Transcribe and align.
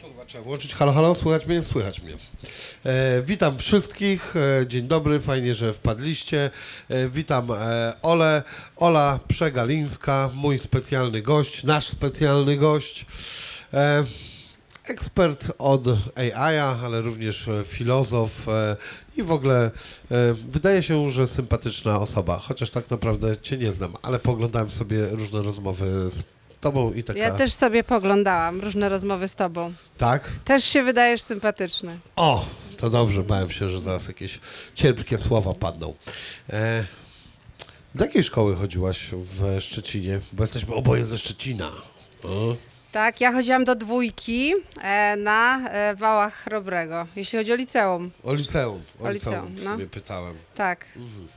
Tu 0.00 0.08
chyba 0.08 0.24
trzeba 0.24 0.44
włączyć. 0.44 0.74
Halo, 0.74 0.92
halo, 0.92 1.14
słychać 1.14 1.46
mnie? 1.46 1.62
Słychać 1.62 2.02
mnie. 2.02 2.14
E, 2.84 3.22
witam 3.22 3.58
wszystkich. 3.58 4.34
E, 4.36 4.66
dzień 4.66 4.88
dobry, 4.88 5.20
fajnie, 5.20 5.54
że 5.54 5.72
wpadliście. 5.72 6.50
E, 6.88 7.08
witam 7.08 7.50
e, 7.50 7.92
Ole, 8.02 8.42
Ola 8.76 9.20
Przegalińska, 9.28 10.30
mój 10.34 10.58
specjalny 10.58 11.22
gość, 11.22 11.64
nasz 11.64 11.88
specjalny 11.88 12.56
gość. 12.56 13.06
E, 13.72 14.04
ekspert 14.84 15.52
od 15.58 15.88
AI, 16.16 16.58
ale 16.58 17.00
również 17.00 17.48
filozof 17.64 18.48
e, 18.48 18.76
i 19.16 19.22
w 19.22 19.32
ogóle 19.32 19.70
wydaje 20.50 20.82
się, 20.82 21.10
że 21.10 21.26
sympatyczna 21.26 22.00
osoba, 22.00 22.38
chociaż 22.38 22.70
tak 22.70 22.90
naprawdę 22.90 23.36
cię 23.36 23.56
nie 23.58 23.72
znam, 23.72 23.94
ale 24.02 24.18
poglądałem 24.18 24.70
sobie 24.70 25.06
różne 25.06 25.42
rozmowy 25.42 26.10
z 26.10 26.37
tobą 26.60 26.92
i 26.92 27.02
taka... 27.02 27.18
Ja 27.18 27.30
też 27.30 27.52
sobie 27.52 27.84
poglądałam 27.84 28.60
różne 28.60 28.88
rozmowy 28.88 29.28
z 29.28 29.34
tobą. 29.34 29.72
Tak? 29.98 30.24
Też 30.44 30.64
się 30.64 30.82
wydajesz 30.82 31.22
sympatyczny. 31.22 31.98
O, 32.16 32.44
to 32.76 32.90
dobrze, 32.90 33.22
bałem 33.22 33.50
się, 33.50 33.68
że 33.68 33.80
zaraz 33.80 34.08
jakieś 34.08 34.40
cierpkie 34.74 35.18
słowa 35.18 35.54
padną. 35.54 35.94
E, 36.50 36.84
do 37.94 38.04
jakiej 38.04 38.24
szkoły 38.24 38.56
chodziłaś 38.56 39.10
w 39.12 39.60
Szczecinie? 39.60 40.20
Bo 40.32 40.42
jesteśmy 40.42 40.74
oboje 40.74 41.04
ze 41.04 41.18
Szczecina. 41.18 41.72
O, 42.24 42.56
Tak, 42.92 43.20
ja 43.20 43.32
chodziłam 43.32 43.64
do 43.64 43.74
dwójki 43.74 44.54
e, 44.82 45.16
na 45.16 45.68
e, 45.70 45.94
Wałach 45.94 46.34
Chrobrego, 46.34 47.06
jeśli 47.16 47.38
chodzi 47.38 47.52
o 47.52 47.56
liceum. 47.56 48.10
o 48.24 48.34
liceum. 48.34 48.82
O, 49.00 49.04
O 49.04 49.10
liceum, 49.10 49.34
liceum, 49.34 49.54
no. 49.64 49.70
sobie 49.70 49.86
pytałem. 49.86 50.34
Tak. 50.54 50.84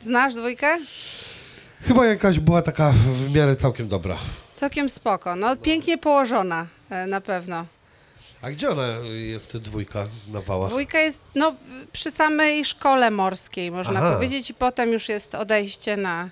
Znasz 0.01 0.35
dwójkę? 0.35 0.77
Chyba 1.81 2.05
jakaś 2.05 2.39
była 2.39 2.61
taka 2.61 2.93
w 3.27 3.35
miarę 3.35 3.55
całkiem 3.55 3.87
dobra. 3.87 4.17
Całkiem 4.61 4.89
spoko. 4.89 5.35
No, 5.35 5.55
pięknie 5.55 5.97
położona 5.97 6.67
e, 6.89 7.07
na 7.07 7.21
pewno. 7.21 7.65
A 8.41 8.51
gdzie 8.51 8.69
ona 8.69 8.87
jest, 9.11 9.57
dwójka 9.57 10.07
na 10.27 10.41
wałach? 10.41 10.69
Dwójka 10.69 10.99
jest 10.99 11.21
no, 11.35 11.55
przy 11.91 12.11
samej 12.11 12.65
szkole 12.65 13.11
morskiej, 13.11 13.71
można 13.71 13.99
Aha. 13.99 14.13
powiedzieć, 14.13 14.49
i 14.49 14.53
potem 14.53 14.91
już 14.91 15.09
jest 15.09 15.35
odejście 15.35 15.97
na 15.97 16.29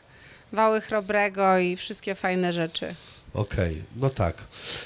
Wały 0.52 0.82
Chrobrego 0.82 1.58
i 1.58 1.76
wszystkie 1.76 2.16
fajne 2.16 2.54
rzeczy. 2.54 2.96
Okej, 3.34 3.84
no 3.96 4.10
tak. 4.10 4.36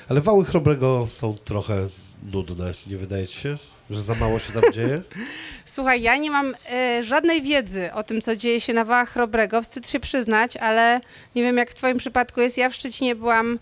Ale 0.10 0.22
wały 0.22 0.46
chrobrego 0.46 1.08
są 1.12 1.38
trochę 1.38 1.88
nudne, 2.32 2.74
nie 2.88 2.98
wydaje 2.98 3.28
ci 3.28 3.40
się? 3.40 3.58
Że 3.94 4.02
za 4.02 4.16
mało 4.16 4.40
się 4.40 4.54
tam 4.54 4.74
dzieje? 4.74 5.02
Słuchaj, 5.66 6.02
ja 6.02 6.16
nie 6.16 6.32
mam 6.32 6.56
e, 6.72 7.04
żadnej 7.04 7.42
wiedzy 7.42 7.94
o 7.94 8.04
tym, 8.04 8.22
co 8.22 8.36
dzieje 8.36 8.62
się 8.62 8.74
na 8.74 8.86
Wałach 8.86 9.10
Chrobrego. 9.10 9.62
Wstyd 9.62 9.90
się 9.90 10.00
przyznać, 10.00 10.58
ale 10.58 11.02
nie 11.36 11.44
wiem, 11.44 11.58
jak 11.58 11.72
w 11.72 11.76
twoim 11.76 11.98
przypadku 11.98 12.42
jest. 12.42 12.58
Ja 12.58 12.70
w 12.70 12.76
Szczecinie 12.76 13.16
byłam 13.16 13.60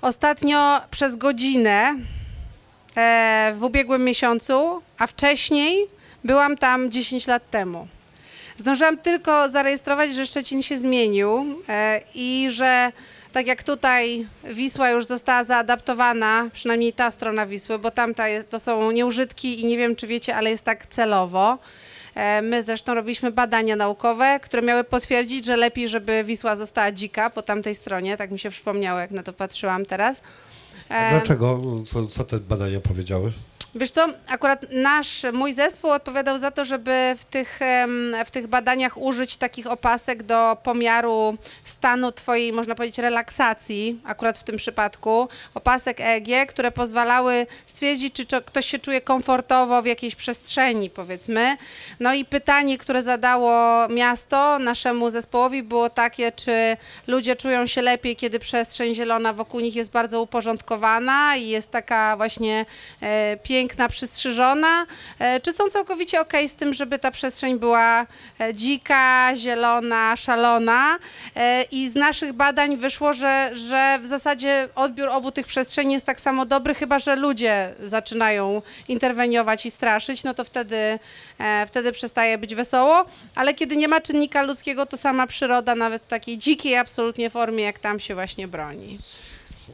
ostatnio 0.00 0.80
przez 0.90 1.16
godzinę 1.16 1.96
e, 2.96 3.54
w 3.56 3.62
ubiegłym 3.62 4.04
miesiącu, 4.04 4.82
a 4.98 5.06
wcześniej 5.06 5.86
byłam 6.24 6.56
tam 6.56 6.90
10 6.90 7.26
lat 7.26 7.50
temu. 7.50 7.88
Zdążyłam 8.56 8.98
tylko 8.98 9.48
zarejestrować, 9.48 10.14
że 10.14 10.26
Szczecin 10.26 10.62
się 10.62 10.78
zmienił 10.78 11.62
e, 11.68 12.00
i 12.14 12.46
że 12.50 12.92
tak 13.34 13.46
jak 13.46 13.62
tutaj 13.62 14.26
Wisła 14.44 14.90
już 14.90 15.06
została 15.06 15.44
zaadaptowana, 15.44 16.48
przynajmniej 16.52 16.92
ta 16.92 17.10
strona 17.10 17.46
Wisły, 17.46 17.78
bo 17.78 17.90
tamta 17.90 18.28
jest, 18.28 18.50
to 18.50 18.58
są 18.58 18.90
nieużytki 18.90 19.60
i 19.60 19.64
nie 19.66 19.76
wiem, 19.78 19.96
czy 19.96 20.06
wiecie, 20.06 20.36
ale 20.36 20.50
jest 20.50 20.64
tak 20.64 20.86
celowo. 20.86 21.58
E, 22.14 22.42
My 22.42 22.62
zresztą 22.62 22.94
robiliśmy 22.94 23.32
badania 23.32 23.76
naukowe, 23.76 24.40
które 24.42 24.62
miały 24.62 24.84
potwierdzić, 24.84 25.44
że 25.46 25.56
lepiej, 25.56 25.88
żeby 25.88 26.24
Wisła 26.24 26.56
została 26.56 26.92
dzika 26.92 27.30
po 27.30 27.42
tamtej 27.42 27.74
stronie, 27.74 28.16
tak 28.16 28.30
mi 28.30 28.38
się 28.38 28.50
przypomniało, 28.50 29.00
jak 29.00 29.10
na 29.10 29.22
to 29.22 29.32
patrzyłam 29.32 29.86
teraz. 29.86 30.20
A 30.88 30.94
E, 31.06 31.10
dlaczego? 31.10 31.60
Co, 31.86 32.06
co 32.06 32.24
te 32.24 32.38
badania 32.38 32.80
powiedziały? 32.80 33.32
Wiesz 33.76 33.90
co, 33.90 34.06
akurat 34.28 34.66
nasz, 34.72 35.22
mój 35.32 35.52
zespół 35.52 35.90
odpowiadał 35.90 36.38
za 36.38 36.50
to, 36.50 36.64
żeby 36.64 37.14
w 37.18 37.24
tych, 37.24 37.60
w 38.26 38.30
tych 38.30 38.46
badaniach 38.46 38.98
użyć 38.98 39.36
takich 39.36 39.66
opasek 39.66 40.22
do 40.22 40.56
pomiaru 40.62 41.36
stanu 41.64 42.12
twojej, 42.12 42.52
można 42.52 42.74
powiedzieć, 42.74 42.98
relaksacji, 42.98 44.00
akurat 44.04 44.38
w 44.38 44.44
tym 44.44 44.56
przypadku, 44.56 45.28
opasek 45.54 46.00
EEG, 46.00 46.48
które 46.48 46.70
pozwalały 46.70 47.46
stwierdzić, 47.66 48.14
czy 48.14 48.26
ktoś 48.26 48.66
się 48.66 48.78
czuje 48.78 49.00
komfortowo 49.00 49.82
w 49.82 49.86
jakiejś 49.86 50.14
przestrzeni, 50.14 50.90
powiedzmy. 50.90 51.56
No 52.00 52.14
i 52.14 52.24
pytanie, 52.24 52.78
które 52.78 53.02
zadało 53.02 53.88
miasto 53.88 54.58
naszemu 54.58 55.10
zespołowi 55.10 55.62
było 55.62 55.90
takie, 55.90 56.32
czy 56.32 56.76
ludzie 57.06 57.36
czują 57.36 57.66
się 57.66 57.82
lepiej, 57.82 58.16
kiedy 58.16 58.38
przestrzeń 58.38 58.94
zielona 58.94 59.32
wokół 59.32 59.60
nich 59.60 59.76
jest 59.76 59.92
bardzo 59.92 60.22
uporządkowana 60.22 61.36
i 61.36 61.48
jest 61.48 61.70
taka 61.70 62.16
właśnie 62.16 62.66
e, 63.00 63.36
piękna, 63.42 63.63
przystrzyżona, 63.88 64.86
e, 65.18 65.40
czy 65.40 65.52
są 65.52 65.68
całkowicie 65.68 66.20
okej 66.20 66.48
z 66.48 66.54
tym, 66.54 66.74
żeby 66.74 66.98
ta 66.98 67.10
przestrzeń 67.10 67.58
była 67.58 68.06
e, 68.40 68.54
dzika, 68.54 69.32
zielona, 69.36 70.16
szalona. 70.16 70.98
E, 71.36 71.62
I 71.62 71.88
z 71.88 71.94
naszych 71.94 72.32
badań 72.32 72.76
wyszło, 72.76 73.12
że, 73.12 73.50
że 73.52 73.98
w 74.02 74.06
zasadzie 74.06 74.68
odbiór 74.74 75.08
obu 75.08 75.30
tych 75.30 75.46
przestrzeni 75.46 75.94
jest 75.94 76.06
tak 76.06 76.20
samo 76.20 76.46
dobry, 76.46 76.74
chyba 76.74 76.98
że 76.98 77.16
ludzie 77.16 77.74
zaczynają 77.80 78.62
interweniować 78.88 79.66
i 79.66 79.70
straszyć, 79.70 80.24
no 80.24 80.34
to 80.34 80.44
wtedy, 80.44 80.98
wtedy 81.66 81.92
przestaje 81.92 82.38
być 82.38 82.54
wesoło, 82.54 83.04
ale 83.34 83.54
kiedy 83.54 83.76
nie 83.76 83.88
ma 83.88 84.00
czynnika 84.00 84.42
ludzkiego, 84.42 84.86
to 84.86 84.96
sama 84.96 85.26
przyroda, 85.26 85.74
nawet 85.74 86.02
w 86.02 86.06
takiej 86.06 86.38
dzikiej 86.38 86.76
absolutnie 86.76 87.30
formie, 87.30 87.64
jak 87.64 87.78
tam 87.78 88.00
się 88.00 88.14
właśnie 88.14 88.48
broni. 88.48 88.98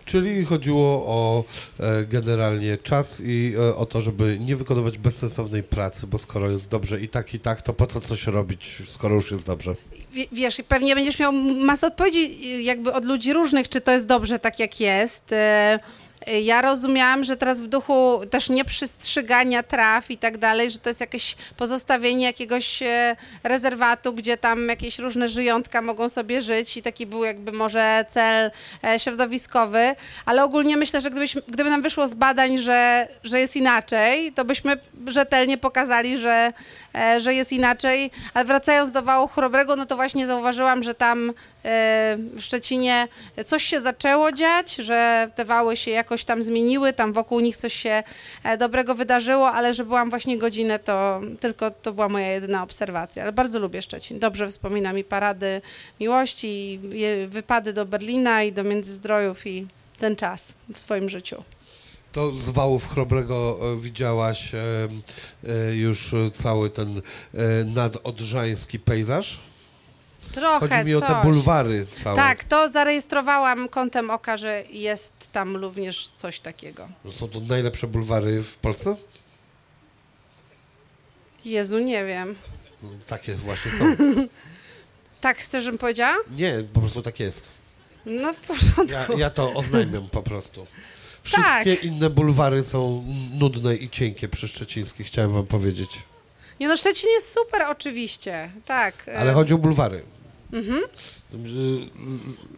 Czyli 0.04 0.44
chodziło 0.44 1.06
o 1.06 1.44
e, 1.80 2.04
generalnie 2.04 2.78
czas 2.78 3.20
i 3.24 3.54
e, 3.58 3.76
o 3.76 3.86
to, 3.86 4.00
żeby 4.02 4.38
nie 4.40 4.56
wykonywać 4.56 4.98
bezsensownej 4.98 5.62
pracy, 5.62 6.06
bo 6.06 6.18
skoro 6.18 6.50
jest 6.50 6.68
dobrze 6.68 7.00
i 7.00 7.08
tak, 7.08 7.34
i 7.34 7.40
tak, 7.40 7.62
to 7.62 7.72
po 7.72 7.86
co 7.86 8.00
coś 8.00 8.26
robić, 8.26 8.82
skoro 8.88 9.14
już 9.14 9.30
jest 9.32 9.46
dobrze? 9.46 9.74
Wie- 10.12 10.26
Wiesz, 10.32 10.62
pewnie 10.68 10.94
będziesz 10.94 11.18
miał 11.18 11.32
masę 11.32 11.86
odpowiedzi 11.86 12.64
jakby 12.64 12.92
od 12.92 13.04
ludzi 13.04 13.32
różnych, 13.32 13.68
czy 13.68 13.80
to 13.80 13.92
jest 13.92 14.06
dobrze 14.06 14.38
tak, 14.38 14.58
jak 14.58 14.80
jest. 14.80 15.32
E, 15.32 15.78
Ja 16.26 16.62
rozumiałam, 16.62 17.24
że 17.24 17.36
teraz 17.36 17.60
w 17.60 17.66
duchu 17.66 18.20
też 18.30 18.48
nieprzystrzygania 18.48 19.62
traw 19.62 20.10
i 20.10 20.18
tak 20.18 20.38
dalej, 20.38 20.70
że 20.70 20.78
to 20.78 20.90
jest 20.90 21.00
jakieś 21.00 21.36
pozostawienie 21.56 22.26
jakiegoś 22.26 22.82
e, 22.82 23.16
rezerwatu, 23.42 24.12
gdzie 24.12 24.36
tam 24.36 24.68
jakieś 24.68 24.98
różne 24.98 25.28
żyjątka 25.28 25.82
mogą 25.82 26.08
sobie 26.08 26.42
żyć 26.42 26.76
i 26.76 26.82
taki 26.82 27.06
był 27.06 27.24
jakby 27.24 27.52
może 27.52 28.04
cel 28.08 28.50
e, 28.84 28.98
środowiskowy, 28.98 29.96
ale 30.24 30.44
ogólnie 30.44 30.76
myślę, 30.76 31.00
że 31.00 31.10
gdybyś, 31.10 31.36
gdyby 31.48 31.70
nam 31.70 31.82
wyszło 31.82 32.08
z 32.08 32.14
badań, 32.14 32.58
że, 32.58 33.08
że 33.24 33.40
jest 33.40 33.56
inaczej, 33.56 34.32
to 34.32 34.44
byśmy 34.44 34.78
rzetelnie 35.06 35.58
pokazali, 35.58 36.18
że, 36.18 36.52
że 37.18 37.34
jest 37.34 37.52
inaczej. 37.52 38.10
Ale 38.34 38.44
wracając 38.44 38.92
do 38.92 39.02
wału 39.02 39.28
chrobrego, 39.28 39.76
no 39.76 39.86
to 39.86 39.96
właśnie 39.96 40.26
zauważyłam, 40.26 40.82
że 40.82 40.94
tam 40.94 41.30
e, 41.30 41.32
w 42.18 42.40
Szczecinie 42.40 43.08
coś 43.44 43.64
się 43.64 43.80
zaczęło 43.80 44.32
dziać, 44.32 44.74
że 44.74 45.30
te 45.34 45.44
wały 45.44 45.76
się 45.76 45.90
jakoś 45.90 46.24
tam 46.24 46.42
zmieniły, 46.42 46.92
tam 46.92 47.12
wokół 47.12 47.40
nich 47.40 47.56
coś 47.56 47.74
się 47.74 48.02
e, 48.44 48.56
dobrego 48.58 48.94
wydarzyło, 48.94 49.52
ale 49.52 49.74
że 49.74 49.84
byłam 49.84 50.10
właśnie 50.10 50.38
godzinę, 50.38 50.78
to 50.78 51.20
tylko 51.40 51.70
to 51.70 51.92
była 51.92 52.08
moja 52.08 52.28
jedyna 52.32 52.62
obserwacja. 52.62 53.22
Ale 53.22 53.32
bardzo 53.32 53.58
lubię 53.58 53.82
Szczecin. 53.82 54.18
Dobrze 54.18 54.48
wspominam 54.48 54.98
i 54.98 55.04
parady 55.04 55.60
miłości, 56.00 56.80
wypady 57.28 57.72
do 57.72 57.86
Berlina 57.86 58.42
i 58.42 58.52
do 58.52 58.64
Międzyzdrojów 58.64 59.46
i 59.46 59.66
ten 59.98 60.16
czas 60.16 60.54
w 60.74 60.80
swoim 60.80 61.08
życiu. 61.08 61.44
To 62.12 62.32
z 62.32 62.50
wałów 62.50 62.88
chrobrego 62.88 63.58
e, 63.62 63.76
widziałaś 63.80 64.54
e, 64.54 64.58
e, 65.68 65.74
już 65.74 66.14
cały 66.32 66.70
ten 66.70 67.02
nadodrzański 67.66 68.78
pejzaż? 68.78 69.40
Trochę 70.32 70.68
Chodzi 70.68 70.84
mi 70.84 70.94
o 70.94 71.00
te 71.00 71.06
coś. 71.06 71.22
bulwary 71.22 71.86
całe. 72.04 72.16
Tak, 72.16 72.44
to 72.44 72.70
zarejestrowałam 72.70 73.68
kątem 73.68 74.10
oka, 74.10 74.36
że 74.36 74.62
jest 74.70 75.12
tam 75.32 75.56
również 75.56 76.08
coś 76.10 76.40
takiego. 76.40 76.88
Są 77.12 77.28
to 77.28 77.40
najlepsze 77.40 77.86
bulwary 77.86 78.42
w 78.42 78.56
Polsce? 78.56 78.96
Jezu, 81.44 81.78
nie 81.78 82.04
wiem. 82.04 82.34
Takie 83.06 83.34
właśnie 83.34 83.70
są. 83.70 83.84
Tak 85.20 85.38
chcesz, 85.38 85.64
żebym 85.64 85.78
powiedziała? 85.78 86.16
Nie, 86.30 86.64
po 86.72 86.80
prostu 86.80 87.02
tak 87.02 87.20
jest. 87.20 87.48
No 88.06 88.32
w 88.32 88.40
porządku. 88.40 88.92
Ja, 88.92 89.06
ja 89.18 89.30
to 89.30 89.52
oznajmiam 89.54 90.08
po 90.08 90.22
prostu. 90.22 90.66
Wszystkie 91.22 91.76
Tak. 91.76 91.84
inne 91.84 92.10
bulwary 92.10 92.64
są 92.64 93.04
nudne 93.38 93.76
i 93.76 93.88
cienkie 93.90 94.28
przy 94.28 94.48
Szczecińskich, 94.48 95.06
chciałem 95.06 95.32
wam 95.32 95.46
powiedzieć. 95.46 95.90
Nie 96.60 96.68
no, 96.68 96.76
Szczecin 96.76 97.10
jest 97.10 97.34
super 97.34 97.62
oczywiście, 97.62 98.50
tak. 98.64 98.94
Ale 99.18 99.32
chodzi 99.32 99.54
o 99.54 99.58
bulwary. 99.58 100.02
Mhm. 100.52 100.80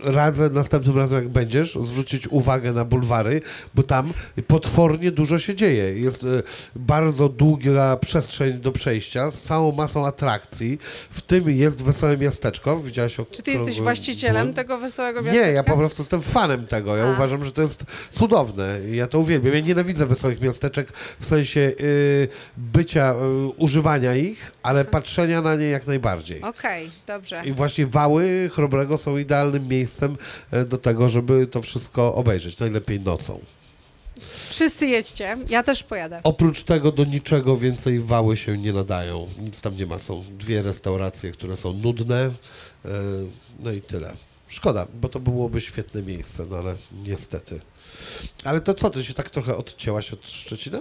Radzę 0.00 0.50
następnym 0.50 0.96
razem, 0.98 1.18
jak 1.18 1.28
będziesz, 1.28 1.74
zwrócić 1.82 2.28
uwagę 2.28 2.72
na 2.72 2.84
bulwary, 2.84 3.40
bo 3.74 3.82
tam 3.82 4.12
potwornie 4.46 5.10
dużo 5.10 5.38
się 5.38 5.54
dzieje. 5.54 5.98
Jest 6.00 6.24
e, 6.24 6.42
bardzo 6.76 7.28
długa 7.28 7.96
przestrzeń 7.96 8.52
do 8.52 8.72
przejścia 8.72 9.30
z 9.30 9.40
całą 9.40 9.72
masą 9.72 10.06
atrakcji. 10.06 10.78
W 11.10 11.22
tym 11.22 11.50
jest 11.50 11.82
Wesołe 11.82 12.16
Miasteczko. 12.16 12.78
Widziałaś 12.80 13.20
o 13.20 13.26
Czy 13.30 13.42
ty 13.42 13.50
jesteś 13.50 13.74
byłem? 13.74 13.84
właścicielem 13.84 14.54
tego 14.54 14.78
wesołego 14.78 15.20
Nie, 15.20 15.26
miasteczka? 15.26 15.50
ja 15.50 15.62
po 15.64 15.76
prostu 15.76 16.02
jestem 16.02 16.22
fanem 16.22 16.66
tego. 16.66 16.96
Ja 16.96 17.04
A. 17.04 17.10
uważam, 17.10 17.44
że 17.44 17.52
to 17.52 17.62
jest 17.62 17.84
cudowne. 18.12 18.78
Ja 18.92 19.06
to 19.06 19.18
uwielbiam. 19.18 19.54
Ja 19.54 19.60
nienawidzę 19.60 20.06
wesołych 20.06 20.40
miasteczek 20.40 20.92
w 21.20 21.26
sensie 21.26 21.60
y, 21.60 22.28
bycia, 22.56 23.14
y, 23.14 23.48
używania 23.56 24.16
ich, 24.16 24.52
ale 24.62 24.84
patrzenia 24.84 25.42
na 25.42 25.56
nie 25.56 25.66
jak 25.66 25.86
najbardziej. 25.86 26.42
Okej, 26.42 26.90
dobrze. 27.06 27.42
I 27.44 27.52
właśnie 27.52 27.86
wały 27.86 28.50
Chrobrego 28.62 28.98
są 28.98 29.18
idealnym 29.18 29.68
miejscem 29.68 30.16
e, 30.50 30.64
do 30.64 30.78
tego, 30.78 31.08
żeby 31.08 31.46
to 31.46 31.62
wszystko 31.62 32.14
obejrzeć. 32.14 32.58
Najlepiej 32.58 33.00
nocą. 33.00 33.40
Wszyscy 34.50 34.86
jedźcie, 34.86 35.36
ja 35.48 35.62
też 35.62 35.82
pojadę. 35.82 36.20
Oprócz 36.24 36.62
tego 36.62 36.92
do 36.92 37.04
niczego 37.04 37.56
więcej 37.56 38.00
wały 38.00 38.36
się 38.36 38.58
nie 38.58 38.72
nadają. 38.72 39.28
Nic 39.38 39.60
tam 39.60 39.76
nie 39.76 39.86
ma. 39.86 39.98
Są 39.98 40.24
dwie 40.38 40.62
restauracje, 40.62 41.30
które 41.32 41.56
są 41.56 41.72
nudne. 41.72 42.20
e, 42.24 42.30
No 43.60 43.72
i 43.72 43.80
tyle. 43.80 44.12
Szkoda, 44.48 44.86
bo 44.94 45.08
to 45.08 45.20
byłoby 45.20 45.60
świetne 45.60 46.02
miejsce, 46.02 46.46
no 46.50 46.56
ale 46.56 46.74
niestety. 47.04 47.60
Ale 48.44 48.60
to 48.60 48.74
co, 48.74 48.90
ty 48.90 49.04
się 49.04 49.14
tak 49.14 49.30
trochę 49.30 49.56
odcięłaś 49.56 50.12
od 50.12 50.28
Szczecina? 50.30 50.78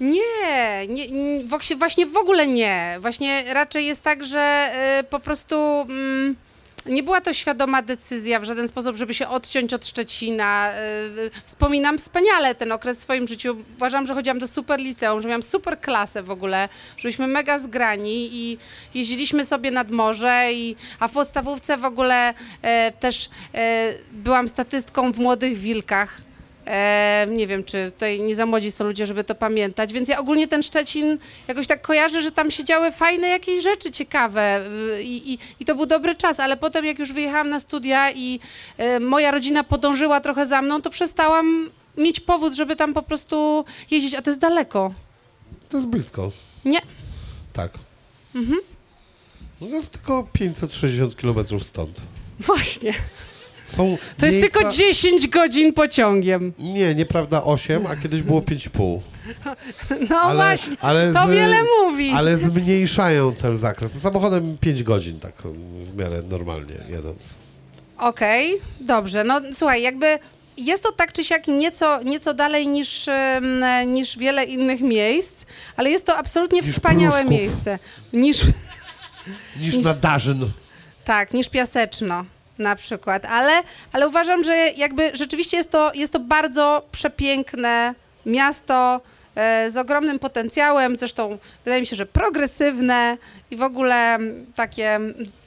Nie, 0.00 0.86
nie, 0.88 1.10
nie 1.10 1.44
właśnie, 1.76 2.06
w 2.06 2.16
ogóle 2.16 2.46
nie. 2.46 2.96
Właśnie 3.00 3.54
raczej 3.54 3.86
jest 3.86 4.02
tak, 4.02 4.24
że 4.24 4.72
y, 5.00 5.04
po 5.04 5.20
prostu 5.20 5.56
mm, 5.80 6.36
nie 6.86 7.02
była 7.02 7.20
to 7.20 7.34
świadoma 7.34 7.82
decyzja 7.82 8.40
w 8.40 8.44
żaden 8.44 8.68
sposób, 8.68 8.96
żeby 8.96 9.14
się 9.14 9.28
odciąć 9.28 9.74
od 9.74 9.86
Szczecina. 9.86 10.72
Y, 11.26 11.30
wspominam 11.46 11.98
wspaniale 11.98 12.54
ten 12.54 12.72
okres 12.72 12.98
w 12.98 13.02
swoim 13.02 13.28
życiu. 13.28 13.56
Uważam, 13.76 14.06
że 14.06 14.14
chodziłam 14.14 14.38
do 14.38 14.46
super 14.48 14.80
liceum, 14.80 15.22
że 15.22 15.28
miałam 15.28 15.42
super 15.42 15.80
klasę 15.80 16.22
w 16.22 16.30
ogóle, 16.30 16.68
że 16.96 17.02
byliśmy 17.02 17.26
mega 17.26 17.58
zgrani 17.58 18.28
i 18.32 18.58
jeździliśmy 18.94 19.44
sobie 19.44 19.70
nad 19.70 19.90
morze, 19.90 20.48
i, 20.52 20.76
a 21.00 21.08
w 21.08 21.12
podstawówce 21.12 21.76
w 21.76 21.84
ogóle 21.84 22.34
też 23.00 23.30
byłam 24.12 24.48
statystką 24.48 25.12
w 25.12 25.18
Młodych 25.18 25.58
Wilkach. 25.58 26.29
E, 26.70 27.26
nie 27.30 27.46
wiem, 27.46 27.64
czy 27.64 27.90
tutaj 27.94 28.20
nie 28.20 28.34
za 28.34 28.46
młodzi 28.46 28.70
są 28.70 28.84
ludzie, 28.84 29.06
żeby 29.06 29.24
to 29.24 29.34
pamiętać, 29.34 29.92
więc 29.92 30.08
ja 30.08 30.18
ogólnie 30.18 30.48
ten 30.48 30.62
Szczecin 30.62 31.18
jakoś 31.48 31.66
tak 31.66 31.82
kojarzę, 31.82 32.22
że 32.22 32.32
tam 32.32 32.50
się 32.50 32.64
działy 32.64 32.92
fajne 32.92 33.28
jakieś 33.28 33.62
rzeczy 33.62 33.90
ciekawe 33.90 34.60
y, 34.98 35.02
i, 35.02 35.32
i, 35.32 35.38
i 35.60 35.64
to 35.64 35.74
był 35.74 35.86
dobry 35.86 36.14
czas, 36.14 36.40
ale 36.40 36.56
potem 36.56 36.84
jak 36.84 36.98
już 36.98 37.12
wyjechałam 37.12 37.48
na 37.48 37.60
studia 37.60 38.10
i 38.12 38.40
e, 38.78 39.00
moja 39.00 39.30
rodzina 39.30 39.64
podążyła 39.64 40.20
trochę 40.20 40.46
za 40.46 40.62
mną, 40.62 40.82
to 40.82 40.90
przestałam 40.90 41.70
mieć 41.98 42.20
powód, 42.20 42.54
żeby 42.54 42.76
tam 42.76 42.94
po 42.94 43.02
prostu 43.02 43.64
jeździć, 43.90 44.14
a 44.14 44.22
to 44.22 44.30
jest 44.30 44.40
daleko. 44.40 44.92
To 45.68 45.76
jest 45.76 45.88
blisko. 45.88 46.30
Nie, 46.64 46.80
Tak. 47.52 47.72
Mhm. 48.34 48.58
No 49.60 49.66
to 49.66 49.74
jest 49.74 49.90
tylko 49.92 50.28
560 50.32 51.14
km 51.14 51.58
stąd. 51.64 52.00
właśnie. 52.40 52.94
Są 53.76 53.98
To 54.18 54.26
jest 54.26 54.38
miejsca... 54.38 54.58
tylko 54.58 54.70
10 54.76 55.28
godzin 55.28 55.72
pociągiem. 55.72 56.52
Nie, 56.58 56.94
nieprawda 56.94 57.44
8, 57.44 57.86
a 57.86 57.96
kiedyś 57.96 58.22
było 58.22 58.40
5,5. 58.40 59.00
No 60.10 60.20
Ale- 60.20 60.34
właśnie, 60.34 60.76
ale 60.80 61.12
to 61.12 61.26
z- 61.26 61.30
wiele 61.30 61.56
mówi. 61.82 62.10
Ale 62.10 62.38
zmniejszają 62.38 63.34
ten 63.34 63.58
zakres. 63.58 64.00
Samochodem 64.02 64.56
5 64.60 64.82
godzin, 64.82 65.20
tak 65.20 65.34
w 65.84 65.96
miarę 65.96 66.22
normalnie 66.30 66.74
jedąc. 66.88 67.34
Okej, 67.98 68.54
dobrze. 68.80 69.24
No 69.24 69.40
słuchaj, 69.54 69.82
jakby 69.82 70.18
jest 70.56 70.82
to 70.82 70.92
tak 70.92 71.12
czy 71.12 71.24
siak 71.24 71.46
nieco, 71.48 72.02
nieco 72.02 72.34
dalej 72.34 72.66
niż, 72.68 73.06
niż 73.86 74.18
wiele 74.18 74.44
innych 74.44 74.80
miejsc, 74.80 75.44
ale 75.76 75.90
jest 75.90 76.06
to 76.06 76.16
absolutnie 76.16 76.60
Niż 76.60 76.70
wspaniałe 76.70 77.24
miejsce. 77.24 77.78
Niż, 78.12 78.40
Niż 79.60 79.76
na 79.76 79.94
Darzyn. 79.94 80.50
tak, 81.04 81.32
niż 81.34 81.48
Piaseczno 81.48 82.24
na 82.60 82.76
przykład, 82.76 83.24
ale, 83.24 83.52
ale 83.92 84.08
uważam, 84.08 84.44
że 84.44 84.56
jakby 84.56 85.10
rzeczywiście 85.14 85.56
jest 85.56 85.70
to, 85.70 85.92
jest 85.94 86.12
to 86.12 86.20
bardzo 86.20 86.82
przepiękne 86.92 87.94
miasto 88.26 89.00
e, 89.34 89.70
z 89.70 89.76
ogromnym 89.76 90.18
potencjałem, 90.18 90.96
zresztą 90.96 91.38
wydaje 91.64 91.80
mi 91.80 91.86
się, 91.86 91.96
że 91.96 92.06
progresywne 92.06 93.16
i 93.50 93.56
w 93.56 93.62
ogóle 93.62 94.18
takie 94.56 95.00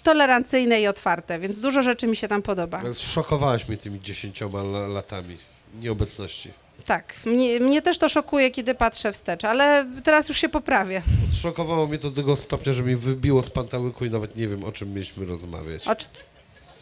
tolerancyjne 0.04 0.81
i 0.81 0.88
otwarte, 0.88 1.39
więc 1.39 1.60
dużo 1.60 1.83
rzeczy 1.83 2.07
mi 2.07 2.15
się 2.15 2.27
tam 2.27 2.42
podoba. 2.42 2.81
Szokowałaś 2.98 3.68
mnie 3.68 3.77
tymi 3.77 4.01
10 4.01 4.42
la- 4.42 4.88
latami 4.88 5.38
nieobecności. 5.74 6.51
Tak, 6.86 7.13
mnie, 7.25 7.60
mnie 7.60 7.81
też 7.81 7.98
to 7.98 8.10
szokuje, 8.10 8.51
kiedy 8.51 8.75
patrzę 8.75 9.12
wstecz, 9.13 9.45
ale 9.45 9.86
teraz 10.04 10.30
już 10.30 10.38
się 10.38 10.50
poprawię. 10.50 11.01
Szokowało 11.42 11.88
mnie 11.88 11.98
to 11.98 12.10
do 12.10 12.15
tego 12.15 12.36
stopnia, 12.36 12.74
że 12.74 12.83
mi 12.83 12.95
wybiło 12.95 13.42
z 13.42 13.50
pantałyku 13.50 14.06
i 14.06 14.10
nawet 14.10 14.36
nie 14.36 14.48
wiem, 14.48 14.63
o 14.63 14.71
czym 14.71 14.94
mieliśmy 14.94 15.25
rozmawiać. 15.25 15.88
O, 15.88 15.95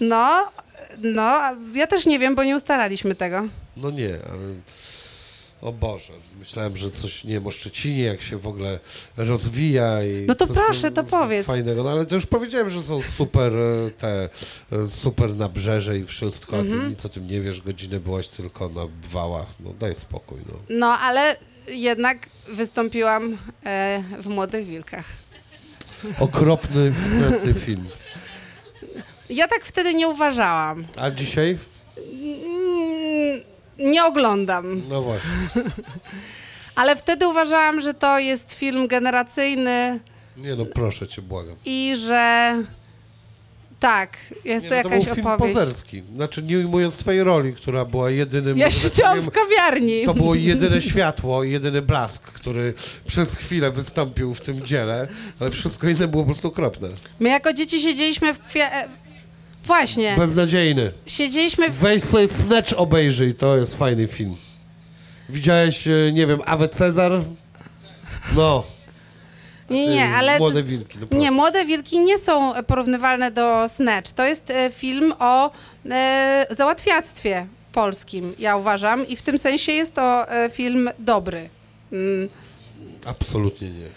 no, 0.01 0.51
no, 1.01 1.21
a 1.21 1.55
ja 1.73 1.87
też 1.87 2.05
nie 2.05 2.19
wiem, 2.19 2.35
bo 2.35 2.43
nie 2.43 2.55
ustalaliśmy 2.55 3.15
tego. 3.15 3.47
No 3.77 3.91
nie, 3.91 4.09
ale... 4.29 4.39
O 5.61 5.71
Boże, 5.71 6.13
myślałem, 6.39 6.77
że 6.77 6.91
coś, 6.91 7.23
nie 7.23 7.33
wiem, 7.33 7.47
o 7.47 7.51
Szczecinie, 7.51 8.03
jak 8.03 8.21
się 8.21 8.37
w 8.37 8.47
ogóle 8.47 8.79
rozwija 9.17 10.03
i... 10.03 10.25
No 10.27 10.35
to 10.35 10.47
co 10.47 10.53
proszę, 10.53 10.91
to 10.91 11.03
powiedz. 11.03 11.47
Fajnego, 11.47 11.83
no 11.83 11.89
ale 11.91 12.05
to 12.05 12.15
już 12.15 12.25
powiedziałem, 12.25 12.69
że 12.69 12.83
są 12.83 13.01
super 13.17 13.53
e, 13.55 13.91
te, 13.91 14.29
e, 14.71 14.87
super 14.87 15.35
nabrzeże 15.35 15.97
i 15.97 16.05
wszystko, 16.05 16.55
a 16.55 16.59
Mhm. 16.59 16.81
ty 16.81 16.89
nic 16.89 17.05
o 17.05 17.09
tym 17.09 17.27
nie 17.27 17.41
wiesz, 17.41 17.61
godzinę 17.61 17.99
byłaś 17.99 18.27
tylko 18.27 18.69
na 18.69 18.81
wałach, 19.11 19.47
no 19.59 19.73
daj 19.79 19.95
spokój, 19.95 20.37
no. 20.49 20.53
No, 20.69 20.87
ale 20.87 21.35
jednak 21.67 22.17
wystąpiłam 22.47 23.37
e, 23.65 24.03
w 24.19 24.27
Młodych 24.27 24.67
Wilkach. 24.67 25.05
Okropny, 26.19 26.93
wstrętny 26.93 27.53
film. 27.53 27.85
Ja 29.31 29.47
tak 29.47 29.65
wtedy 29.65 29.93
nie 29.93 30.07
uważałam. 30.07 30.85
A 30.97 31.11
dzisiaj? 31.11 31.57
Mm, 31.97 33.41
nie 33.91 34.05
oglądam, 34.05 34.81
No 34.89 35.01
właśnie. 35.01 35.29
ale 36.75 36.95
wtedy 36.95 37.27
uważałam, 37.27 37.81
że 37.81 37.93
to 37.93 38.19
jest 38.19 38.53
film 38.53 38.87
generacyjny 38.87 39.99
Nie 40.37 40.55
no, 40.55 40.65
proszę 40.65 41.07
cię, 41.07 41.21
błagam. 41.21 41.55
i 41.65 41.93
że 42.07 42.55
tak, 43.79 44.17
jest 44.45 44.63
Nie, 44.65 44.69
to 44.69 44.75
no, 44.75 44.83
to 44.83 44.89
jakaś 44.89 45.05
był 45.05 45.15
film 45.15 45.27
opowieść. 45.27 45.59
pozerski. 45.59 46.03
Znaczy, 46.15 46.43
nie 46.43 46.57
ujmując 46.57 46.97
twojej 46.97 47.23
roli, 47.23 47.53
która 47.53 47.85
była 47.85 48.09
jedynym... 48.11 48.57
Ja 48.57 48.71
siedziałam 48.71 49.21
w 49.21 49.31
kawiarni. 49.31 50.05
To 50.05 50.13
było 50.13 50.35
jedyne 50.35 50.81
światło, 50.81 51.43
jedyny 51.43 51.81
blask, 51.81 52.21
który 52.23 52.73
przez 53.07 53.35
chwilę 53.35 53.71
wystąpił 53.71 54.33
w 54.33 54.41
tym 54.41 54.65
dziele, 54.65 55.07
ale 55.39 55.51
wszystko 55.51 55.89
inne 55.89 56.07
było 56.07 56.23
po 56.23 56.27
prostu 56.27 56.47
okropne. 56.47 56.89
My 57.19 57.29
jako 57.29 57.53
dzieci 57.53 57.81
siedzieliśmy 57.81 58.33
w 58.33 58.39
e, 58.55 58.87
Właśnie, 59.63 60.15
Beznadziejny. 60.17 60.91
siedzieliśmy 61.05 61.69
w... 61.69 61.73
Weź 61.73 62.03
sobie 62.03 62.27
Snatch 62.27 62.73
obejrzyj, 62.77 63.35
to 63.35 63.57
jest 63.57 63.77
fajny 63.77 64.07
film. 64.07 64.35
Widziałeś, 65.29 65.87
e, 65.87 66.11
nie 66.13 66.27
wiem, 66.27 66.41
Awe 66.45 66.69
Cezar? 66.69 67.11
No. 68.35 68.63
Nie, 69.69 69.87
nie, 69.87 70.09
ale... 70.09 70.39
Młode 70.39 70.63
wilki. 70.63 70.97
No 71.11 71.17
Nie, 71.17 71.31
Młode 71.31 71.65
Wilki 71.65 71.99
nie 71.99 72.17
są 72.17 72.53
porównywalne 72.67 73.31
do 73.31 73.67
Snatch. 73.67 74.11
To 74.11 74.25
jest 74.25 74.49
e, 74.49 74.71
film 74.71 75.13
o 75.19 75.51
e, 75.89 76.45
załatwiactwie 76.49 77.45
polskim, 77.73 78.33
ja 78.39 78.57
uważam. 78.57 79.07
I 79.07 79.15
w 79.15 79.21
tym 79.21 79.37
sensie 79.37 79.71
jest 79.71 79.93
to 79.95 80.31
e, 80.31 80.49
film 80.49 80.89
dobry. 80.99 81.49
Mm. 81.91 82.29
Absolutnie 83.05 83.69
nie. 83.69 83.87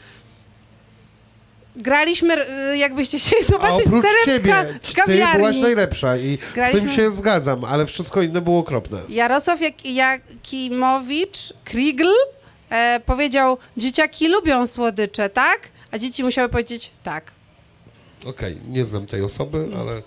Graliśmy, 1.77 2.47
e, 2.49 2.77
jakbyście 2.79 3.19
chcieli 3.19 3.43
A 3.45 3.49
zobaczyć 3.49 3.87
oprócz 3.87 4.05
scenę 4.05 4.19
w, 4.23 4.27
ciebie, 4.27 4.53
ka- 4.53 4.65
w 4.83 4.95
ty 5.07 5.27
byłaś 5.37 5.59
najlepsza 5.59 6.17
i 6.17 6.39
Graliśmy- 6.55 6.81
tym 6.81 6.91
się 6.97 7.11
zgadzam, 7.11 7.65
ale 7.65 7.87
wszystko 7.87 8.23
inne 8.23 8.41
było 8.41 8.59
okropne. 8.59 8.99
Jarosław 9.09 9.61
Jak- 9.61 9.87
Jakimowicz, 9.87 11.53
Krigl, 11.65 12.09
e, 12.71 13.01
powiedział, 13.07 13.59
dzieciaki 13.77 14.29
lubią 14.29 14.67
słodycze, 14.67 15.31
tak? 15.31 15.59
A 15.91 15.99
dzieci 15.99 16.25
musiały 16.25 16.49
powiedzieć 16.49 16.91
tak. 17.03 17.25
Okej, 18.25 18.59
nie 18.69 18.85
znam 18.85 19.07
tej 19.07 19.23
osoby, 19.23 19.67
ale, 19.81 20.03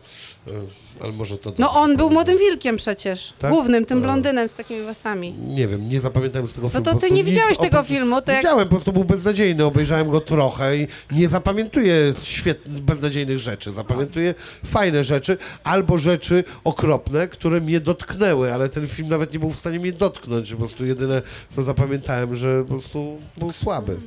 ale 1.01 1.11
może 1.11 1.37
to... 1.37 1.49
No 1.49 1.55
dobrze 1.57 1.79
on 1.79 1.97
był 1.97 2.09
młodym 2.09 2.37
wilkiem 2.37 2.77
przecież, 2.77 3.33
Tak? 3.39 3.51
głównym, 3.51 3.85
tym 3.85 3.97
A. 3.97 4.01
blondynem 4.01 4.49
z 4.49 4.53
takimi 4.53 4.81
włosami. 4.81 5.33
Nie 5.33 5.67
wiem, 5.67 5.89
nie 5.89 5.99
zapamiętałem 5.99 6.47
z 6.47 6.53
tego 6.53 6.69
filmu. 6.69 6.85
No 6.85 6.93
to 6.93 6.99
ty 6.99 7.09
nie 7.11 7.15
nic 7.17 7.25
widziałeś 7.25 7.57
tego 7.57 7.83
filmu, 7.83 8.21
to 8.21 8.31
jak- 8.31 8.41
Widziałem, 8.41 8.67
po 8.67 8.75
prostu 8.75 8.93
był 8.93 9.03
beznadziejny, 9.03 9.65
obejrzałem 9.65 10.09
go 10.09 10.21
trochę 10.21 10.77
i 10.77 10.87
nie 11.11 11.29
zapamiętuję 11.29 12.13
świetnych, 12.23 12.79
beznadziejnych 12.81 13.39
rzeczy. 13.39 13.73
Zapamiętuję 13.73 14.35
fajne 14.65 15.03
rzeczy 15.03 15.37
albo 15.63 15.97
rzeczy 15.97 16.43
okropne, 16.63 17.27
które 17.27 17.61
mnie 17.61 17.79
dotknęły, 17.79 18.53
ale 18.53 18.69
ten 18.69 18.87
film 18.87 19.09
nawet 19.09 19.33
nie 19.33 19.39
był 19.39 19.49
w 19.49 19.55
stanie 19.55 19.79
mnie 19.79 19.91
dotknąć. 19.93 20.51
Po 20.51 20.57
prostu 20.57 20.85
jedyne, 20.85 21.21
co 21.49 21.63
zapamiętałem, 21.63 22.35
że 22.35 22.63
po 22.63 22.69
prostu 22.73 23.17
był 23.37 23.51
słaby. 23.51 23.97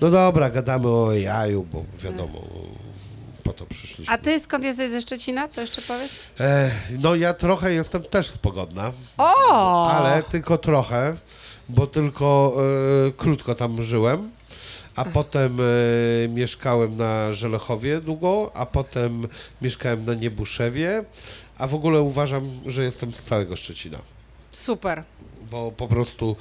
No 0.00 0.10
dobra, 0.10 0.50
gadamy 0.50 0.88
o 0.88 1.12
jaju, 1.12 1.66
bo 1.72 1.84
wiadomo, 2.04 2.42
po 3.46 3.52
to 3.52 3.66
przyszliśmy. 3.66 4.14
A 4.14 4.18
ty 4.18 4.40
skąd 4.40 4.64
jesteś 4.64 4.90
ze 4.90 5.02
Szczecina? 5.02 5.48
To 5.48 5.60
jeszcze 5.60 5.82
powiedz. 5.82 6.12
E, 6.40 6.70
no 6.98 7.14
ja 7.14 7.34
trochę 7.34 7.72
jestem 7.72 8.02
też 8.02 8.30
z 8.30 8.38
Pogodna, 8.38 8.92
O! 9.18 9.90
ale 9.90 10.22
tylko 10.22 10.58
trochę, 10.58 11.16
bo 11.68 11.86
tylko 11.86 12.56
e, 13.08 13.12
krótko 13.12 13.54
tam 13.54 13.82
żyłem. 13.82 14.30
A 14.96 15.04
potem 15.04 15.58
e, 15.60 16.28
mieszkałem 16.28 16.96
na 16.96 17.32
Żelechowie 17.32 18.00
długo, 18.00 18.50
a 18.54 18.66
potem 18.66 19.28
mieszkałem 19.62 20.04
na 20.04 20.14
Niebuszewie, 20.14 21.04
a 21.58 21.66
w 21.66 21.74
ogóle 21.74 22.00
uważam, 22.00 22.50
że 22.66 22.84
jestem 22.84 23.14
z 23.14 23.22
całego 23.22 23.56
Szczecina. 23.56 23.98
Super. 24.50 25.04
bo 25.50 25.72
po 25.72 25.88
prostu 25.88 26.36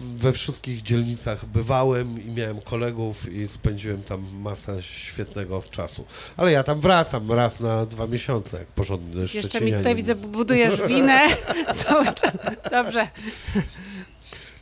we 0.00 0.32
wszystkich 0.32 0.82
dzielnicach 0.82 1.46
bywałem 1.46 2.26
i 2.26 2.30
miałem 2.30 2.60
kolegów 2.60 3.32
i 3.32 3.48
spędziłem 3.48 4.02
tam 4.02 4.26
masę 4.40 4.82
świetnego 4.82 5.62
czasu. 5.70 6.04
Ale 6.36 6.52
ja 6.52 6.62
tam 6.62 6.80
wracam 6.80 7.32
raz 7.32 7.60
na 7.60 7.86
dwa 7.86 8.06
miesiące, 8.06 8.58
jak 8.58 8.66
porządny 8.66 9.26
Jeszcze 9.34 9.60
mi 9.60 9.72
tutaj 9.72 9.94
widzę, 9.94 10.14
budujesz 10.14 10.82
winę 10.88 11.20
cały 11.84 12.06
czas. 12.06 12.32
Dobrze. 12.70 13.08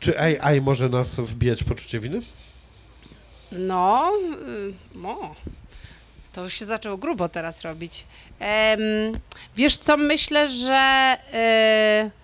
Czy 0.00 0.20
AI 0.20 0.60
może 0.60 0.88
nas 0.88 1.14
wbijać 1.14 1.64
poczucie 1.64 2.00
winy? 2.00 2.20
No, 3.52 4.12
no. 4.94 5.34
To 6.32 6.42
już 6.42 6.52
się 6.52 6.64
zaczęło 6.64 6.96
grubo 6.96 7.28
teraz 7.28 7.60
robić. 7.60 8.04
Em, 8.38 8.80
wiesz 9.56 9.76
co, 9.76 9.96
myślę, 9.96 10.48
że 10.48 11.16
y, 12.06 12.22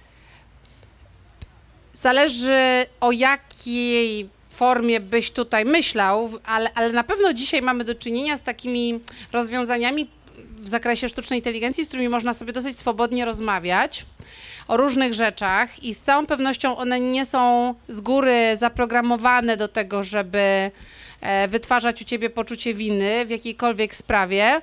zależy 2.02 2.86
o 3.00 3.12
jakiej 3.12 4.28
formie 4.50 5.00
byś 5.00 5.30
tutaj 5.30 5.64
myślał, 5.64 6.30
ale, 6.46 6.70
ale 6.74 6.92
na 6.92 7.04
pewno 7.04 7.32
dzisiaj 7.32 7.62
mamy 7.62 7.84
do 7.84 7.94
czynienia 7.94 8.36
z 8.36 8.42
takimi 8.42 9.00
rozwiązaniami 9.32 10.08
w 10.60 10.68
zakresie 10.68 11.08
sztucznej 11.08 11.38
inteligencji, 11.38 11.84
z 11.84 11.88
którymi 11.88 12.08
można 12.08 12.34
sobie 12.34 12.52
dosyć 12.52 12.78
swobodnie 12.78 13.24
rozmawiać 13.24 14.06
o 14.68 14.76
różnych 14.76 15.14
rzeczach 15.14 15.84
i 15.84 15.94
z 15.94 16.00
całą 16.00 16.26
pewnością 16.26 16.76
one 16.76 17.00
nie 17.00 17.26
są 17.26 17.74
z 17.88 18.00
góry 18.00 18.56
zaprogramowane 18.56 19.56
do 19.56 19.68
tego, 19.68 20.04
żeby 20.04 20.70
e, 21.20 21.48
wytwarzać 21.48 22.02
u 22.02 22.04
ciebie 22.04 22.30
poczucie 22.30 22.74
winy 22.74 23.26
w 23.26 23.30
jakiejkolwiek 23.30 23.96
sprawie, 23.96 24.60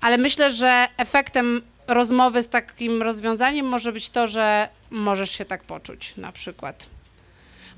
ale 0.00 0.18
myślę, 0.18 0.52
że 0.52 0.88
efektem 0.96 1.62
rozmowy 1.86 2.42
z 2.42 2.48
takim 2.48 3.02
rozwiązaniem 3.02 3.66
może 3.66 3.92
być 3.92 4.10
to, 4.10 4.26
że 4.26 4.68
możesz 4.90 5.30
się 5.30 5.44
tak 5.44 5.64
poczuć 5.64 6.16
na 6.16 6.32
przykład. 6.32 6.86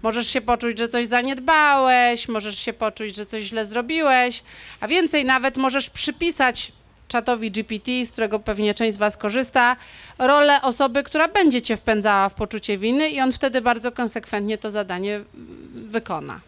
Możesz 0.03 0.27
się 0.27 0.41
poczuć, 0.41 0.79
że 0.79 0.89
coś 0.89 1.07
zaniedbałeś, 1.07 2.29
możesz 2.29 2.59
się 2.59 2.73
poczuć, 2.73 3.17
że 3.17 3.27
coś 3.27 3.45
źle 3.45 3.67
zrobiłeś, 3.67 4.43
a 4.81 4.89
więcej 4.89 5.25
nawet 5.25 5.57
możesz 5.57 5.91
przypisać 5.91 6.73
czatowi 7.09 7.51
GPT, 7.51 8.07
z 8.07 8.11
którego 8.13 8.39
pewnie 8.39 8.75
część 8.75 8.95
z 8.95 8.99
Was 8.99 9.17
korzysta, 9.17 9.77
rolę 10.19 10.63
osoby, 10.63 11.03
która 11.03 11.29
będzie 11.29 11.63
Cię 11.63 11.77
wpędzała 11.77 12.29
w 12.29 12.35
poczucie 12.35 12.79
winy 12.79 13.09
i 13.09 13.21
on 13.21 13.33
wtedy 13.33 13.61
bardzo 13.61 13.93
konsekwentnie 13.93 14.59
to 14.59 14.71
zadanie 14.71 15.21
wykona. 15.75 16.41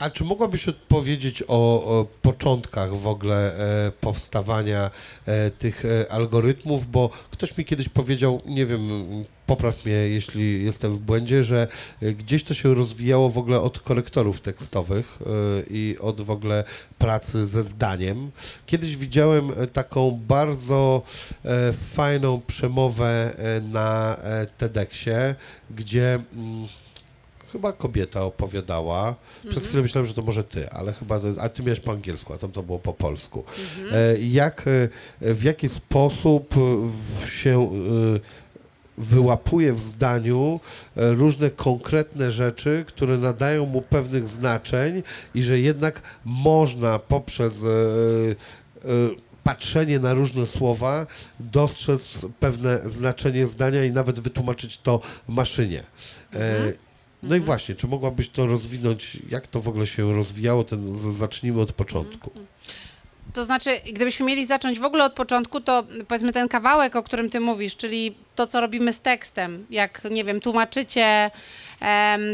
A 0.00 0.10
czy 0.10 0.24
mogłabyś 0.24 0.68
odpowiedzieć 0.68 1.42
o, 1.48 1.84
o 1.84 2.06
początkach 2.22 2.96
w 2.96 3.06
ogóle 3.06 3.56
e, 3.86 3.92
powstawania 4.00 4.90
e, 5.26 5.50
tych 5.50 5.84
e, 5.84 6.12
algorytmów? 6.12 6.90
Bo 6.90 7.10
ktoś 7.30 7.58
mi 7.58 7.64
kiedyś 7.64 7.88
powiedział, 7.88 8.40
nie 8.46 8.66
wiem, 8.66 8.88
popraw 9.46 9.84
mnie, 9.84 9.92
jeśli 9.92 10.64
jestem 10.64 10.94
w 10.94 10.98
błędzie, 10.98 11.44
że 11.44 11.68
e, 12.02 12.12
gdzieś 12.12 12.44
to 12.44 12.54
się 12.54 12.74
rozwijało 12.74 13.30
w 13.30 13.38
ogóle 13.38 13.60
od 13.60 13.78
korektorów 13.78 14.40
tekstowych 14.40 15.18
e, 15.20 15.26
i 15.70 15.96
od 16.00 16.20
w 16.20 16.30
ogóle 16.30 16.64
pracy 16.98 17.46
ze 17.46 17.62
zdaniem. 17.62 18.30
Kiedyś 18.66 18.96
widziałem 18.96 19.50
e, 19.50 19.66
taką 19.66 20.20
bardzo 20.28 21.02
fajną 21.72 22.40
przemowę 22.46 23.34
na 23.72 24.16
TEDxie, 24.56 25.34
gdzie. 25.70 26.18
Mm, 26.34 26.68
Chyba 27.52 27.72
kobieta 27.72 28.24
opowiadała. 28.24 29.14
Przez 29.50 29.66
chwilę 29.66 29.82
myślałem, 29.82 30.06
że 30.06 30.14
to 30.14 30.22
może 30.22 30.44
ty, 30.44 30.70
ale 30.70 30.92
chyba. 30.92 31.20
A 31.40 31.48
ty 31.48 31.62
miałeś 31.62 31.80
po 31.80 31.92
angielsku, 31.92 32.32
a 32.32 32.38
tam 32.38 32.52
to 32.52 32.62
było 32.62 32.78
po 32.78 32.92
polsku. 32.92 33.44
E, 33.92 34.18
jak, 34.18 34.64
e, 35.20 35.34
w 35.34 35.42
jaki 35.42 35.68
sposób 35.68 36.54
się 37.28 37.60
e, 37.60 37.70
wyłapuje 38.98 39.72
w 39.72 39.80
zdaniu 39.80 40.60
różne 40.96 41.50
konkretne 41.50 42.30
rzeczy, 42.30 42.84
które 42.86 43.18
nadają 43.18 43.66
mu 43.66 43.82
pewnych 43.82 44.28
znaczeń 44.28 45.02
i 45.34 45.42
że 45.42 45.58
jednak 45.58 46.00
można 46.24 46.98
poprzez 46.98 47.64
patrzenie 49.44 49.98
na 49.98 50.14
różne 50.14 50.46
słowa 50.46 51.06
dostrzec 51.40 52.26
pewne 52.40 52.78
znaczenie 52.78 53.46
zdania 53.46 53.84
i 53.84 53.92
nawet 53.92 54.20
wytłumaczyć 54.20 54.78
to 54.78 55.00
maszynie. 55.28 55.82
E, 56.34 56.72
no 57.22 57.36
i 57.36 57.40
właśnie, 57.40 57.74
czy 57.74 57.86
mogłabyś 57.86 58.28
to 58.28 58.46
rozwinąć, 58.46 59.18
jak 59.30 59.46
to 59.46 59.60
w 59.60 59.68
ogóle 59.68 59.86
się 59.86 60.12
rozwijało, 60.12 60.64
ten, 60.64 60.98
zacznijmy 61.12 61.60
od 61.60 61.72
początku. 61.72 62.30
To 63.32 63.44
znaczy, 63.44 63.80
gdybyśmy 63.92 64.26
mieli 64.26 64.46
zacząć 64.46 64.78
w 64.78 64.84
ogóle 64.84 65.04
od 65.04 65.12
początku, 65.12 65.60
to 65.60 65.84
powiedzmy 66.08 66.32
ten 66.32 66.48
kawałek, 66.48 66.96
o 66.96 67.02
którym 67.02 67.30
ty 67.30 67.40
mówisz, 67.40 67.76
czyli 67.76 68.14
to, 68.40 68.46
co 68.46 68.60
robimy 68.60 68.92
z 68.92 69.00
tekstem, 69.00 69.66
jak, 69.70 70.04
nie 70.10 70.24
wiem, 70.24 70.40
tłumaczycie 70.40 71.30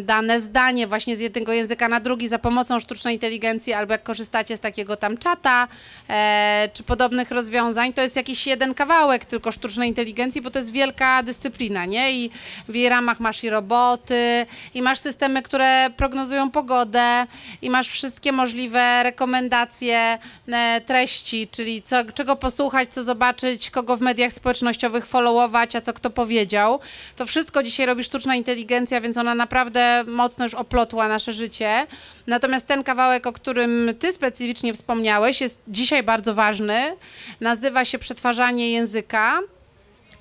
dane 0.03 0.41
zdanie 0.41 0.87
właśnie 0.87 1.17
z 1.17 1.21
jednego 1.21 1.53
języka 1.53 1.89
na 1.89 2.01
drugi 2.01 2.29
za 2.29 2.39
pomocą 2.39 2.81
sztucznej 2.81 3.15
inteligencji, 3.15 3.73
albo 3.73 3.93
jak 3.93 4.03
korzystacie 4.03 4.57
z 4.57 4.61
takiego 4.61 4.97
tam 4.97 5.19
czata, 5.19 5.69
e, 6.09 6.69
czy 6.75 6.83
podobnych 6.83 7.31
rozwiązań, 7.31 7.93
to 7.93 8.03
jest 8.03 8.17
jakiś 8.17 8.47
jeden 8.47 8.75
kawałek 8.75 9.25
tylko 9.25 9.53
sztucznej 9.53 9.89
inteligencji, 9.89 10.43
bo 10.43 10.51
to 10.51 10.59
jest 10.59 10.73
wielka 10.73 11.23
dyscyplina, 11.23 11.85
nie? 11.85 12.13
I 12.13 12.31
w 12.69 12.75
jej 12.75 12.89
ramach 12.89 13.21
masz 13.21 13.45
i 13.45 13.51
roboty, 13.51 14.47
i 14.75 14.83
masz 14.83 14.99
systemy, 14.99 15.43
które 15.43 15.91
prognozują 15.97 16.51
pogodę, 16.51 17.27
i 17.63 17.71
masz 17.71 17.89
wszystkie 17.89 18.33
możliwe 18.33 19.03
rekomendacje 19.03 20.19
e, 20.49 20.81
treści, 20.81 21.49
czyli 21.51 21.83
co, 21.83 22.05
czego 22.15 22.37
posłuchać, 22.37 22.89
co 22.89 23.03
zobaczyć, 23.03 23.71
kogo 23.71 23.97
w 23.97 24.01
mediach 24.01 24.33
społecznościowych 24.33 25.07
followować, 25.07 25.77
a 25.77 25.81
co 25.81 25.93
kto 25.97 26.11
powiedział. 26.11 26.81
To 27.17 27.27
wszystko 27.27 27.63
dzisiaj 27.63 27.87
robi 27.87 28.05
sztuczna 28.05 28.37
inteligencja, 28.37 29.01
więc 29.01 29.17
ona 29.17 29.35
naprawdę 29.35 30.05
mocno 30.07 30.45
już 30.45 30.55
oplotła 30.55 31.09
nasze 31.09 31.33
życie. 31.33 31.87
Natomiast 32.27 32.67
ten 32.67 32.85
kawałek, 32.85 33.27
o 33.27 33.33
którym 33.33 33.95
ty 33.99 34.13
specyficznie 34.13 34.75
wspomniałeś, 34.75 35.41
jest 35.41 35.61
dzisiaj 35.69 36.03
bardzo 36.03 36.35
ważny. 36.35 36.97
Nazywa 37.41 37.85
się 37.85 37.99
przetwarzanie 37.99 38.71
języka. 38.71 39.41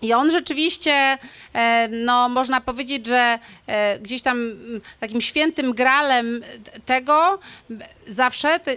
I 0.01 0.13
on 0.13 0.31
rzeczywiście, 0.31 1.17
e, 1.53 1.87
no 1.87 2.29
można 2.29 2.61
powiedzieć, 2.61 3.07
że 3.07 3.39
e, 3.67 3.99
gdzieś 3.99 4.21
tam 4.21 4.37
mm, 4.37 4.81
takim 4.99 5.21
świętym 5.21 5.73
gralem 5.73 6.41
tego 6.85 7.39
zawsze 8.07 8.59
te, 8.59 8.75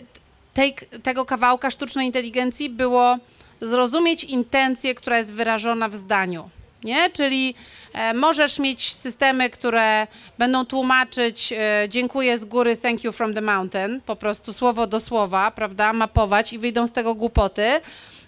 tej, 0.54 0.74
tego 1.02 1.24
kawałka 1.24 1.70
sztucznej 1.70 2.06
inteligencji 2.06 2.70
było 2.70 3.18
zrozumieć 3.60 4.24
intencję, 4.24 4.94
która 4.94 5.18
jest 5.18 5.32
wyrażona 5.32 5.88
w 5.88 5.96
zdaniu. 5.96 6.50
Nie? 6.84 7.10
Czyli 7.10 7.54
e, 7.92 8.14
możesz 8.14 8.58
mieć 8.58 8.94
systemy, 8.94 9.50
które 9.50 10.06
będą 10.38 10.64
tłumaczyć 10.64 11.52
e, 11.52 11.86
dziękuję 11.88 12.38
z 12.38 12.44
góry, 12.44 12.76
thank 12.76 13.04
you 13.04 13.12
from 13.12 13.34
the 13.34 13.40
mountain, 13.40 14.00
po 14.00 14.16
prostu 14.16 14.52
słowo 14.52 14.86
do 14.86 15.00
słowa, 15.00 15.50
prawda, 15.50 15.92
mapować 15.92 16.52
i 16.52 16.58
wyjdą 16.58 16.86
z 16.86 16.92
tego 16.92 17.14
głupoty. 17.14 17.80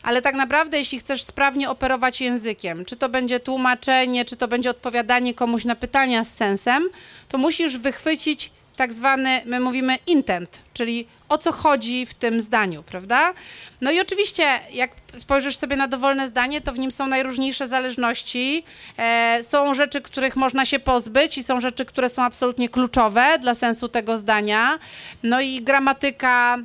Ale 0.03 0.23
tak 0.23 0.35
naprawdę, 0.35 0.79
jeśli 0.79 0.99
chcesz 0.99 1.23
sprawnie 1.23 1.71
operować 1.71 2.21
językiem, 2.21 2.85
czy 2.85 2.97
to 2.97 3.09
będzie 3.09 3.41
tłumaczenie, 3.41 4.25
czy 4.25 4.37
to 4.37 4.49
będzie 4.49 4.71
odpowiadanie 4.71 5.35
komuś 5.35 5.65
na 5.65 5.75
pytania 5.75 6.25
z 6.25 6.35
sensem, 6.35 6.89
to 7.29 7.39
musisz 7.39 7.79
wychwycić 7.79 8.51
tak 8.77 8.93
zwany, 8.93 9.43
my 9.47 9.61
mówimy 9.61 9.99
intent, 10.07 10.63
czyli 10.75 11.07
o 11.31 11.39
co 11.39 11.53
chodzi 11.53 12.07
w 12.07 12.15
tym 12.15 12.41
zdaniu, 12.41 12.83
prawda? 12.83 13.35
No 13.81 13.91
i 13.91 14.01
oczywiście, 14.01 14.61
jak 14.73 14.91
spojrzysz 15.17 15.57
sobie 15.57 15.77
na 15.77 15.89
dowolne 15.89 16.29
zdanie, 16.29 16.61
to 16.61 16.73
w 16.73 16.79
nim 16.79 16.93
są 16.93 17.07
najróżniejsze 17.07 17.69
zależności. 17.69 18.65
E, 18.99 19.41
są 19.45 19.75
rzeczy, 19.75 20.01
których 20.01 20.37
można 20.37 20.65
się 20.65 20.79
pozbyć 20.79 21.39
i 21.39 21.43
są 21.43 21.61
rzeczy, 21.61 21.85
które 21.85 22.09
są 22.09 22.23
absolutnie 22.23 22.69
kluczowe 22.69 23.39
dla 23.39 23.55
sensu 23.55 23.89
tego 23.89 24.19
zdania. 24.19 24.79
No 25.23 25.41
i 25.41 25.63
gramatyka 25.63 26.59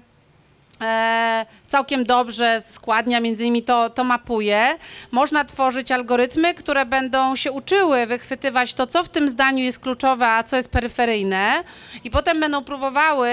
całkiem 1.67 2.03
dobrze 2.03 2.61
składnia, 2.61 3.19
między 3.19 3.43
innymi 3.43 3.63
to, 3.63 3.89
to 3.89 4.03
mapuje. 4.03 4.77
Można 5.11 5.45
tworzyć 5.45 5.91
algorytmy, 5.91 6.53
które 6.53 6.85
będą 6.85 7.35
się 7.35 7.51
uczyły 7.51 8.05
wychwytywać 8.05 8.73
to, 8.73 8.87
co 8.87 9.03
w 9.03 9.09
tym 9.09 9.29
zdaniu 9.29 9.63
jest 9.63 9.79
kluczowe, 9.79 10.27
a 10.27 10.43
co 10.43 10.55
jest 10.55 10.71
peryferyjne 10.71 11.63
i 12.03 12.09
potem 12.09 12.39
będą 12.39 12.63
próbowały 12.63 13.29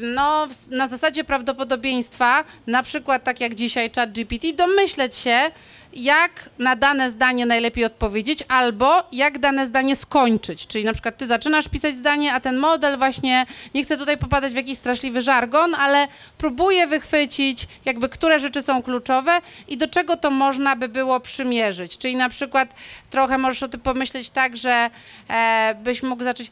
no, 0.00 0.46
na 0.70 0.88
zasadzie 0.88 1.24
prawdopodobieństwa, 1.24 2.44
na 2.66 2.82
przykład 2.82 3.24
tak 3.24 3.40
jak 3.40 3.54
dzisiaj 3.54 3.90
ChatGPT, 3.94 4.52
domyśleć 4.56 5.16
się, 5.16 5.50
jak 5.94 6.50
na 6.58 6.76
dane 6.76 7.10
zdanie 7.10 7.46
najlepiej 7.46 7.84
odpowiedzieć, 7.84 8.44
albo 8.48 9.02
jak 9.12 9.38
dane 9.38 9.66
zdanie 9.66 9.96
skończyć. 9.96 10.66
Czyli 10.66 10.84
na 10.84 10.92
przykład 10.92 11.16
ty 11.16 11.26
zaczynasz 11.26 11.68
pisać 11.68 11.96
zdanie, 11.96 12.34
a 12.34 12.40
ten 12.40 12.56
model 12.56 12.98
właśnie, 12.98 13.46
nie 13.74 13.84
chcę 13.84 13.98
tutaj 13.98 14.18
popadać 14.18 14.52
w 14.52 14.56
jakiś 14.56 14.78
straszliwy 14.78 15.22
żargon, 15.22 15.74
ale 15.74 16.08
próbuje 16.38 16.86
wychwycić 16.86 17.68
jakby, 17.84 18.08
które 18.08 18.40
rzeczy 18.40 18.62
są 18.62 18.82
kluczowe 18.82 19.40
i 19.68 19.76
do 19.76 19.88
czego 19.88 20.16
to 20.16 20.30
można 20.30 20.76
by 20.76 20.88
było 20.88 21.20
przymierzyć. 21.20 21.98
Czyli 21.98 22.16
na 22.16 22.28
przykład 22.28 22.68
trochę 23.10 23.38
możesz 23.38 23.62
o 23.62 23.68
tym 23.68 23.80
pomyśleć 23.80 24.30
tak, 24.30 24.56
że 24.56 24.90
e, 25.28 25.74
byś 25.82 26.02
mógł 26.02 26.24
zacząć 26.24 26.50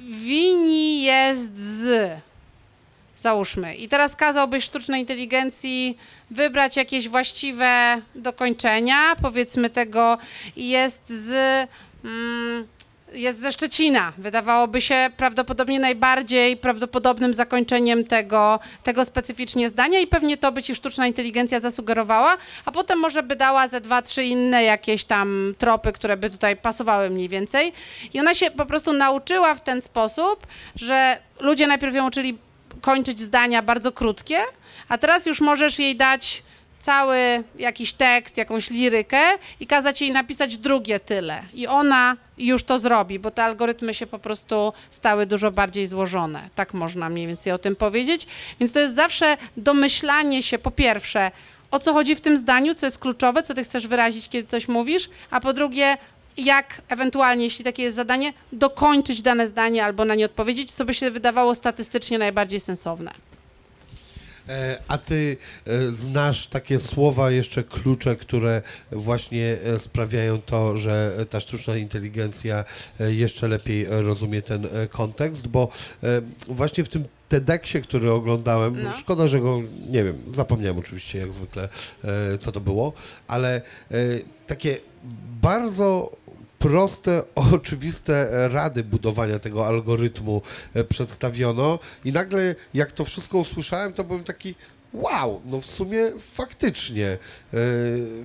Wini 0.00 1.02
jest 1.02 1.58
z. 1.58 2.10
Załóżmy. 3.24 3.74
I 3.74 3.88
teraz 3.88 4.16
kazałbyś 4.16 4.64
sztucznej 4.64 5.00
inteligencji 5.00 5.98
wybrać 6.30 6.76
jakieś 6.76 7.08
właściwe 7.08 8.00
dokończenia, 8.14 9.16
powiedzmy 9.22 9.70
tego, 9.70 10.18
i 10.56 10.68
jest 10.68 11.08
z. 11.08 11.30
Mm, 12.04 12.66
jest 13.12 13.40
ze 13.40 13.52
Szczecina. 13.52 14.12
Wydawałoby 14.18 14.80
się 14.80 15.10
prawdopodobnie 15.16 15.80
najbardziej 15.80 16.56
prawdopodobnym 16.56 17.34
zakończeniem 17.34 18.04
tego, 18.04 18.60
tego 18.82 19.04
specyficznie 19.04 19.68
zdania 19.68 20.00
i 20.00 20.06
pewnie 20.06 20.36
to 20.36 20.52
by 20.52 20.62
ci 20.62 20.74
sztuczna 20.74 21.06
inteligencja 21.06 21.60
zasugerowała, 21.60 22.36
a 22.64 22.72
potem 22.72 22.98
może 22.98 23.22
by 23.22 23.36
dała 23.36 23.68
ze 23.68 23.80
dwa, 23.80 24.02
trzy 24.02 24.24
inne 24.24 24.64
jakieś 24.64 25.04
tam 25.04 25.54
tropy, 25.58 25.92
które 25.92 26.16
by 26.16 26.30
tutaj 26.30 26.56
pasowały 26.56 27.10
mniej 27.10 27.28
więcej. 27.28 27.72
I 28.14 28.20
ona 28.20 28.34
się 28.34 28.50
po 28.50 28.66
prostu 28.66 28.92
nauczyła 28.92 29.54
w 29.54 29.60
ten 29.60 29.82
sposób, 29.82 30.46
że 30.76 31.18
ludzie 31.40 31.66
najpierw 31.66 31.94
ją 31.94 32.06
uczyli 32.08 32.38
kończyć 32.84 33.20
zdania 33.20 33.62
bardzo 33.62 33.92
krótkie, 33.92 34.38
a 34.88 34.98
teraz 34.98 35.26
już 35.26 35.40
możesz 35.40 35.78
jej 35.78 35.96
dać 35.96 36.42
cały 36.80 37.18
jakiś 37.58 37.92
tekst, 37.92 38.36
jakąś 38.36 38.70
lirykę 38.70 39.22
i 39.60 39.66
kazać 39.66 40.00
jej 40.00 40.12
napisać 40.12 40.56
drugie 40.56 41.00
tyle. 41.00 41.42
I 41.54 41.66
ona 41.66 42.16
już 42.38 42.64
to 42.64 42.78
zrobi, 42.78 43.18
bo 43.18 43.30
te 43.30 43.44
algorytmy 43.44 43.94
się 43.94 44.06
po 44.06 44.18
prostu 44.18 44.72
stały 44.90 45.26
dużo 45.26 45.50
bardziej 45.50 45.86
złożone. 45.86 46.48
Tak 46.54 46.74
można 46.74 47.08
mniej 47.08 47.26
więcej 47.26 47.52
o 47.52 47.58
tym 47.58 47.76
powiedzieć. 47.76 48.26
Więc 48.60 48.72
to 48.72 48.80
jest 48.80 48.94
zawsze 48.94 49.36
domyślanie 49.56 50.42
się, 50.42 50.58
po 50.58 50.70
pierwsze, 50.70 51.30
o 51.70 51.78
co 51.78 51.92
chodzi 51.92 52.16
w 52.16 52.20
tym 52.20 52.38
zdaniu, 52.38 52.74
co 52.74 52.86
jest 52.86 52.98
kluczowe, 52.98 53.42
co 53.42 53.54
ty 53.54 53.64
chcesz 53.64 53.86
wyrazić, 53.86 54.28
kiedy 54.28 54.48
coś 54.48 54.68
mówisz, 54.68 55.10
a 55.30 55.40
po 55.40 55.52
drugie, 55.52 55.96
jak 56.36 56.82
ewentualnie, 56.88 57.44
jeśli 57.44 57.64
takie 57.64 57.82
jest 57.82 57.96
zadanie, 57.96 58.32
dokończyć 58.52 59.22
dane 59.22 59.48
zdanie 59.48 59.84
albo 59.84 60.04
na 60.04 60.14
nie 60.14 60.24
odpowiedzieć, 60.24 60.72
co 60.72 60.84
by 60.84 60.94
się 60.94 61.10
wydawało 61.10 61.54
statystycznie 61.54 62.18
najbardziej 62.18 62.60
sensowne. 62.60 63.12
E, 64.48 64.78
A 64.88 64.98
ty 64.98 65.36
e, 65.66 65.92
znasz 65.92 66.46
takie 66.46 66.78
słowa, 66.78 67.30
jeszcze 67.30 67.62
klucze, 67.62 68.16
które 68.16 68.62
właśnie 68.92 69.56
e, 69.64 69.78
sprawiają 69.78 70.40
to, 70.42 70.76
że 70.76 71.12
ta 71.30 71.40
sztuczna 71.40 71.76
inteligencja 71.76 72.64
jeszcze 72.98 73.48
lepiej 73.48 73.86
rozumie 73.90 74.42
ten 74.42 74.68
kontekst, 74.90 75.46
bo 75.48 75.68
właśnie 76.48 76.84
w 76.84 76.88
tym 76.88 77.04
TEDxie, 77.28 77.80
który 77.80 78.10
oglądałem, 78.10 78.82
No. 78.82 78.92
szkoda, 78.92 79.28
że 79.28 79.40
go, 79.40 79.60
nie 79.88 80.04
wiem, 80.04 80.18
zapomniałem 80.34 80.78
oczywiście 80.78 81.18
jak 81.18 81.32
zwykle, 81.32 81.68
co 82.40 82.52
to 82.52 82.60
było, 82.60 82.92
ale 83.28 83.60
takie 84.46 84.78
bardzo 85.42 86.16
proste, 86.64 87.22
oczywiste 87.54 88.48
rady 88.48 88.84
budowania 88.84 89.38
tego 89.38 89.66
algorytmu 89.66 90.42
e, 90.74 90.84
przedstawiono 90.84 91.78
i 92.04 92.12
nagle 92.12 92.54
jak 92.74 92.92
to 92.92 93.04
wszystko 93.04 93.38
usłyszałem, 93.38 93.92
to 93.92 94.04
byłem 94.04 94.24
taki 94.24 94.54
wow, 94.92 95.40
no 95.44 95.60
w 95.60 95.66
sumie 95.66 96.12
faktycznie 96.18 97.06
e, 97.06 97.16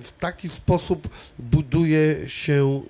w 0.02 0.12
taki 0.18 0.48
sposób 0.48 1.08
buduje 1.38 2.28
się 2.28 2.80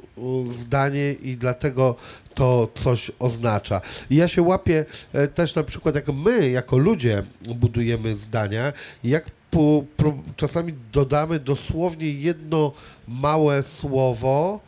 zdanie 0.50 1.12
i 1.12 1.36
dlatego 1.36 1.96
to 2.34 2.68
coś 2.84 3.10
oznacza. 3.18 3.80
I 4.10 4.16
ja 4.16 4.28
się 4.28 4.42
łapię 4.42 4.84
e, 5.12 5.28
też 5.28 5.54
na 5.54 5.62
przykład, 5.62 5.94
jak 5.94 6.08
my 6.08 6.50
jako 6.50 6.78
ludzie 6.78 7.22
budujemy 7.54 8.16
zdania, 8.16 8.72
jak 9.04 9.30
po, 9.50 9.84
pro, 9.96 10.18
czasami 10.36 10.74
dodamy 10.92 11.38
dosłownie 11.38 12.10
jedno 12.10 12.72
małe 13.08 13.62
słowo, 13.62 14.60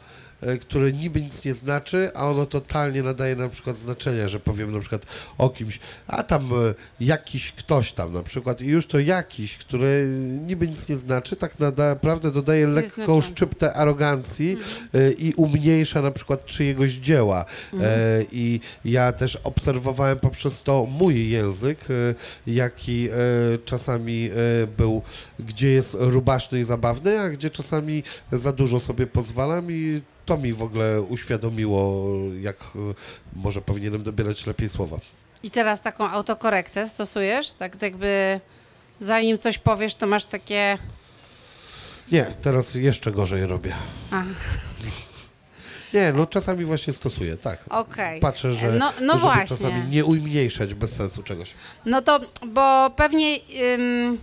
które 0.60 0.92
niby 0.92 1.20
nic 1.20 1.44
nie 1.44 1.54
znaczy, 1.54 2.10
a 2.14 2.30
ono 2.30 2.46
totalnie 2.46 3.02
nadaje 3.02 3.36
na 3.36 3.48
przykład 3.48 3.76
znaczenia, 3.76 4.28
że 4.28 4.40
powiem 4.40 4.72
na 4.72 4.80
przykład 4.80 5.06
o 5.38 5.50
kimś, 5.50 5.80
a 6.06 6.22
tam 6.22 6.42
e, 6.42 6.74
jakiś 7.00 7.52
ktoś 7.52 7.92
tam 7.92 8.12
na 8.12 8.22
przykład 8.22 8.60
i 8.60 8.66
już 8.66 8.86
to 8.86 8.98
jakiś, 8.98 9.58
które 9.58 9.88
niby 10.46 10.68
nic 10.68 10.88
nie 10.88 10.96
znaczy, 10.96 11.36
tak 11.36 11.52
naprawdę 11.58 12.30
dodaje 12.30 12.66
lekką 12.66 13.20
szczyptę 13.20 13.74
arogancji 13.74 14.56
e, 14.94 15.12
i 15.12 15.34
umniejsza 15.34 16.02
na 16.02 16.10
przykład 16.10 16.44
czyjegoś 16.44 16.92
dzieła. 16.92 17.44
E, 17.80 18.24
I 18.32 18.60
ja 18.84 19.12
też 19.12 19.36
obserwowałem 19.36 20.18
poprzez 20.18 20.62
to 20.62 20.86
mój 20.86 21.30
język, 21.30 21.78
e, 21.90 22.14
jaki 22.46 23.08
e, 23.08 23.14
czasami 23.64 24.30
e, 24.62 24.66
był, 24.66 25.02
gdzie 25.38 25.68
jest 25.68 25.96
rubaszny 26.00 26.60
i 26.60 26.64
zabawny, 26.64 27.20
a 27.20 27.30
gdzie 27.30 27.50
czasami 27.50 28.02
za 28.32 28.52
dużo 28.52 28.80
sobie 28.80 29.06
pozwalam 29.06 29.72
i 29.72 30.00
to 30.26 30.38
mi 30.38 30.52
w 30.52 30.62
ogóle 30.62 31.02
uświadomiło, 31.02 32.02
jak 32.40 32.56
e, 32.56 32.78
może 33.32 33.60
powinienem 33.62 34.02
dobierać 34.02 34.46
lepiej 34.46 34.68
słowa. 34.68 34.96
I 35.42 35.50
teraz 35.50 35.82
taką 35.82 36.08
autokorektę 36.10 36.88
stosujesz? 36.88 37.52
Tak 37.52 37.82
jakby 37.82 38.40
zanim 39.00 39.38
coś 39.38 39.58
powiesz, 39.58 39.94
to 39.94 40.06
masz 40.06 40.24
takie... 40.24 40.78
Nie, 42.12 42.24
teraz 42.42 42.74
jeszcze 42.74 43.12
gorzej 43.12 43.46
robię. 43.46 43.74
Nie, 45.94 46.12
no 46.12 46.26
czasami 46.26 46.64
właśnie 46.64 46.92
stosuję, 46.92 47.36
tak. 47.36 47.64
okej. 47.70 48.20
Patrzę, 48.20 48.52
że 48.52 48.72
No, 48.72 48.92
no 49.00 49.16
właśnie. 49.18 49.56
czasami 49.56 49.88
nie 49.90 50.04
umniejszać 50.04 50.74
bez 50.74 50.92
sensu 50.92 51.22
czegoś. 51.22 51.54
No 51.86 52.02
to, 52.02 52.20
bo 52.46 52.90
pewnie, 52.96 53.36
ym, 53.74 54.18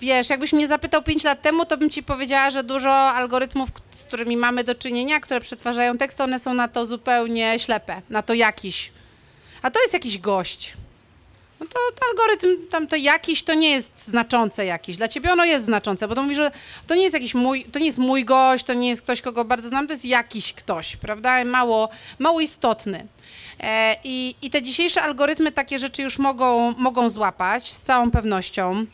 wiesz, 0.00 0.30
jakbyś 0.30 0.52
mnie 0.52 0.68
zapytał 0.68 1.02
5 1.02 1.24
lat 1.24 1.42
temu, 1.42 1.64
to 1.64 1.76
bym 1.76 1.90
ci 1.90 2.02
powiedziała, 2.02 2.50
że 2.50 2.64
dużo 2.64 2.92
algorytmów, 2.92 3.68
z 3.90 4.04
którymi 4.04 4.36
mamy 4.36 4.64
do 4.64 4.74
czynienia, 4.74 5.20
które 5.20 5.40
przetwarzają 5.40 5.98
tekst, 5.98 6.20
one 6.20 6.38
są 6.38 6.54
na 6.54 6.68
to 6.68 6.86
zupełnie 6.86 7.58
ślepe, 7.58 8.02
na 8.10 8.22
to 8.22 8.34
jakiś. 8.34 8.92
A 9.62 9.70
to 9.70 9.80
jest 9.82 9.94
jakiś 9.94 10.18
gość. 10.18 10.76
No 11.60 11.66
to, 11.66 11.78
to 12.00 12.06
algorytm, 12.10 12.68
tam 12.70 12.86
to 12.86 12.96
jakiś, 12.96 13.42
to 13.42 13.54
nie 13.54 13.70
jest 13.70 14.04
znaczące 14.04 14.66
jakiś. 14.66 14.96
Dla 14.96 15.08
ciebie 15.08 15.32
ono 15.32 15.44
jest 15.44 15.64
znaczące, 15.64 16.08
bo 16.08 16.14
to 16.14 16.22
mówi, 16.22 16.34
że 16.34 16.50
to 16.86 16.94
nie 16.94 17.02
jest 17.02 17.14
jakiś 17.14 17.34
mój, 17.34 17.64
to 17.64 17.78
nie 17.78 17.86
jest 17.86 17.98
mój 17.98 18.24
gość, 18.24 18.64
to 18.64 18.74
nie 18.74 18.88
jest 18.88 19.02
ktoś, 19.02 19.20
kogo 19.20 19.44
bardzo 19.44 19.68
znam, 19.68 19.86
to 19.86 19.92
jest 19.92 20.04
jakiś 20.04 20.52
ktoś, 20.52 20.96
prawda? 20.96 21.44
Mało, 21.44 21.88
mało 22.18 22.40
istotny. 22.40 23.06
E, 23.60 23.96
i, 24.04 24.34
I 24.42 24.50
te 24.50 24.62
dzisiejsze 24.62 25.02
algorytmy 25.02 25.52
takie 25.52 25.78
rzeczy 25.78 26.02
już 26.02 26.18
mogą, 26.18 26.72
mogą 26.72 27.10
złapać 27.10 27.72
z 27.72 27.82
całą 27.82 28.10
pewnością. 28.10 28.86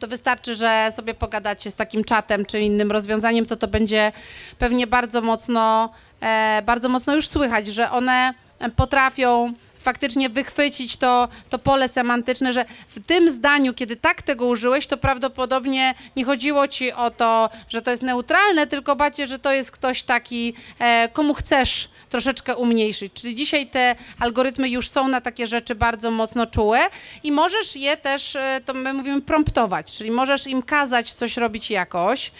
To 0.00 0.06
wystarczy, 0.08 0.54
że 0.54 0.88
sobie 0.96 1.14
pogadacie 1.14 1.70
z 1.70 1.74
takim 1.74 2.04
czatem 2.04 2.44
czy 2.44 2.60
innym 2.60 2.92
rozwiązaniem, 2.92 3.46
to 3.46 3.56
to 3.56 3.68
będzie 3.68 4.12
pewnie 4.58 4.86
bardzo 4.86 5.20
mocno, 5.20 5.90
e, 6.20 6.62
bardzo 6.66 6.88
mocno 6.88 7.14
już 7.14 7.28
słychać, 7.28 7.66
że 7.66 7.90
one 7.90 8.34
potrafią 8.76 9.54
faktycznie 9.78 10.28
wychwycić 10.28 10.96
to, 10.96 11.28
to 11.50 11.58
pole 11.58 11.88
semantyczne, 11.88 12.52
że 12.52 12.64
w 12.88 13.06
tym 13.06 13.30
zdaniu, 13.30 13.74
kiedy 13.74 13.96
tak 13.96 14.22
tego 14.22 14.46
użyłeś, 14.46 14.86
to 14.86 14.96
prawdopodobnie 14.96 15.94
nie 16.16 16.24
chodziło 16.24 16.68
ci 16.68 16.92
o 16.92 17.10
to, 17.10 17.50
że 17.68 17.82
to 17.82 17.90
jest 17.90 18.02
neutralne, 18.02 18.66
tylko 18.66 18.96
bardziej, 18.96 19.26
że 19.26 19.38
to 19.38 19.52
jest 19.52 19.70
ktoś 19.70 20.02
taki, 20.02 20.54
e, 20.78 21.08
komu 21.12 21.34
chcesz 21.34 21.88
troszeczkę 22.08 22.56
umniejszyć. 22.56 23.12
Czyli 23.12 23.34
dzisiaj 23.34 23.66
te 23.66 23.96
algorytmy 24.18 24.68
już 24.68 24.88
są 24.88 25.08
na 25.08 25.20
takie 25.20 25.46
rzeczy 25.46 25.74
bardzo 25.74 26.10
mocno 26.10 26.46
czułe 26.46 26.80
i 27.22 27.32
możesz 27.32 27.76
je 27.76 27.96
też, 27.96 28.36
e, 28.36 28.60
to 28.64 28.74
my 28.74 28.92
mówimy, 28.92 29.20
promptować, 29.20 29.92
czyli 29.92 30.10
możesz 30.10 30.46
im 30.46 30.62
kazać 30.62 31.12
coś 31.12 31.36
robić 31.36 31.70
jakoś, 31.70 32.32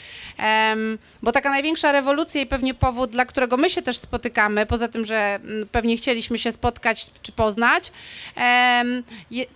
bo 1.22 1.32
taka 1.32 1.50
największa 1.50 1.92
rewolucja 1.92 2.40
i 2.40 2.46
pewnie 2.46 2.74
powód, 2.74 3.10
dla 3.10 3.24
którego 3.24 3.56
my 3.56 3.70
się 3.70 3.82
też 3.82 3.98
spotykamy, 3.98 4.66
poza 4.66 4.88
tym, 4.88 5.04
że 5.04 5.34
mm, 5.34 5.68
pewnie 5.72 5.96
chcieliśmy 5.96 6.38
się 6.38 6.52
spotkać 6.52 7.06
czy 7.22 7.32
poznać, 7.32 7.92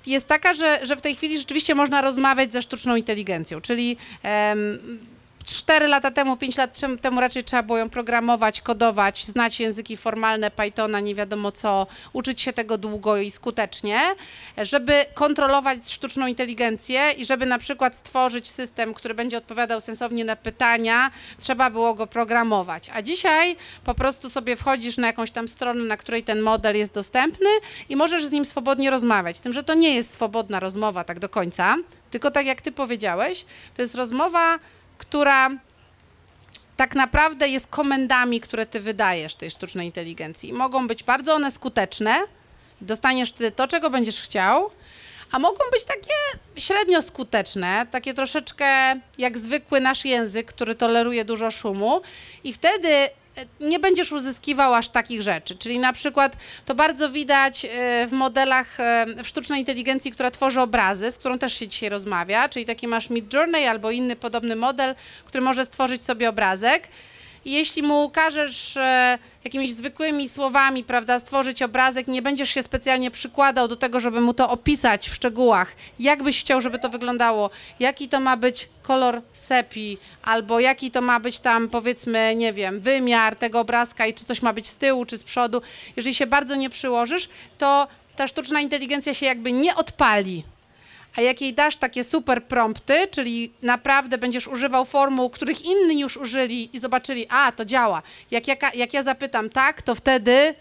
jest 0.07 0.29
taka, 0.29 0.55
że, 0.55 0.81
że 0.83 0.96
w 0.96 1.01
tej 1.01 1.16
chwili 1.16 1.38
rzeczywiście 1.38 1.75
można 1.75 2.01
rozmawiać 2.03 2.53
ze 2.53 2.62
sztuczną 2.62 2.96
inteligencją, 2.96 3.61
czyli 3.61 3.96
4 5.45 5.89
lata 5.89 6.11
temu, 6.11 6.37
5 6.37 6.57
lat 6.57 6.81
temu 7.01 7.21
raczej 7.21 7.45
trzeba 7.45 7.63
było 7.63 7.79
ją 7.79 7.91
programować, 7.91 8.61
kodować, 8.61 9.27
znać 9.27 9.61
języki 9.61 9.97
formalne 9.97 10.51
Pythona, 10.51 11.01
nie 11.01 11.15
wiadomo 11.15 11.53
co, 11.53 11.87
uczyć 12.13 12.41
się 12.41 12.53
tego 12.53 12.79
długo 12.79 13.17
i 13.17 13.31
skutecznie, 13.31 14.01
żeby 14.63 15.05
kontrolować 15.15 15.93
sztuczną 15.93 16.27
inteligencję 16.27 17.13
i 17.13 17.25
żeby 17.25 17.47
na 17.47 17.59
przykład 17.59 17.97
stworzyć 17.97 18.51
system, 18.51 18.95
który 18.95 19.15
będzie 19.15 19.39
odpowiadał 19.39 19.81
sensownie 19.81 20.25
na 20.25 20.37
pytania, 20.37 21.11
trzeba 21.39 21.71
było 21.71 21.95
go 21.95 22.07
programować. 22.07 22.91
A 22.95 23.03
dzisiaj 23.03 23.57
po 23.85 23.95
prostu 23.95 24.31
sobie 24.31 24.57
wchodzisz 24.57 24.97
na 24.97 25.07
jakąś 25.07 25.31
tam 25.31 25.49
stronę, 25.49 25.85
na 25.85 25.97
której 25.97 26.23
ten 26.23 26.41
model 26.41 26.77
jest 26.77 26.93
dostępny 26.95 27.51
i 27.89 27.97
możesz 27.97 28.25
z 28.25 28.33
nim 28.33 28.47
swobodnie 28.47 28.91
rozmawiać. 28.91 29.37
Z 29.37 29.41
tym, 29.41 29.53
że 29.53 29.63
to 29.63 29.75
nie 29.75 29.95
jest 29.95 30.11
swobodna 30.11 30.61
rozmowa 30.61 31.05
tak 31.05 31.19
do 31.19 31.29
końca, 31.29 31.77
tylko 32.11 32.31
tak 32.31 32.47
jak 32.47 32.61
ty 32.61 32.73
powiedziałeś, 32.73 33.45
to 33.75 33.83
jest 33.83 33.95
rozmowa 33.95 34.59
która 35.03 35.51
tak 36.77 36.95
naprawdę 36.95 37.49
jest 37.49 37.67
komendami, 37.67 38.41
które 38.41 38.67
ty 38.67 38.81
wydajesz 38.81 39.35
tej 39.35 39.51
sztucznej 39.51 39.87
inteligencji. 39.87 40.53
Mogą 40.53 40.87
być 40.87 41.03
bardzo 41.03 41.35
one 41.35 41.51
skuteczne, 41.51 42.21
dostaniesz 42.81 43.33
ty 43.33 43.51
to, 43.51 43.69
czego 43.69 43.91
będziesz 43.91 44.21
chciał, 44.21 44.71
a 45.33 45.38
mogą 45.38 45.65
być 45.73 45.85
takie 45.85 46.15
średnio 46.57 47.03
skuteczne, 47.03 47.87
takie 47.91 48.15
troszeczkę 48.15 48.67
jak 49.19 49.38
zwykły 49.38 49.81
nasz 49.81 50.05
język, 50.05 50.47
który 50.47 50.75
toleruje 50.75 51.25
dużo 51.25 51.51
szumu 51.51 52.01
i 52.45 52.53
wtedy 52.53 53.09
nie 53.61 53.79
będziesz 53.79 54.12
uzyskiwał 54.12 54.75
aż 54.75 54.88
takich 54.88 55.23
rzeczy. 55.23 55.57
Czyli 55.57 55.79
na 55.79 55.92
przykład 55.92 56.37
to 56.64 56.75
bardzo 56.75 57.11
widać 57.11 57.64
e, 57.64 58.07
w 58.07 58.12
modelach 58.12 58.81
e, 58.81 59.07
w 59.25 59.29
sztucznej 59.29 59.61
inteligencji, 59.61 60.12
która 60.12 60.31
tworzy 60.31 60.61
obrazy, 60.61 61.11
z 61.11 61.18
którą 61.18 61.38
też 61.38 61.59
się 61.59 61.68
dzisiaj 61.68 61.88
rozmawia, 61.88 62.49
czyli 62.49 62.64
taki 62.64 62.88
masz 62.88 63.11
Midjourney 63.11 63.66
albo 63.66 63.90
inny 63.90 64.16
podobny 64.16 64.57
model, 64.57 64.95
który 65.25 65.45
może 65.45 65.64
stworzyć 65.64 66.03
sobie 66.03 66.29
obrazek. 66.29 66.88
I 67.45 67.53
jeśli 67.53 67.83
mu 67.83 68.11
każesz 68.11 68.77
e, 68.77 69.19
jakimiś 69.45 69.75
zwykłymi 69.75 70.29
słowami, 70.29 70.85
prawda, 70.85 71.19
stworzyć 71.19 71.63
obrazek, 71.63 72.07
nie 72.07 72.23
będziesz 72.23 72.51
się 72.51 72.63
specjalnie 72.63 73.11
przykładał 73.11 73.69
do 73.69 73.77
tego, 73.77 74.01
żeby 74.01 74.21
mu 74.21 74.35
to 74.35 74.51
opisać 74.51 75.09
w 75.09 75.15
szczegółach, 75.15 75.73
jak 75.99 76.23
byś 76.23 76.41
chciał, 76.41 76.61
żeby 76.61 76.79
to 76.79 76.89
wyglądało, 76.89 77.51
jaki 77.81 78.09
to 78.09 78.21
ma 78.21 78.37
być 78.37 78.69
kolor 78.83 79.23
sepi, 79.33 79.99
albo 80.23 80.61
jaki 80.61 80.91
to 80.91 81.01
ma 81.01 81.21
być 81.21 81.39
tam, 81.39 81.69
powiedzmy, 81.69 82.35
nie 82.37 82.53
wiem, 82.53 82.81
wymiar 82.81 83.37
tego 83.37 83.61
obrazka 83.61 84.07
i 84.07 84.15
czy 84.15 84.25
coś 84.25 84.43
ma 84.43 84.53
być 84.53 84.69
z 84.69 84.77
tyłu, 84.77 85.05
czy 85.05 85.19
z 85.19 85.23
przodu. 85.23 85.63
Jeżeli 85.97 86.15
się 86.15 86.27
bardzo 86.27 86.55
nie 86.55 86.71
przyłożysz, 86.71 87.29
to 87.59 87.89
ta 88.17 88.29
sztuczna 88.29 88.61
inteligencja 88.61 89.15
się 89.15 89.27
jakby 89.27 89.53
nie 89.53 89.75
odpali, 89.75 90.45
a 91.16 91.20
jak 91.20 91.40
jej 91.40 91.55
dasz 91.55 91.77
takie 91.77 92.05
super 92.05 92.44
prompty, 92.44 93.07
czyli 93.11 93.53
naprawdę 93.62 94.18
będziesz 94.18 94.48
używał 94.48 94.85
formuł, 94.85 95.31
których 95.31 95.64
inni 95.64 96.01
już 96.01 96.16
użyli 96.16 96.77
i 96.77 96.79
zobaczyli, 96.79 97.27
a 97.29 97.53
to 97.53 97.64
działa. 97.64 98.03
Jak, 98.31 98.48
ja, 98.48 98.57
jak 98.75 98.94
ja 98.94 99.03
zapytam 99.03 99.48
tak, 99.48 99.83
to 99.83 99.94
wtedy 99.94 100.55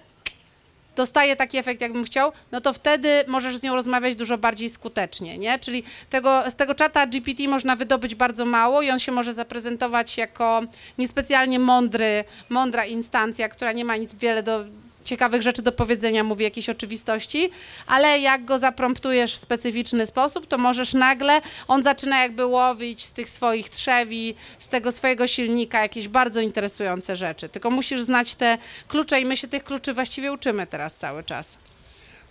dostaje 0.96 1.36
taki 1.36 1.58
efekt, 1.58 1.82
jakbym 1.82 2.04
chciał, 2.04 2.32
no 2.52 2.62
to 2.62 2.74
wtedy 2.74 3.24
możesz 3.28 3.58
z 3.58 3.64
nią 3.64 3.76
rozmawiać 3.76 4.16
dużo 4.16 4.38
bardziej 4.38 4.70
skutecznie, 4.70 5.38
nie? 5.38 5.60
Czyli 5.60 5.84
tego, 6.10 6.44
z 6.52 6.56
tego 6.56 6.76
czata 6.76 7.08
GPT 7.08 7.48
można 7.48 7.76
wydobyć 7.76 8.16
bardzo 8.16 8.46
mało 8.46 8.82
i 8.82 8.92
on 8.92 9.00
się 9.00 9.12
może 9.12 9.34
zaprezentować 9.34 10.18
jako 10.18 10.62
niespecjalnie 10.98 11.60
mądry, 11.60 12.24
mądra 12.50 12.86
instancja, 12.86 13.50
która 13.50 13.72
nie 13.72 13.86
ma 13.86 13.96
nic 13.98 14.14
wiele 14.14 14.44
do 14.44 14.66
ciekawych 15.04 15.42
rzeczy 15.42 15.62
do 15.62 15.72
powiedzenia, 15.72 16.24
mówi 16.24 16.44
jakieś 16.44 16.70
oczywistości, 16.70 17.52
ale 17.88 18.20
jak 18.20 18.46
go 18.46 18.60
zapromptujesz 18.60 19.36
w 19.36 19.38
specyficzny 19.38 20.06
sposób, 20.06 20.48
to 20.48 20.58
możesz 20.58 20.94
nagle, 20.94 21.42
on 21.68 21.84
zaczyna 21.84 22.22
jakby 22.22 22.46
łowić 22.46 23.06
z 23.06 23.12
tych 23.12 23.30
swoich 23.30 23.70
trzewi, 23.70 24.36
z 24.60 24.68
tego 24.68 24.92
swojego 24.92 25.28
silnika 25.28 25.82
jakieś 25.82 26.08
bardzo 26.08 26.42
interesujące 26.42 27.18
rzeczy. 27.18 27.50
Tylko 27.50 27.70
musisz 27.70 28.02
znać 28.02 28.36
te 28.36 28.58
klucze 28.88 29.22
i 29.22 29.26
my 29.26 29.38
się 29.38 29.48
tych 29.48 29.64
kluczy 29.64 29.94
właściwie 29.94 30.32
uczymy 30.32 30.68
teraz 30.68 30.96
cały 30.96 31.24
czas. 31.24 31.58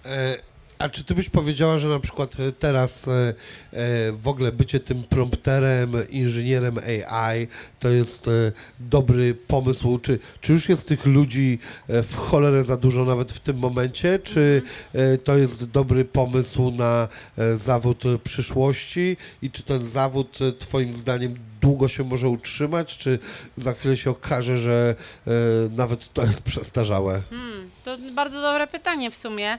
E 0.05 0.50
a 0.81 0.89
czy 0.89 1.05
ty 1.05 1.15
byś 1.15 1.31
powiedziała, 1.31 1.79
że 1.79 1.89
na 1.89 2.01
przykład 2.01 2.41
e, 2.41 2.53
teraz 2.53 3.09
e, 3.09 3.13
e, 3.13 3.33
w 4.13 4.29
ogóle 4.29 4.53
bycie 4.53 4.81
tym 4.81 5.03
prompterem, 5.03 5.93
inżynierem 6.11 6.79
AI 7.09 7.47
to 7.79 7.89
jest 7.89 8.31
dobry 8.81 9.35
pomysł? 9.35 9.99
Czy, 9.99 10.19
czy 10.41 10.53
już 10.53 10.69
jest 10.69 10.89
tych 10.89 11.07
ludzi 11.07 11.59
w 11.89 12.17
cholerę 12.17 12.65
za 12.65 12.77
dużo 12.77 13.05
nawet 13.05 13.33
w 13.33 13.41
tym 13.41 13.59
momencie? 13.59 14.19
Czy 14.19 14.63
to 15.25 15.39
jest 15.39 15.65
dobry 15.65 16.05
pomysł 16.05 16.71
na 16.71 17.09
zawód 17.57 18.03
przyszłości? 18.25 19.17
I 19.43 19.51
czy 19.51 19.63
ten 19.63 19.87
zawód 19.87 20.39
twoim 20.59 20.97
zdaniem 20.97 21.35
długo 21.61 21.89
się 21.89 22.05
może 22.05 22.29
utrzymać, 22.29 22.99
czy 22.99 23.19
za 23.57 23.73
chwilę 23.73 23.97
się 23.97 24.11
okaże, 24.11 24.59
że 24.59 24.95
nawet 25.71 26.13
to 26.13 26.23
jest 26.23 26.43
przestarzałe? 26.43 27.23
Hmm, 27.31 27.71
to 27.85 27.99
bardzo 28.15 28.43
dobre 28.43 28.67
pytanie 28.67 29.11
w 29.11 29.15
sumie. 29.15 29.59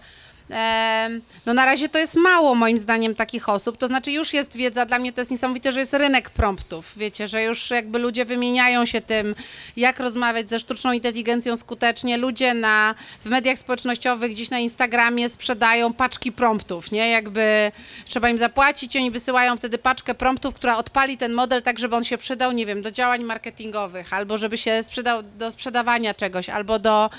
No 1.45 1.53
na 1.53 1.65
razie 1.65 1.89
to 1.89 1.99
jest 1.99 2.15
mało 2.15 2.55
moim 2.55 2.77
zdaniem 2.77 3.15
takich 3.15 3.49
osób, 3.49 3.77
to 3.77 3.87
znaczy 3.87 4.11
już 4.11 4.33
jest 4.33 4.55
wiedza, 4.57 4.85
dla 4.85 4.99
mnie 4.99 5.13
to 5.13 5.21
jest 5.21 5.31
niesamowite, 5.31 5.71
że 5.71 5.79
jest 5.79 5.93
rynek 5.93 6.29
promptów, 6.29 6.91
wiecie, 6.97 7.27
że 7.27 7.43
już 7.43 7.69
jakby 7.69 7.99
ludzie 7.99 8.25
wymieniają 8.25 8.85
się 8.85 9.01
tym, 9.01 9.35
jak 9.77 9.99
rozmawiać 9.99 10.49
ze 10.49 10.59
sztuczną 10.59 10.91
inteligencją 10.91 11.55
skutecznie, 11.55 12.17
ludzie 12.17 12.53
na, 12.53 12.95
w 13.25 13.29
mediach 13.29 13.57
społecznościowych, 13.57 14.31
gdzieś 14.31 14.49
na 14.49 14.59
Instagramie 14.59 15.29
sprzedają 15.29 15.93
paczki 15.93 16.31
promptów, 16.31 16.91
nie, 16.91 17.09
jakby 17.09 17.71
trzeba 18.05 18.29
im 18.29 18.37
zapłacić, 18.37 18.95
oni 18.95 19.11
wysyłają 19.11 19.57
wtedy 19.57 19.77
paczkę 19.77 20.13
promptów, 20.13 20.55
która 20.55 20.77
odpali 20.77 21.17
ten 21.17 21.33
model 21.33 21.61
tak, 21.61 21.79
żeby 21.79 21.95
on 21.95 22.03
się 22.03 22.17
przydał, 22.17 22.51
nie 22.51 22.65
wiem, 22.65 22.81
do 22.81 22.91
działań 22.91 23.23
marketingowych, 23.23 24.13
albo 24.13 24.37
żeby 24.37 24.57
się 24.57 24.83
sprzedał 24.83 25.23
do 25.23 25.51
sprzedawania 25.51 26.13
czegoś, 26.13 26.49
albo 26.49 26.79
do 26.79 27.09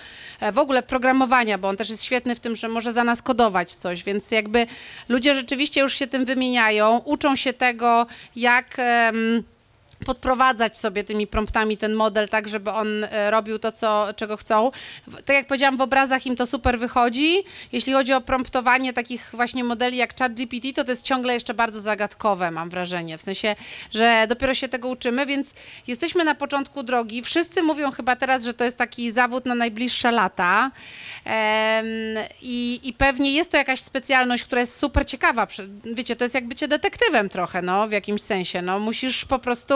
e, 0.40 0.52
w 0.52 0.58
ogóle 0.58 0.82
programowania, 0.82 1.58
bo 1.58 1.68
on 1.68 1.76
też 1.76 1.90
jest 1.90 2.04
świetny 2.04 2.34
w 2.34 2.40
tym, 2.40 2.56
że 2.56 2.68
może 2.68 2.92
za 2.92 3.04
nas 3.04 3.21
skodować 3.22 3.74
coś, 3.74 4.04
więc 4.04 4.30
jakby 4.30 4.66
ludzie 5.08 5.34
rzeczywiście 5.34 5.80
już 5.80 5.94
się 5.94 6.06
tym 6.06 6.24
wymieniają, 6.24 6.98
uczą 7.04 7.36
się 7.36 7.52
tego, 7.52 8.06
jak. 8.36 8.76
Um, 8.78 9.51
podprowadzać 10.04 10.78
sobie 10.78 11.04
tymi 11.04 11.26
promptami 11.26 11.76
ten 11.76 11.94
model 11.94 12.28
tak, 12.28 12.48
żeby 12.48 12.70
on 12.70 13.04
e, 13.04 13.30
robił 13.30 13.58
to, 13.58 13.72
co, 13.72 14.06
czego 14.16 14.36
chcą. 14.36 14.70
Tak 15.24 15.36
jak 15.36 15.46
powiedziałam, 15.46 15.76
w 15.76 15.80
obrazach 15.80 16.26
im 16.26 16.36
to 16.36 16.46
super 16.46 16.78
wychodzi. 16.78 17.36
Jeśli 17.72 17.92
chodzi 17.92 18.12
o 18.12 18.20
promptowanie 18.20 18.92
takich 18.92 19.30
właśnie 19.32 19.64
modeli 19.64 19.96
jak 19.96 20.18
ChatGPT, 20.18 20.72
to 20.76 20.84
to 20.84 20.90
jest 20.90 21.02
ciągle 21.02 21.34
jeszcze 21.34 21.54
bardzo 21.54 21.80
zagadkowe, 21.80 22.50
mam 22.50 22.70
wrażenie. 22.70 23.18
W 23.18 23.22
sensie, 23.22 23.56
że 23.90 24.26
dopiero 24.28 24.54
się 24.54 24.68
tego 24.68 24.88
uczymy, 24.88 25.26
więc 25.26 25.54
jesteśmy 25.86 26.24
na 26.24 26.34
początku 26.34 26.82
drogi. 26.82 27.22
Wszyscy 27.22 27.62
mówią 27.62 27.90
chyba 27.90 28.16
teraz, 28.16 28.44
że 28.44 28.54
to 28.54 28.64
jest 28.64 28.78
taki 28.78 29.10
zawód 29.10 29.46
na 29.46 29.54
najbliższe 29.54 30.12
lata. 30.12 30.70
I, 32.42 32.80
I 32.82 32.92
pewnie 32.92 33.32
jest 33.32 33.50
to 33.50 33.56
jakaś 33.56 33.80
specjalność, 33.80 34.44
która 34.44 34.60
jest 34.60 34.78
super 34.78 35.06
ciekawa. 35.06 35.46
Wiecie, 35.94 36.16
to 36.16 36.24
jest 36.24 36.34
jak 36.34 36.48
bycie 36.48 36.68
detektywem 36.68 37.28
trochę, 37.28 37.62
no, 37.62 37.88
w 37.88 37.92
jakimś 37.92 38.22
sensie. 38.22 38.62
No, 38.62 38.78
musisz 38.78 39.24
po 39.24 39.38
prostu 39.38 39.74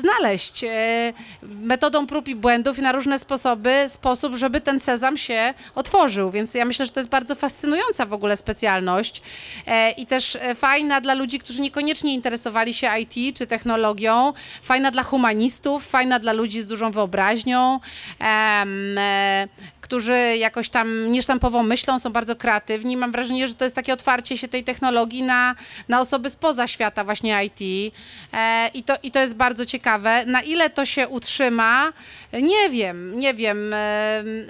znaleźć 0.00 0.64
e, 0.64 1.12
metodą 1.42 2.06
prób 2.06 2.28
i 2.28 2.34
błędów 2.34 2.78
i 2.78 2.82
na 2.82 2.92
różne 2.92 3.18
sposoby, 3.18 3.84
sposób, 3.88 4.34
żeby 4.34 4.60
ten 4.60 4.80
sezam 4.80 5.16
się 5.16 5.54
otworzył. 5.74 6.30
Więc 6.30 6.54
ja 6.54 6.64
myślę, 6.64 6.86
że 6.86 6.92
to 6.92 7.00
jest 7.00 7.10
bardzo 7.10 7.34
fascynująca 7.34 8.06
w 8.06 8.12
ogóle 8.12 8.36
specjalność 8.36 9.22
e, 9.66 9.90
i 9.90 10.06
też 10.06 10.38
fajna 10.54 11.00
dla 11.00 11.14
ludzi, 11.14 11.38
którzy 11.38 11.60
niekoniecznie 11.60 12.14
interesowali 12.14 12.74
się 12.74 12.90
IT 13.00 13.36
czy 13.36 13.46
technologią, 13.46 14.32
fajna 14.62 14.90
dla 14.90 15.02
humanistów, 15.02 15.86
fajna 15.86 16.18
dla 16.18 16.32
ludzi 16.32 16.62
z 16.62 16.66
dużą 16.66 16.90
wyobraźnią, 16.90 17.80
którzy 19.84 20.36
jakoś 20.36 20.68
tam 20.68 21.10
niesztampowo 21.10 21.62
myślą, 21.62 21.98
są 21.98 22.10
bardzo 22.10 22.36
kreatywni. 22.36 22.96
Mam 22.96 23.12
wrażenie, 23.12 23.48
że 23.48 23.54
to 23.54 23.64
jest 23.64 23.76
takie 23.76 23.92
otwarcie 23.92 24.38
się 24.38 24.48
tej 24.48 24.64
technologii 24.64 25.22
na, 25.22 25.54
na 25.88 26.00
osoby 26.00 26.30
spoza 26.30 26.68
świata 26.68 27.04
właśnie 27.04 27.44
IT 27.44 27.92
e, 28.32 28.68
i, 28.74 28.82
to, 28.82 28.93
i 29.02 29.10
to 29.10 29.20
jest 29.20 29.34
bardzo 29.34 29.66
ciekawe. 29.66 30.26
Na 30.26 30.42
ile 30.42 30.70
to 30.70 30.86
się 30.86 31.08
utrzyma, 31.08 31.92
nie 32.32 32.70
wiem, 32.70 33.18
nie 33.18 33.34
wiem. 33.34 33.74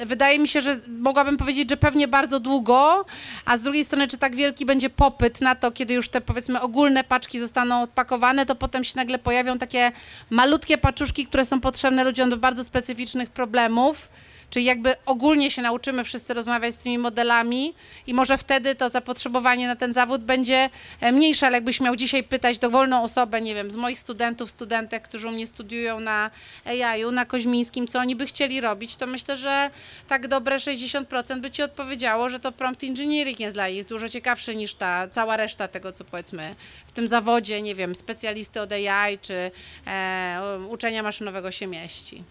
Wydaje 0.07 0.39
mi 0.39 0.49
się, 0.49 0.61
że 0.61 0.77
mogłabym 0.89 1.37
powiedzieć, 1.37 1.71
że 1.71 1.77
pewnie 1.77 2.09
bardzo 2.09 2.41
długo, 2.41 3.05
a 3.45 3.57
z 3.57 3.63
drugiej 3.63 3.85
strony, 3.85 4.09
czy 4.09 4.19
tak 4.19 4.37
wielki 4.37 4.67
będzie 4.67 4.91
popyt 4.91 5.41
na 5.41 5.55
to, 5.55 5.71
kiedy 5.71 5.95
już 5.95 6.09
te 6.09 6.21
powiedzmy 6.21 6.61
ogólne 6.61 7.05
paczki 7.05 7.41
zostaną 7.41 7.83
odpakowane, 7.83 8.47
to 8.47 8.55
potem 8.55 8.85
się 8.85 8.93
nagle 8.97 9.19
pojawią 9.19 9.59
takie 9.59 9.93
malutkie 10.31 10.79
paczuszki, 10.79 11.27
które 11.27 11.45
są 11.45 11.61
potrzebne 11.61 12.05
ludziom 12.05 12.31
do 12.31 12.37
bardzo 12.37 12.65
specyficznych 12.65 13.31
problemów 13.31 14.09
Czyli 14.55 14.67
jakby 14.67 14.95
ogólnie 15.07 15.51
się 15.51 15.63
nauczymy 15.63 16.05
wszyscy 16.05 16.35
rozmawiać 16.35 16.75
z 16.75 16.79
tymi 16.79 16.99
modelami 16.99 17.75
i 18.07 18.15
może 18.15 18.39
wtedy 18.39 18.75
to 18.75 18.89
zapotrzebowanie 18.89 19.67
na 19.67 19.77
ten 19.77 19.93
zawód 19.93 20.23
będzie 20.23 20.71
e, 21.01 21.13
mniejsze, 21.13 21.47
ale 21.47 21.57
jakbyś 21.57 21.81
miał 21.81 21.97
dzisiaj 21.97 22.25
pytać 22.25 22.59
dowolną 22.59 23.03
osobę, 23.03 23.41
nie 23.41 23.55
wiem, 23.55 23.71
z 23.71 23.77
moich 23.77 23.99
studentów, 23.99 24.51
studentek, 24.51 25.03
którzy 25.03 25.29
u 25.29 25.31
mnie 25.31 25.47
studiują 25.47 26.01
na 26.01 26.31
AI-u, 26.65 27.11
na 27.11 27.25
Koźmińskim, 27.25 27.87
co 27.87 27.99
oni 27.99 28.17
by 28.17 28.27
chcieli 28.27 28.61
robić, 28.61 28.97
to 28.97 29.07
myślę, 29.07 29.37
że 29.37 29.71
tak 30.09 30.29
dobre 30.29 30.57
60% 30.57 31.41
by 31.41 31.51
ci 31.51 31.63
odpowiedziało, 31.63 32.29
że 32.29 32.41
to 32.41 32.53
prompt 32.53 32.85
engineering 32.85 33.41
jest 33.41 33.57
dla 33.57 33.69
nich 33.69 33.77
jest 33.77 33.89
dużo 33.89 34.09
ciekawszy 34.09 34.57
niż 34.57 34.75
ta 34.75 35.09
cała 35.09 35.37
reszta 35.37 35.69
tego, 35.69 35.93
co 35.93 36.05
powiedzmy 36.05 36.55
w 36.87 36.93
tym 36.93 37.09
zawodzie, 37.09 37.63
nie 37.63 37.75
wiem, 37.75 37.95
specjalisty 37.95 38.61
od 38.61 38.73
AI 38.73 39.19
czy 39.19 39.51
e, 39.87 40.41
uczenia 40.69 41.03
maszynowego 41.03 41.51
się 41.51 41.67
mieści. 41.67 42.25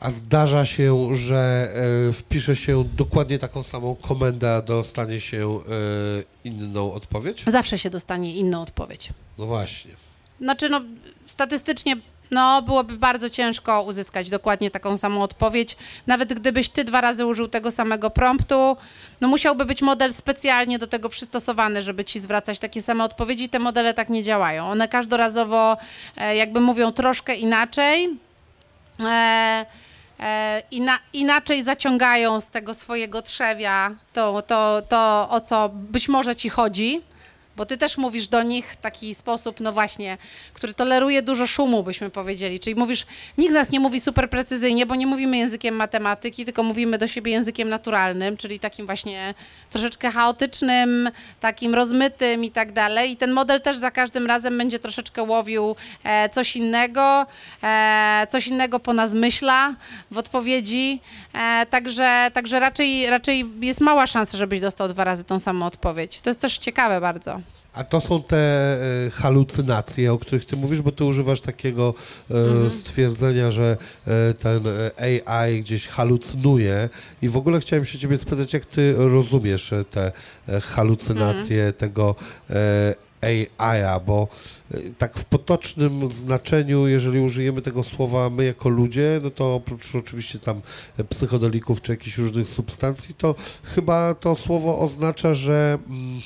A 0.00 0.10
zdarza 0.10 0.66
się, 0.66 1.16
że 1.16 1.68
e, 2.08 2.12
wpisze 2.12 2.56
się 2.56 2.84
dokładnie 2.96 3.38
taką 3.38 3.62
samą 3.62 3.96
komendę, 3.96 4.54
a 4.54 4.62
dostanie 4.62 5.20
się 5.20 5.46
e, 5.48 5.58
inną 6.44 6.92
odpowiedź? 6.92 7.44
Zawsze 7.46 7.78
się 7.78 7.90
dostanie 7.90 8.34
inną 8.34 8.62
odpowiedź. 8.62 9.08
No 9.38 9.46
właśnie. 9.46 9.90
Znaczy, 10.40 10.68
no, 10.68 10.80
statystycznie 11.26 11.96
no, 12.30 12.62
byłoby 12.62 12.96
bardzo 12.98 13.30
ciężko 13.30 13.82
uzyskać 13.82 14.30
dokładnie 14.30 14.70
taką 14.70 14.96
samą 14.96 15.22
odpowiedź. 15.22 15.76
Nawet 16.06 16.34
gdybyś 16.34 16.68
ty 16.68 16.84
dwa 16.84 17.00
razy 17.00 17.26
użył 17.26 17.48
tego 17.48 17.70
samego 17.70 18.10
promptu, 18.10 18.76
no 19.20 19.28
musiałby 19.28 19.64
być 19.64 19.82
model 19.82 20.12
specjalnie 20.12 20.78
do 20.78 20.86
tego 20.86 21.08
przystosowany, 21.08 21.82
żeby 21.82 22.04
ci 22.04 22.20
zwracać 22.20 22.58
takie 22.58 22.82
same 22.82 23.04
odpowiedzi. 23.04 23.48
Te 23.48 23.58
modele 23.58 23.94
tak 23.94 24.08
nie 24.08 24.22
działają. 24.22 24.66
One 24.66 24.88
każdorazowo 24.88 25.76
e, 26.16 26.36
jakby 26.36 26.60
mówią 26.60 26.92
troszkę 26.92 27.34
inaczej 27.34 28.08
e, 29.04 29.66
ina, 30.70 30.98
inaczej 31.12 31.64
zaciągają 31.64 32.40
z 32.40 32.48
tego 32.50 32.74
swojego 32.74 33.22
trzewia 33.22 33.94
to, 34.12 34.42
to, 34.42 34.82
to, 34.88 35.28
o 35.30 35.40
co 35.40 35.68
być 35.68 36.08
może 36.08 36.36
ci 36.36 36.48
chodzi. 36.48 37.02
Bo 37.58 37.66
ty 37.66 37.76
też 37.76 37.98
mówisz 37.98 38.28
do 38.28 38.42
nich 38.42 38.76
taki 38.76 39.14
sposób, 39.14 39.60
no 39.60 39.72
właśnie, 39.72 40.18
który 40.52 40.74
toleruje 40.74 41.22
dużo 41.22 41.46
szumu, 41.46 41.82
byśmy 41.82 42.10
powiedzieli. 42.10 42.60
Czyli 42.60 42.76
mówisz, 42.76 43.06
nikt 43.38 43.50
z 43.50 43.54
nas 43.54 43.70
nie 43.70 43.80
mówi 43.80 44.00
super 44.00 44.30
precyzyjnie, 44.30 44.86
bo 44.86 44.94
nie 44.94 45.06
mówimy 45.06 45.36
językiem 45.36 45.74
matematyki, 45.74 46.44
tylko 46.44 46.62
mówimy 46.62 46.98
do 46.98 47.08
siebie 47.08 47.32
językiem 47.32 47.68
naturalnym, 47.68 48.36
czyli 48.36 48.60
takim 48.60 48.86
właśnie 48.86 49.34
troszeczkę 49.70 50.10
chaotycznym, 50.10 51.10
takim 51.40 51.74
rozmytym 51.74 52.44
i 52.44 52.50
tak 52.50 52.72
dalej. 52.72 53.10
I 53.10 53.16
ten 53.16 53.32
model 53.32 53.60
też 53.60 53.76
za 53.76 53.90
każdym 53.90 54.26
razem 54.26 54.58
będzie 54.58 54.78
troszeczkę 54.78 55.22
łowił 55.22 55.76
e, 56.04 56.28
coś 56.28 56.56
innego, 56.56 57.26
e, 57.62 58.26
coś 58.30 58.46
innego 58.46 58.80
po 58.80 58.94
nas 58.94 59.14
myśla 59.14 59.74
w 60.10 60.18
odpowiedzi. 60.18 61.00
E, 61.32 61.66
także 61.70 62.30
także 62.34 62.60
raczej, 62.60 63.10
raczej 63.10 63.44
jest 63.60 63.80
mała 63.80 64.06
szansa, 64.06 64.38
żebyś 64.38 64.60
dostał 64.60 64.88
dwa 64.88 65.04
razy 65.04 65.24
tą 65.24 65.38
samą 65.38 65.66
odpowiedź. 65.66 66.20
To 66.20 66.30
jest 66.30 66.40
też 66.40 66.58
ciekawe 66.58 67.00
bardzo. 67.00 67.40
A 67.72 67.84
to 67.84 68.00
są 68.00 68.22
te 68.22 68.36
e, 69.06 69.10
halucynacje, 69.10 70.12
o 70.12 70.18
których 70.18 70.44
ty 70.44 70.56
mówisz, 70.56 70.82
bo 70.82 70.92
ty 70.92 71.04
używasz 71.04 71.40
takiego 71.40 71.94
e, 72.30 72.34
Mhm. 72.34 72.70
stwierdzenia, 72.70 73.50
że 73.50 73.76
e, 74.06 74.34
ten 74.34 74.62
AI 74.96 75.60
gdzieś 75.60 75.88
halucynuje 75.88 76.88
i 77.22 77.28
w 77.28 77.36
ogóle 77.36 77.60
chciałem 77.60 77.84
się 77.84 77.98
ciebie 77.98 78.18
spytać, 78.18 78.52
jak 78.52 78.66
ty 78.66 78.94
rozumiesz 78.96 79.74
te 79.90 80.12
halucynacje 80.62 81.56
Mhm. 81.56 81.72
tego 81.72 82.14
AI-a, 83.20 84.00
bo 84.00 84.28
tak 84.98 85.18
w 85.18 85.24
potocznym 85.24 86.12
znaczeniu, 86.12 86.86
jeżeli 86.86 87.20
użyjemy 87.20 87.62
tego 87.62 87.82
słowa 87.82 88.30
my 88.30 88.44
jako 88.44 88.68
ludzie, 88.68 89.20
no 89.22 89.30
to 89.30 89.54
oprócz 89.54 89.94
oczywiście 89.94 90.38
tam 90.38 90.60
psychodelików 91.10 91.82
czy 91.82 91.92
jakichś 91.92 92.18
różnych 92.18 92.48
substancji, 92.48 93.14
to 93.14 93.34
chyba 93.62 94.14
to 94.14 94.36
słowo 94.36 94.78
oznacza, 94.78 95.34
że... 95.34 95.78
Mm, 95.88 96.20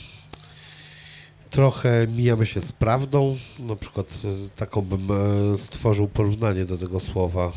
trochę 1.53 2.07
mijamy 2.17 2.47
się 2.47 2.61
z 2.61 2.73
prawdą. 2.73 3.37
Na 3.59 3.77
przykład 3.77 4.13
e, 4.25 4.49
taką 4.57 4.83
bym 4.83 5.09
e, 5.55 5.59
stworzył 5.59 6.09
porównanie 6.09 6.65
do 6.65 6.79
tego 6.79 7.01
słowa 7.01 7.53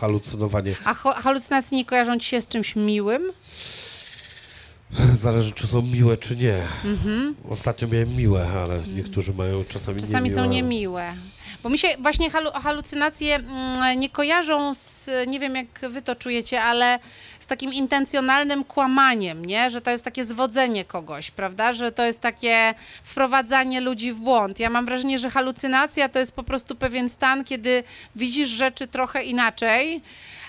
halucynowanie. 0.00 0.74
A 0.84 0.94
halucynacje 0.94 1.78
nie 1.78 1.84
kojarzą 1.84 2.18
ci 2.18 2.28
się 2.28 2.40
z 2.40 2.48
czymś 2.48 2.76
miłym? 2.76 3.22
Zależy, 5.16 5.52
czy 5.52 5.66
są 5.66 5.82
miłe, 5.82 6.16
czy 6.16 6.36
nie. 6.36 6.62
Ostatnio 7.48 7.88
miałem 7.88 8.16
miłe, 8.16 8.48
ale 8.48 8.82
niektórzy 8.94 9.34
mają 9.34 9.64
czasami, 9.64 10.00
Czasami 10.00 10.28
niemiłe. 10.30 10.44
są 10.44 10.50
niemiłe. 10.50 11.12
Bo 11.64 11.70
mi 11.70 11.78
się 11.78 11.88
właśnie 11.98 12.30
halu- 12.30 12.62
halucynacje 12.62 13.34
mm, 13.34 14.00
nie 14.00 14.08
kojarzą 14.08 14.74
z, 14.74 15.10
nie 15.26 15.40
wiem 15.40 15.56
jak 15.56 15.66
wy 15.90 16.02
to 16.02 16.16
czujecie, 16.16 16.62
ale 16.62 16.98
z 17.38 17.46
takim 17.46 17.72
intencjonalnym 17.72 18.64
kłamaniem, 18.64 19.44
nie? 19.44 19.70
Że 19.70 19.80
to 19.80 19.90
jest 19.90 20.04
takie 20.04 20.24
zwodzenie 20.24 20.84
kogoś, 20.84 21.30
prawda? 21.30 21.72
Że 21.72 21.92
to 21.92 22.04
jest 22.04 22.20
takie 22.20 22.74
wprowadzanie 23.02 23.80
ludzi 23.80 24.12
w 24.12 24.16
błąd. 24.16 24.60
Ja 24.60 24.70
mam 24.70 24.86
wrażenie, 24.86 25.18
że 25.18 25.30
halucynacja 25.30 26.08
to 26.08 26.18
jest 26.18 26.36
po 26.36 26.42
prostu 26.42 26.74
pewien 26.74 27.08
stan, 27.08 27.44
kiedy 27.44 27.84
widzisz 28.16 28.48
rzeczy 28.48 28.86
trochę 28.86 29.22
inaczej, 29.22 30.02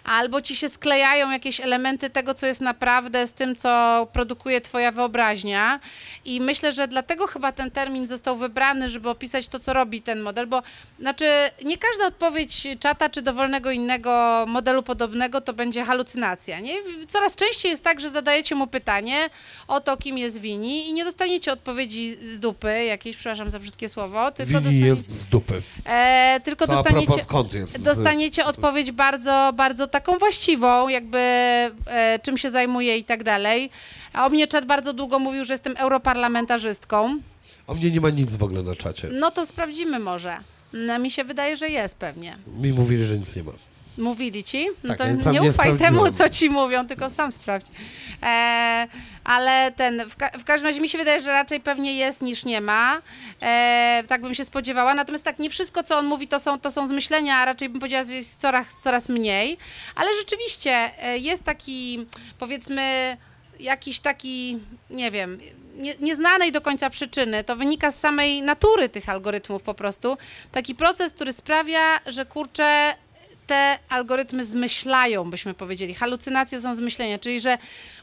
albo 0.05 0.41
ci 0.41 0.55
się 0.55 0.69
sklejają 0.69 1.31
jakieś 1.31 1.59
elementy 1.59 2.09
tego, 2.09 2.33
co 2.33 2.45
jest 2.45 2.61
naprawdę 2.61 3.27
z 3.27 3.33
tym, 3.33 3.55
co 3.55 4.07
produkuje 4.13 4.61
twoja 4.61 4.91
wyobraźnia. 4.91 5.79
I 6.25 6.41
myślę, 6.41 6.73
że 6.73 6.87
dlatego 6.87 7.27
chyba 7.27 7.51
ten 7.51 7.71
termin 7.71 8.07
został 8.07 8.37
wybrany, 8.37 8.89
żeby 8.89 9.09
opisać 9.09 9.47
to, 9.47 9.59
co 9.59 9.73
robi 9.73 10.01
ten 10.01 10.19
model, 10.21 10.47
bo 10.47 10.63
znaczy 10.99 11.25
nie 11.65 11.77
każda 11.77 12.07
odpowiedź 12.07 12.67
czata 12.79 13.09
czy 13.09 13.21
dowolnego 13.21 13.71
innego 13.71 14.45
modelu 14.47 14.83
podobnego 14.83 15.41
to 15.41 15.53
będzie 15.53 15.83
halucynacja. 15.83 16.59
Nie? 16.59 16.73
Coraz 17.07 17.35
częściej 17.35 17.71
jest 17.71 17.83
tak, 17.83 18.01
że 18.01 18.09
zadajecie 18.09 18.55
mu 18.55 18.67
pytanie 18.67 19.29
o 19.67 19.81
to, 19.81 19.97
kim 19.97 20.17
jest 20.17 20.37
Wini 20.41 20.89
i 20.89 20.93
nie 20.93 21.05
dostaniecie 21.05 21.53
odpowiedzi 21.53 22.17
z 22.21 22.39
dupy 22.39 22.83
jakiejś, 22.85 23.15
przepraszam 23.15 23.51
za 23.51 23.59
brzydkie 23.59 23.89
słowo, 23.89 24.31
tylko 24.31 24.61
Wini 24.61 24.79
jest 24.79 25.11
z 25.11 25.25
dupy. 25.27 25.61
e, 25.85 26.39
tylko 26.43 26.67
To 26.67 26.73
dostaniecie, 26.73 27.23
skąd 27.23 27.53
jest? 27.53 27.83
dostaniecie 27.83 28.45
odpowiedź 28.45 28.91
bardzo, 28.91 29.51
bardzo 29.53 29.87
taką 29.95 30.17
właściwą, 30.17 30.89
jakby 30.89 31.17
e, 31.17 32.19
czym 32.23 32.37
się 32.37 32.51
zajmuje 32.51 32.97
i 32.97 33.03
tak 33.03 33.23
dalej. 33.23 33.69
A 34.13 34.25
o 34.25 34.29
mnie 34.29 34.47
czat 34.47 34.65
bardzo 34.65 34.93
długo 34.93 35.19
mówił, 35.19 35.45
że 35.45 35.53
jestem 35.53 35.73
europarlamentarzystką. 35.77 37.19
O 37.67 37.73
mnie 37.75 37.91
nie 37.91 38.01
ma 38.01 38.09
nic 38.09 38.35
w 38.35 38.43
ogóle 38.43 38.63
na 38.63 38.75
czacie. 38.75 39.07
No 39.11 39.31
to 39.31 39.45
sprawdzimy 39.45 39.99
może. 39.99 40.37
No, 40.73 40.99
mi 40.99 41.11
się 41.11 41.23
wydaje, 41.23 41.57
że 41.57 41.69
jest 41.69 41.97
pewnie. 41.97 42.37
Mi 42.47 42.73
mówili, 42.73 43.05
że 43.05 43.17
nic 43.17 43.35
nie 43.35 43.43
ma. 43.43 43.51
Mówili 43.97 44.43
ci? 44.43 44.67
No 44.83 44.95
Tak, 44.95 44.97
to 45.23 45.31
nie 45.31 45.39
ufaj 45.49 45.77
temu, 45.77 46.11
co 46.11 46.29
ci 46.29 46.49
mówią, 46.49 46.87
tylko 46.87 47.09
sam 47.09 47.31
sprawdź. 47.31 47.65
E, 48.23 48.87
ale 49.23 49.71
ten, 49.75 50.09
w, 50.09 50.15
ka- 50.15 50.29
w 50.39 50.43
każdym 50.43 50.67
razie 50.67 50.81
mi 50.81 50.89
się 50.89 50.97
wydaje, 50.97 51.21
że 51.21 51.31
raczej 51.31 51.59
pewnie 51.59 51.95
jest 51.95 52.21
niż 52.21 52.45
nie 52.45 52.61
ma. 52.61 53.01
E, 53.41 54.03
tak 54.07 54.21
bym 54.21 54.35
się 54.35 54.45
spodziewała. 54.45 54.93
Natomiast 54.93 55.23
tak, 55.23 55.39
nie 55.39 55.49
wszystko, 55.49 55.83
co 55.83 55.97
on 55.97 56.05
mówi, 56.05 56.27
to 56.27 56.39
są, 56.39 56.59
to 56.59 56.71
są 56.71 56.87
zmyślenia, 56.87 57.35
a 57.37 57.45
raczej 57.45 57.69
bym 57.69 57.79
powiedziała, 57.79 58.03
że 58.03 58.15
jest 58.15 58.41
coraz, 58.41 58.67
coraz 58.81 59.09
mniej. 59.09 59.57
Ale 59.95 60.09
rzeczywiście 60.19 60.91
e, 61.03 61.17
jest 61.17 61.43
taki, 61.43 62.05
powiedzmy, 62.39 63.17
jakiś 63.59 63.99
taki, 63.99 64.59
nie 64.89 65.11
wiem, 65.11 65.39
nie, 65.75 65.93
nieznanej 65.99 66.51
do 66.51 66.61
końca 66.61 66.89
przyczyny, 66.89 67.43
to 67.43 67.55
wynika 67.55 67.91
z 67.91 67.99
samej 67.99 68.41
natury 68.41 68.89
tych 68.89 69.09
algorytmów 69.09 69.63
po 69.63 69.73
prostu. 69.73 70.17
Taki 70.51 70.75
proces, 70.75 71.13
który 71.13 71.33
sprawia, 71.33 71.99
że 72.05 72.25
kurczę, 72.25 72.95
te 73.47 73.79
algorytmy 73.89 74.45
zmyślają, 74.45 75.29
byśmy 75.29 75.53
powiedzieli. 75.53 75.93
Halucynacje 75.93 76.61
są 76.61 76.75
zmyślenia, 76.75 77.19
czyli 77.19 77.39
że 77.39 77.57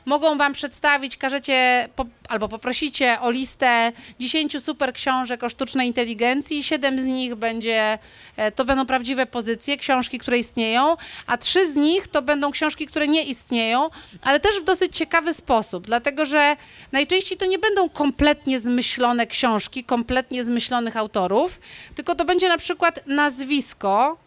mogą 0.05 0.39
wam 0.39 0.53
przedstawić, 0.53 1.17
każecie 1.17 1.89
po, 1.97 2.07
albo 2.29 2.49
poprosicie 2.49 3.21
o 3.21 3.31
listę 3.31 3.93
10 4.21 4.65
super 4.65 4.93
książek 4.93 5.43
o 5.43 5.49
sztucznej 5.49 5.87
inteligencji 5.87 6.59
i 6.59 6.63
7 6.63 7.01
z 7.01 7.05
nich 7.05 7.35
będzie, 7.35 7.99
e, 8.37 8.53
to 8.53 8.65
będą 8.65 8.87
prawdziwe 8.87 9.27
pozycje, 9.27 9.77
książki, 9.77 10.19
które 10.19 10.39
istnieją, 10.39 10.97
a 11.27 11.39
trzy 11.39 11.73
z 11.73 11.77
nich 11.77 12.09
to 12.09 12.23
będą 12.23 12.51
książki, 12.51 12.87
które 12.87 13.09
nie 13.09 13.23
istnieją, 13.23 13.91
ale 14.23 14.41
też 14.41 14.61
w 14.61 14.65
dosyć 14.65 14.97
ciekawy 14.97 15.35
sposób, 15.35 15.87
dlatego 15.87 16.27
że 16.27 16.57
najczęściej 16.93 17.39
to 17.39 17.47
nie 17.47 17.59
będą 17.59 17.89
kompletnie 17.89 18.61
zmyślone 18.61 19.27
książki, 19.27 19.85
kompletnie 19.85 20.45
zmyślonych 20.45 20.97
autorów, 20.97 21.61
tylko 21.95 22.15
to 22.15 22.25
będzie 22.25 22.49
na 22.49 22.59
przykład 22.59 23.07
nazwisko, 23.07 24.22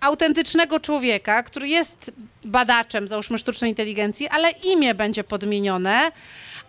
autentycznego 0.00 0.80
człowieka, 0.80 1.42
który 1.42 1.68
jest 1.68 2.10
badaczem, 2.44 3.08
załóżmy, 3.08 3.38
sztucznej 3.38 3.70
inteligencji, 3.70 4.28
ale 4.28 4.50
imię 4.50 4.94
będzie 4.94 5.24
podmienione, 5.24 6.12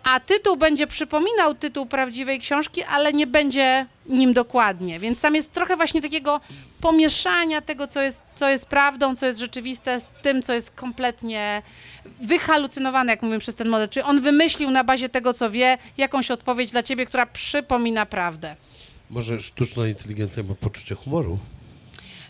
a 0.04 0.20
tytuł 0.20 0.56
będzie 0.56 0.86
przypominał 0.86 1.54
tytuł 1.54 1.86
prawdziwej 1.86 2.40
książki, 2.40 2.82
ale 2.82 3.12
nie 3.12 3.26
będzie 3.26 3.86
nim 4.06 4.32
dokładnie. 4.32 5.00
Więc 5.00 5.20
tam 5.20 5.34
jest 5.34 5.52
trochę 5.52 5.76
właśnie 5.76 6.02
takiego 6.02 6.40
pomieszania 6.80 7.60
tego, 7.60 7.86
co 7.86 8.02
jest, 8.02 8.22
co 8.34 8.48
jest 8.48 8.66
prawdą, 8.66 9.16
co 9.16 9.26
jest 9.26 9.40
rzeczywiste, 9.40 10.00
z 10.00 10.04
tym, 10.22 10.42
co 10.42 10.54
jest 10.54 10.70
kompletnie 10.70 11.62
wyhalucynowane, 12.20 13.12
jak 13.12 13.22
mówię, 13.22 13.38
przez 13.38 13.54
ten 13.54 13.68
model. 13.68 13.88
Czyli 13.88 14.06
on 14.06 14.20
wymyślił 14.20 14.70
na 14.70 14.84
bazie 14.84 15.08
tego, 15.08 15.34
co 15.34 15.50
wie, 15.50 15.78
jakąś 15.98 16.30
odpowiedź 16.30 16.70
dla 16.70 16.82
ciebie, 16.82 17.06
która 17.06 17.26
przypomina 17.26 18.06
prawdę. 18.06 18.56
Może 19.10 19.40
sztuczna 19.40 19.88
inteligencja 19.88 20.42
ma 20.42 20.54
poczucie 20.54 20.94
humoru? 20.94 21.38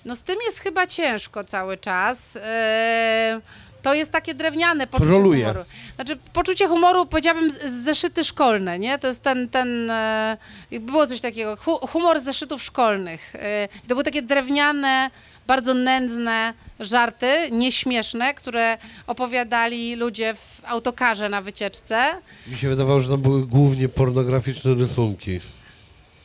No 0.05 0.15
z 0.15 0.23
tym 0.23 0.37
jest 0.47 0.59
chyba 0.59 0.87
ciężko 0.87 1.45
cały 1.45 1.77
czas. 1.77 2.37
Eee, 2.43 3.41
To 3.83 3.95
jest 3.95 4.11
takie 4.13 4.35
drewniane 4.35 4.87
poczucie 4.87 5.11
Troluje. 5.11 5.45
humoru. 5.47 5.65
Znaczy 5.95 6.19
poczucie 6.33 6.69
humoru 6.69 7.07
powiedziałabym 7.07 7.51
z- 7.51 7.85
zeszyty 7.85 8.25
szkolne, 8.25 8.79
nie? 8.79 8.99
To 8.99 9.09
jest 9.09 9.23
ten, 9.23 9.49
ten 9.49 9.91
e, 9.91 10.37
było 10.81 11.07
coś 11.07 11.21
takiego, 11.21 11.57
hu, 11.57 11.79
humor 11.87 12.21
z 12.21 12.25
zeszytów 12.25 12.63
szkolnych. 12.63 13.35
E, 13.37 13.69
To 13.69 13.89
były 13.89 14.05
takie 14.05 14.23
drewniane, 14.23 15.11
bardzo 15.47 15.75
nędzne 15.75 16.55
żarty, 16.81 17.27
nieśmieszne, 17.51 18.35
które 18.35 18.79
opowiadali 19.07 19.97
ludzie 19.97 20.35
w 20.35 20.61
autokarze 20.67 21.29
na 21.29 21.41
wycieczce. 21.43 22.01
Mi 22.47 22.57
się 22.57 22.69
wydawało, 22.69 23.01
że 23.01 23.09
tam 23.09 23.21
były 23.21 23.47
głównie 23.47 23.89
pornograficzne 23.89 24.75
rysunki. 24.75 25.41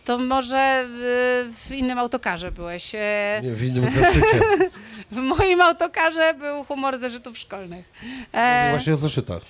To 0.05 0.17
może 0.17 0.85
w, 0.87 1.49
w 1.67 1.71
innym 1.71 1.99
autokarze 1.99 2.51
byłeś. 2.51 2.95
E, 2.95 3.41
Nie, 3.43 3.51
w 3.51 3.63
innym 3.63 3.89
zeszycie. 3.89 4.39
W 5.11 5.17
moim 5.17 5.61
autokarze 5.61 6.33
był 6.33 6.63
humor 6.63 6.99
zeszytów 6.99 7.37
szkolnych. 7.37 7.85
E, 8.33 8.69
Właśnie 8.71 8.93
o 8.93 8.97
zeszytach. 8.97 9.41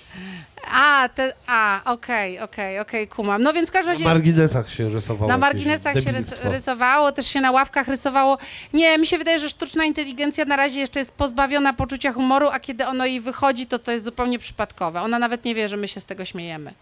a, 0.74 1.08
te, 1.14 1.32
a, 1.46 1.80
okej, 1.92 2.38
okej, 2.40 2.78
okej, 2.78 3.08
kumam. 3.08 3.42
No 3.42 3.52
więc 3.52 3.68
w 3.68 3.72
każdym 3.72 3.92
Na 3.92 3.98
razie 3.98 4.04
marginesach 4.04 4.70
się 4.70 4.88
rysowało. 4.88 5.28
na 5.28 5.38
marginesach 5.38 5.94
się 6.02 6.12
rys, 6.12 6.44
rysowało, 6.44 7.12
też 7.12 7.26
się 7.26 7.40
na 7.40 7.50
ławkach 7.50 7.88
rysowało. 7.88 8.38
Nie, 8.72 8.98
mi 8.98 9.06
się 9.06 9.18
wydaje, 9.18 9.40
że 9.40 9.48
sztuczna 9.50 9.84
inteligencja 9.84 10.44
na 10.44 10.56
razie 10.56 10.80
jeszcze 10.80 10.98
jest 10.98 11.12
pozbawiona 11.12 11.72
poczucia 11.72 12.12
humoru, 12.12 12.48
a 12.52 12.60
kiedy 12.60 12.86
ono 12.86 13.06
jej 13.06 13.20
wychodzi, 13.20 13.66
to 13.66 13.78
to 13.78 13.92
jest 13.92 14.04
zupełnie 14.04 14.38
przypadkowe. 14.38 15.02
Ona 15.02 15.18
nawet 15.18 15.44
nie 15.44 15.54
wie, 15.54 15.68
że 15.68 15.76
my 15.76 15.88
się 15.88 16.00
z 16.00 16.06
tego 16.06 16.24
śmiejemy. 16.24 16.72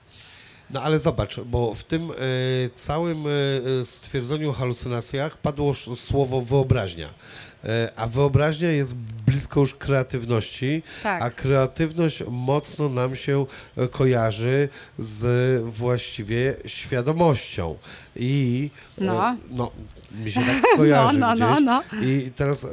No 0.73 0.83
ale 0.83 1.01
zobacz, 1.01 1.41
bo 1.41 1.75
w 1.75 1.85
tym 1.85 2.03
e, 2.11 2.15
całym 2.75 3.25
e, 3.27 3.31
stwierdzeniu 3.87 4.51
o 4.51 4.53
halucynacjach 4.53 5.37
padło 5.37 5.75
słowo 5.75 6.41
wyobraźnia. 6.43 7.09
E, 7.65 7.93
A 7.97 8.07
wyobraźnia 8.07 8.71
jest 8.71 8.95
blisko 8.95 9.61
już 9.61 9.75
kreatywności, 9.75 10.83
Tak. 11.03 11.23
a 11.23 11.31
kreatywność 11.31 12.23
mocno 12.31 12.89
nam 12.89 13.17
się 13.17 13.47
kojarzy 13.91 14.69
z 14.99 15.63
właściwie 15.65 16.55
świadomością. 16.67 17.79
I 18.17 18.71
No. 18.99 19.37
no 19.51 19.71
mi 20.25 20.33
się 20.33 20.41
tak 20.41 20.63
kojarzy 20.77 21.19
no, 21.19 21.35
no, 21.35 21.51
gdzieś. 21.53 21.65
no. 21.65 21.83
I 22.03 22.31
teraz 22.37 22.67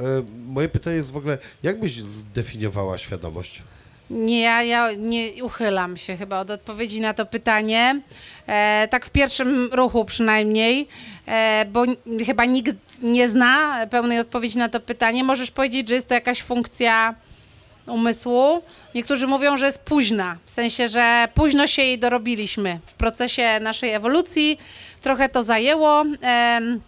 moje 0.46 0.70
pytanie 0.70 0.96
jest 0.96 1.12
w 1.12 1.18
ogóle, 1.18 1.38
jak 1.64 1.80
byś 1.80 2.02
zdefiniowała 2.02 2.98
świadomość? 2.98 3.64
Nie, 4.10 4.42
ja, 4.42 4.64
ja 4.64 4.92
nie 4.98 5.44
uchylam 5.44 5.98
się 5.98 6.18
chyba 6.18 6.40
od 6.40 6.52
odpowiedzi 6.52 7.02
na 7.02 7.14
to 7.14 7.26
pytanie. 7.26 8.02
E, 8.48 8.88
tak 8.92 9.06
w 9.06 9.10
pierwszym 9.10 9.70
ruchu 9.74 10.06
przynajmniej, 10.06 10.88
e, 11.28 11.66
bo 11.66 11.84
chyba 12.26 12.46
nikt 12.46 12.76
nie 13.02 13.30
zna 13.30 13.86
pełnej 13.90 14.20
odpowiedzi 14.20 14.58
na 14.58 14.70
to 14.70 14.80
pytanie. 14.80 15.24
Możesz 15.24 15.52
powiedzieć, 15.52 15.90
że 15.90 15.96
jest 15.96 16.08
to 16.08 16.14
jakaś 16.14 16.42
funkcja 16.42 17.16
umysłu. 17.88 18.62
Niektórzy 18.96 19.28
mówią, 19.28 19.58
że 19.58 19.66
jest 19.66 19.84
późna, 19.84 20.38
w 20.46 20.52
sensie, 20.52 20.88
że 20.88 21.28
późno 21.34 21.68
się 21.68 21.82
jej 21.82 22.00
dorobiliśmy 22.00 22.80
w 22.86 22.94
procesie 22.94 23.60
naszej 23.62 23.92
ewolucji. 23.94 24.60
Trochę 25.02 25.30
to 25.30 25.44
zajęło. 25.44 26.02
Em, 26.22 26.82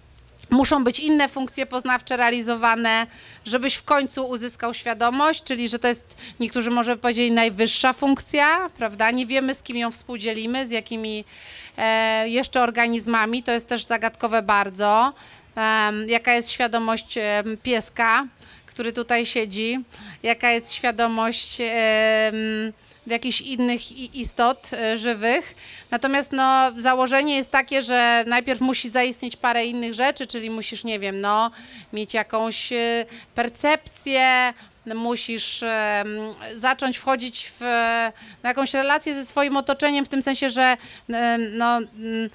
Muszą 0.52 0.84
być 0.84 1.00
inne 1.00 1.30
funkcje 1.30 1.66
poznawcze 1.66 2.18
realizowane, 2.18 3.08
żebyś 3.46 3.76
w 3.76 3.84
końcu 3.84 4.30
uzyskał 4.30 4.74
świadomość, 4.74 5.44
czyli 5.44 5.70
że 5.70 5.80
to 5.80 5.88
jest, 5.88 6.16
niektórzy 6.40 6.72
może 6.72 6.98
powiedzieli, 6.98 7.32
najwyższa 7.32 7.94
funkcja, 7.94 8.70
prawda? 8.78 9.12
Nie 9.12 9.26
wiemy, 9.26 9.56
z 9.56 9.64
kim 9.64 9.78
ją 9.78 9.92
współdzielimy, 9.92 10.68
z 10.68 10.70
jakimi 10.70 11.26
e, 11.78 12.30
jeszcze 12.30 12.62
organizmami, 12.62 13.44
to 13.44 13.52
jest 13.52 13.68
też 13.68 13.84
zagadkowe 13.84 14.42
bardzo. 14.42 15.14
Em, 15.56 16.10
jaka 16.10 16.34
jest 16.34 16.52
świadomość 16.52 17.18
em, 17.18 17.58
pieska, 17.64 18.26
który 18.66 18.94
tutaj 18.94 19.26
siedzi, 19.26 19.80
jaka 20.24 20.52
jest 20.52 20.74
świadomość 20.74 21.58
jakichś 23.08 23.42
innych 23.42 24.16
istot 24.16 24.70
e, 24.74 24.98
żywych. 24.98 25.56
Natomiast 25.92 26.32
no, 26.32 26.72
założenie 26.78 27.36
jest 27.36 27.52
takie, 27.52 27.84
że 27.84 28.24
najpierw 28.28 28.62
musi 28.62 28.90
zaistnieć 28.90 29.36
parę 29.36 29.66
innych 29.66 29.94
rzeczy, 29.94 30.28
czyli 30.28 30.50
musisz, 30.50 30.84
nie 30.84 31.00
wiem, 31.00 31.22
no, 31.22 31.52
mieć 31.94 32.14
jakąś 32.14 32.74
e, 32.74 33.06
percepcję, 33.36 34.54
musisz 34.86 35.64
zacząć 36.56 36.98
wchodzić 36.98 37.52
w 37.60 37.64
jakąś 38.44 38.74
relację 38.74 39.16
ze 39.16 39.26
swoim 39.26 39.58
otoczeniem, 39.58 40.06
w 40.06 40.10
tym 40.10 40.22
sensie, 40.22 40.50
że 40.50 40.78
no, 41.58 41.78
mm, 41.78 42.30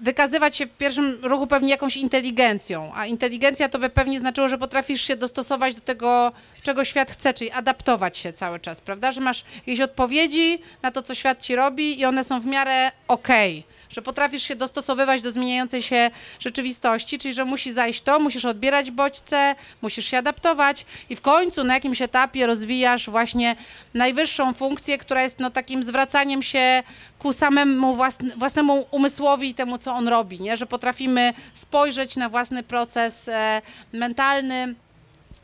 wykazywać 0.00 0.56
się 0.56 0.66
w 0.66 0.70
pierwszym 0.70 1.18
ruchu 1.22 1.46
pewnie 1.46 1.70
jakąś 1.70 1.96
inteligencją, 1.96 2.92
a 2.94 3.06
inteligencja 3.06 3.68
to 3.68 3.78
by 3.78 3.90
pewnie 3.90 4.20
znaczyło, 4.20 4.48
że 4.48 4.58
potrafisz 4.58 5.02
się 5.02 5.16
dostosować 5.16 5.74
do 5.74 5.80
tego, 5.80 6.32
czego 6.62 6.84
świat 6.84 7.10
chce, 7.10 7.34
czyli 7.34 7.50
adaptować 7.50 8.18
się 8.18 8.32
cały 8.32 8.60
czas, 8.60 8.80
prawda? 8.80 9.12
Że 9.12 9.20
masz 9.20 9.44
jakieś 9.56 9.80
odpowiedzi 9.80 10.58
na 10.82 10.90
to, 10.90 11.02
co 11.02 11.14
świat 11.14 11.40
ci 11.40 11.56
robi 11.56 12.00
i 12.00 12.04
one 12.04 12.24
są 12.24 12.40
w 12.40 12.46
miarę 12.46 12.92
okej. 13.08 13.73
Że 13.94 14.02
potrafisz 14.02 14.42
się 14.42 14.56
dostosowywać 14.56 15.22
do 15.22 15.30
zmieniającej 15.30 15.82
się 15.82 16.10
rzeczywistości, 16.38 17.18
czyli 17.18 17.34
że 17.34 17.44
musi 17.44 17.72
zajść 17.72 18.02
to, 18.02 18.20
musisz 18.20 18.44
odbierać 18.44 18.90
bodźce, 18.90 19.54
musisz 19.82 20.06
się 20.06 20.18
adaptować 20.18 20.86
i 21.10 21.16
w 21.16 21.20
końcu 21.20 21.64
na 21.64 21.74
jakimś 21.74 22.02
etapie 22.02 22.46
rozwijasz 22.46 23.10
właśnie 23.10 23.56
najwyższą 23.94 24.54
funkcję, 24.54 24.98
która 24.98 25.22
jest 25.22 25.40
no, 25.40 25.50
takim 25.50 25.84
zwracaniem 25.84 26.42
się 26.42 26.82
ku 27.18 27.32
samemu 27.32 27.96
własn- 27.96 28.38
własnemu 28.38 28.86
umysłowi 28.90 29.48
i 29.48 29.54
temu, 29.54 29.78
co 29.78 29.94
on 29.94 30.08
robi, 30.08 30.40
nie? 30.40 30.56
że 30.56 30.66
potrafimy 30.66 31.34
spojrzeć 31.54 32.16
na 32.16 32.28
własny 32.28 32.62
proces 32.62 33.28
e, 33.28 33.62
mentalny, 33.92 34.74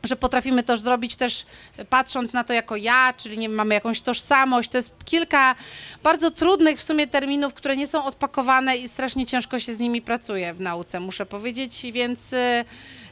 że 0.03 0.15
potrafimy 0.15 0.63
to 0.63 0.77
zrobić 0.77 1.15
też 1.15 1.45
e, 1.77 1.85
patrząc 1.85 2.33
na 2.33 2.43
to 2.43 2.53
jako 2.53 2.75
ja, 2.75 3.13
czyli 3.17 3.37
nie 3.37 3.49
mamy 3.49 3.73
jakąś 3.73 4.01
tożsamość. 4.01 4.69
To 4.69 4.77
jest 4.77 4.95
kilka 5.05 5.55
bardzo 6.03 6.31
trudnych 6.31 6.79
w 6.79 6.83
sumie 6.83 7.07
terminów, 7.07 7.53
które 7.53 7.75
nie 7.75 7.87
są 7.87 8.05
odpakowane 8.05 8.77
i 8.77 8.89
strasznie 8.89 9.25
ciężko 9.25 9.59
się 9.59 9.75
z 9.75 9.79
nimi 9.79 10.01
pracuje 10.01 10.53
w 10.53 10.61
nauce, 10.61 10.99
muszę 10.99 11.25
powiedzieć, 11.25 11.85
więc 11.91 12.33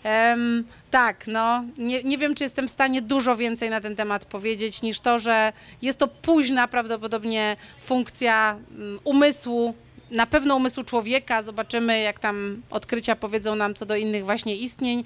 em, 0.03 0.63
tak, 0.91 1.27
no, 1.27 1.63
nie, 1.77 2.03
nie 2.03 2.17
wiem, 2.17 2.35
czy 2.35 2.43
jestem 2.43 2.67
w 2.67 2.71
stanie 2.71 3.01
dużo 3.01 3.37
więcej 3.37 3.69
na 3.69 3.81
ten 3.81 3.95
temat 3.95 4.25
powiedzieć, 4.25 4.81
niż 4.81 4.99
to, 4.99 5.19
że 5.19 5.53
jest 5.81 5.99
to 5.99 6.07
późna 6.07 6.67
prawdopodobnie 6.67 7.57
funkcja 7.81 8.57
mm, 8.71 8.99
umysłu, 9.03 9.75
na 10.11 10.25
pewno 10.25 10.55
umysłu 10.55 10.83
człowieka, 10.83 11.43
zobaczymy 11.43 11.99
jak 11.99 12.19
tam 12.19 12.61
odkrycia 12.69 13.15
powiedzą 13.15 13.55
nam 13.55 13.73
co 13.73 13.85
do 13.85 13.95
innych 13.95 14.25
właśnie 14.25 14.55
istnień, 14.55 15.03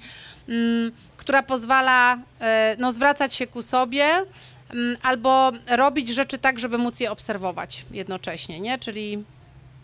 mm, 0.48 0.92
która 1.16 1.42
pozwala 1.42 2.18
e, 2.40 2.76
no, 2.78 2.92
zwracać 2.92 3.34
się 3.34 3.46
ku 3.46 3.62
sobie 3.62 4.04
mm, 4.04 4.96
albo 5.02 5.52
robić 5.70 6.08
rzeczy 6.08 6.38
tak, 6.38 6.58
żeby 6.58 6.78
móc 6.78 7.00
je 7.00 7.10
obserwować 7.10 7.86
jednocześnie, 7.90 8.60
nie? 8.60 8.78
Czyli 8.78 9.24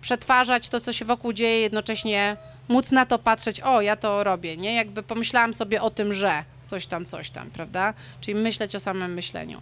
przetwarzać 0.01 0.69
to, 0.69 0.81
co 0.81 0.93
się 0.93 1.05
wokół 1.05 1.33
dzieje, 1.33 1.61
jednocześnie 1.61 2.37
móc 2.69 2.91
na 2.91 3.07
to 3.07 3.19
patrzeć, 3.19 3.61
o, 3.61 3.81
ja 3.81 3.97
to 3.97 4.25
robię, 4.25 4.57
nie? 4.57 4.75
Jakby 4.75 5.03
pomyślałam 5.03 5.55
sobie 5.55 5.83
o 5.83 5.91
tym, 5.91 6.15
że 6.15 6.45
coś 6.65 6.87
tam, 6.87 7.05
coś 7.05 7.31
tam, 7.31 7.51
prawda? 7.51 7.95
Czyli 8.21 8.35
myśleć 8.35 8.77
o 8.77 8.81
samym 8.81 9.15
myśleniu. 9.15 9.61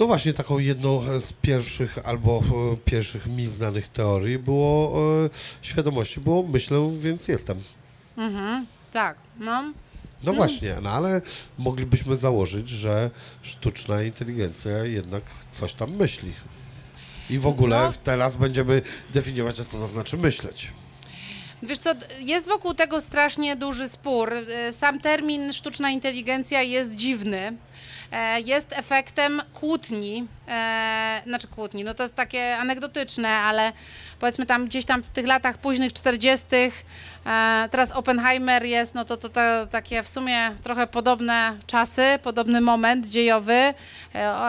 No 0.00 0.06
właśnie, 0.06 0.32
taką 0.34 0.58
jedną 0.58 1.20
z 1.20 1.32
pierwszych 1.32 1.98
albo 2.04 2.42
e, 2.72 2.76
pierwszych 2.84 3.26
mi 3.26 3.46
znanych 3.46 3.88
teorii 3.88 4.38
było 4.38 4.92
e, 5.24 5.30
świadomości, 5.62 6.20
było 6.20 6.42
myślę, 6.42 6.90
więc 7.00 7.28
jestem. 7.28 7.62
Mhm, 8.16 8.66
tak, 8.92 9.16
no. 9.38 9.72
No 10.24 10.32
właśnie, 10.32 10.76
no 10.82 10.90
ale 10.90 11.22
moglibyśmy 11.58 12.16
założyć, 12.16 12.68
że 12.68 13.10
sztuczna 13.42 14.02
inteligencja 14.02 14.84
jednak 14.84 15.22
coś 15.50 15.74
tam 15.74 15.90
myśli. 15.96 16.32
I 17.30 17.38
w 17.38 17.46
ogóle 17.46 17.76
No. 17.86 17.92
teraz 18.04 18.34
będziemy 18.34 18.82
definiować, 19.12 19.56
co 19.56 19.64
to 19.64 19.88
znaczy 19.88 20.16
myśleć. 20.16 20.72
Wiesz 21.62 21.78
co, 21.78 21.90
jest 22.20 22.48
wokół 22.48 22.74
tego 22.74 23.00
strasznie 23.00 23.56
duży 23.56 23.88
spór. 23.88 24.32
E, 24.32 24.72
Sam 24.72 25.00
termin 25.00 25.52
sztuczna 25.52 25.90
inteligencja 25.90 26.62
jest 26.62 26.96
dziwny. 26.96 27.52
E, 28.12 28.40
Jest 28.40 28.72
efektem 28.72 29.42
kłótni, 29.54 30.26
e, 30.48 31.22
znaczy 31.26 31.48
kłótni, 31.48 31.84
no 31.84 31.94
to 31.94 32.02
jest 32.02 32.14
takie 32.14 32.56
anegdotyczne, 32.58 33.28
ale 33.28 33.72
powiedzmy 34.20 34.46
tam 34.46 34.66
gdzieś 34.66 34.84
tam 34.84 35.02
w 35.02 35.08
tych 35.08 35.26
latach 35.26 35.58
późnych 35.58 35.92
40. 35.92 36.46
e, 37.26 37.68
Teraz 37.70 37.92
Oppenheimer 37.92 38.64
jest, 38.64 38.94
no 38.94 39.04
to, 39.04 39.16
to, 39.16 39.28
to 39.28 39.40
takie 39.70 40.02
w 40.02 40.08
sumie 40.08 40.50
trochę 40.62 40.86
podobne 40.86 41.56
czasy, 41.66 42.02
podobny 42.22 42.60
moment 42.60 43.06
dziejowy, 43.08 43.74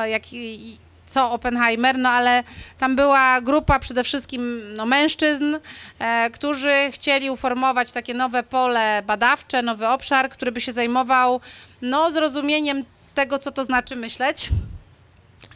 jak 0.06 0.34
i- 0.34 0.78
co 1.06 1.32
Oppenheimer, 1.32 1.98
no 1.98 2.10
ale 2.10 2.44
tam 2.78 2.96
była 2.96 3.42
grupa 3.42 3.80
przede 3.80 4.04
wszystkim 4.04 4.62
no, 4.76 4.86
mężczyzn, 4.86 5.56
e, 6.00 6.30
którzy 6.30 6.74
chcieli 6.92 7.30
uformować 7.30 7.92
takie 7.92 8.14
nowe 8.14 8.44
pole 8.44 9.02
badawcze, 9.06 9.62
nowy 9.62 9.88
obszar, 9.88 10.30
który 10.30 10.52
by 10.52 10.62
się 10.62 10.72
zajmował 10.72 11.42
no, 11.82 12.12
zrozumieniem 12.12 12.84
tego, 13.16 13.40
co 13.40 13.52
to 13.52 13.66
znaczy 13.66 13.96
myśleć, 13.96 14.50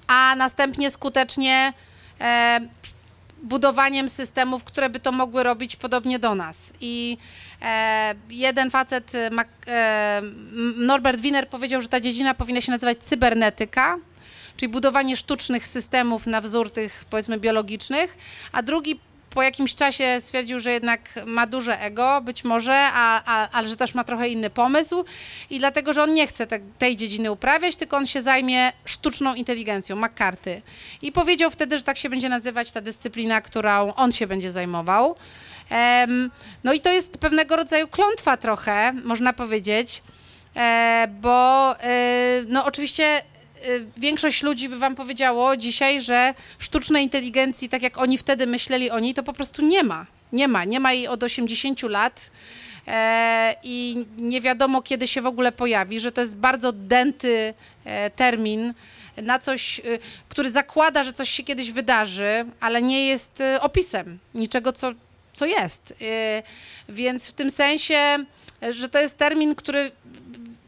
a 0.08 0.36
następnie 0.38 0.92
skutecznie 0.92 1.74
e, 2.22 2.60
budowaniem 3.44 4.10
systemów, 4.10 4.64
które 4.64 4.90
by 4.90 5.00
to 5.00 5.12
mogły 5.12 5.44
robić 5.44 5.76
podobnie 5.76 6.20
do 6.20 6.36
nas. 6.36 6.74
I 6.82 7.18
e, 7.62 8.16
jeden 8.30 8.72
facet, 8.72 9.16
e, 9.16 9.30
Mac, 9.30 9.48
e, 9.68 10.22
Norbert 10.78 11.20
Wiener 11.20 11.50
powiedział, 11.50 11.82
że 11.82 11.88
ta 11.88 12.00
dziedzina 12.00 12.34
powinna 12.34 12.62
się 12.62 12.72
nazywać 12.72 12.98
cybernetyka, 12.98 13.98
czyli 14.58 14.72
budowanie 14.72 15.18
sztucznych 15.18 15.68
systemów 15.68 16.28
na 16.28 16.42
wzór 16.42 16.72
tych, 16.72 17.06
powiedzmy, 17.10 17.38
biologicznych, 17.38 18.18
a 18.52 18.62
drugi 18.64 19.00
po 19.36 19.44
jakimś 19.44 19.76
czasie 19.76 20.18
stwierdził, 20.20 20.60
że 20.60 20.72
jednak 20.72 21.02
ma 21.26 21.48
duże 21.48 21.82
ego, 21.82 22.22
być 22.22 22.44
może, 22.44 22.76
a, 22.94 23.22
a, 23.26 23.50
ale 23.52 23.68
że 23.68 23.78
też 23.78 23.96
ma 23.96 24.04
trochę 24.04 24.30
inny 24.30 24.50
pomysł 24.50 25.06
i 25.50 25.60
dlatego, 25.60 25.94
że 25.94 26.04
on 26.04 26.14
nie 26.14 26.28
chce 26.28 26.48
te, 26.48 26.60
tej 26.80 26.96
dziedziny 26.96 27.32
uprawiać, 27.32 27.76
tylko 27.76 27.98
on 27.98 28.06
się 28.06 28.22
zajmie 28.22 28.72
sztuczną 28.86 29.34
inteligencją, 29.34 29.96
McCarthy. 29.96 30.62
I 31.02 31.12
powiedział 31.12 31.52
wtedy, 31.52 31.78
że 31.78 31.84
tak 31.84 31.98
się 31.98 32.10
będzie 32.10 32.30
nazywać 32.30 32.72
ta 32.72 32.82
dyscyplina, 32.82 33.42
którą 33.42 33.94
on 33.94 34.12
się 34.12 34.28
będzie 34.28 34.52
zajmował. 34.52 35.16
Em, 35.70 36.32
no 36.64 36.74
i 36.74 36.80
to 36.80 36.92
jest 36.92 37.18
pewnego 37.18 37.56
rodzaju 37.56 37.88
klątwa 37.88 38.38
trochę, 38.38 38.94
można 39.04 39.34
powiedzieć, 39.34 40.04
e, 40.56 41.08
bo 41.22 41.72
e, 41.80 42.44
no 42.48 42.66
oczywiście 42.66 43.22
większość 43.98 44.44
ludzi 44.44 44.70
by 44.70 44.78
wam 44.78 44.96
powiedziało 44.96 45.58
dzisiaj, 45.58 46.02
że 46.02 46.34
sztucznej 46.60 47.04
inteligencji, 47.04 47.70
tak 47.70 47.82
jak 47.82 47.98
oni 47.98 48.18
wtedy 48.18 48.48
myśleli 48.48 48.92
o 48.92 49.00
niej, 49.00 49.14
to 49.14 49.24
po 49.24 49.34
prostu 49.34 49.62
nie 49.62 49.84
ma. 49.84 50.06
Nie 50.34 50.48
ma. 50.48 50.66
Nie 50.66 50.80
ma 50.80 50.94
jej 50.94 51.08
od 51.08 51.24
80 51.24 51.82
lat 51.84 52.32
e, 52.88 53.56
i 53.64 54.06
nie 54.18 54.42
wiadomo, 54.42 54.82
kiedy 54.82 55.08
się 55.08 55.22
w 55.22 55.26
ogóle 55.26 55.52
pojawi, 55.52 56.00
że 56.00 56.12
to 56.12 56.22
jest 56.22 56.38
bardzo 56.38 56.72
dęty 56.72 57.54
e, 57.86 58.10
termin 58.10 58.74
na 59.18 59.40
coś, 59.40 59.80
y, 59.80 60.00
który 60.30 60.52
zakłada, 60.52 61.04
że 61.04 61.14
coś 61.14 61.30
się 61.30 61.44
kiedyś 61.44 61.72
wydarzy, 61.72 62.46
ale 62.60 62.82
nie 62.82 63.08
jest 63.08 63.42
y, 63.42 63.62
opisem 63.62 64.20
niczego, 64.34 64.74
co, 64.74 64.92
co 65.34 65.46
jest. 65.46 65.92
Y, 65.92 66.44
Więc 66.90 67.28
w 67.28 67.34
tym 67.34 67.52
sensie, 67.52 68.26
y, 68.64 68.74
że 68.74 68.90
to 68.90 69.00
jest 69.00 69.18
termin, 69.18 69.56
który 69.56 69.92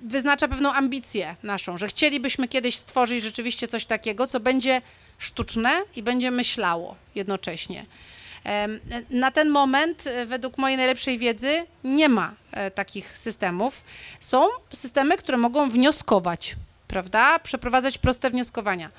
wyznacza 0.08 0.48
pewną 0.48 0.74
ambicję 0.74 1.36
naszą, 1.44 1.78
że 1.78 1.88
chcielibyśmy 1.88 2.48
kiedyś 2.48 2.76
stworzyć 2.76 3.24
rzeczywiście 3.24 3.68
coś 3.68 3.86
takiego, 3.86 4.28
co 4.28 4.40
będzie 4.40 4.82
sztuczne 5.18 5.82
i 5.96 6.04
będzie 6.04 6.32
myślało 6.32 6.96
jednocześnie. 7.16 7.86
Na 9.10 9.32
ten 9.32 9.50
moment, 9.50 10.08
e, 10.08 10.26
według 10.26 10.58
mojej 10.58 10.78
najlepszej 10.78 11.18
wiedzy, 11.18 11.66
nie 11.84 12.10
ma 12.10 12.34
e, 12.52 12.72
takich 12.72 13.18
systemów. 13.18 13.84
Są 14.20 14.46
systemy, 14.74 15.18
które 15.18 15.38
mogą 15.38 15.70
wnioskować, 15.70 16.56
prawda? 16.88 17.40
Przeprowadzać 17.40 17.98
proste 17.98 18.30
wnioskowania. 18.30 18.90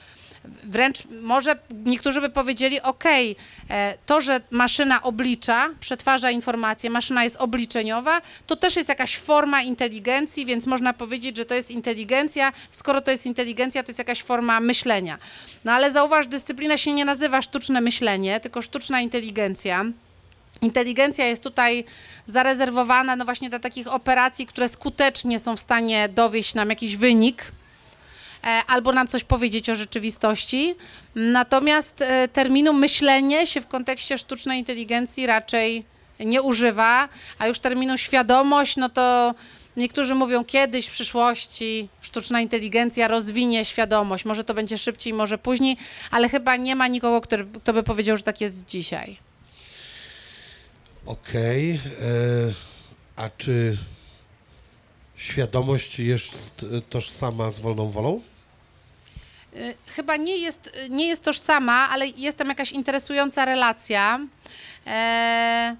Wręcz 0.64 0.98
może 1.22 1.58
niektórzy 1.84 2.20
by 2.20 2.30
powiedzieli, 2.30 2.82
ok, 2.82 3.04
to, 4.06 4.20
że 4.20 4.40
maszyna 4.50 5.02
oblicza, 5.02 5.70
przetwarza 5.80 6.30
informacje, 6.30 6.90
maszyna 6.90 7.24
jest 7.24 7.36
obliczeniowa, 7.36 8.22
to 8.46 8.56
też 8.56 8.76
jest 8.76 8.88
jakaś 8.88 9.16
forma 9.16 9.62
inteligencji, 9.62 10.46
więc 10.46 10.66
można 10.66 10.92
powiedzieć, 10.92 11.36
że 11.36 11.44
to 11.44 11.54
jest 11.54 11.70
inteligencja. 11.70 12.52
Skoro 12.70 13.00
to 13.00 13.10
jest 13.10 13.26
inteligencja, 13.26 13.82
to 13.82 13.88
jest 13.88 13.98
jakaś 13.98 14.22
forma 14.22 14.60
myślenia. 14.60 15.18
No 15.64 15.72
ale 15.72 15.92
zauważ, 15.92 16.28
dyscyplina 16.28 16.76
się 16.76 16.92
nie 16.92 17.04
nazywa 17.04 17.42
sztuczne 17.42 17.80
myślenie, 17.80 18.40
tylko 18.40 18.62
sztuczna 18.62 19.00
inteligencja. 19.00 19.84
Inteligencja 20.62 21.26
jest 21.26 21.42
tutaj 21.42 21.84
zarezerwowana 22.26 23.16
no 23.16 23.24
właśnie 23.24 23.50
dla 23.50 23.58
takich 23.58 23.92
operacji, 23.92 24.46
które 24.46 24.68
skutecznie 24.68 25.38
są 25.38 25.56
w 25.56 25.60
stanie 25.60 26.08
dowieść 26.08 26.54
nam 26.54 26.70
jakiś 26.70 26.96
wynik 26.96 27.42
e, 27.42 27.57
albo 28.66 28.92
nam 28.92 29.08
coś 29.08 29.24
powiedzieć 29.24 29.70
o 29.70 29.76
rzeczywistości. 29.76 30.74
Natomiast 31.14 32.02
e, 32.02 32.28
terminu 32.28 32.72
myślenie 32.72 33.46
się 33.46 33.60
w 33.60 33.66
kontekście 33.66 34.18
sztucznej 34.18 34.58
inteligencji 34.58 35.26
raczej 35.26 35.84
nie 36.20 36.42
używa, 36.42 37.08
a 37.38 37.46
już 37.46 37.58
terminu 37.58 37.98
świadomość, 37.98 38.76
no 38.76 38.88
to 38.88 39.34
niektórzy 39.76 40.14
mówią 40.14 40.44
kiedyś 40.44 40.86
w 40.86 40.90
przyszłości 40.90 41.88
sztuczna 42.00 42.40
inteligencja 42.40 43.08
rozwinie 43.08 43.64
świadomość. 43.64 44.24
Może 44.24 44.44
to 44.44 44.54
będzie 44.54 44.78
szybciej, 44.78 45.12
może 45.12 45.38
później, 45.38 45.76
ale 46.10 46.28
chyba 46.28 46.56
nie 46.56 46.76
ma 46.76 46.88
nikogo, 46.88 47.20
który, 47.20 47.46
kto 47.62 47.72
by 47.72 47.82
powiedział, 47.82 48.16
że 48.16 48.22
tak 48.22 48.40
jest 48.40 48.64
dzisiaj. 48.64 49.16
Okej. 51.06 51.70
e, 51.70 51.78
A 53.16 53.30
czy 53.38 53.76
świadomość 55.18 55.98
jest 55.98 56.66
tożsama 56.90 57.50
z 57.50 57.60
wolną 57.60 57.90
wolą? 57.90 58.22
Y, 59.56 59.74
Chyba 59.86 60.16
nie 60.16 60.36
jest, 60.36 60.66
y, 60.86 60.90
nie 60.90 61.06
jest 61.08 61.24
tożsama, 61.24 61.88
ale 61.90 62.06
jest 62.06 62.38
tam 62.38 62.48
jakaś 62.48 62.72
interesująca 62.72 63.44
relacja. 63.44 64.20
E, 64.86 65.76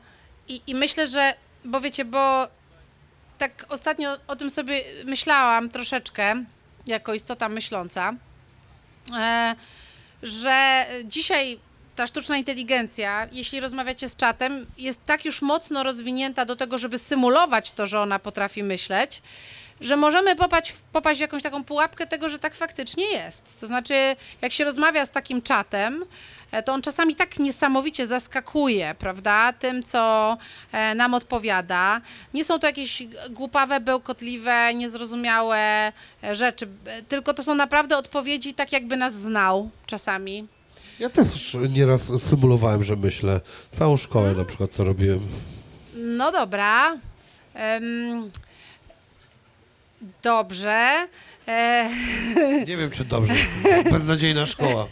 i, 0.49 0.61
I 0.66 0.74
myślę, 0.74 1.07
że, 1.09 1.34
bo 1.64 1.80
wiecie, 1.80 2.05
bo 2.05 2.49
tak 3.39 3.66
ostatnio 3.68 4.16
o 4.26 4.36
tym 4.36 4.51
sobie 4.51 4.84
myślałam 5.05 5.68
troszeczkę, 5.68 6.45
jako 6.86 7.14
istota 7.14 7.49
myśląca, 7.49 8.14
e, 9.16 9.57
że 10.22 10.86
dzisiaj 11.05 11.59
ta 11.99 12.07
sztuczna 12.07 12.36
inteligencja, 12.36 13.28
jeśli 13.32 13.61
rozmawiacie 13.61 14.09
z 14.09 14.16
czatem, 14.16 14.66
jest 14.78 15.05
tak 15.07 15.24
już 15.24 15.42
mocno 15.42 15.82
rozwinięta 15.82 16.44
do 16.44 16.57
tego, 16.57 16.78
żeby 16.78 16.99
symulować 16.99 17.72
to, 17.72 17.86
że 17.86 18.01
ona 18.01 18.18
potrafi 18.18 18.62
myśleć, 18.62 19.22
że 19.80 19.96
możemy 19.96 20.36
popaść, 20.36 20.74
popaść 20.92 21.18
w 21.18 21.20
jakąś 21.20 21.42
taką 21.42 21.64
pułapkę 21.64 22.07
tego, 22.07 22.28
że 22.28 22.38
tak 22.38 22.55
faktycznie 22.55 23.05
jest. 23.05 23.61
To 23.61 23.66
znaczy, 23.66 23.94
jak 24.42 24.53
się 24.53 24.64
rozmawia 24.64 25.07
z 25.07 25.11
takim 25.11 25.42
czatem, 25.42 26.05
e, 26.53 26.62
to 26.62 26.72
on 26.72 26.82
czasami 26.82 27.14
tak 27.14 27.38
niesamowicie 27.38 28.07
zaskakuje, 28.07 28.94
prawda, 28.99 29.53
tym, 29.53 29.82
co 29.82 30.36
e, 30.72 30.94
nam 30.94 31.14
odpowiada. 31.14 32.01
Nie 32.34 32.44
są 32.44 32.59
to 32.59 32.66
jakieś 32.66 33.03
głupawe, 33.30 33.80
bełkotliwe, 33.80 34.74
niezrozumiałe 34.74 35.92
e, 36.24 36.36
rzeczy, 36.36 36.68
tylko 37.09 37.34
to 37.34 37.42
są 37.42 37.55
naprawdę 37.55 37.96
odpowiedzi 37.96 38.55
tak, 38.55 38.72
jakby 38.72 38.96
nas 38.96 39.14
znał 39.14 39.70
czasami. 39.86 40.57
Ja 40.99 41.09
też 41.11 41.57
nieraz 41.70 42.22
symulowałem, 42.22 42.84
że 42.84 42.96
myślę. 42.96 43.40
Całą 43.70 43.96
szkołę 43.96 44.34
na 44.34 44.44
przykład 44.44 44.70
co 44.72 44.84
robiłem. 44.84 45.20
No 45.94 46.32
dobra. 46.32 46.99
Em, 47.55 48.30
dobrze. 50.22 51.09
E, 51.49 51.90
Nie 52.68 52.76
wiem, 52.76 52.90
czy 52.90 53.05
dobrze. 53.05 53.34
Beznadziejna 53.92 54.46
szkoła. 54.46 54.86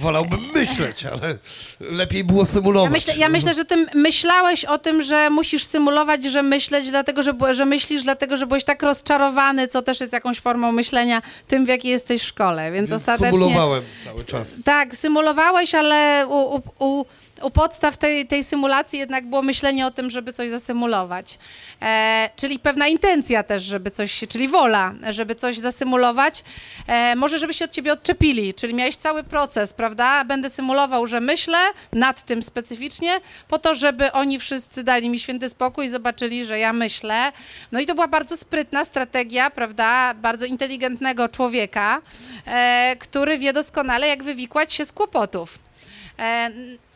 Wolałbym 0.00 0.40
myśleć, 0.54 1.06
ale 1.06 1.36
lepiej 1.80 2.24
było 2.24 2.46
symulować. 2.46 2.90
Ja 2.90 2.92
myślę, 2.92 3.14
ja 3.16 3.28
myślę, 3.28 3.54
że 3.54 3.64
ty 3.64 3.86
myślałeś 3.94 4.64
o 4.64 4.78
tym, 4.78 5.02
że 5.02 5.30
musisz 5.30 5.64
symulować, 5.64 6.24
że 6.24 6.42
myśleć, 6.42 6.90
dlatego 6.90 7.22
że, 7.22 7.32
że 7.50 7.64
myślisz, 7.64 8.02
dlatego 8.02 8.36
że 8.36 8.46
byłeś 8.46 8.64
tak 8.64 8.82
rozczarowany, 8.82 9.68
co 9.68 9.82
też 9.82 10.00
jest 10.00 10.12
jakąś 10.12 10.40
formą 10.40 10.72
myślenia 10.72 11.22
tym, 11.48 11.64
w 11.64 11.68
jakiej 11.68 11.90
jesteś 11.90 12.22
w 12.22 12.26
szkole, 12.26 12.72
więc, 12.72 12.90
Więc 12.90 13.00
ostatecznie... 13.02 13.38
Symulowałem 13.38 13.82
cały 14.04 14.24
czas. 14.24 14.50
Tak, 14.64 14.96
symulowałeś, 14.96 15.74
ale 15.74 16.26
u, 16.26 16.56
u, 16.56 16.62
u, 16.78 17.04
u 17.42 17.50
podstaw 17.50 17.96
tej, 17.96 18.26
tej 18.26 18.44
symulacji 18.44 18.98
jednak 18.98 19.26
było 19.26 19.42
myślenie 19.42 19.86
o 19.86 19.90
tym, 19.90 20.10
żeby 20.10 20.32
coś 20.32 20.50
zasymulować. 20.50 21.38
E, 21.82 22.30
czyli 22.36 22.58
pewna 22.58 22.88
intencja 22.88 23.42
też, 23.42 23.62
żeby 23.62 23.90
coś, 23.90 24.24
czyli 24.28 24.48
wola, 24.48 24.94
żeby 25.10 25.34
coś 25.34 25.58
zasymulować. 25.58 26.44
E, 26.86 27.16
może 27.16 27.38
żeby 27.38 27.54
się 27.54 27.64
od 27.64 27.70
ciebie 27.70 27.92
odczepili, 27.92 28.54
czyli 28.54 28.74
miałeś 28.74 28.96
cały 28.96 29.24
proces, 29.24 29.72
prawda? 29.72 30.24
Będę 30.24 30.50
symulował, 30.50 31.06
że 31.06 31.20
myślę 31.20 31.58
nad 31.92 32.24
tym 32.24 32.42
specyficznie, 32.42 33.20
po 33.48 33.58
to, 33.58 33.74
żeby 33.74 34.12
oni 34.12 34.38
wszyscy 34.38 34.84
dali 34.84 35.08
mi 35.08 35.20
święty 35.20 35.48
spokój 35.48 35.86
i 35.86 35.88
zobaczyli, 35.88 36.44
że 36.44 36.58
ja 36.58 36.72
myślę. 36.72 37.32
No 37.72 37.80
i 37.80 37.86
to 37.86 37.94
była 37.94 38.08
bardzo 38.08 38.36
sprytna 38.36 38.84
strategia, 38.84 39.50
prawda? 39.50 40.14
Bardzo 40.14 40.46
inteligentnego 40.46 41.28
człowieka, 41.28 42.02
e, 42.46 42.96
który 42.98 43.38
wie 43.38 43.52
doskonale, 43.52 44.08
jak 44.08 44.22
wywikłać 44.22 44.74
się 44.74 44.84
z 44.84 44.92
kłopotów. 44.92 45.58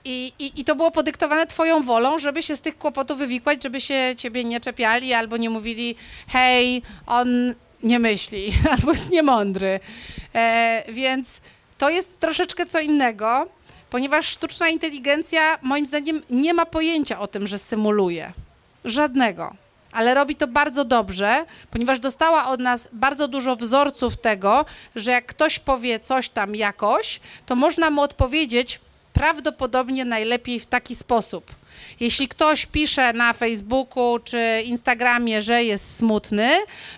I, 0.06 0.32
i, 0.38 0.60
I 0.60 0.64
to 0.64 0.76
było 0.76 0.90
podyktowane 0.90 1.46
twoją 1.46 1.82
wolą, 1.82 2.18
żeby 2.18 2.42
się 2.42 2.56
z 2.56 2.60
tych 2.60 2.78
kłopotów 2.78 3.18
wywikłać, 3.18 3.62
żeby 3.62 3.80
się 3.80 4.14
ciebie 4.16 4.44
nie 4.44 4.60
czepiali 4.60 5.12
albo 5.12 5.36
nie 5.36 5.50
mówili, 5.50 5.94
hej, 6.28 6.82
on 7.06 7.54
nie 7.82 7.98
myśli, 7.98 8.52
albo 8.72 8.92
jest 8.92 9.10
niemądry. 9.10 9.80
E, 10.34 10.84
więc 10.88 11.40
to 11.78 11.90
jest 11.90 12.20
troszeczkę 12.20 12.66
co 12.66 12.80
innego, 12.80 13.48
ponieważ 13.90 14.26
sztuczna 14.26 14.68
inteligencja 14.68 15.58
moim 15.62 15.86
zdaniem 15.86 16.22
nie 16.30 16.54
ma 16.54 16.66
pojęcia 16.66 17.18
o 17.18 17.26
tym, 17.26 17.46
że 17.46 17.58
symuluje. 17.58 18.32
Żadnego. 18.84 19.54
Ale 19.92 20.14
robi 20.14 20.36
to 20.36 20.46
bardzo 20.46 20.84
dobrze, 20.84 21.44
ponieważ 21.70 22.00
dostała 22.00 22.46
od 22.46 22.60
nas 22.60 22.88
bardzo 22.92 23.28
dużo 23.28 23.56
wzorców 23.56 24.16
tego, 24.16 24.64
że 24.96 25.10
jak 25.10 25.26
ktoś 25.26 25.58
powie 25.58 26.00
coś 26.00 26.28
tam 26.28 26.54
jakoś, 26.54 27.20
to 27.46 27.56
można 27.56 27.90
mu 27.90 28.02
odpowiedzieć 28.02 28.80
prawdopodobnie 29.16 30.04
najlepiej 30.04 30.60
w 30.60 30.66
taki 30.66 30.96
sposób. 30.96 31.54
Jeśli 32.00 32.28
ktoś 32.28 32.66
pisze 32.66 33.12
na 33.12 33.32
Facebooku 33.32 34.18
czy 34.24 34.62
Instagramie, 34.64 35.42
że 35.42 35.64
jest 35.64 35.96
smutny, 35.96 36.50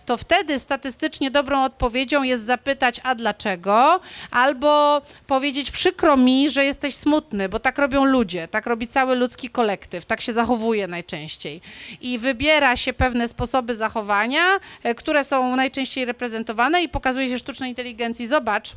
to 0.07 0.17
wtedy 0.17 0.59
statystycznie 0.59 1.31
dobrą 1.31 1.65
odpowiedzią 1.65 2.23
jest 2.23 2.45
zapytać, 2.45 3.01
a 3.05 3.15
dlaczego? 3.15 4.01
Albo 4.31 5.03
powiedzieć, 5.27 5.71
przykro 5.71 6.17
mi, 6.17 6.51
że 6.51 6.65
jesteś 6.65 6.95
smutny, 6.95 7.49
bo 7.49 7.59
tak 7.59 7.79
robią 7.79 8.05
ludzie, 8.05 8.49
tak 8.49 8.67
robi 8.67 8.87
cały 8.87 9.17
ludzki 9.17 9.51
kolektyw, 9.51 10.05
tak 10.05 10.21
się 10.21 10.33
zachowuje 10.33 10.87
najczęściej. 10.87 11.61
I 12.01 12.19
wybiera 12.19 12.77
się 12.77 12.93
pewne 12.93 13.29
sposoby 13.29 13.75
zachowania, 13.75 14.45
e, 14.83 14.95
które 14.95 15.25
są 15.25 15.57
najczęściej 15.57 16.05
reprezentowane 16.05 16.83
i 16.83 16.89
pokazuje 16.89 17.29
się 17.29 17.39
sztucznej 17.39 17.71
inteligencji. 17.71 18.27
Zobacz, 18.27 18.73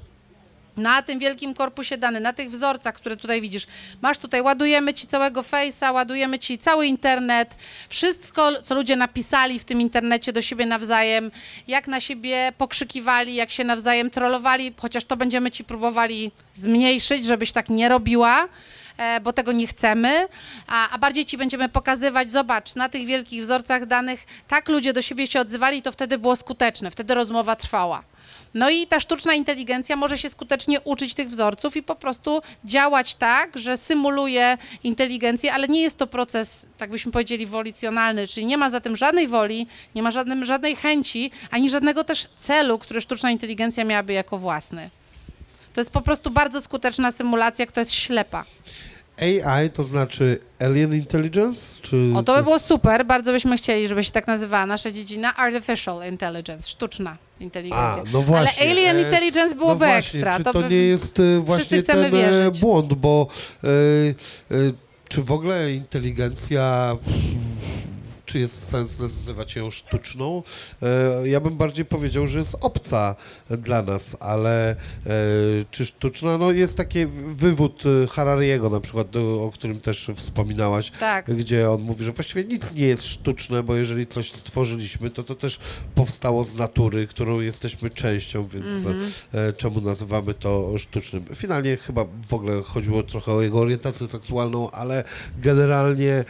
na 0.77 1.01
tym 1.01 1.19
wielkim 1.19 1.53
korpusie 1.53 1.97
danych, 1.97 2.21
na 2.21 2.33
tych 2.33 2.51
wzorcach, 2.51 2.95
które 2.95 3.17
tutaj 3.17 3.41
widzisz. 3.41 3.67
Masz 4.01 4.17
tutaj, 4.17 4.41
ładujemy 4.41 4.93
ci 4.93 5.07
całego 5.07 5.41
Face'a, 5.41 5.93
ładujemy 5.93 6.39
ci 6.39 6.57
cały 6.57 6.85
internet, 6.85 7.55
wszystko, 7.89 8.61
co 8.61 8.75
ludzie 8.75 8.95
napisali 8.95 9.59
w 9.59 9.63
tym 9.63 9.81
internecie 9.81 10.33
do 10.33 10.41
siebie 10.41 10.65
nawzajem, 10.65 11.31
jak 11.67 11.87
na 11.87 11.99
siebie 11.99 12.53
pokrzykiwali, 12.57 13.35
jak 13.35 13.51
się 13.51 13.63
nawzajem 13.63 14.09
trollowali, 14.09 14.73
chociaż 14.77 15.03
to 15.03 15.17
będziemy 15.17 15.51
ci 15.51 15.63
próbowali 15.63 16.31
zmniejszyć, 16.53 17.25
żebyś 17.25 17.51
tak 17.51 17.69
nie 17.69 17.89
robiła 17.89 18.47
e, 18.97 19.19
bo 19.19 19.33
tego 19.33 19.51
nie 19.51 19.67
chcemy, 19.67 20.27
a, 20.67 20.89
a 20.89 20.97
bardziej 20.97 21.25
ci 21.25 21.37
będziemy 21.37 21.69
pokazywać, 21.69 22.31
zobacz, 22.31 22.75
na 22.75 22.89
tych 22.89 23.05
wielkich 23.05 23.43
wzorcach 23.43 23.85
danych, 23.85 24.25
tak 24.47 24.69
ludzie 24.69 24.93
do 24.93 25.01
siebie 25.01 25.27
się 25.27 25.39
odzywali, 25.39 25.81
to 25.81 25.91
wtedy 25.91 26.17
było 26.17 26.35
skuteczne, 26.35 26.91
wtedy 26.91 27.13
rozmowa 27.13 27.55
trwała. 27.55 28.03
No 28.53 28.69
i 28.69 28.87
ta 28.87 28.99
sztuczna 28.99 29.33
inteligencja 29.33 29.95
może 29.95 30.17
się 30.17 30.29
skutecznie 30.29 30.81
uczyć 30.81 31.13
tych 31.13 31.29
wzorców 31.29 31.77
i 31.77 31.83
po 31.83 31.95
prostu 31.95 32.41
działać 32.65 33.15
tak, 33.15 33.57
że 33.57 33.77
symuluje 33.77 34.57
inteligencję, 34.83 35.53
ale 35.53 35.67
nie 35.67 35.81
jest 35.81 35.97
to 35.97 36.07
proces, 36.07 36.67
tak 36.77 36.89
byśmy 36.89 37.11
powiedzieli, 37.11 37.45
wolicjonalny, 37.45 38.27
czyli 38.27 38.45
nie 38.45 38.57
ma 38.57 38.69
za 38.69 38.79
tym 38.79 38.95
żadnej 38.95 39.27
woli, 39.27 39.67
nie 39.95 40.03
ma 40.03 40.11
żadnym, 40.11 40.45
żadnej 40.45 40.75
chęci, 40.75 41.31
ani 41.51 41.69
żadnego 41.69 42.03
też 42.03 42.27
celu, 42.37 42.79
który 42.79 43.01
sztuczna 43.01 43.31
inteligencja 43.31 43.83
miałaby 43.83 44.13
jako 44.13 44.37
własny. 44.37 44.89
To 45.73 45.81
jest 45.81 45.91
po 45.91 46.01
prostu 46.01 46.31
bardzo 46.31 46.61
skuteczna 46.61 47.11
symulacja, 47.11 47.65
która 47.65 47.81
jest 47.81 47.93
ślepa. 47.93 48.45
AI 49.21 49.69
to 49.69 49.83
znaczy 49.83 50.39
Alien 50.59 50.93
Intelligence? 50.93 51.61
Czy 51.81 52.13
O, 52.15 52.23
to 52.23 52.35
by 52.35 52.43
było 52.43 52.59
super, 52.59 53.05
bardzo 53.05 53.31
byśmy 53.31 53.57
chcieli, 53.57 53.87
żeby 53.87 54.03
się 54.03 54.11
tak 54.11 54.27
nazywała 54.27 54.65
nasza 54.65 54.91
dziedzina 54.91 55.35
Artificial 55.35 56.09
Intelligence, 56.09 56.69
sztuczna 56.69 57.17
inteligencja. 57.41 58.03
A, 58.07 58.13
no 58.13 58.21
właśnie. 58.21 58.63
Ale 58.63 58.71
Alien 58.71 58.97
e, 58.97 59.01
Intelligence 59.01 59.55
byłoby 59.55 59.85
no 59.85 59.91
właśnie, 59.91 60.19
ekstra. 60.19 60.37
Czy 60.37 60.43
to 60.43 60.53
to 60.53 60.61
by... 60.61 60.69
nie 60.69 60.75
jest 60.75 61.19
e, 61.19 61.39
właśnie 61.39 61.83
ten 61.83 61.99
e, 61.99 62.11
wierzyć. 62.11 62.59
błąd, 62.59 62.93
bo 62.93 63.27
czy 65.09 65.21
w 65.21 65.31
ogóle 65.31 65.73
inteligencja, 65.73 66.97
czy 68.31 68.39
jest 68.39 68.69
sens 68.69 68.99
nazywać 68.99 69.55
ją 69.55 69.71
sztuczną? 69.71 70.43
E, 70.83 71.27
ja 71.27 71.39
bym 71.39 71.57
bardziej 71.57 71.85
powiedział, 71.85 72.27
że 72.27 72.39
jest 72.39 72.55
obca 72.61 73.15
dla 73.49 73.81
nas, 73.81 74.17
ale 74.19 74.69
e, 74.71 74.75
czy 75.71 75.85
sztuczna? 75.85 76.37
No 76.37 76.51
jest 76.51 76.77
taki 76.77 77.05
wywód 77.33 77.83
e, 78.03 78.07
Harariego 78.07 78.69
na 78.69 78.79
przykład, 78.79 79.15
o 79.15 79.51
którym 79.53 79.79
też 79.79 80.11
wspominałaś, 80.15 80.91
Tak. 80.99 81.35
gdzie 81.35 81.69
on 81.71 81.81
mówi, 81.81 82.05
że 82.05 82.11
właściwie 82.11 82.43
nic 82.43 82.75
nie 82.75 82.85
jest 82.87 83.03
sztuczne, 83.05 83.63
bo 83.63 83.75
jeżeli 83.75 84.07
coś 84.07 84.31
stworzyliśmy, 84.31 85.09
to 85.09 85.23
to 85.23 85.35
też 85.35 85.59
powstało 85.95 86.43
z 86.45 86.55
natury, 86.55 87.07
którą 87.07 87.39
jesteśmy 87.39 87.89
częścią, 87.89 88.47
więc 88.47 88.65
Mhm. 88.85 89.11
czemu 89.57 89.81
nazywamy 89.81 90.33
to 90.33 90.77
sztucznym? 90.77 91.25
Finalnie 91.35 91.77
chyba 91.77 92.05
w 92.29 92.33
ogóle 92.33 92.61
chodziło 92.61 93.03
trochę 93.03 93.31
o 93.33 93.41
jego 93.41 93.59
orientację 93.59 94.07
seksualną, 94.07 94.71
ale 94.71 95.03
generalnie 95.41 96.25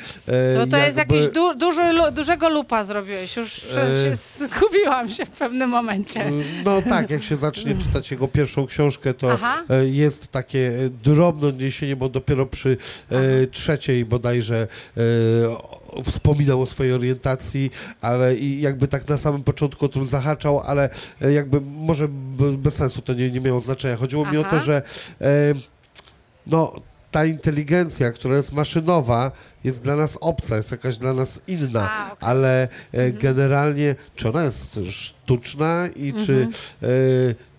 No 0.58 0.68
to 0.68 0.78
jest 0.78 0.98
jakiś 0.98 1.28
du, 1.28 1.56
duży, 1.56 1.91
lu- 1.92 2.12
dużego 2.12 2.50
lupa 2.50 2.84
zrobiłeś, 2.84 3.36
już 3.38 3.64
E, 3.64 4.10
się 4.10 4.16
zgubiłam 4.16 5.10
się 5.10 5.26
w 5.26 5.30
pewnym 5.30 5.70
momencie. 5.70 6.32
No 6.66 6.82
tak, 6.82 7.10
jak 7.10 7.24
się 7.24 7.38
zacznie 7.38 7.76
czytać 7.76 8.12
jego 8.12 8.28
pierwszą 8.28 8.68
książkę, 8.68 9.14
to 9.14 9.32
Aha. 9.32 9.64
e, 9.70 9.86
jest 9.86 10.32
takie 10.32 10.68
e, 10.68 10.90
drobne 10.90 11.48
odniesienie, 11.48 11.96
bo 11.96 12.10
dopiero 12.10 12.46
przy 12.46 12.78
e, 13.12 13.48
trzeciej 13.48 14.06
bodajże 14.06 14.68
e, 14.98 15.02
wspominał 16.04 16.62
o 16.62 16.66
swojej 16.66 16.94
orientacji, 16.94 17.72
ale 18.02 18.36
i 18.36 18.62
jakby 18.62 18.88
tak 18.88 19.08
na 19.08 19.18
samym 19.18 19.44
początku 19.44 19.86
o 19.86 19.90
tym 19.90 20.06
zahaczał, 20.06 20.60
ale 20.60 20.90
e, 21.22 21.32
jakby 21.34 21.62
może 21.62 22.08
bez 22.58 22.74
sensu 22.76 23.02
to 23.02 23.14
nie, 23.14 23.30
nie 23.32 23.42
miało 23.42 23.62
znaczenia. 23.62 23.96
Chodziło 23.98 24.32
mi 24.32 24.38
o 24.38 24.42
Aha. 24.42 24.50
to, 24.50 24.60
że 24.64 24.82
e, 25.22 25.54
no 26.48 26.74
ta 27.12 27.26
inteligencja, 27.26 28.12
która 28.12 28.38
jest 28.38 28.52
maszynowa, 28.54 29.32
jest 29.64 29.84
dla 29.84 29.96
nas 29.96 30.18
obca, 30.22 30.58
jest 30.58 30.72
jakaś 30.72 30.98
dla 30.98 31.14
nas 31.14 31.42
inna, 31.48 31.92
A, 31.92 32.14
okej. 32.14 32.30
ale 32.30 32.68
e, 32.92 33.12
generalnie 33.12 33.96
czy 34.16 34.30
ona 34.30 34.44
jest 34.44 34.80
sztuczna 34.90 35.88
i 35.96 36.14
czy 36.14 36.48
e, 36.84 36.88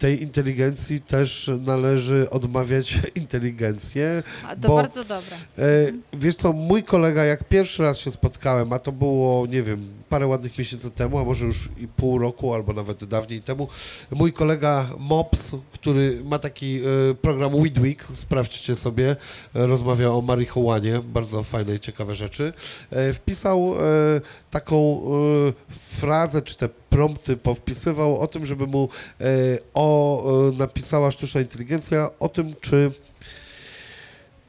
tej 0.03 0.23
inteligencji 0.23 1.01
też 1.01 1.51
należy 1.67 2.31
odmawiać 2.31 2.99
inteligencję? 3.15 4.23
A 4.49 4.57
to 4.57 4.69
bo- 4.69 4.77
bardzo 4.77 5.05
dobre. 5.05 5.37
E, 5.59 5.93
wiesz 6.13 6.37
co, 6.37 6.53
mój 6.53 6.83
kolega, 6.83 7.25
jak 7.25 7.45
pierwszy 7.45 7.83
raz 7.83 7.99
się 7.99 8.11
spotkałem, 8.11 8.73
a 8.73 8.79
to 8.79 8.93
było, 8.93 9.47
nie 9.47 9.63
wiem, 9.63 9.87
parę 10.09 10.27
ładnych 10.27 10.59
miesięcy 10.59 10.91
temu, 10.91 11.19
a 11.19 11.25
może 11.25 11.45
już 11.47 11.69
i 11.79 11.89
pół 11.89 12.19
roku, 12.19 12.55
albo 12.55 12.73
nawet 12.73 13.05
dawniej 13.05 13.41
temu, 13.43 13.69
mój 14.11 14.33
kolega 14.33 14.89
Mops, 14.99 15.51
który 15.73 16.21
ma 16.25 16.39
taki 16.39 16.81
e, 16.81 17.15
program 17.15 17.55
Weedweek, 17.55 18.05
sprawdźcie 18.15 18.75
sobie, 18.77 19.11
e, 19.55 19.67
rozmawia 19.67 20.11
o 20.11 20.21
marihuanie, 20.21 21.01
bardzo 21.05 21.43
fajne 21.43 21.75
i 21.75 21.81
ciekawe 21.81 22.15
rzeczy, 22.15 22.53
wpisał 23.15 23.75
taką 24.51 25.03
frazę, 25.71 26.43
czy 26.43 26.57
te 26.57 26.69
prompty 26.97 27.37
powpisywał 27.37 28.19
o 28.19 28.27
tym, 28.27 28.45
żeby 28.45 28.67
mu 28.67 28.89
e, 29.21 29.25
o, 29.75 30.23
e, 30.49 30.53
napisała 30.53 31.11
sztuczna 31.11 31.41
inteligencja 31.41 32.09
o 32.21 32.29
tym, 32.29 32.55
czy 32.61 32.91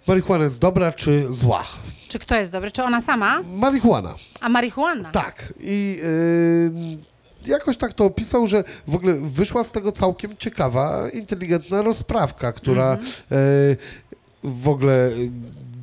marihuana 0.08 0.44
jest 0.44 0.60
dobra, 0.60 0.91
czy 0.91 1.28
zła. 1.34 1.64
Czy 2.08 2.20
kto 2.20 2.36
jest 2.36 2.52
dobry? 2.52 2.72
Czy 2.72 2.84
ona 2.84 3.02
sama? 3.02 3.41
Marihuana, 3.56 4.16
A 4.41 4.50
marihuana? 4.50 5.12
tak. 5.12 5.54
I 5.60 6.00
yy, 7.46 7.52
jakoś 7.52 7.78
tak 7.78 7.94
to 7.94 8.06
opisał, 8.06 8.48
że 8.48 8.64
w 8.88 8.96
ogóle 8.96 9.14
wyszła 9.14 9.64
z 9.64 9.72
tego 9.72 9.91
całkiem 9.91 10.38
ciekawa, 10.38 11.10
inteligentna 11.10 11.82
rozprawka, 11.82 12.52
która 12.52 12.98
yy, 13.32 13.38
w 14.44 14.68
ogóle 14.68 15.12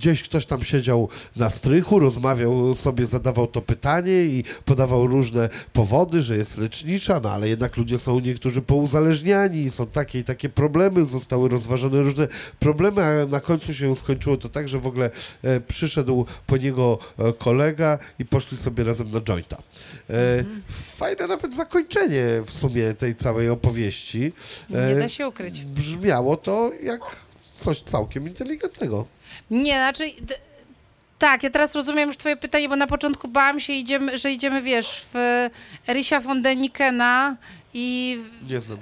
gdzieś 0.01 0.23
ktoś 0.23 0.47
tam 0.47 0.65
siedział 0.65 1.09
na 1.37 1.51
strychu, 1.51 1.99
rozmawiał 1.99 2.75
sobie, 2.75 3.07
zadawał 3.07 3.47
to 3.47 3.63
pytanie 3.63 4.25
i 4.25 4.45
podawał 4.65 5.07
różne 5.07 5.49
powody, 5.73 6.23
że 6.23 6.37
jest 6.37 6.59
lecznicza, 6.59 7.21
no 7.21 7.31
ale 7.31 7.49
jednak 7.49 7.77
ludzie 7.77 7.99
są 7.99 8.21
niektórzy 8.21 8.63
pouzależniani 8.63 9.71
są 9.71 9.87
takie 9.87 10.19
i 10.19 10.25
takie 10.25 10.49
problemy, 10.49 11.07
zostały 11.07 11.49
rozważone 11.49 12.03
różne 12.03 12.29
problemy, 12.59 13.05
a 13.05 13.27
na 13.27 13.41
końcu 13.41 13.75
się 13.75 13.97
skończyło 13.97 14.37
to 14.37 14.49
tak, 14.49 14.69
że 14.69 14.79
w 14.79 14.87
ogóle 14.87 15.11
e, 15.43 15.61
przyszedł 15.61 16.27
po 16.47 16.57
niego 16.57 16.99
e, 17.19 17.33
kolega 17.33 17.99
i 18.19 18.25
poszli 18.25 18.57
sobie 18.57 18.85
razem 18.85 19.11
na 19.11 19.21
jointa. 19.21 19.57
E, 20.11 20.45
Fajne 20.71 21.27
nawet 21.27 21.55
zakończenie 21.55 22.25
w 22.47 22.51
sumie 22.51 22.95
tej 22.95 23.15
całej 23.15 23.49
opowieści. 23.49 24.33
Nie 24.71 24.79
E, 24.79 24.99
da 24.99 25.09
się 25.09 25.29
ukryć. 25.29 25.65
Brzmiało 25.65 26.37
to 26.37 26.71
jak 26.83 27.01
coś 27.61 27.81
całkiem 27.83 28.29
inteligentnego. 28.29 29.07
Nie, 29.51 29.73
znaczy... 29.73 30.05
Tak, 31.19 31.43
ja 31.43 31.51
teraz 31.51 31.75
rozumiem 31.75 32.09
już 32.09 32.17
twoje 32.17 32.37
pytanie, 32.37 32.69
bo 32.69 32.77
na 32.77 32.87
początku 32.87 33.29
bałam 33.29 33.61
się, 33.61 33.73
idziemy, 33.73 34.19
że 34.19 34.31
idziemy, 34.33 34.63
wiesz, 34.63 35.07
w 35.15 35.47
Erysia 35.89 36.21
von 36.21 36.43
Denikena 36.43 37.37
i 37.75 38.19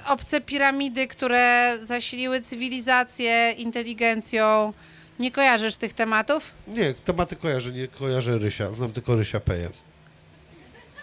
obce 0.07 0.41
piramidy, 0.41 1.07
które 1.07 1.75
zasiliły 1.83 2.41
cywilizację 2.41 3.53
inteligencją. 3.57 4.73
Nie 5.19 5.31
kojarzysz 5.31 5.77
tych 5.77 5.93
tematów? 5.93 6.51
Nie, 6.69 6.95
tematy 6.95 7.37
kojarzę, 7.37 7.73
nie 7.73 7.89
kojarzę 7.89 8.39
Rysia. 8.39 8.71
Znam 8.73 8.93
tylko 8.93 9.17
Rysia 9.17 9.41
Peje. 9.41 9.71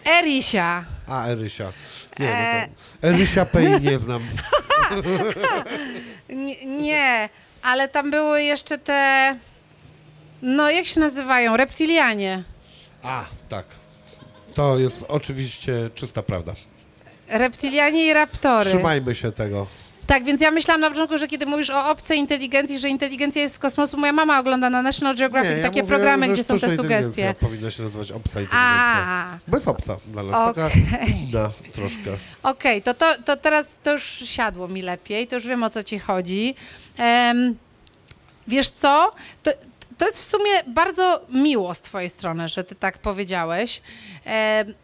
Erysia. 0.06 0.86
A, 1.08 1.28
Erysia. 1.28 1.74
Nie, 2.20 2.30
E. 2.36 2.68
no. 3.02 3.10
Erysia 3.10 3.46
Pej 3.46 3.82
nie 3.82 4.00
znam. 4.00 4.22
Nie, 6.30 6.66
nie, 6.66 7.30
ale 7.66 7.88
tam 7.88 8.12
były 8.12 8.44
jeszcze 8.44 8.78
te. 8.78 9.36
No, 10.42 10.70
jak 10.72 10.86
się 10.86 11.00
nazywają? 11.00 11.58
Reptilianie. 11.58 12.44
A, 13.04 13.26
tak. 13.50 13.66
To 14.54 14.80
jest 14.80 15.06
oczywiście 15.08 15.90
czysta 15.96 16.24
prawda. 16.24 16.54
Reptilianie 17.30 18.06
i 18.06 18.14
raptory. 18.14 18.70
Trzymajmy 18.70 19.16
się 19.16 19.32
tego. 19.32 19.68
Tak, 20.08 20.24
więc 20.24 20.42
ja 20.42 20.52
myślałam 20.52 20.82
na 20.82 20.90
początku, 20.90 21.18
że 21.18 21.28
kiedy 21.28 21.46
mówisz 21.46 21.70
o 21.70 21.90
obcej 21.90 22.18
inteligencji, 22.20 22.80
że 22.80 22.90
inteligencja 22.90 23.42
jest 23.42 23.56
z 23.56 23.60
kosmosu, 23.60 23.98
moja 23.98 24.14
mama 24.14 24.40
ogląda 24.40 24.70
na 24.70 24.82
National 24.82 25.16
Geographic 25.16 25.52
Nie, 25.52 25.58
ja 25.58 25.64
takie 25.64 25.82
mówię, 25.82 25.96
programy, 25.96 26.28
gdzie 26.30 26.44
są 26.44 26.60
te 26.60 26.76
sugestie. 26.76 27.36
powinna 27.40 27.72
się 27.72 27.84
nazywać 27.84 28.12
obca 28.12 28.42
inteligencja. 28.42 28.58
A, 29.02 29.38
Bez 29.48 29.68
obca 29.68 29.98
dla 30.08 30.24
nas, 30.24 30.56
taka 30.56 30.70
inna 31.08 31.50
troszkę. 31.72 32.12
okej, 32.44 32.82
to, 32.82 32.94
to, 32.94 33.06
to 33.26 33.38
teraz 33.38 33.80
to 33.80 33.92
już 33.92 34.04
siadło 34.04 34.68
mi 34.68 34.82
lepiej, 34.82 35.28
to 35.28 35.36
już 35.36 35.48
wiem 35.48 35.64
o 35.64 35.70
co 35.70 35.84
ci 35.84 36.00
chodzi. 36.00 36.56
Wiesz 38.48 38.70
co? 38.70 39.12
To, 39.44 39.52
to 39.98 40.06
jest 40.06 40.20
w 40.20 40.24
sumie 40.24 40.64
bardzo 40.68 41.26
miło 41.30 41.74
z 41.74 41.82
twojej 41.82 42.10
strony, 42.10 42.50
że 42.50 42.64
ty 42.64 42.76
tak 42.76 42.98
powiedziałeś. 42.98 43.82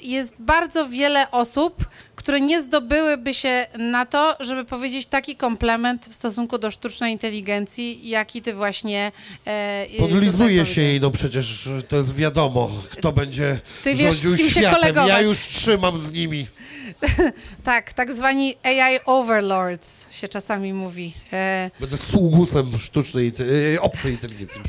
Jest 0.01 0.33
bardzo 0.39 0.87
wiele 0.87 1.31
osób, 1.31 1.85
które 2.21 2.41
nie 2.41 2.61
zdobyłyby 2.61 3.33
się 3.33 3.67
na 3.77 4.05
to, 4.05 4.35
żeby 4.39 4.65
powiedzieć 4.65 5.05
taki 5.05 5.35
komplement 5.35 6.05
w 6.05 6.13
stosunku 6.13 6.57
do 6.57 6.71
sztucznej 6.71 7.11
inteligencji, 7.11 8.09
jaki 8.09 8.41
ty 8.41 8.53
właśnie 8.53 9.11
e, 9.47 9.85
Podlizuje 9.99 10.65
się 10.65 10.81
jej, 10.81 11.01
no 11.01 11.11
przecież 11.11 11.69
to 11.87 11.97
jest 11.97 12.15
wiadomo, 12.15 12.71
kto 12.89 13.11
będzie 13.11 13.59
Ty 13.83 13.95
wiesz, 13.95 14.15
rządził 14.15 14.49
światem. 14.49 14.95
Ja 14.95 15.21
już 15.21 15.37
trzymam 15.37 16.01
z 16.01 16.11
nimi. 16.11 16.47
Tak, 17.63 17.93
tak 17.93 18.13
zwani 18.13 18.55
AI 18.63 18.99
overlords 19.05 20.05
się 20.11 20.27
czasami 20.27 20.73
mówi. 20.73 21.13
E, 21.33 21.71
Będę 21.79 21.97
sługusem 21.97 22.77
sztucznej, 22.77 23.31
e, 23.75 23.81
obcej 23.81 24.11
inteligencji. 24.11 24.61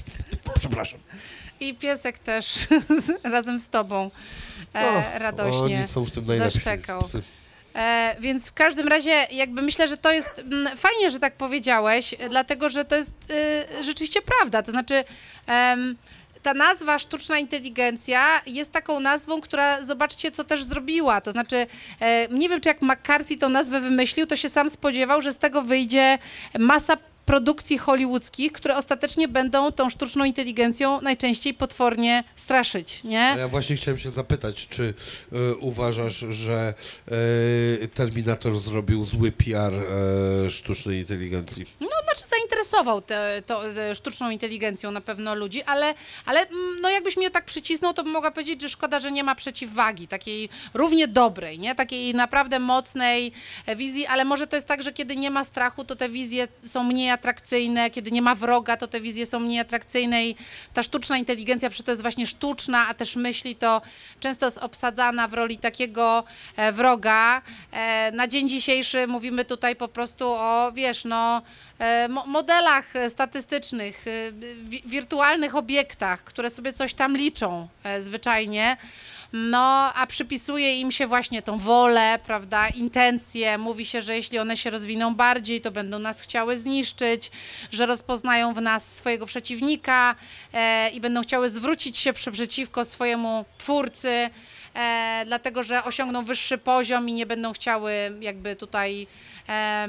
Przepraszam. 0.58 1.00
I 1.60 1.74
piesek 1.74 2.18
też 2.18 2.46
razem 3.34 3.60
z 3.60 3.68
tobą 3.68 4.10
O, 4.74 4.78
e, 4.78 5.18
radośnie. 5.18 5.76
Oni 5.78 5.88
są 5.88 6.04
w 6.04 6.10
tym 6.10 6.26
najlepsi. 6.26 6.54
zaszczekał. 6.54 7.02
Psy. 7.02 7.22
E, 7.74 8.16
więc 8.20 8.50
w 8.50 8.54
każdym 8.54 8.88
razie 8.88 9.26
jakby 9.30 9.62
myślę, 9.62 9.88
że 9.88 9.96
to 9.96 10.12
jest 10.12 10.28
mm, 10.38 10.76
fajnie, 10.76 11.10
że 11.10 11.20
tak 11.20 11.36
powiedziałeś, 11.36 12.14
e, 12.18 12.28
dlatego 12.28 12.68
że 12.68 12.84
to 12.84 12.96
jest 12.96 13.12
e, 13.30 13.84
rzeczywiście 13.84 14.20
prawda. 14.22 14.62
To 14.62 14.70
znaczy 14.70 15.04
ta 16.42 16.54
nazwa 16.54 16.98
sztuczna 16.98 17.38
inteligencja 17.38 18.40
jest 18.46 18.72
taką 18.72 19.00
nazwą, 19.00 19.40
która 19.40 19.82
zobaczcie, 19.84 20.30
co 20.30 20.44
też 20.44 20.64
zrobiła. 20.64 21.20
To 21.20 21.32
znaczy, 21.32 21.66
e, 22.00 22.28
nie 22.28 22.48
wiem, 22.48 22.60
czy 22.60 22.68
jak 22.68 22.82
McCarthy 22.82 23.36
tą 23.36 23.48
nazwę 23.48 23.80
wymyślił, 23.80 24.26
to 24.26 24.36
się 24.36 24.48
sam 24.48 24.70
spodziewał, 24.70 25.22
że 25.22 25.32
z 25.32 25.38
tego 25.38 25.62
wyjdzie 25.62 26.18
masa 26.58 26.96
produkcji 27.26 27.78
hollywoodzkich, 27.78 28.52
które 28.52 28.76
ostatecznie 28.76 29.28
będą 29.28 29.72
tą 29.72 29.90
sztuczną 29.90 30.24
inteligencją 30.24 31.00
najczęściej 31.00 31.54
potwornie 31.54 32.24
straszyć, 32.36 33.04
nie? 33.04 33.34
Ja 33.38 33.48
właśnie 33.48 33.76
chciałem 33.76 33.98
się 33.98 34.10
zapytać, 34.10 34.68
czy 34.68 34.94
e, 35.32 35.54
uważasz, 35.54 36.16
że 36.16 36.74
e, 37.82 37.88
Terminator 37.88 38.60
zrobił 38.60 39.04
zły 39.04 39.32
PR 39.32 39.74
e, 39.74 40.50
sztucznej 40.50 40.98
inteligencji? 40.98 41.66
No, 41.80 41.88
znaczy 42.04 42.28
zainteresował 42.28 43.02
te, 43.02 43.42
to, 43.46 43.68
e, 43.68 43.94
sztuczną 43.94 44.30
inteligencją 44.30 44.90
na 44.90 45.00
pewno 45.00 45.34
ludzi, 45.34 45.62
ale, 45.62 45.94
ale 46.26 46.40
mm, 46.40 46.80
no 46.80 46.90
jakbyś 46.90 47.16
mnie 47.16 47.30
tak 47.30 47.44
przycisnął, 47.44 47.94
to 47.94 48.02
bym 48.02 48.12
mogła 48.12 48.30
powiedzieć, 48.30 48.62
że 48.62 48.68
szkoda, 48.68 49.00
że 49.00 49.12
nie 49.12 49.24
ma 49.24 49.34
przeciwwagi, 49.34 50.08
takiej 50.08 50.48
równie 50.74 51.08
dobrej, 51.08 51.58
nie? 51.58 51.74
Takiej 51.74 52.14
naprawdę 52.14 52.58
mocnej 52.58 53.32
wizji, 53.76 54.06
ale 54.06 54.24
może 54.24 54.46
to 54.46 54.56
jest 54.56 54.68
tak, 54.68 54.82
że 54.82 54.92
kiedy 54.92 55.16
nie 55.16 55.30
ma 55.30 55.44
strachu, 55.44 55.84
to 55.84 55.96
te 55.96 56.08
wizje 56.08 56.48
są 56.64 56.84
mniej 56.84 57.10
atrakcyjne, 57.12 57.90
kiedy 57.90 58.10
nie 58.10 58.22
ma 58.22 58.34
wroga, 58.34 58.76
to 58.76 58.88
te 58.88 59.00
wizje 59.00 59.26
są 59.26 59.40
mniej 59.40 59.60
atrakcyjne 59.60 60.26
i 60.26 60.36
ta 60.74 60.82
sztuczna 60.82 61.18
inteligencja, 61.18 61.70
przecież 61.70 61.84
to 61.86 61.92
jest 61.92 62.02
właśnie 62.02 62.26
sztuczna, 62.26 62.88
a 62.88 62.94
też 62.94 63.16
myśli, 63.16 63.56
to 63.56 63.82
często 64.20 64.46
jest 64.46 64.58
obsadzana 64.58 65.28
w 65.28 65.34
roli 65.34 65.58
takiego 65.58 66.24
e, 66.56 66.72
wroga. 66.72 67.42
E, 67.72 68.10
na 68.14 68.28
dzień 68.28 68.48
dzisiejszy 68.48 69.06
mówimy 69.06 69.44
tutaj 69.44 69.76
po 69.76 69.88
prostu 69.88 70.26
o, 70.28 70.72
wiesz, 70.74 71.04
no, 71.04 71.42
e, 71.78 72.08
mo- 72.08 72.26
modelach 72.26 72.92
statystycznych, 73.08 74.04
wi- 74.64 74.82
wirtualnych 74.86 75.56
obiektach, 75.56 76.24
które 76.24 76.50
sobie 76.50 76.72
coś 76.72 76.94
tam 76.94 77.16
liczą 77.16 77.68
zwyczajnie. 78.00 78.76
No, 79.32 79.94
a 79.94 80.06
przypisuje 80.06 80.80
im 80.80 80.92
się 80.92 81.06
właśnie 81.06 81.42
tą 81.42 81.58
wolę, 81.58 82.18
prawda, 82.26 82.68
intencje. 82.68 83.58
Mówi 83.58 83.86
się, 83.86 84.02
że 84.02 84.16
jeśli 84.16 84.38
one 84.38 84.56
się 84.56 84.70
rozwiną 84.70 85.14
bardziej, 85.14 85.60
to 85.60 85.70
będą 85.70 85.98
nas 85.98 86.20
chciały 86.20 86.58
zniszczyć, 86.58 87.30
że 87.70 87.86
rozpoznają 87.86 88.54
w 88.54 88.60
nas 88.60 88.94
swojego 88.94 89.26
przeciwnika 89.26 90.14
e, 90.52 90.90
i 90.90 91.00
będą 91.00 91.22
chciały 91.22 91.50
zwrócić 91.50 91.98
się 91.98 92.12
przeciwko 92.12 92.84
swojemu 92.84 93.44
twórcy, 93.58 94.30
e, 94.74 95.22
dlatego 95.26 95.62
że 95.62 95.84
osiągną 95.84 96.24
wyższy 96.24 96.58
poziom 96.58 97.08
i 97.08 97.12
nie 97.12 97.26
będą 97.26 97.52
chciały 97.52 97.92
jakby 98.20 98.56
tutaj 98.56 99.06
e, 99.48 99.88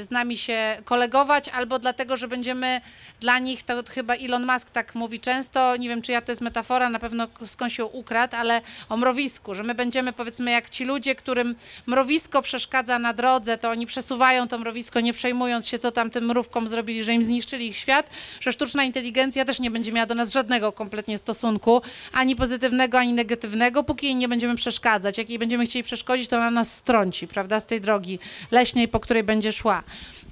z 0.00 0.10
nami 0.10 0.38
się 0.38 0.76
kolegować, 0.84 1.48
albo 1.48 1.78
dlatego, 1.78 2.16
że 2.16 2.28
będziemy 2.28 2.80
dla 3.20 3.38
nich, 3.38 3.62
to 3.62 3.74
chyba 3.90 4.14
Elon 4.14 4.46
Musk 4.46 4.70
tak 4.70 4.94
mówi 4.94 5.20
często, 5.20 5.76
nie 5.76 5.88
wiem 5.88 6.02
czy 6.02 6.12
ja 6.12 6.20
to 6.20 6.32
jest 6.32 6.42
metafora, 6.42 6.90
na 6.90 6.98
pewno 6.98 7.28
skąd 7.46 7.72
się 7.72 7.84
ukradł, 7.84 8.36
ale 8.36 8.60
o 8.88 8.96
mrowisku, 8.96 9.54
że 9.54 9.62
my 9.62 9.74
będziemy 9.74 10.12
powiedzmy 10.12 10.50
jak 10.50 10.70
ci 10.70 10.84
ludzie, 10.84 11.14
którym 11.14 11.54
mrowisko 11.86 12.42
przeszkadza 12.42 12.98
na 12.98 13.12
drodze, 13.12 13.58
to 13.58 13.70
oni 13.70 13.86
przesuwają 13.86 14.48
to 14.48 14.58
mrowisko, 14.58 15.00
nie 15.00 15.12
przejmując 15.12 15.68
się, 15.68 15.78
co 15.78 15.92
tam 15.92 16.10
tym 16.10 16.24
mrówkom 16.24 16.68
zrobili, 16.68 17.04
że 17.04 17.14
im 17.14 17.24
zniszczyli 17.24 17.66
ich 17.66 17.76
świat, 17.76 18.10
że 18.40 18.52
sztuczna 18.52 18.84
inteligencja 18.84 19.44
też 19.44 19.60
nie 19.60 19.70
będzie 19.70 19.92
miała 19.92 20.06
do 20.06 20.14
nas 20.14 20.32
żadnego 20.32 20.72
kompletnie 20.72 21.18
stosunku, 21.18 21.82
ani 22.12 22.36
pozytywnego, 22.36 22.98
ani 22.98 23.12
negatywnego, 23.12 23.84
póki 23.84 24.06
jej 24.06 24.14
nie 24.18 24.28
będziemy 24.28 24.56
przeszkadzać. 24.56 25.18
Jak 25.18 25.30
jej 25.30 25.38
będziemy 25.38 25.66
chcieli 25.66 25.82
przeszkodzić, 25.82 26.28
to 26.28 26.36
ona 26.36 26.50
nas 26.50 26.74
strąci, 26.74 27.28
prawda, 27.28 27.60
z 27.60 27.66
tej 27.66 27.80
drogi 27.80 28.18
leśnej, 28.50 28.88
po 28.88 29.00
której 29.00 29.22
będzie 29.22 29.52
szła. 29.52 29.82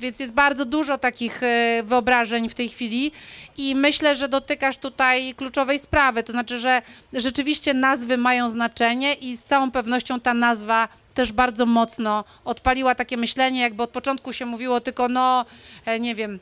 Więc 0.00 0.20
jest 0.20 0.32
bardzo 0.32 0.64
dużo 0.64 0.98
takich 0.98 1.42
e, 1.42 1.82
wyobrażeń 1.82 2.48
w 2.48 2.54
tej 2.54 2.68
chwili 2.68 3.12
i 3.56 3.74
myślę, 3.74 4.16
że 4.16 4.28
dotykasz 4.28 4.78
tutaj 4.78 5.34
kluczowej 5.34 5.78
sprawy, 5.78 6.22
to 6.22 6.32
znaczy, 6.32 6.58
że 6.58 6.82
rzeczywiście 7.12 7.74
nazwy 7.74 8.16
mają 8.16 8.48
znaczenie 8.48 9.14
i 9.14 9.36
z 9.36 9.44
całą 9.44 9.70
pewnością 9.70 10.20
ta 10.20 10.34
nazwa 10.34 10.88
też 11.14 11.32
bardzo 11.32 11.66
mocno 11.66 12.24
odpaliła 12.44 12.94
takie 12.94 13.16
myślenie, 13.16 13.60
jakby 13.60 13.82
od 13.82 13.90
początku 13.90 14.32
się 14.32 14.46
mówiło 14.46 14.80
tylko, 14.80 15.08
no, 15.08 15.44
e, 15.86 16.00
nie 16.00 16.14
wiem, 16.14 16.38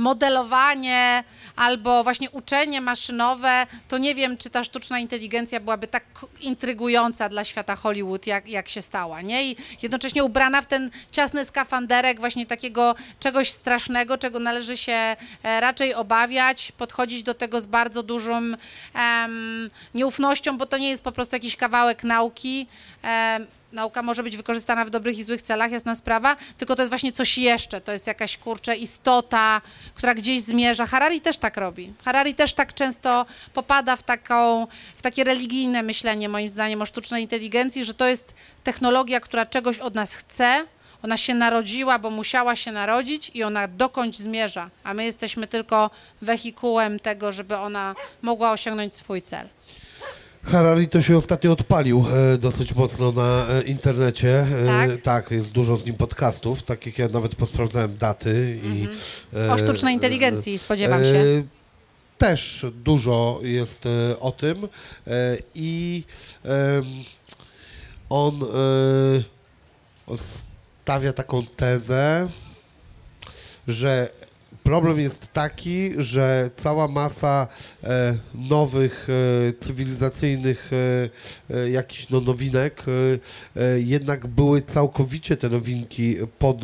modelowanie 0.00 1.24
albo 1.56 2.04
właśnie 2.04 2.30
uczenie 2.30 2.80
maszynowe, 2.80 3.66
to 3.88 3.98
nie 3.98 4.14
wiem, 4.14 4.36
czy 4.36 4.50
ta 4.50 4.64
sztuczna 4.64 4.98
inteligencja 4.98 5.60
byłaby 5.60 5.86
tak 5.86 6.04
intrygująca 6.40 7.28
dla 7.28 7.44
świata 7.44 7.76
Hollywood, 7.76 8.26
jak, 8.26 8.48
jak 8.48 8.68
się 8.68 8.82
stała, 8.82 9.22
nie? 9.22 9.50
I 9.50 9.56
jednocześnie 9.82 10.24
ubrana 10.24 10.62
w 10.62 10.66
ten 10.66 10.90
ciasny 11.12 11.44
skafanderek 11.44 12.20
właśnie 12.20 12.46
takiego 12.46 12.94
czegoś 13.20 13.50
strasznego, 13.50 14.18
czego 14.18 14.38
należy 14.38 14.76
się 14.76 14.92
e, 14.92 15.16
raczej 15.60 15.94
obawiać, 15.94 16.72
podchodzić 16.72 17.22
do 17.22 17.34
tego 17.34 17.60
z 17.60 17.66
bardzo 17.66 18.02
dużą 18.02 18.36
em, 18.94 19.70
nieufnością, 19.94 20.58
bo 20.58 20.66
to 20.66 20.78
nie 20.78 20.88
jest 20.88 21.04
po 21.04 21.12
prostu 21.12 21.36
jakiś 21.36 21.56
kawałek 21.56 22.04
nauki, 22.04 22.66
em, 23.02 23.46
nauka 23.72 24.02
może 24.02 24.22
być 24.22 24.36
wykorzystana 24.36 24.84
w 24.84 24.90
dobrych 24.90 25.18
i 25.18 25.24
złych 25.24 25.42
celach, 25.42 25.72
jasna 25.72 25.94
sprawa, 25.94 26.36
tylko 26.58 26.76
to 26.76 26.82
jest 26.82 26.90
właśnie 26.90 27.12
coś 27.12 27.38
jeszcze, 27.38 27.80
to 27.80 27.92
jest 27.92 28.06
jakaś, 28.06 28.36
kurczę, 28.36 28.76
istota, 28.76 29.60
która 29.94 30.14
gdzieś 30.14 30.42
zmierza. 30.42 30.86
Harari 30.86 31.20
też 31.20 31.38
tak 31.38 31.56
robi. 31.56 31.92
Harari 32.04 32.34
też 32.34 32.54
tak 32.54 32.74
często 32.74 33.26
popada 33.54 33.96
w, 33.96 34.02
taką, 34.02 34.66
w 34.96 35.02
takie 35.02 35.24
religijne 35.24 35.82
myślenie, 35.82 36.28
moim 36.28 36.48
zdaniem, 36.48 36.82
o 36.82 36.86
sztucznej 36.86 37.22
inteligencji, 37.22 37.84
że 37.84 37.94
to 37.94 38.06
jest 38.06 38.34
technologia, 38.64 39.20
która 39.20 39.46
czegoś 39.46 39.78
od 39.78 39.94
nas 39.94 40.14
chce, 40.14 40.64
ona 41.02 41.16
się 41.16 41.34
narodziła, 41.34 41.98
bo 41.98 42.10
musiała 42.10 42.56
się 42.56 42.72
narodzić 42.72 43.30
i 43.34 43.42
ona 43.42 43.68
dokądś 43.68 44.18
zmierza, 44.18 44.70
a 44.84 44.94
my 44.94 45.04
jesteśmy 45.04 45.46
tylko 45.46 45.90
wehikułem 46.22 47.00
tego, 47.00 47.32
żeby 47.32 47.56
ona 47.56 47.94
mogła 48.22 48.52
osiągnąć 48.52 48.94
swój 48.94 49.22
cel. 49.22 49.48
Harari 50.42 50.88
to 50.88 51.02
się 51.02 51.16
ostatnio 51.16 51.52
odpalił 51.52 52.04
e, 52.34 52.38
dosyć 52.38 52.74
mocno 52.74 53.12
na 53.12 53.46
e, 53.48 53.62
internecie. 53.62 54.46
E, 54.62 54.66
Tak? 54.66 55.02
tak, 55.02 55.30
jest 55.30 55.52
dużo 55.52 55.76
z 55.76 55.86
nim 55.86 55.94
podcastów, 55.94 56.62
takich 56.62 56.98
ja 56.98 57.08
nawet 57.08 57.34
posprawdzałem 57.34 57.96
daty 57.96 58.60
i... 58.62 58.88
Mhm. 59.32 59.50
O 59.50 59.58
sztucznej 59.58 59.94
inteligencji, 59.94 60.58
spodziewam 60.58 61.04
się. 61.04 61.44
Też 62.18 62.66
dużo 62.84 63.40
jest 63.42 63.84
o 64.20 64.32
tym 64.32 64.68
i 65.54 66.04
on 68.10 68.40
stawia 70.16 71.12
taką 71.12 71.42
tezę, 71.56 72.28
że 73.68 74.08
problem 74.62 75.00
jest 75.00 75.32
taki, 75.32 75.90
że 75.96 76.50
cała 76.56 76.88
masa 76.88 77.48
e, 77.84 78.18
nowych 78.34 79.08
e, 79.08 79.52
cywilizacyjnych 79.52 80.70
e, 80.72 81.56
e, 81.56 81.70
jakichś 81.70 82.08
no, 82.08 82.20
nowinek 82.20 82.82
e, 83.56 83.62
e, 83.62 83.80
jednak 83.80 84.26
były 84.26 84.62
całkowicie 84.62 85.36
te 85.36 85.48
nowinki 85.48 86.16
pod 86.38 86.60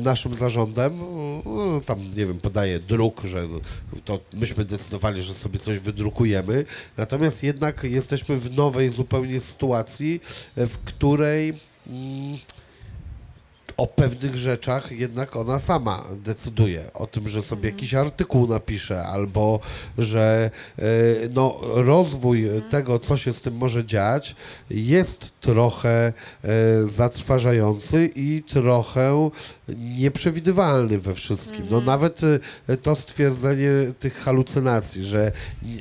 naszym 0.00 0.36
zarządem. 0.36 0.98
No, 1.44 1.80
tam, 1.86 1.98
nie 2.16 2.26
wiem, 2.26 2.40
podaje 2.40 2.80
druk, 2.80 3.22
że 3.24 3.48
to 4.04 4.20
myśmy 4.32 4.64
decydowali, 4.64 5.22
że 5.22 5.34
sobie 5.34 5.58
coś 5.58 5.78
wydrukujemy. 5.78 6.64
Natomiast 6.96 7.42
jednak 7.42 7.84
jesteśmy 7.84 8.38
w 8.38 8.56
nowej 8.56 8.90
zupełnie 8.90 9.40
sytuacji, 9.40 10.20
w 10.56 10.78
której 10.78 11.48
mm, 11.86 12.38
o 13.78 13.86
pewnych 13.86 14.36
rzeczach 14.36 14.92
jednak 14.92 15.36
ona 15.36 15.58
sama 15.58 16.04
decyduje. 16.24 16.92
O 16.94 17.06
tym, 17.06 17.28
że 17.28 17.42
sobie 17.42 17.70
jakiś 17.70 17.94
artykuł 17.94 18.46
napisze, 18.46 19.02
albo 19.06 19.60
że 19.98 20.50
e, 20.78 20.82
no, 21.34 21.58
rozwój 21.62 22.48
tego, 22.70 22.98
co 22.98 23.16
się 23.16 23.32
z 23.32 23.40
tym 23.40 23.56
może 23.56 23.84
dziać, 23.84 24.36
jest 24.70 25.40
trochę 25.40 25.88
e, 25.98 26.12
zatrważający 26.88 28.10
i 28.14 28.42
trochę 28.42 29.30
nieprzewidywalny 29.76 30.98
we 30.98 31.14
wszystkim. 31.14 31.66
No 31.70 31.80
nawet 31.80 32.20
e, 32.68 32.76
to 32.76 32.96
stwierdzenie 32.96 33.70
tych 33.98 34.14
halucynacji, 34.16 35.04
że 35.04 35.32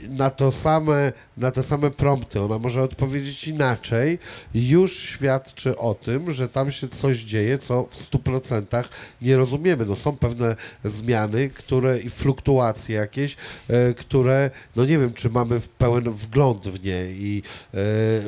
na 0.09 0.29
to 0.29 0.51
same, 0.51 1.13
na 1.37 1.51
te 1.51 1.63
same 1.63 1.91
prompty 1.91 2.41
ona 2.41 2.59
może 2.59 2.81
odpowiedzieć 2.81 3.47
inaczej, 3.47 4.19
już 4.53 4.99
świadczy 4.99 5.77
o 5.77 5.93
tym, 5.93 6.31
że 6.31 6.49
tam 6.49 6.71
się 6.71 6.87
coś 6.87 7.17
dzieje, 7.17 7.57
co 7.59 7.86
w 7.95 8.11
100% 8.11 8.83
nie 9.21 9.37
rozumiemy. 9.37 9.85
No 9.85 9.95
są 9.95 10.17
pewne 10.17 10.55
zmiany, 10.83 11.49
które 11.49 11.99
i 11.99 12.09
fluktuacje 12.09 12.95
jakieś, 12.95 13.37
e, 13.67 13.93
które, 13.93 14.51
no 14.75 14.85
nie 14.85 14.97
wiem, 14.97 15.13
czy 15.13 15.29
mamy 15.29 15.59
w 15.59 15.67
pełen 15.69 16.03
wgląd 16.03 16.67
w 16.67 16.85
nie 16.85 17.11
i 17.11 17.43
e, 17.73 17.77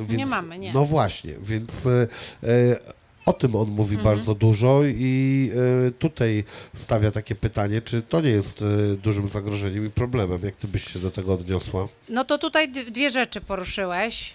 więc, 0.03 0.29
mamy, 0.29 0.59
nie. 0.59 0.73
No 0.73 0.85
właśnie, 0.85 1.33
więc 1.43 1.85
e, 1.85 2.98
o 3.25 3.33
tym 3.33 3.55
on 3.55 3.69
mówi 3.69 3.95
Mhm. 3.95 4.15
bardzo 4.15 4.35
dużo 4.35 4.79
i 4.85 5.51
e, 5.87 5.91
tutaj 5.91 6.43
stawia 6.73 7.11
takie 7.11 7.35
pytanie, 7.35 7.81
czy 7.81 8.01
to 8.01 8.21
nie 8.21 8.29
jest 8.29 8.61
e, 8.61 8.95
dużym 8.95 9.29
zagrożeniem 9.29 9.85
i 9.85 9.89
problemem, 9.89 10.39
jak 10.43 10.55
ty 10.55 10.67
byś 10.67 10.93
się 10.93 10.99
do 10.99 11.11
tego 11.11 11.33
odniosła? 11.33 11.87
No 12.09 12.25
to 12.25 12.37
tutaj 12.37 12.69
dwie 12.69 13.11
rzeczy 13.11 13.41
poruszyłeś. 13.41 14.33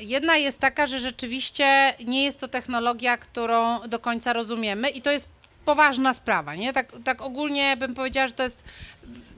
Jedna 0.00 0.36
jest 0.36 0.58
taka, 0.58 0.86
że 0.86 1.00
rzeczywiście 1.00 1.94
nie 2.06 2.24
jest 2.24 2.40
to 2.40 2.48
technologia, 2.48 3.16
którą 3.16 3.80
do 3.88 3.98
końca 3.98 4.32
rozumiemy 4.32 4.90
i 4.90 5.02
to 5.02 5.10
jest 5.10 5.28
poważna 5.64 6.14
sprawa, 6.14 6.54
nie? 6.54 6.72
Tak, 6.72 6.92
tak 7.04 7.22
ogólnie 7.22 7.76
bym 7.76 7.94
powiedziała, 7.94 8.28
że 8.28 8.34
to 8.34 8.42
jest 8.42 8.62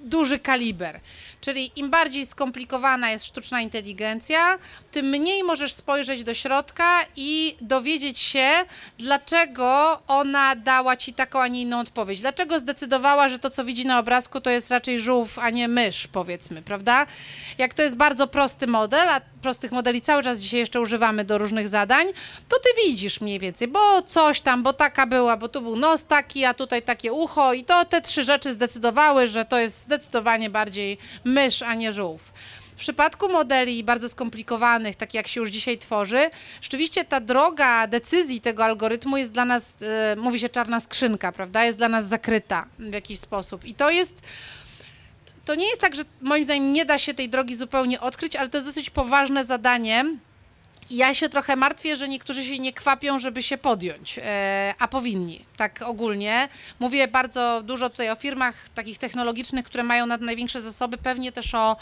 duży 0.05 0.39
kaliber. 0.39 1.01
Czyli 1.41 1.71
im 1.77 1.91
bardziej 1.91 2.27
skomplikowana 2.27 3.11
jest 3.11 3.27
sztuczna 3.27 3.61
inteligencja, 3.61 4.59
tym 4.95 5.07
mniej 5.07 5.43
możesz 5.43 5.73
spojrzeć 5.73 6.25
do 6.25 6.35
środka 6.35 7.05
i 7.17 7.57
dowiedzieć 7.61 8.19
się, 8.19 8.51
dlaczego 8.99 9.99
ona 10.09 10.55
dała 10.57 10.97
ci 10.97 11.15
taką, 11.15 11.41
a 11.41 11.49
nie 11.49 11.63
inną 11.63 11.81
odpowiedź. 11.81 12.21
Dlaczego 12.21 12.59
zdecydowała, 12.59 13.29
że 13.29 13.39
to, 13.39 13.51
co 13.51 13.65
widzi 13.65 13.87
na 13.87 13.99
obrazku, 13.99 14.41
to 14.41 14.51
jest 14.51 14.71
raczej 14.71 15.01
żółw, 15.01 15.39
a 15.39 15.51
nie 15.51 15.69
mysz, 15.69 16.07
powiedzmy, 16.07 16.63
prawda? 16.63 17.07
Jak 17.59 17.75
to 17.75 17.83
jest 17.83 17.97
bardzo 17.97 18.27
prosty 18.27 18.67
model, 18.67 19.09
a 19.09 19.21
prostych 19.43 19.73
modeli 19.73 20.03
cały 20.03 20.23
czas 20.23 20.41
dzisiaj 20.41 20.61
jeszcze 20.61 20.81
używamy 20.81 21.25
do 21.25 21.39
różnych 21.39 21.69
zadań, 21.69 22.07
to 22.49 22.57
ty 22.57 22.69
widzisz 22.87 23.21
mniej 23.21 23.39
więcej, 23.39 23.69
bo 23.69 24.03
coś 24.03 24.41
tam, 24.41 24.63
bo 24.63 24.73
taka 24.73 25.07
była, 25.07 25.37
bo 25.37 25.49
tu 25.49 25.61
był 25.61 25.77
nos 25.77 26.05
taki, 26.05 26.45
a 26.45 26.55
tutaj 26.55 26.83
takie 26.83 27.13
ucho 27.13 27.53
i 27.53 27.65
to 27.65 27.85
te 27.85 28.01
trzy 28.01 28.25
rzeczy 28.25 28.53
zdecydowały, 28.53 29.29
że 29.29 29.45
to 29.45 29.59
jest 29.59 29.83
zdecydowanie 29.83 30.51
bardziej 30.51 30.99
mysz, 31.25 31.63
a 31.63 31.75
nie 31.75 31.93
żółw. 31.93 32.33
W 32.77 32.79
przypadku 32.79 33.29
modeli 33.29 33.85
bardzo 33.85 34.09
skomplikowanych, 34.09 34.97
tak 34.97 35.15
jak 35.15 35.29
się 35.29 35.41
już 35.41 35.51
dzisiaj 35.51 35.79
tworzy, 35.79 36.31
rzeczywiście 36.63 37.05
ta 37.05 37.21
droga 37.21 37.87
decyzji 37.87 38.41
tego 38.41 38.65
algorytmu 38.65 39.17
jest 39.17 39.33
dla 39.33 39.45
nas, 39.45 39.77
e, 39.83 40.17
mówi 40.17 40.41
się 40.41 40.49
czarna 40.49 40.81
skrzynka, 40.81 41.33
prawda? 41.33 41.65
Jest 41.65 41.79
dla 41.79 41.89
nas 41.89 42.07
zakryta 42.07 42.67
w 42.79 42.93
jakiś 42.93 43.19
sposób. 43.19 43.65
I 43.65 43.75
to 43.75 43.91
jest. 43.91 44.15
To 45.45 45.55
nie 45.55 45.69
jest 45.69 45.81
tak, 45.81 45.95
że 45.95 46.03
moim 46.23 46.45
zdaniem 46.45 46.73
nie 46.73 46.85
da 46.85 46.99
się 46.99 47.15
tej 47.15 47.29
drogi 47.29 47.57
zupełnie 47.57 48.01
odkryć, 48.01 48.37
ale 48.37 48.49
to 48.49 48.59
jest 48.59 48.69
dosyć 48.69 48.91
poważne 48.91 49.45
zadanie. 49.45 50.05
Ja 50.91 51.15
się 51.15 51.29
trochę 51.29 51.57
martwię, 51.57 51.97
że 51.97 52.09
niektórzy 52.09 52.45
się 52.45 52.59
nie 52.59 52.73
kwapią, 52.73 53.19
żeby 53.19 53.43
się 53.43 53.59
podjąć, 53.59 54.19
e, 54.23 54.75
a 54.79 54.89
powinni, 54.89 55.45
tak 55.57 55.83
ogólnie. 55.83 56.49
Mówię 56.81 57.09
bardzo 57.09 57.63
dużo 57.63 57.91
tutaj 57.91 58.11
o 58.11 58.17
firmach 58.17 58.69
takich 58.75 58.99
technologicznych, 58.99 59.65
które 59.65 59.83
mają 59.83 60.07
nad 60.07 60.21
największe 60.21 60.61
zasoby, 60.61 60.99
pewnie 60.99 61.33
też 61.33 61.55
o 61.55 61.77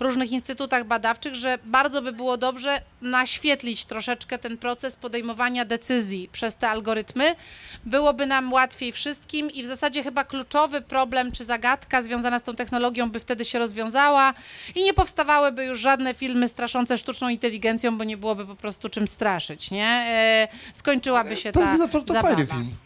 różnych 0.00 0.32
instytutach 0.32 0.84
badawczych, 0.84 1.34
że 1.34 1.58
bardzo 1.64 2.02
by 2.02 2.12
było 2.12 2.36
dobrze 2.36 2.80
naświetlić 3.02 3.84
troszeczkę 3.84 4.38
ten 4.38 4.56
proces 4.56 4.96
podejmowania 4.96 5.64
decyzji 5.64 6.28
przez 6.32 6.56
te 6.56 6.68
algorytmy. 6.68 7.36
Byłoby 7.84 8.26
nam 8.26 8.52
łatwiej 8.52 8.92
wszystkim 8.92 9.50
i 9.50 9.62
w 9.62 9.66
zasadzie 9.66 10.02
chyba 10.02 10.24
kluczowy 10.24 10.80
problem 10.80 11.32
czy 11.32 11.44
zagadka 11.44 12.02
związana 12.02 12.38
z 12.38 12.42
tą 12.42 12.54
technologią 12.54 13.10
by 13.10 13.20
wtedy 13.20 13.44
się 13.44 13.58
rozwiązała 13.58 14.34
i 14.74 14.84
nie 14.84 14.94
powstawałyby 14.94 15.64
już 15.64 15.80
żadne 15.80 16.14
filmy 16.14 16.48
straszące 16.48 16.98
sztuczną 16.98 17.28
inteligencją, 17.28 17.98
bo 17.98 18.04
nie 18.04 18.16
byłoby 18.16 18.47
po 18.48 18.56
prostu 18.56 18.88
czym 18.88 19.08
straszyć, 19.08 19.70
nie? 19.70 19.86
E, 19.86 20.48
skończyłaby 20.72 21.36
się 21.36 21.52
ta 21.52 21.60
Terminator 21.60 22.04
to 22.04 22.12
zabawa. 22.12 22.34
fajny 22.34 22.46
film. 22.46 22.76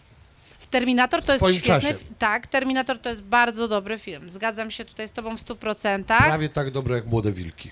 Terminator 0.73 1.23
to 1.23 1.33
jest 1.33 1.45
swoim 1.45 1.61
świetny. 1.61 1.93
czasie. 1.93 2.05
Tak, 2.19 2.47
Terminator 2.47 2.99
to 2.99 3.09
jest 3.09 3.23
bardzo 3.23 3.69
dobry 3.69 3.99
film. 3.99 4.31
Zgadzam 4.31 4.71
się 4.71 4.85
tutaj 4.85 5.09
z 5.09 5.13
tobą 5.13 5.37
w 5.37 5.41
100%. 5.41 6.05
Prawie 6.05 6.49
tak 6.49 6.71
dobre 6.71 6.97
jak 6.97 7.07
Młode 7.07 7.33
Wilki. 7.33 7.71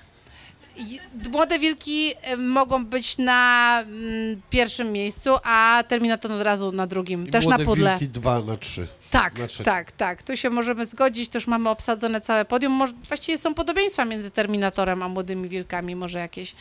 Młode 1.31 1.59
wilki 1.59 2.13
e, 2.23 2.37
mogą 2.37 2.85
być 2.87 3.19
na 3.19 3.81
mm, 3.81 4.43
pierwszym 4.51 4.93
miejscu, 4.93 5.31
a 5.43 5.85
Terminator 5.89 6.33
od 6.33 6.41
razu 6.41 6.73
na 6.73 6.87
drugim, 6.87 7.27
I 7.27 7.31
też 7.31 7.45
Młode 7.45 7.59
na 7.59 7.65
pudle. 7.65 7.91
Wilki 7.91 8.09
2 8.09 8.41
na 8.41 8.57
3. 8.57 8.89
Tak, 9.11 9.35
tak, 9.65 9.93
tak. 9.93 10.23
Tu 10.23 10.37
się 10.37 10.51
możemy 10.51 10.87
zgodzić, 10.87 11.35
już 11.35 11.47
mamy 11.47 11.69
obsadzone 11.69 12.21
całe 12.21 12.45
podium. 12.45 12.73
Może, 12.73 12.93
właściwie 13.09 13.39
są 13.39 13.55
podobieństwa 13.55 14.05
między 14.05 14.31
Terminatorem 14.31 15.03
a 15.03 15.09
Młodymi 15.09 15.49
Wilkami, 15.49 15.97
może 15.97 16.19
jakieś. 16.19 16.55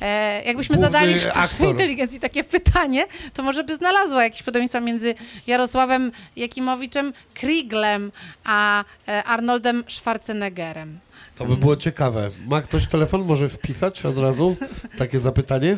E, 0.00 0.42
jakbyśmy 0.44 0.76
Główny 0.76 0.92
zadali 0.92 1.18
sztucznej 1.18 1.44
aktor. 1.44 1.68
inteligencji 1.68 2.20
takie 2.20 2.44
pytanie, 2.44 3.06
to 3.34 3.42
może 3.42 3.64
by 3.64 3.76
znalazła 3.76 4.24
jakieś 4.24 4.42
podobieństwa 4.42 4.80
między 4.80 5.14
Jarosławem 5.46 6.12
Jakimowiczem 6.36 7.12
Krieglem 7.34 8.12
a 8.44 8.84
e, 9.08 9.24
Arnoldem 9.24 9.84
Schwarzeneggerem. 9.88 10.98
To 11.36 11.46
by 11.46 11.56
było 11.56 11.76
ciekawe. 11.76 12.30
Ma 12.46 12.62
ktoś 12.62 12.86
telefon? 12.86 13.24
Może 13.24 13.48
wpisać 13.48 14.06
od 14.06 14.18
razu 14.18 14.56
takie 14.98 15.20
zapytanie? 15.20 15.76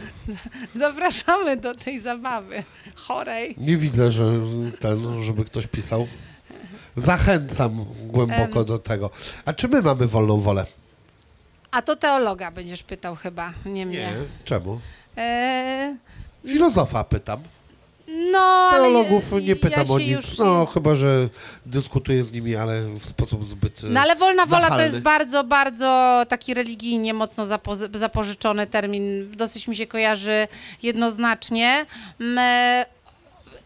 Zapraszamy 0.74 1.56
do 1.56 1.74
tej 1.74 2.00
zabawy 2.00 2.64
chorej. 2.94 3.54
Nie 3.58 3.76
widzę, 3.76 4.12
że 4.12 4.32
ten, 4.80 5.22
żeby 5.24 5.44
ktoś 5.44 5.66
pisał. 5.66 6.06
Zachęcam 6.96 7.84
głęboko 8.06 8.64
do 8.64 8.78
tego. 8.78 9.10
A 9.44 9.52
czy 9.52 9.68
my 9.68 9.82
mamy 9.82 10.06
wolną 10.06 10.40
wolę? 10.40 10.66
A 11.70 11.82
to 11.82 11.96
teologa 11.96 12.50
będziesz 12.50 12.82
pytał 12.82 13.16
chyba, 13.16 13.52
nie 13.66 13.86
mnie. 13.86 14.12
Czemu? 14.44 14.80
E, 15.16 15.96
Filozofa 16.46 17.04
pytam. 17.04 17.40
No, 18.32 18.68
Teologów 18.70 19.32
nie 19.42 19.56
pytam 19.56 19.84
ja 19.88 19.94
o 19.94 19.98
nic. 19.98 20.38
No, 20.38 20.66
chyba, 20.66 20.94
że 20.94 21.28
dyskutuję 21.66 22.24
z 22.24 22.32
nimi, 22.32 22.56
ale 22.56 22.82
w 22.82 23.04
sposób 23.04 23.48
zbyt... 23.48 23.82
No 23.82 24.00
ale 24.00 24.16
wolna 24.16 24.46
wola 24.46 24.60
to 24.60 24.70
nachalny. 24.70 24.84
jest 24.84 24.98
bardzo, 24.98 25.44
bardzo 25.44 26.22
taki 26.28 26.54
religijnie 26.54 27.14
mocno 27.14 27.44
zapo- 27.44 27.98
zapożyczony 27.98 28.66
termin. 28.66 29.32
Dosyć 29.36 29.68
mi 29.68 29.76
się 29.76 29.86
kojarzy 29.86 30.48
jednoznacznie. 30.82 31.86
Mm, 32.20 32.38
e, 32.38 32.86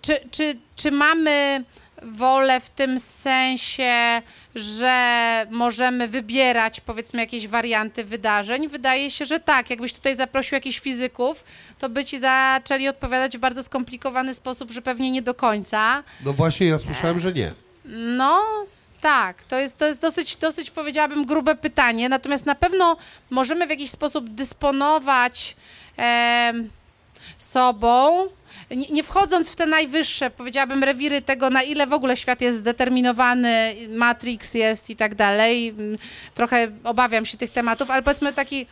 Czy, 0.02 0.16
czy, 0.30 0.56
czy 0.76 0.90
mamy 0.90 1.64
wolę 2.04 2.60
w 2.60 2.70
tym 2.70 2.98
sensie, 2.98 4.22
że 4.54 5.46
możemy 5.50 6.08
wybierać 6.08 6.80
powiedzmy 6.80 7.20
jakieś 7.20 7.48
warianty 7.48 8.04
wydarzeń? 8.04 8.68
Wydaje 8.68 9.10
się, 9.10 9.24
że 9.24 9.40
tak. 9.40 9.70
Jakbyś 9.70 9.92
tutaj 9.92 10.16
zaprosił 10.16 10.54
jakichś 10.54 10.78
fizyków, 10.80 11.44
to 11.78 11.88
by 11.88 12.04
ci 12.04 12.20
zaczęli 12.20 12.88
odpowiadać 12.88 13.36
w 13.36 13.40
bardzo 13.40 13.62
skomplikowany 13.62 14.34
sposób, 14.34 14.70
że 14.70 14.82
pewnie 14.82 15.10
nie 15.10 15.22
do 15.22 15.34
końca. 15.34 16.02
No 16.24 16.32
właśnie, 16.32 16.66
ja 16.66 16.78
słyszałem, 16.78 17.18
że 17.18 17.32
nie. 17.32 17.52
No, 18.16 18.42
tak, 19.00 19.42
to 19.42 19.58
jest, 19.58 19.78
to 19.78 19.86
jest 19.86 20.02
dosyć, 20.02 20.36
dosyć, 20.36 20.70
powiedziałabym, 20.70 21.24
grube 21.24 21.54
pytanie. 21.54 22.08
Natomiast 22.08 22.46
na 22.46 22.54
pewno 22.54 22.96
możemy 23.30 23.66
w 23.66 23.70
jakiś 23.70 23.90
sposób 23.90 24.30
dysponować 24.30 25.56
em, 25.96 26.70
sobą, 27.38 28.26
nie, 28.76 28.86
nie 28.90 29.02
wchodząc 29.02 29.50
w 29.50 29.56
te 29.56 29.66
najwyższe, 29.66 30.30
powiedziałabym, 30.30 30.84
rewiry 30.84 31.22
tego, 31.22 31.50
na 31.50 31.62
ile 31.62 31.86
w 31.86 31.92
ogóle 31.92 32.16
świat 32.16 32.40
jest 32.40 32.58
zdeterminowany, 32.58 33.74
Matrix 33.88 34.54
jest 34.54 34.90
i 34.90 34.96
tak 34.96 35.14
dalej. 35.14 35.68
Mm, 35.68 35.98
Trochę 36.34 36.68
obawiam 36.84 37.26
się 37.26 37.38
tych 37.38 37.50
tematów, 37.50 37.90
ale 37.90 38.02
powiedzmy 38.02 38.32
taki 38.32 38.66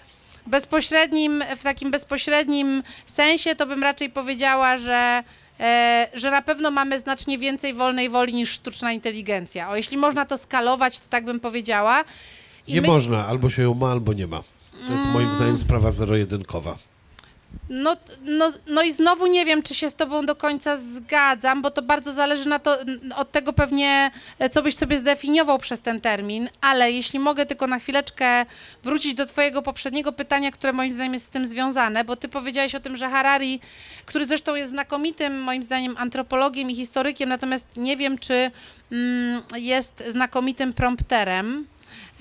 bezpośrednim, 0.46 1.44
w 1.56 1.62
takim 1.62 1.90
bezpośrednim 1.90 2.82
sensie, 3.06 3.54
to 3.54 3.66
bym 3.66 3.82
raczej 3.82 4.10
powiedziała, 4.10 4.78
że, 4.78 5.22
e, 5.60 6.08
że 6.14 6.30
na 6.30 6.42
pewno 6.42 6.70
mamy 6.70 7.00
znacznie 7.00 7.38
więcej 7.38 7.74
wolnej 7.74 8.08
woli 8.08 8.34
niż 8.34 8.50
sztuczna 8.50 8.92
inteligencja. 8.92 9.70
O, 9.70 9.76
jeśli 9.76 9.96
można 9.96 10.26
to 10.26 10.38
skalować, 10.38 10.98
to 11.00 11.06
tak 11.10 11.24
bym 11.24 11.40
powiedziała. 11.40 12.04
I 12.66 12.72
Nie 12.74 12.80
my- 12.80 12.88
można, 12.88 13.26
albo 13.26 13.50
się 13.50 13.62
ją 13.62 13.74
ma, 13.74 13.90
albo 13.90 14.12
nie 14.12 14.26
ma. 14.26 14.42
To 14.88 14.92
jest 14.94 15.06
moim 15.06 15.32
zdaniem 15.32 15.58
sprawa 15.58 15.90
zero-jedynkowa. 15.90 16.76
No, 17.70 17.96
no, 18.22 18.52
no 18.66 18.82
i 18.82 18.92
znowu 18.92 19.26
nie 19.26 19.44
wiem, 19.44 19.62
czy 19.62 19.74
się 19.74 19.90
z 19.90 19.94
tobą 19.94 20.26
do 20.26 20.34
końca 20.34 20.76
zgadzam, 20.76 21.62
bo 21.62 21.70
to 21.70 21.82
bardzo 21.82 22.12
zależy 22.12 22.48
na 22.48 22.58
to, 22.58 22.78
od 23.16 23.32
tego 23.32 23.52
pewnie, 23.52 24.10
e, 24.38 24.48
co 24.48 24.62
byś 24.62 24.76
sobie 24.76 24.98
zdefiniował 24.98 25.58
przez 25.58 25.80
ten 25.80 26.00
termin, 26.00 26.48
ale 26.60 26.92
jeśli 26.92 27.18
mogę 27.18 27.46
tylko 27.46 27.66
na 27.66 27.78
chwileczkę 27.78 28.46
wrócić 28.84 29.14
do 29.14 29.26
twojego 29.26 29.62
poprzedniego 29.62 30.12
pytania, 30.12 30.50
które 30.50 30.72
moim 30.72 30.92
zdaniem 30.92 31.14
jest 31.14 31.26
z 31.26 31.30
tym 31.30 31.46
związane, 31.46 32.04
bo 32.04 32.16
ty 32.16 32.28
powiedziałeś 32.28 32.74
o 32.74 32.80
tym, 32.80 32.96
że 32.96 33.08
Harari, 33.08 33.60
który 34.06 34.26
zresztą 34.26 34.54
jest 34.54 34.70
znakomitym, 34.70 35.42
moim 35.42 35.62
zdaniem, 35.62 35.96
antropologiem 35.98 36.70
i 36.70 36.74
historykiem, 36.74 37.28
natomiast 37.28 37.66
nie 37.76 37.96
wiem, 37.96 38.18
czy 38.18 38.50
mm, 38.92 39.42
jest 39.56 40.02
znakomitym 40.08 40.72
prompterem. 40.72 41.66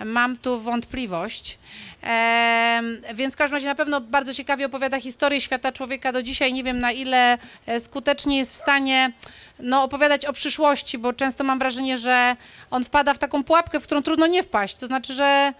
Mam 0.05 0.37
tu 0.37 0.61
wątpliwość. 0.61 1.59
Em, 2.01 3.01
więc 3.13 3.33
w 3.33 3.37
każdym 3.37 3.55
razie 3.55 3.67
na 3.67 3.75
pewno 3.75 4.01
bardzo 4.01 4.33
ciekawie 4.33 4.65
opowiada 4.65 4.99
historię 4.99 5.41
świata 5.41 5.71
człowieka 5.71 6.11
do 6.11 6.23
dzisiaj. 6.23 6.53
Nie 6.53 6.63
wiem 6.63 6.79
na 6.79 6.91
ile 6.91 7.37
e, 7.65 7.79
skutecznie 7.79 8.37
jest 8.37 8.53
w 8.53 8.57
stanie 8.57 9.11
no, 9.59 9.83
opowiadać 9.83 10.25
o 10.25 10.33
przyszłości, 10.33 10.97
bo 10.97 11.13
często 11.13 11.43
mam 11.43 11.59
wrażenie, 11.59 11.97
że 11.97 12.35
on 12.71 12.83
wpada 12.83 13.13
w 13.13 13.19
taką 13.19 13.43
pułapkę, 13.43 13.79
w 13.79 13.83
którą 13.83 14.01
trudno 14.01 14.27
nie 14.27 14.43
wpaść. 14.43 14.75
To 14.75 14.87
znaczy, 14.87 15.13
że 15.13 15.53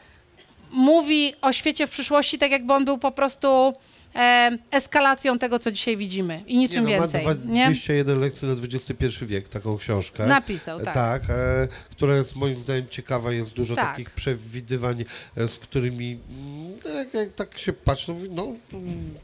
mówi 0.72 1.34
o 1.42 1.54
świecie 1.54 1.88
w 1.88 1.92
przyszłości 1.92 2.38
tak, 2.38 2.52
jakby 2.52 2.74
on 2.74 2.86
był 2.86 2.98
po 2.98 3.12
prostu 3.12 3.74
e, 4.16 4.58
eskalacją 4.72 5.40
tego, 5.40 5.60
co 5.60 5.72
dzisiaj 5.72 5.98
widzimy 5.98 6.44
i 6.48 6.58
niczym 6.58 6.86
nie, 6.86 6.96
no, 6.96 7.02
więcej. 7.02 7.26
Ma 7.26 7.34
nie? 7.34 7.66
21 7.66 8.20
lekcji 8.20 8.48
na 8.48 8.54
XXI 8.54 9.26
wiek, 9.26 9.50
taką 9.50 9.78
książkę. 9.78 10.28
Napisał, 10.28 10.80
tak. 10.80 10.94
Tak, 10.94 11.24
e, 11.30 11.68
która 11.92 12.16
jest 12.16 12.36
moim 12.36 12.60
zdaniem 12.60 12.88
ciekawa, 12.90 13.32
jest 13.32 13.54
dużo 13.54 13.76
Tak. 13.76 13.90
takich 13.90 14.12
przewidywań, 14.12 15.06
e, 15.38 15.48
z 15.48 15.58
którymi 15.58 16.20
mm, 16.30 17.10
jak, 17.14 17.34
tak 17.34 17.58
się 17.58 17.74
mówi, 18.08 18.30
no 18.30 18.56
mm, 18.74 19.16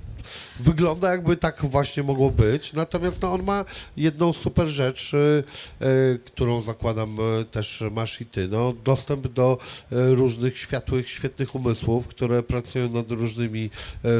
wygląda 0.60 1.12
jakby 1.12 1.38
tak 1.38 1.66
właśnie 1.66 2.04
mogło 2.04 2.32
być, 2.32 2.74
natomiast 2.74 3.22
no, 3.22 3.34
on 3.34 3.44
ma 3.44 3.66
jedną 3.98 4.34
super 4.34 4.68
rzecz, 4.68 5.12
e, 5.14 5.44
e, 5.86 6.18
którą 6.18 6.62
zakładam 6.62 7.18
e, 7.20 7.46
też 7.46 7.84
masz 7.92 8.22
i 8.22 8.26
ty, 8.26 8.48
no 8.48 8.74
dostęp 8.84 9.28
do 9.28 9.58
różnych 9.92 10.58
światłych, 10.58 11.10
świetnych 11.10 11.56
umysłów, 11.56 12.08
które 12.08 12.44
pracują 12.44 12.90
nad 12.90 13.12
różnymi 13.12 13.70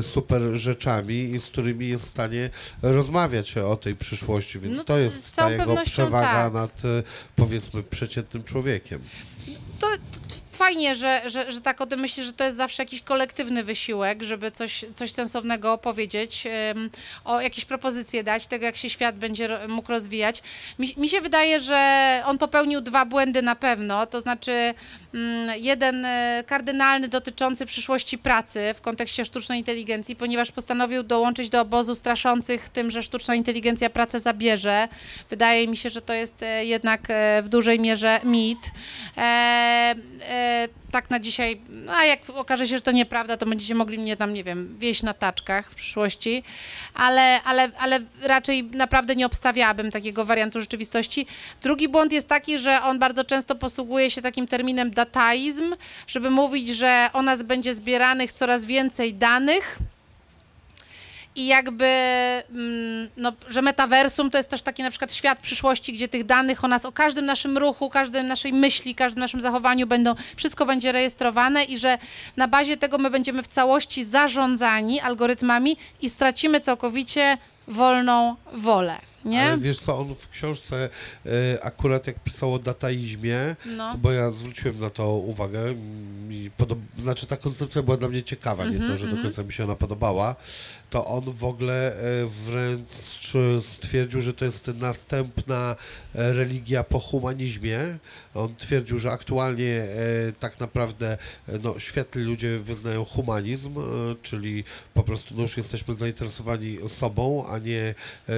super 0.02 0.42
rzeczami 0.54 1.16
i 1.16 1.40
z 1.40 1.46
którymi 1.46 1.88
jest 1.88 2.06
w 2.06 2.10
stanie 2.10 2.50
rozmawiać 2.82 3.58
o 3.58 3.76
tej 3.76 3.96
przyszłości, 3.96 4.60
więc 4.60 4.78
No, 4.78 4.84
to 4.84 4.98
jest 4.98 5.36
ta 5.36 5.52
jego 5.52 5.76
przewaga 5.86 6.50
tak. 6.50 6.54
nad 6.54 6.82
powiedzmy 7.36 7.84
przeciętnym 7.84 8.44
człowiekiem. 8.44 9.02
to, 9.80 9.88
to 10.28 10.45
fajnie, 10.56 10.96
że, 10.96 11.22
że, 11.26 11.52
że 11.52 11.62
tak 11.62 11.82
o 11.82 11.86
tym 11.86 12.00
myślę, 12.00 12.24
że 12.24 12.34
to 12.34 12.44
jest 12.44 12.58
zawsze 12.58 12.84
jakiś 12.84 13.02
kolektywny 13.02 13.64
wysiłek, 13.64 14.24
żeby 14.24 14.52
coś, 14.52 14.86
coś 14.94 15.12
sensownego 15.12 15.74
opowiedzieć, 15.74 16.48
o 17.26 17.42
jakieś 17.42 17.66
propozycje 17.66 18.24
dać, 18.24 18.48
tego 18.48 18.66
jak 18.66 18.78
się 18.78 18.90
świat 18.90 19.18
będzie 19.18 19.60
mógł 19.68 19.92
rozwijać. 19.92 20.44
Mi, 20.80 20.94
mi 20.98 21.10
się 21.10 21.22
wydaje, 21.22 21.60
że 21.60 22.22
on 22.26 22.38
popełnił 22.38 22.82
dwa 22.82 23.06
błędy 23.06 23.42
na 23.42 23.56
pewno, 23.56 24.06
to 24.06 24.22
znaczy 24.22 24.74
mm, 25.14 25.60
jeden 25.60 26.06
e, 26.06 26.44
kardynalny 26.48 27.08
dotyczący 27.08 27.66
przyszłości 27.66 28.18
pracy 28.18 28.74
w 28.76 28.82
kontekście 28.82 29.26
sztucznej 29.26 29.60
inteligencji, 29.60 30.16
ponieważ 30.16 30.52
postanowił 30.52 31.04
dołączyć 31.04 31.50
do 31.50 31.62
obozu 31.62 31.96
straszących 31.96 32.70
tym, 32.70 32.92
że 32.92 33.04
sztuczna 33.04 33.36
inteligencja 33.36 33.90
pracę 33.90 34.20
zabierze. 34.20 34.88
Wydaje 35.30 35.68
mi 35.68 35.78
się, 35.78 35.90
że 35.90 36.02
to 36.02 36.14
jest 36.14 36.44
e, 36.44 36.66
jednak 36.66 37.02
e, 37.10 37.42
w 37.44 37.50
dużej 37.50 37.80
mierze 37.80 38.20
mit. 38.24 38.60
E, 39.18 39.22
e, 39.22 40.45
tak 40.92 41.10
na 41.10 41.20
dzisiaj, 41.20 41.62
a 41.90 42.06
jak 42.06 42.20
okaże 42.30 42.68
się, 42.68 42.76
że 42.76 42.82
to 42.82 42.92
nieprawda, 42.92 43.38
to 43.38 43.46
będziecie 43.46 43.76
mogli 43.76 43.98
mnie 43.98 44.16
tam, 44.16 44.34
nie 44.34 44.44
wiem, 44.44 44.76
wieść 44.80 45.04
na 45.04 45.14
taczkach 45.14 45.72
w 45.72 45.76
przyszłości, 45.76 46.44
ale, 46.94 47.42
ale, 47.44 47.72
ale 47.80 48.00
raczej 48.24 48.64
naprawdę 48.64 49.16
nie 49.16 49.26
obstawiałabym 49.26 49.92
takiego 49.92 50.26
wariantu 50.26 50.60
rzeczywistości. 50.60 51.28
Drugi 51.62 51.88
błąd 51.88 52.14
jest 52.14 52.28
taki, 52.28 52.60
że 52.60 52.82
on 52.82 53.00
bardzo 53.00 53.24
często 53.24 53.56
posługuje 53.56 54.12
się 54.12 54.22
takim 54.22 54.48
terminem 54.48 54.92
dataizm, 54.92 55.76
żeby 56.08 56.30
mówić, 56.30 56.70
że 56.70 57.10
o 57.14 57.22
nas 57.22 57.44
będzie 57.44 57.76
zbieranych 57.76 58.32
coraz 58.32 58.66
więcej 58.66 59.14
danych, 59.14 59.80
i 61.36 61.46
jakby, 61.48 61.86
mm, 61.86 63.10
no, 63.18 63.32
że 63.50 63.62
metaversum 63.62 64.32
to 64.32 64.38
jest 64.38 64.50
też 64.50 64.62
taki 64.62 64.84
na 64.84 64.90
przykład 64.90 65.14
świat 65.14 65.40
przyszłości, 65.40 65.94
gdzie 65.94 66.08
tych 66.08 66.24
danych 66.26 66.64
o 66.64 66.68
nas, 66.68 66.86
o 66.86 66.92
każdym 66.92 67.26
naszym 67.26 67.58
ruchu, 67.58 67.90
każdej 67.90 68.24
naszej 68.24 68.54
myśli, 68.54 68.96
każdym 68.96 69.20
naszym 69.20 69.42
zachowaniu 69.42 69.88
będą, 69.88 70.16
wszystko 70.36 70.66
będzie 70.66 70.92
rejestrowane 70.92 71.64
i 71.64 71.78
że 71.78 71.98
na 72.38 72.48
bazie 72.48 72.78
tego 72.78 72.98
my 72.98 73.10
będziemy 73.10 73.44
w 73.44 73.48
całości 73.48 74.06
zarządzani 74.06 75.00
algorytmami 75.00 75.78
i 76.02 76.10
stracimy 76.10 76.60
całkowicie 76.62 77.38
wolną 77.68 78.36
wolę, 78.54 78.96
nie? 79.26 79.44
Ale 79.44 79.58
wiesz 79.58 79.80
co, 79.80 79.98
on 79.98 80.16
w 80.16 80.30
książce 80.30 80.90
e, 81.26 81.30
akurat 81.64 82.08
jak 82.08 82.20
pisał 82.20 82.54
o 82.54 82.60
dataizmie, 82.60 83.56
No. 83.66 83.94
bo 83.98 84.12
ja 84.12 84.32
zwróciłem 84.32 84.80
na 84.80 84.90
to 84.90 85.14
uwagę, 85.14 85.60
mi 86.28 86.52
podob... 86.58 86.80
znaczy 87.02 87.28
ta 87.28 87.38
koncepcja 87.38 87.82
była 87.84 87.98
dla 87.98 88.08
mnie 88.08 88.24
ciekawa, 88.24 88.64
nie 88.66 88.70
Mhm, 88.76 88.92
to, 88.92 88.98
że 88.98 89.08
do 89.08 89.22
końca 89.22 89.44
mi 89.44 89.54
się 89.54 89.64
ona 89.64 89.76
podobała, 89.76 90.36
to 90.90 91.06
on 91.06 91.24
w 91.24 91.44
ogóle 91.44 91.94
e, 91.94 92.26
wręcz 92.26 92.92
stwierdził, 93.62 94.22
że 94.22 94.34
to 94.34 94.46
jest 94.46 94.68
następna 94.68 95.76
e, 96.16 96.34
religia 96.34 96.84
po 96.84 97.00
humanizmie. 97.00 97.80
On 98.34 98.56
twierdził, 98.56 98.98
że 98.98 99.12
aktualnie 99.12 99.82
e, 99.82 99.88
tak 100.40 100.60
naprawdę 100.60 101.18
no, 101.64 101.80
świetli 101.80 102.24
ludzie 102.24 102.60
wyznają 102.60 103.06
humanizm, 103.06 103.76
czyli 104.22 104.64
po 104.94 105.04
prostu 105.04 105.36
no, 105.36 105.42
już 105.42 105.58
jesteśmy 105.58 105.96
zainteresowani 105.96 106.78
sobą, 106.88 107.48
a 107.48 107.58
nie 107.58 107.96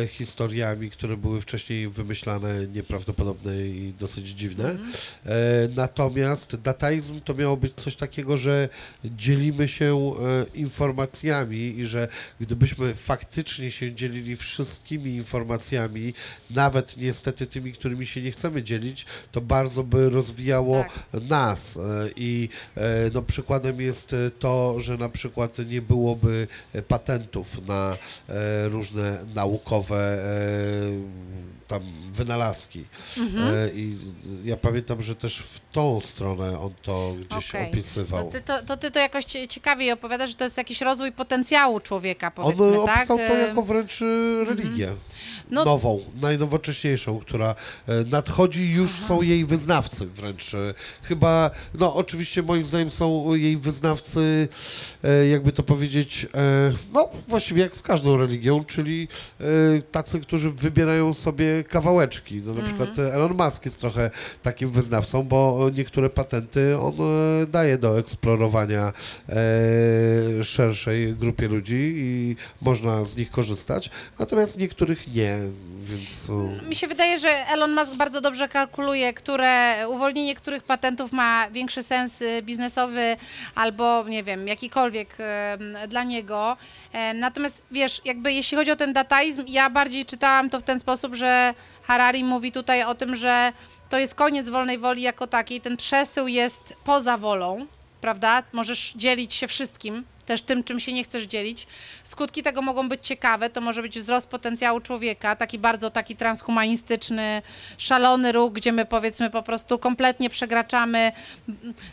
historiami, 0.07 0.89
które 0.89 1.17
były 1.17 1.41
wcześniej 1.41 1.89
wymyślane, 1.89 2.67
nieprawdopodobne 2.67 3.67
i 3.67 3.93
dosyć 3.99 4.27
dziwne. 4.27 4.77
E, 5.25 5.33
natomiast 5.75 6.55
dataizm 6.55 7.21
to 7.21 7.33
miało 7.33 7.57
być 7.57 7.73
coś 7.75 7.95
takiego, 7.95 8.37
że 8.37 8.69
dzielimy 9.05 9.67
się 9.67 10.13
informacjami 10.53 11.57
i 11.57 11.85
że 11.85 12.07
gdybyśmy 12.47 12.95
faktycznie 12.95 13.71
się 13.71 13.95
dzielili 13.95 14.35
wszystkimi 14.35 15.11
informacjami, 15.11 16.13
nawet 16.49 16.97
niestety 16.97 17.47
tymi, 17.47 17.73
którymi 17.73 18.05
się 18.05 18.21
nie 18.21 18.31
chcemy 18.31 18.63
dzielić, 18.63 19.05
to 19.31 19.41
bardzo 19.41 19.83
by 19.83 20.09
rozwijało 20.09 20.85
nas. 21.29 21.77
E, 21.77 22.09
I 22.15 22.49
e, 22.75 22.81
no, 23.13 23.21
przykładem 23.21 23.81
jest 23.81 24.13
e, 24.13 24.31
to, 24.31 24.79
że 24.79 24.97
na 24.97 25.09
przykład 25.09 25.57
nie 25.69 25.81
byłoby 25.81 26.47
patentów 26.87 27.67
na 27.67 27.97
różne 28.69 29.25
naukowe 29.35 30.17
tam 31.67 31.81
wynalazki. 32.13 32.83
Mhm. 33.17 33.47
E, 33.55 33.69
I 33.73 33.97
ja 34.43 34.57
pamiętam, 34.57 35.01
że 35.01 35.15
też 35.15 35.37
w 35.39 35.59
tą 35.71 36.01
stronę 36.01 36.59
on 36.59 36.71
to 36.81 37.13
gdzieś 37.29 37.49
Okej. 37.49 37.69
opisywał. 37.71 38.25
To 38.25 38.31
ty 38.31 38.41
to, 38.41 38.61
to 38.61 38.77
ty 38.77 38.91
to 38.91 38.99
jakoś 38.99 39.25
cie- 39.25 39.47
ciekawiej 39.47 39.91
opowiadasz, 39.91 40.29
że 40.29 40.35
to 40.35 40.43
jest 40.43 40.57
jakiś 40.57 40.81
rozwój 40.81 41.11
potencjału 41.11 41.79
człowieka, 41.79 42.27
On 42.35 42.43
powiedzmy, 42.55 42.81
e, 42.83 42.85
tak? 42.85 42.97
opisał 42.99 43.17
to 43.17 43.23
E, 43.23 43.47
jako 43.47 43.61
wręcz 43.61 44.01
e, 44.01 44.05
religię. 44.45 44.95
No- 45.49 45.65
Nową, 45.65 45.99
najnowocześniejszą, 46.21 47.19
która 47.19 47.55
e, 47.87 48.03
nadchodzi 48.11 48.71
już 48.71 48.91
są 48.91 49.21
jej 49.21 49.45
wyznawcy 49.45 50.05
wręcz. 50.07 50.53
e, 50.53 50.73
Chyba, 51.03 51.51
no 51.73 51.95
oczywiście 51.95 52.43
moim 52.43 52.65
zdaniem 52.65 52.91
są 52.91 53.35
jej 53.35 53.57
wyznawcy, 53.57 54.47
e, 55.03 55.27
jakby 55.27 55.51
to 55.51 55.63
powiedzieć, 55.63 56.27
e, 56.35 56.73
no 56.93 57.09
właściwie 57.27 57.61
jak 57.61 57.75
z 57.75 57.81
każdą 57.81 58.17
religią, 58.17 58.63
czyli 58.65 59.07
e, 59.39 59.81
tacy, 59.81 60.19
którzy 60.19 60.51
wybierają 60.51 61.13
sobie 61.13 61.56
kawałeczki. 61.63 62.41
No 62.45 62.53
na 62.53 62.61
przykład 62.63 62.99
e, 62.99 63.13
Elon 63.13 63.33
Musk 63.33 63.65
jest 63.65 63.79
trochę 63.79 64.09
takim 64.43 64.71
wyznawcą, 64.71 65.23
bo 65.23 65.69
niektóre 65.77 66.09
patenty 66.09 66.79
on 66.79 66.93
e, 66.93 67.47
daje 67.47 67.77
do 67.77 67.99
eksplorowania 67.99 68.93
e, 69.29 70.43
szerszej 70.43 71.13
grupie 71.13 71.47
ludzi 71.47 71.93
i 71.95 72.35
można 72.61 73.05
z 73.05 73.17
nich 73.17 73.31
korzystać, 73.31 73.89
natomiast 74.19 74.57
niektórych 74.57 75.13
nie, 75.15 75.37
więc... 75.81 76.29
e, 76.63 76.69
Mi 76.69 76.75
się 76.75 76.87
wydaje, 76.87 77.19
że 77.19 77.29
Elon 77.29 77.75
Musk 77.75 77.95
bardzo 77.95 78.21
dobrze 78.21 78.47
kalkuluje, 78.47 79.13
które 79.13 79.75
uwolnienie 79.89 80.35
których 80.35 80.63
patentów 80.63 81.11
ma 81.11 81.49
większy 81.51 81.83
sens 81.83 82.13
biznesowy 82.41 83.17
albo 83.55 84.03
nie 84.09 84.23
wiem, 84.23 84.47
jakikolwiek 84.47 85.17
dla 85.87 86.03
niego. 86.03 86.57
Natomiast 87.15 87.61
wiesz, 87.71 88.01
jakby 88.05 88.33
jeśli 88.33 88.57
chodzi 88.57 88.71
o 88.71 88.75
ten 88.75 88.93
dataizm, 88.93 89.43
ja 89.47 89.69
bardziej 89.69 90.05
czytałam 90.05 90.49
to 90.49 90.59
w 90.59 90.63
ten 90.63 90.79
sposób, 90.79 91.15
że 91.15 91.46
Harari 91.83 92.23
mówi 92.23 92.51
tutaj 92.51 92.83
o 92.83 92.95
tym, 92.95 93.15
że 93.15 93.53
to 93.89 93.97
jest 93.97 94.15
koniec 94.15 94.49
wolnej 94.49 94.77
woli 94.77 95.01
jako 95.01 95.27
takiej, 95.27 95.61
ten 95.61 95.77
przesył 95.77 96.27
jest 96.27 96.73
poza 96.83 97.17
wolą, 97.17 97.65
prawda? 98.01 98.43
Możesz 98.53 98.93
dzielić 98.95 99.33
się 99.33 99.47
wszystkim, 99.47 100.03
też 100.27 100.41
tym, 100.41 100.63
czym 100.63 100.79
się 100.79 100.93
nie 100.93 101.03
chcesz 101.03 101.23
dzielić. 101.23 101.67
Skutki 102.03 102.43
tego 102.43 102.61
mogą 102.61 102.89
być 102.89 103.07
ciekawe, 103.07 103.49
to 103.49 103.61
może 103.61 103.81
być 103.81 103.99
wzrost 103.99 104.27
potencjału 104.27 104.81
człowieka, 104.81 105.35
taki 105.35 105.59
bardzo 105.59 105.89
taki 105.89 106.15
transhumanistyczny, 106.15 107.41
szalony 107.77 108.31
ruch, 108.31 108.53
gdzie 108.53 108.71
my 108.71 108.85
powiedzmy 108.85 109.29
po 109.29 109.43
prostu 109.43 109.79
kompletnie 109.79 110.29
przekraczamy 110.29 111.11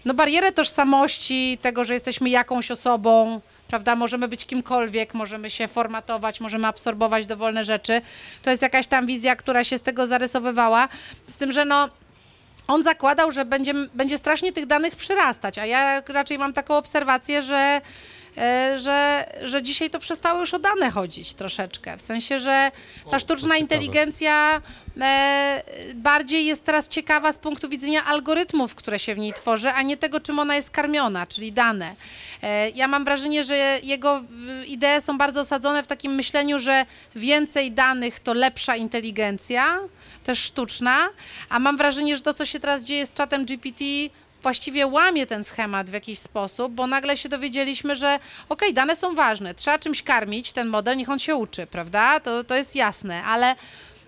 no, 0.04 0.14
barierę 0.14 0.52
tożsamości, 0.52 1.58
tego, 1.62 1.84
że 1.84 1.94
jesteśmy 1.94 2.30
jakąś 2.30 2.70
osobą, 2.70 3.40
prawda, 3.68 3.96
możemy 3.96 4.28
być 4.28 4.46
kimkolwiek, 4.46 5.14
możemy 5.14 5.50
się 5.50 5.68
formatować, 5.68 6.40
możemy 6.40 6.66
absorbować 6.66 7.26
dowolne 7.26 7.64
rzeczy. 7.64 8.00
To 8.42 8.50
jest 8.50 8.62
jakaś 8.62 8.86
tam 8.86 9.06
wizja, 9.06 9.36
która 9.36 9.64
się 9.64 9.78
z 9.78 9.82
tego 9.82 10.06
zarysowywała, 10.06 10.88
z 11.26 11.36
tym, 11.36 11.52
że 11.52 11.64
no 11.64 11.88
on 12.68 12.82
zakładał, 12.82 13.32
że 13.32 13.44
będzie, 13.44 13.74
będzie 13.94 14.18
strasznie 14.18 14.52
tych 14.52 14.66
danych 14.66 14.96
przyrastać, 14.96 15.58
a 15.58 15.66
ja 15.66 16.02
raczej 16.08 16.38
mam 16.38 16.52
taką 16.52 16.76
obserwację, 16.76 17.42
że, 17.42 17.80
że, 18.76 19.26
że 19.42 19.62
dzisiaj 19.62 19.90
to 19.90 19.98
przestało 19.98 20.40
już 20.40 20.54
o 20.54 20.58
dane 20.58 20.90
chodzić 20.90 21.34
troszeczkę. 21.34 21.96
W 21.96 22.02
sensie, 22.02 22.40
że 22.40 22.70
ta 23.10 23.18
sztuczna 23.18 23.56
inteligencja 23.56 24.62
e, 25.00 25.62
bardziej 25.94 26.46
jest 26.46 26.64
teraz 26.64 26.88
ciekawa 26.88 27.32
z 27.32 27.38
punktu 27.38 27.68
widzenia 27.68 28.04
algorytmów, 28.04 28.74
które 28.74 28.98
się 28.98 29.14
w 29.14 29.18
niej 29.18 29.32
tworzy, 29.32 29.70
a 29.70 29.82
nie 29.82 29.96
tego, 29.96 30.20
czym 30.20 30.38
ona 30.38 30.56
jest 30.56 30.70
karmiona, 30.70 31.26
czyli 31.26 31.52
dane. 31.52 31.94
E, 32.42 32.70
ja 32.70 32.88
mam 32.88 33.04
wrażenie, 33.04 33.44
że 33.44 33.78
jego 33.82 34.22
idee 34.66 35.00
są 35.00 35.18
bardzo 35.18 35.40
osadzone 35.40 35.82
w 35.82 35.86
takim 35.86 36.14
myśleniu, 36.14 36.58
że 36.58 36.86
więcej 37.16 37.72
danych 37.72 38.20
to 38.20 38.32
lepsza 38.32 38.76
inteligencja, 38.76 39.80
też 40.24 40.38
sztuczna, 40.38 41.08
a 41.48 41.58
mam 41.58 41.76
wrażenie, 41.76 42.16
że 42.16 42.22
to, 42.22 42.34
co 42.34 42.46
się 42.46 42.60
teraz 42.60 42.84
dzieje 42.84 43.06
z 43.06 43.12
czatem 43.12 43.44
GPT, 43.44 43.84
właściwie 44.44 44.86
łamie 44.86 45.26
ten 45.26 45.44
schemat 45.44 45.90
w 45.90 45.92
jakiś 45.92 46.18
sposób, 46.18 46.72
bo 46.72 46.86
nagle 46.86 47.16
się 47.16 47.28
dowiedzieliśmy, 47.28 47.96
że 47.96 48.18
okej, 48.48 48.74
dane 48.74 48.96
są 48.96 49.14
ważne, 49.14 49.54
trzeba 49.54 49.78
czymś 49.78 50.02
karmić 50.02 50.52
ten 50.52 50.68
model, 50.68 50.96
niech 50.96 51.08
on 51.08 51.18
się 51.18 51.36
uczy, 51.36 51.66
prawda? 51.66 52.20
To, 52.20 52.44
to 52.44 52.56
jest 52.56 52.76
jasne, 52.76 53.24
ale, 53.24 53.56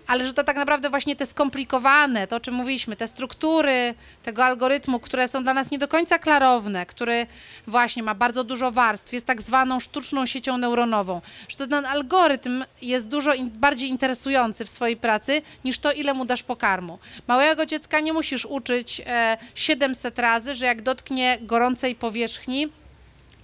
ale 0.07 0.25
że 0.25 0.33
to 0.33 0.43
tak 0.43 0.55
naprawdę 0.55 0.89
właśnie 0.89 1.15
te 1.15 1.25
skomplikowane, 1.25 2.27
to 2.27 2.35
o 2.35 2.39
czym 2.39 2.53
mówiliśmy, 2.53 2.95
te 2.95 3.07
struktury 3.07 3.93
tego 4.23 4.45
algorytmu, 4.45 4.99
które 4.99 5.27
są 5.27 5.43
dla 5.43 5.53
nas 5.53 5.71
nie 5.71 5.77
do 5.77 5.87
końca 5.87 6.19
klarowne, 6.19 6.85
który 6.85 7.27
właśnie 7.67 8.03
ma 8.03 8.15
bardzo 8.15 8.43
dużo 8.43 8.71
warstw, 8.71 9.13
jest 9.13 9.25
tak 9.25 9.41
zwaną 9.41 9.79
sztuczną 9.79 10.25
siecią 10.25 10.57
neuronową, 10.57 11.21
że 11.49 11.67
ten 11.67 11.85
algorytm 11.85 12.63
jest 12.81 13.07
dużo 13.07 13.33
in, 13.33 13.49
bardziej 13.49 13.89
interesujący 13.89 14.65
w 14.65 14.69
swojej 14.69 14.97
pracy 14.97 15.41
niż 15.65 15.79
to, 15.79 15.91
ile 15.91 16.13
mu 16.13 16.25
dasz 16.25 16.43
pokarmu. 16.43 16.99
Małego 17.27 17.65
dziecka 17.65 17.99
nie 17.99 18.13
musisz 18.13 18.45
uczyć 18.45 19.01
e, 19.05 19.37
700 19.55 20.19
razy, 20.19 20.55
że 20.55 20.65
jak 20.65 20.81
dotknie 20.81 21.37
gorącej 21.41 21.95
powierzchni, 21.95 22.67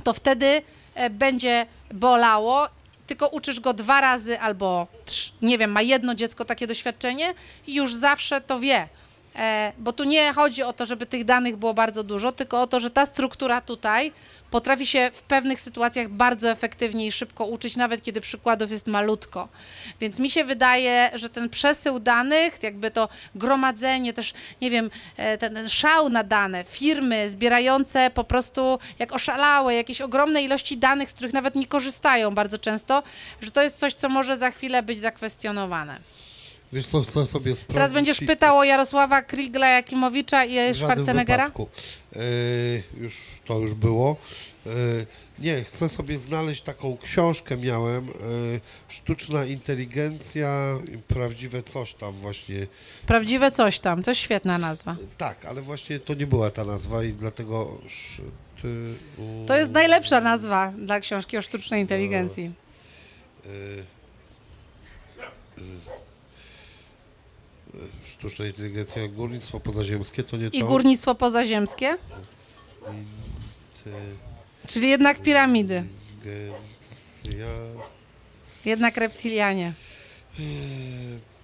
to 0.04 0.14
wtedy 0.14 0.62
e, 0.96 1.10
będzie 1.10 1.66
bolało, 1.94 2.70
tylko 3.08 3.28
uczysz 3.28 3.60
go 3.60 3.74
dwa 3.74 4.02
razy 4.02 4.40
albo 4.40 4.88
nie 5.42 5.58
wiem, 5.58 5.72
ma 5.72 5.82
jedno 5.82 6.16
dziecko 6.16 6.46
takie 6.46 6.68
doświadczenie 6.68 7.34
i 7.68 7.76
już 7.76 7.94
zawsze 7.94 8.42
to 8.42 8.60
wie. 8.60 8.88
e, 9.36 9.72
bo 9.78 9.94
tu 9.94 10.04
nie 10.04 10.34
chodzi 10.34 10.64
o 10.64 10.74
to, 10.74 10.86
żeby 10.86 11.06
tych 11.06 11.26
danych 11.26 11.58
było 11.58 11.74
bardzo 11.74 12.04
dużo, 12.04 12.32
tylko 12.32 12.62
o 12.62 12.68
to, 12.68 12.80
że 12.80 12.90
ta 12.90 13.06
struktura 13.06 13.62
tutaj 13.62 14.12
potrafi 14.54 14.88
się 14.88 15.12
w 15.14 15.22
pewnych 15.22 15.62
sytuacjach 15.62 16.10
bardzo 16.10 16.50
efektywnie 16.50 17.08
i 17.08 17.12
szybko 17.12 17.46
uczyć, 17.46 17.76
nawet 17.76 18.04
kiedy 18.04 18.22
przykładów 18.22 18.72
jest 18.72 18.88
malutko. 18.88 19.50
Więc 20.00 20.20
mi 20.20 20.30
się 20.30 20.44
wydaje, 20.44 21.12
że 21.14 21.30
ten 21.30 21.50
przesył 21.50 22.00
danych, 22.00 22.64
jakby 22.64 22.92
to 22.92 23.10
gromadzenie, 23.36 24.14
też 24.14 24.34
nie 24.62 24.72
wiem, 24.72 24.90
e, 25.18 25.38
ten, 25.38 25.54
ten 25.54 25.70
szał 25.70 26.10
na 26.10 26.24
dane, 26.24 26.64
firmy 26.64 27.30
zbierające 27.30 28.10
po 28.14 28.24
prostu 28.24 28.80
jak 29.00 29.16
oszalałe, 29.16 29.76
jakieś 29.76 30.02
ogromne 30.02 30.44
ilości 30.44 30.78
danych, 30.78 31.12
z 31.12 31.14
których 31.14 31.34
nawet 31.34 31.56
nie 31.56 31.68
korzystają 31.68 32.36
bardzo 32.36 32.58
często, 32.58 33.04
że 33.42 33.52
to 33.52 33.64
jest 33.64 33.80
coś, 33.80 33.94
co 33.94 34.10
może 34.10 34.38
za 34.38 34.52
chwilę 34.52 34.84
być 34.84 35.00
zakwestionowane. 35.00 36.00
Wiesz 36.74 36.86
co, 36.88 37.02
chcę 37.02 37.26
sobie 37.26 37.56
sprawdzić. 37.56 37.74
Teraz 37.74 37.94
będziesz 37.94 38.20
pytał 38.20 38.58
o 38.58 38.64
Jarosława 38.64 39.22
Krigla 39.22 39.68
Jakimowicza 39.68 40.46
i 40.46 40.76
Schwarzeneggera? 40.76 41.44
wypadku. 41.46 41.68
E, 42.16 42.20
już 43.02 43.18
to 43.46 43.60
już 43.60 43.74
było. 43.74 44.16
E, 44.66 44.70
nie, 45.40 45.64
chcę 45.64 45.90
sobie 45.90 46.20
znaleźć 46.20 46.62
taką 46.62 46.98
książkę 46.98 47.58
miałem. 47.58 48.10
E, 48.10 48.12
Sztuczna 48.88 49.46
inteligencja, 49.46 50.80
prawdziwe 51.08 51.64
coś 51.64 51.94
tam 51.94 52.12
właśnie. 52.14 52.68
Prawdziwe 53.06 53.52
coś 53.52 53.80
tam, 53.80 54.04
to 54.04 54.12
jest 54.12 54.22
świetna 54.22 54.58
nazwa. 54.58 54.96
Tak, 55.18 55.46
ale 55.46 55.62
właśnie 55.62 56.00
to 56.00 56.14
nie 56.14 56.28
była 56.28 56.50
ta 56.52 56.66
nazwa 56.66 57.04
i 57.04 57.14
dlatego 57.14 57.82
szty... 57.88 58.94
u- 59.18 59.46
To 59.48 59.56
jest 59.58 59.72
najlepsza 59.72 60.22
nazwa 60.22 60.74
dla 60.78 61.00
książki 61.00 61.38
o 61.38 61.42
sztucznej 61.42 61.82
inteligencji. 61.82 62.52
e, 63.46 63.50
Sztuczna 68.04 68.46
inteligencja, 68.46 69.08
górnictwo 69.08 69.60
pozaziemskie, 69.60 70.24
to 70.24 70.38
nie 70.38 70.52
to. 70.52 70.58
I 70.58 70.64
górnictwo 70.64 71.16
pozaziemskie, 71.16 71.98
czyli 74.68 74.90
jednak 74.90 75.22
piramidy, 75.22 75.84
Inteligencja. 76.16 77.48
jednak 78.66 78.98
reptilianie. 78.98 79.74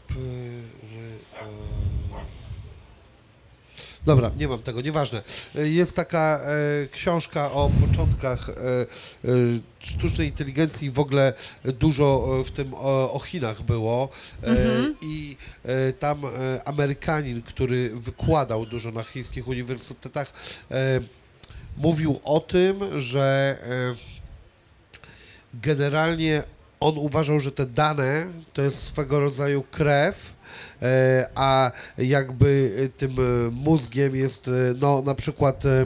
P- 0.07 0.15
r- 0.15 1.43
o. 1.43 1.88
Dobra, 4.09 4.31
nie 4.37 4.47
mam 4.47 4.59
tego, 4.59 4.81
nieważne. 4.81 5.21
E, 5.55 5.69
Jest 5.69 5.95
taka 5.95 6.39
e, 6.39 6.87
książka 6.87 7.51
o 7.51 7.71
początkach 7.81 8.49
e, 8.49 8.53
e, 8.53 8.85
sztucznej 9.79 10.27
inteligencji 10.27 10.87
i 10.87 10.91
w 10.91 10.99
ogóle 10.99 11.33
dużo 11.65 12.37
e, 12.39 12.43
w 12.43 12.51
tym 12.51 12.73
o, 12.73 13.13
o 13.13 13.19
Chinach 13.19 13.61
było 13.61 14.09
e, 14.43 14.55
i 15.01 15.37
e, 15.65 15.93
tam 15.93 16.21
Amerykanin, 16.65 17.41
który 17.41 17.89
wykładał 17.89 18.65
dużo 18.65 18.91
na 18.91 19.03
chińskich 19.03 19.47
uniwersytetach, 19.47 20.33
mówił 21.77 22.19
o 22.23 22.39
tym, 22.39 22.99
że 22.99 23.57
generalnie 25.53 26.43
on 26.79 26.97
uważał, 26.97 27.39
że 27.39 27.51
te 27.51 27.65
dane 27.65 28.27
to 28.53 28.61
jest 28.61 28.83
swego 28.87 29.19
rodzaju 29.19 29.63
krew, 29.71 30.33
a 31.35 31.71
jakby 31.97 32.71
e, 32.85 32.89
tym 32.89 33.11
e, 33.11 33.51
mózgiem 33.51 34.15
jest 34.15 34.47
e, 34.47 34.51
no 34.81 35.01
na 35.01 35.15
przykład 35.15 35.65
e, 35.65 35.85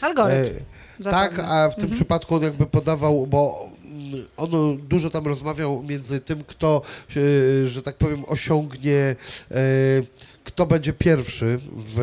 Algorytm. 0.00 0.56
e, 1.00 1.04
tak, 1.04 1.38
a 1.38 1.68
w 1.68 1.76
tym 1.76 1.90
przypadku 1.90 2.34
on 2.34 2.42
jakby 2.42 2.66
podawał, 2.66 3.26
bo 3.26 3.70
mm, 3.84 4.26
on 4.36 4.50
dużo 4.88 5.10
tam 5.10 5.26
rozmawiał 5.26 5.82
między 5.82 6.20
tym, 6.20 6.44
kto, 6.46 6.82
e, 7.16 7.66
że 7.66 7.82
tak 7.82 7.96
powiem, 7.96 8.24
osiągnie, 8.26 9.16
e, 9.50 9.56
kto 10.44 10.66
będzie 10.66 10.92
pierwszy 10.92 11.58
w 11.72 12.00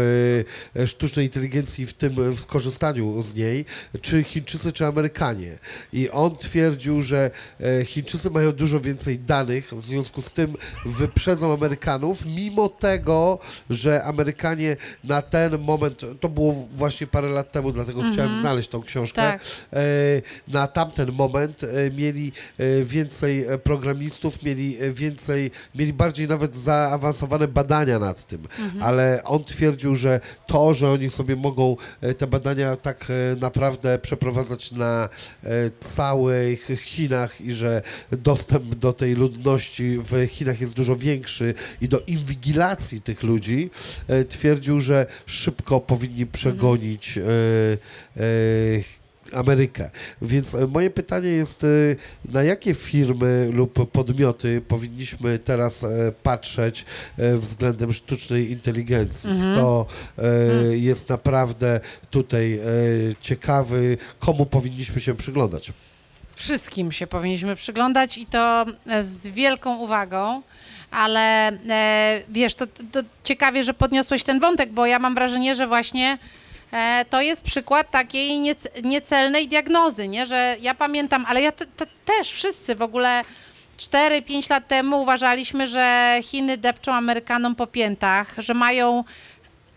e, 0.76 0.88
sztucznej 0.88 1.26
inteligencji, 1.26 1.86
w 1.86 1.94
tym 1.94 2.14
w 2.36 2.39
skorzystaniu 2.39 3.24
z 3.24 3.36
niej, 3.36 3.66
czy 4.02 4.24
Chińczycy, 4.24 4.74
czy 4.74 4.86
Amerykanie. 4.86 5.58
I 5.94 6.10
on 6.10 6.38
twierdził, 6.38 7.02
że 7.02 7.32
e, 7.60 7.86
Chińczycy 7.86 8.30
mają 8.30 8.52
dużo 8.52 8.80
więcej 8.80 9.20
danych, 9.20 9.74
w 9.74 9.86
związku 9.86 10.22
z 10.22 10.34
tym 10.34 10.56
wyprzedzą 10.86 11.54
Amerykanów, 11.54 12.26
mimo 12.26 12.70
tego, 12.70 13.39
że 13.70 14.04
Amerykanie 14.04 14.78
na 15.04 15.22
ten 15.22 15.58
moment, 15.58 16.02
to 16.20 16.30
było 16.30 16.68
właśnie 16.76 17.08
parę 17.08 17.30
lat 17.30 17.52
temu, 17.52 17.72
dlatego 17.72 18.02
chciałem 18.14 18.39
znaleźć 18.39 18.70
tą 18.70 18.82
książkę, 18.82 19.22
Tak. 19.22 19.42
e, 19.74 19.78
na 20.48 20.68
tamten 20.68 21.12
moment 21.12 21.62
mieli 21.98 22.32
więcej 22.84 23.46
programistów, 23.64 24.44
mieli 24.44 24.78
więcej, 24.94 25.52
mieli 25.76 25.94
bardziej 25.94 26.28
nawet 26.28 26.58
zaawansowane 26.58 27.48
badania 27.48 28.00
nad 28.00 28.28
tym, 28.28 28.30
ale 28.79 29.23
on 29.23 29.43
twierdził, 29.43 29.95
że 29.95 30.19
to, 30.47 30.73
że 30.73 30.91
oni 30.91 31.09
sobie 31.09 31.36
mogą 31.36 31.77
e, 32.01 32.13
te 32.13 32.27
badania 32.27 32.75
tak 32.75 33.07
e, 33.09 33.36
naprawdę 33.36 33.99
przeprowadzać 33.99 34.71
na 34.71 35.09
e, 35.43 35.49
całych 35.79 36.67
Chinach 36.77 37.41
i 37.41 37.53
że 37.53 37.82
dostęp 38.11 38.75
do 38.75 38.93
tej 38.93 39.15
ludności 39.15 39.97
w 39.97 40.27
Chinach 40.27 40.61
jest 40.61 40.73
dużo 40.73 40.95
większy 40.95 41.53
i 41.82 41.88
do 41.88 41.99
inwigilacji 41.99 43.01
tych 43.01 43.23
ludzi, 43.23 43.69
twierdził, 44.29 44.79
że 44.79 45.05
szybko 45.25 45.79
powinni 45.79 46.25
przegonić 46.25 47.17
e, 47.17 47.21
Amerykę. 49.34 49.89
Więc 50.21 50.55
e, 50.55 50.67
moje 50.67 50.89
pytanie 50.89 51.29
jest, 51.29 51.63
e, 51.63 51.67
na 52.25 52.43
jakie 52.43 52.73
firmy 52.73 53.49
lub 53.53 53.91
podmioty 53.91 54.61
powinniśmy 54.67 55.39
teraz 55.39 55.84
e, 55.84 55.88
patrzeć 56.23 56.86
względem 57.17 57.93
sztucznej 57.93 58.51
inteligencji? 58.51 59.29
Kto 59.53 59.86
e, 60.17 60.23
jest 60.77 61.09
naprawdę 61.09 61.79
tutaj 62.09 62.59
ciekawy, 63.21 63.97
komu 64.19 64.45
powinniśmy 64.45 65.01
się 65.01 65.15
przyglądać? 65.15 65.73
Wszystkim 66.36 66.91
się 66.91 67.07
powinniśmy 67.07 67.55
przyglądać 67.55 68.17
i 68.17 68.25
to 68.25 68.65
z 69.01 69.27
wielką 69.27 69.77
uwagą. 69.77 70.41
Ale 70.91 71.47
e, 71.69 72.21
wiesz, 72.29 72.55
to, 72.55 72.67
to, 72.67 72.84
to 72.91 72.99
ciekawie, 73.23 73.63
że 73.63 73.73
podniosłeś 73.73 74.23
ten 74.23 74.39
wątek, 74.39 74.71
bo 74.71 74.86
ja 74.86 74.99
mam 74.99 75.15
wrażenie, 75.15 75.55
że 75.55 75.67
właśnie 75.67 76.17
to 77.09 77.22
jest 77.22 77.43
przykład 77.43 77.91
takiej 77.91 78.39
niec- 78.39 78.84
niecelnej 78.84 79.47
diagnozy, 79.47 80.07
nie? 80.07 80.26
że 80.26 80.55
ja 80.61 80.76
pamiętam, 80.76 81.26
ale 81.28 81.41
ja 81.41 81.51
te, 81.51 81.65
te, 81.65 81.86
też 82.05 82.32
wszyscy 82.32 82.76
w 82.76 82.82
ogóle 82.82 83.24
4-5 83.78 84.49
lat 84.49 84.67
temu 84.67 85.01
uważaliśmy, 85.01 85.67
że 85.67 86.17
Chiny 86.24 86.57
depczą 86.57 86.93
Amerykanom 86.93 87.55
po 87.55 87.67
piętach, 87.67 88.34
że 88.38 88.53
mają 88.53 89.03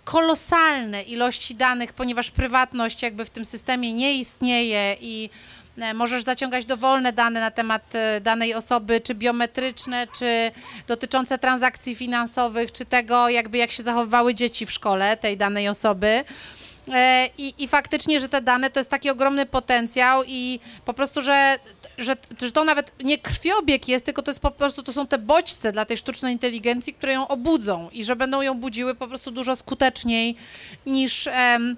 kolosalne 0.04 1.02
ilości 1.02 1.54
danych, 1.54 1.92
ponieważ 1.92 2.30
prywatność 2.30 3.02
jakby 3.02 3.24
w 3.24 3.30
tym 3.30 3.44
systemie 3.44 3.92
nie 3.92 4.14
istnieje 4.14 4.96
i 5.00 5.30
e, 5.78 5.94
możesz 5.94 6.24
zaciągać 6.24 6.64
dowolne 6.64 7.12
dane 7.12 7.40
na 7.40 7.50
temat 7.50 7.94
e, 7.94 8.20
danej 8.20 8.54
osoby, 8.54 9.00
czy 9.00 9.14
biometryczne, 9.14 10.06
czy 10.18 10.50
dotyczące 10.86 11.38
transakcji 11.38 11.94
finansowych, 11.94 12.72
czy 12.72 12.84
tego 12.84 13.28
jakby 13.28 13.58
jak 13.58 13.70
się 13.70 13.82
zachowywały 13.82 14.34
dzieci 14.34 14.66
w 14.66 14.72
szkole 14.72 15.16
tej 15.16 15.36
danej 15.36 15.68
osoby. 15.68 16.24
E, 16.92 17.28
I, 17.38 17.54
I 17.58 17.68
faktycznie, 17.68 18.20
że 18.20 18.28
te 18.28 18.40
dane 18.40 18.70
to 18.70 18.80
jest 18.80 18.90
taki 18.90 19.10
ogromny 19.10 19.46
potencjał 19.46 20.22
i 20.26 20.60
po 20.84 20.94
prostu, 20.94 21.22
że, 21.22 21.58
że, 21.98 22.16
że 22.40 22.52
to 22.52 22.64
nawet 22.64 23.04
nie 23.04 23.18
krwiobieg 23.18 23.88
jest, 23.88 24.04
tylko 24.04 24.22
to 24.22 24.30
jest 24.30 24.40
po 24.40 24.50
prostu, 24.50 24.82
to 24.82 24.92
są 24.92 25.06
te 25.06 25.18
bodźce 25.18 25.72
dla 25.72 25.84
tej 25.84 25.96
sztucznej 25.96 26.32
inteligencji, 26.32 26.94
które 26.94 27.12
ją 27.12 27.28
obudzą 27.28 27.88
i 27.92 28.04
że 28.04 28.16
będą 28.16 28.42
ją 28.42 28.54
budziły 28.54 28.94
po 28.94 29.08
prostu 29.08 29.30
dużo 29.30 29.56
skuteczniej 29.56 30.36
niż 30.86 31.26
em, 31.26 31.76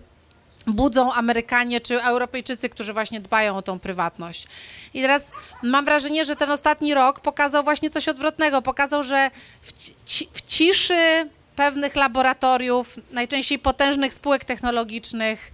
budzą 0.67 1.13
Amerykanie 1.13 1.81
czy 1.81 2.03
Europejczycy, 2.03 2.69
którzy 2.69 2.93
właśnie 2.93 3.21
dbają 3.21 3.57
o 3.57 3.63
tą 3.63 3.79
prywatność. 3.79 4.47
I 4.95 5.03
teraz 5.03 5.33
mam 5.63 5.85
wrażenie, 5.85 6.25
że 6.25 6.37
ten 6.37 6.51
ostatni 6.51 6.95
rok 6.95 7.21
pokazał 7.21 7.65
właśnie 7.65 7.91
coś 7.91 8.09
odwrotnego. 8.09 8.63
Pokazał, 8.63 9.03
że 9.03 9.31
w, 9.63 9.73
ci, 10.05 10.29
w 10.33 10.43
ciszy 10.43 11.29
pewnych 11.57 11.97
laboratoriów, 11.97 12.97
najczęściej 13.13 13.59
potężnych 13.59 14.15
spółek 14.15 14.45
technologicznych, 14.45 15.53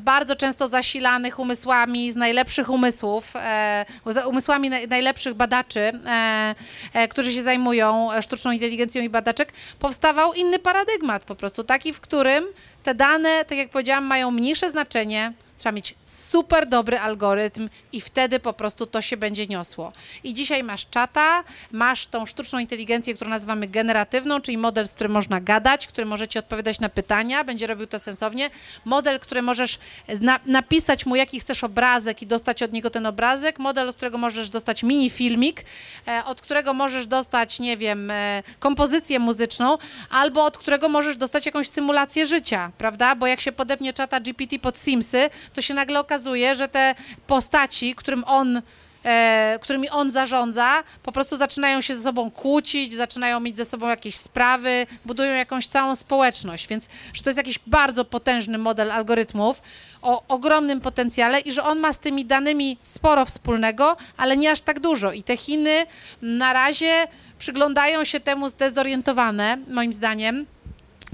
bardzo 0.00 0.36
często 0.36 0.68
zasilanych 0.68 1.38
umysłami 1.38 2.12
z 2.12 2.16
najlepszych 2.16 2.68
umysłów, 2.70 3.32
e, 3.36 3.84
umysłami 4.26 4.70
naj, 4.70 4.88
najlepszych 4.88 5.34
badaczy, 5.34 5.80
e, 5.80 6.54
e, 6.92 7.08
którzy 7.08 7.32
się 7.32 7.42
zajmują 7.42 8.08
sztuczną 8.22 8.50
inteligencją 8.50 9.02
i 9.02 9.08
badaczek, 9.08 9.52
powstawał 9.78 10.32
inny 10.32 10.58
paradygmat 10.58 11.24
po 11.24 11.34
prostu, 11.34 11.64
taki, 11.64 11.92
w 11.92 12.00
którym 12.00 12.44
te 12.82 12.94
dane, 12.94 13.44
tak 13.44 13.58
jak 13.58 13.68
powiedziałam, 13.68 14.04
mają 14.04 14.30
mniejsze 14.30 14.70
znaczenie, 14.70 15.32
trzeba 15.62 15.72
mieć 15.72 15.94
super 16.06 16.68
dobry 16.68 16.98
algorytm 16.98 17.68
i 17.92 18.00
wtedy 18.00 18.40
po 18.40 18.52
prostu 18.52 18.86
to 18.86 19.02
się 19.02 19.16
będzie 19.16 19.46
niosło. 19.46 19.92
I 20.24 20.34
dzisiaj 20.34 20.62
masz 20.62 20.86
czata, 20.90 21.44
masz 21.72 22.06
tą 22.06 22.26
sztuczną 22.26 22.58
inteligencję, 22.58 23.14
którą 23.14 23.30
nazywamy 23.30 23.68
generatywną, 23.68 24.40
czyli 24.40 24.58
model, 24.58 24.88
z 24.88 24.92
którym 24.92 25.12
można 25.12 25.40
gadać, 25.40 25.86
który 25.86 26.06
może 26.06 26.28
ci 26.28 26.38
odpowiadać 26.38 26.80
na 26.80 26.88
pytania, 26.88 27.44
będzie 27.44 27.66
robił 27.66 27.86
to 27.86 27.98
sensownie. 27.98 28.50
Model, 28.84 29.20
który 29.20 29.42
możesz 29.42 29.78
na, 30.20 30.40
napisać 30.46 31.06
mu, 31.06 31.16
jaki 31.16 31.40
chcesz 31.40 31.64
obrazek 31.64 32.22
i 32.22 32.26
dostać 32.26 32.62
od 32.62 32.72
niego 32.72 32.90
ten 32.90 33.06
obrazek. 33.06 33.58
Model, 33.58 33.88
od 33.88 33.96
którego 33.96 34.18
możesz 34.18 34.50
dostać 34.50 34.82
mini 34.82 35.10
filmik, 35.10 35.64
e, 36.08 36.24
od 36.24 36.40
którego 36.40 36.74
możesz 36.74 37.06
dostać, 37.06 37.60
nie 37.60 37.76
wiem, 37.76 38.10
e, 38.10 38.42
kompozycję 38.58 39.18
muzyczną, 39.18 39.78
albo 40.10 40.44
od 40.44 40.58
którego 40.58 40.88
możesz 40.88 41.16
dostać 41.16 41.46
jakąś 41.46 41.68
symulację 41.68 42.26
życia, 42.26 42.72
prawda? 42.78 43.14
Bo 43.14 43.26
jak 43.26 43.40
się 43.40 43.52
podepnie 43.52 43.92
czata 43.92 44.20
GPT 44.20 44.58
pod 44.58 44.78
Simsy, 44.78 45.30
to 45.52 45.62
się 45.62 45.74
nagle 45.74 46.00
okazuje, 46.00 46.56
że 46.56 46.68
te 46.68 46.94
postaci, 47.26 47.94
którym 47.94 48.24
on 48.24 48.62
e, 49.04 49.58
którymi 49.62 49.90
on 49.90 50.10
zarządza, 50.10 50.82
po 51.02 51.12
prostu 51.12 51.36
zaczynają 51.36 51.80
się 51.80 51.96
ze 51.96 52.02
sobą 52.02 52.30
kłócić, 52.30 52.94
zaczynają 52.94 53.40
mieć 53.40 53.56
ze 53.56 53.64
sobą 53.64 53.88
jakieś 53.88 54.16
sprawy, 54.16 54.86
budują 55.04 55.32
jakąś 55.32 55.66
całą 55.66 55.94
społeczność, 55.94 56.68
więc 56.68 56.88
że 57.12 57.22
to 57.22 57.30
jest 57.30 57.36
jakiś 57.36 57.58
bardzo 57.66 58.04
potężny 58.04 58.58
model 58.58 58.90
algorytmów 58.90 59.62
o 60.02 60.22
ogromnym 60.28 60.80
potencjale 60.80 61.40
i 61.40 61.52
że 61.52 61.64
on 61.64 61.78
ma 61.78 61.92
z 61.92 61.98
tymi 61.98 62.24
danymi 62.24 62.78
sporo 62.82 63.24
wspólnego, 63.24 63.96
ale 64.16 64.36
nie 64.36 64.50
aż 64.50 64.60
tak 64.60 64.80
dużo. 64.80 65.12
I 65.12 65.22
te 65.22 65.36
Chiny 65.36 65.86
na 66.22 66.52
razie 66.52 67.06
przyglądają 67.38 68.04
się 68.04 68.20
temu 68.20 68.48
zdezorientowane, 68.48 69.58
moim 69.68 69.92
zdaniem 69.92 70.46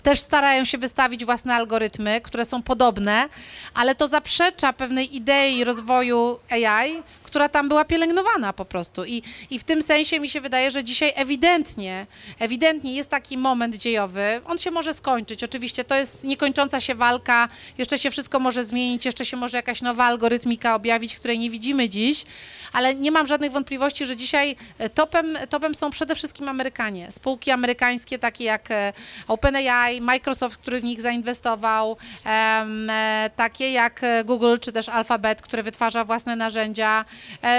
też 0.02 0.20
starają 0.20 0.64
się 0.64 0.78
wystawić 0.78 1.24
własne 1.24 1.54
algorytmy, 1.54 2.20
które 2.20 2.44
są 2.44 2.62
podobne, 2.62 3.28
ale 3.74 3.94
to 3.94 4.08
zaprzecza 4.08 4.72
pewnej 4.72 5.16
idei 5.16 5.64
rozwoju 5.64 6.38
AI, 6.50 7.02
która 7.28 7.48
tam 7.48 7.68
była 7.68 7.84
pielęgnowana 7.84 8.52
po 8.52 8.64
prostu. 8.64 9.04
I, 9.04 9.22
I 9.50 9.58
w 9.58 9.64
tym 9.64 9.82
sensie 9.82 10.20
mi 10.20 10.30
się 10.30 10.40
wydaje, 10.40 10.70
że 10.70 10.84
dzisiaj 10.84 11.12
ewidentnie, 11.14 12.06
ewidentnie 12.38 12.94
jest 12.94 13.10
taki 13.10 13.38
moment 13.38 13.76
dziejowy. 13.76 14.40
On 14.46 14.58
się 14.58 14.70
może 14.70 14.94
skończyć. 14.94 15.44
Oczywiście 15.44 15.84
to 15.84 15.94
jest 15.94 16.24
niekończąca 16.24 16.80
się 16.80 16.94
walka, 16.94 17.48
jeszcze 17.78 17.98
się 17.98 18.10
wszystko 18.10 18.40
może 18.40 18.64
zmienić, 18.64 19.04
jeszcze 19.04 19.24
się 19.24 19.36
może 19.36 19.56
jakaś 19.56 19.82
nowa 19.82 20.04
algorytmika 20.04 20.74
objawić, 20.74 21.16
której 21.16 21.38
nie 21.38 21.50
widzimy 21.50 21.88
dziś, 21.88 22.24
ale 22.72 22.94
nie 22.94 23.10
mam 23.10 23.26
żadnych 23.26 23.52
wątpliwości, 23.52 24.06
że 24.06 24.16
dzisiaj 24.16 24.56
e, 24.78 24.90
topem, 24.90 25.38
topem 25.48 25.74
są 25.74 25.90
przede 25.90 26.14
wszystkim 26.14 26.48
Amerykanie. 26.48 27.12
Spółki 27.12 27.50
amerykańskie 27.50 28.18
takie 28.18 28.44
jak 28.44 28.70
e, 28.70 28.92
OpenAI, 29.28 30.00
Microsoft, 30.00 30.56
który 30.56 30.80
w 30.80 30.84
nich 30.84 31.00
zainwestował, 31.00 31.96
e, 32.26 33.30
takie 33.36 33.72
jak 33.72 34.00
Google 34.24 34.56
czy 34.60 34.72
też 34.72 34.88
Alphabet, 34.88 35.42
które 35.42 35.62
wytwarza 35.62 36.04
własne 36.04 36.36
narzędzia, 36.36 37.04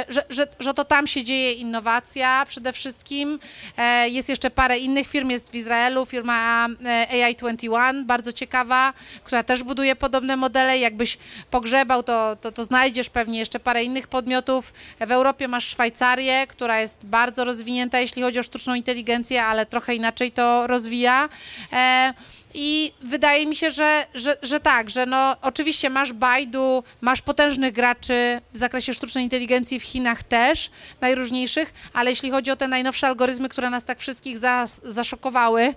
że, 0.10 0.24
że, 0.30 0.48
że 0.60 0.74
to 0.74 0.86
tam 0.86 1.08
się 1.08 1.24
dzieje 1.24 1.54
innowacja 1.54 2.46
przede 2.48 2.74
wszystkim. 2.74 3.40
E, 3.78 4.10
Jest 4.10 4.30
jeszcze 4.30 4.50
parę 4.52 4.80
innych 4.80 5.08
firm, 5.08 5.30
jest 5.30 5.52
w 5.52 5.56
Izraelu 5.56 6.06
firma 6.06 6.68
e, 6.86 7.34
AI21, 7.34 8.04
bardzo 8.04 8.34
ciekawa, 8.34 8.94
która 9.24 9.44
też 9.44 9.64
buduje 9.64 9.96
podobne 9.96 10.36
modele. 10.36 10.78
Jakbyś 10.78 11.18
pogrzebał, 11.52 12.04
to, 12.04 12.36
to, 12.36 12.52
to 12.52 12.64
znajdziesz 12.64 13.10
pewnie 13.10 13.40
jeszcze 13.40 13.60
parę 13.60 13.84
innych 13.84 14.08
podmiotów. 14.08 14.74
W 15.00 15.12
Europie 15.12 15.48
masz 15.48 15.68
Szwajcarię, 15.68 16.48
która 16.48 16.80
jest 16.80 16.98
bardzo 17.04 17.44
rozwinięta, 17.44 18.00
jeśli 18.00 18.22
chodzi 18.22 18.40
o 18.40 18.44
sztuczną 18.44 18.74
inteligencję, 18.74 19.44
ale 19.44 19.66
trochę 19.66 19.96
inaczej 19.96 20.32
to 20.32 20.68
rozwija. 20.68 21.30
I 22.54 22.94
wydaje 23.02 23.46
mi 23.46 23.56
się, 23.56 23.72
że, 23.72 24.06
że, 24.14 24.38
że 24.44 24.60
tak, 24.60 24.90
że 24.90 25.06
no 25.06 25.36
oczywiście 25.42 25.90
masz 25.90 26.14
Baidu, 26.14 26.84
masz 27.02 27.22
potężnych 27.22 27.74
graczy 27.74 28.42
w 28.54 28.58
zakresie 28.58 28.94
sztucznej 28.94 29.24
inteligencji 29.24 29.80
w 29.80 29.84
Chinach 29.84 30.24
też, 30.24 30.72
najróżniejszych, 31.02 31.74
ale 31.94 32.10
jeśli 32.10 32.32
chodzi 32.32 32.52
o 32.52 32.56
te 32.56 32.68
najnowsze 32.68 33.08
algorytmy, 33.08 33.50
które 33.50 33.70
nas 33.70 33.86
tak 33.86 34.00
wszystkich 34.00 34.40
zas- 34.40 34.80
zaszokowały, 34.84 35.76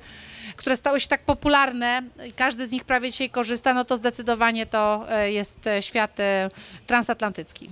które 0.56 0.76
stały 0.76 1.00
się 1.00 1.08
tak 1.08 1.24
popularne 1.24 2.02
i 2.28 2.32
każdy 2.32 2.66
z 2.66 2.70
nich 2.70 2.84
prawie 2.84 3.10
dzisiaj 3.10 3.30
korzysta, 3.30 3.74
no 3.74 3.84
to 3.84 3.96
zdecydowanie 3.96 4.66
to 4.66 5.06
e, 5.08 5.32
jest 5.32 5.66
e, 5.66 5.82
świat 5.82 6.20
e, 6.20 6.50
transatlantycki. 6.86 7.70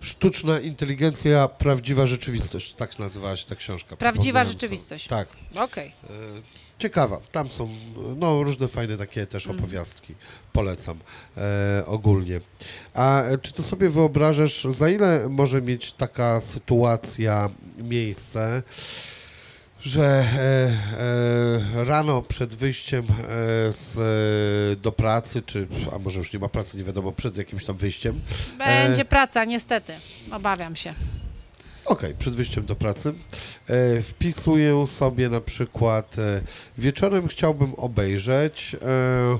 Sztuczna 0.00 0.60
inteligencja, 0.60 1.48
prawdziwa 1.48 2.06
rzeczywistość. 2.06 2.72
Tak 2.72 2.98
nazywała 2.98 3.36
się 3.36 3.46
ta 3.46 3.56
książka. 3.56 3.96
Prawdziwa 3.96 4.44
rzeczywistość. 4.44 5.08
Tak. 5.08 5.28
Okej. 5.54 5.86
E, 5.88 6.65
Ciekawa. 6.78 7.20
Tam 7.32 7.48
są 7.48 7.68
no, 8.16 8.42
różne 8.42 8.68
fajne 8.68 8.96
takie 8.96 9.26
też 9.26 9.46
Mhm. 9.46 9.64
opowiastki. 9.64 10.14
Polecam 10.52 10.98
e, 11.36 11.82
ogólnie. 11.86 12.40
A 12.94 13.22
czy 13.42 13.52
to 13.52 13.62
sobie 13.62 13.90
wyobrażasz, 13.90 14.64
za 14.74 14.88
ile 14.88 15.28
może 15.28 15.62
mieć 15.62 15.92
taka 15.92 16.40
sytuacja 16.40 17.48
miejsce, 17.78 18.62
że 19.80 20.04
e, 20.04 21.78
e, 21.78 21.84
rano 21.84 22.22
przed 22.22 22.54
wyjściem 22.54 23.04
e, 23.04 23.24
z, 23.72 23.98
e, 23.98 24.76
do 24.82 24.92
pracy, 24.92 25.42
czy 25.42 25.68
a 25.94 25.98
może 25.98 26.18
już 26.18 26.32
nie 26.32 26.38
ma 26.38 26.48
pracy, 26.48 26.78
nie 26.78 26.84
wiadomo, 26.84 27.12
przed 27.12 27.36
jakimś 27.36 27.64
tam 27.64 27.76
wyjściem, 27.76 28.20
Będzie 28.58 29.02
E, 29.02 29.04
praca, 29.04 29.44
niestety. 29.44 29.92
Obawiam 30.32 30.76
się. 30.76 30.94
Okej, 31.86 32.14
przed 32.18 32.34
wyjściem 32.34 32.66
do 32.66 32.76
pracy. 32.76 33.12
E, 33.68 34.02
wpisuję 34.02 34.86
sobie 34.86 35.28
na 35.28 35.40
przykład 35.40 36.16
e, 36.18 36.40
wieczorem 36.78 37.28
chciałbym 37.28 37.74
obejrzeć 37.74 38.76
e, 38.82 39.38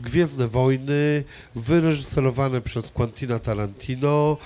Gwiezdne 0.00 0.48
Wojny, 0.48 1.24
wyreżyserowane 1.54 2.60
przez 2.60 2.90
Quentina 2.90 3.38
Tarantino 3.38 4.36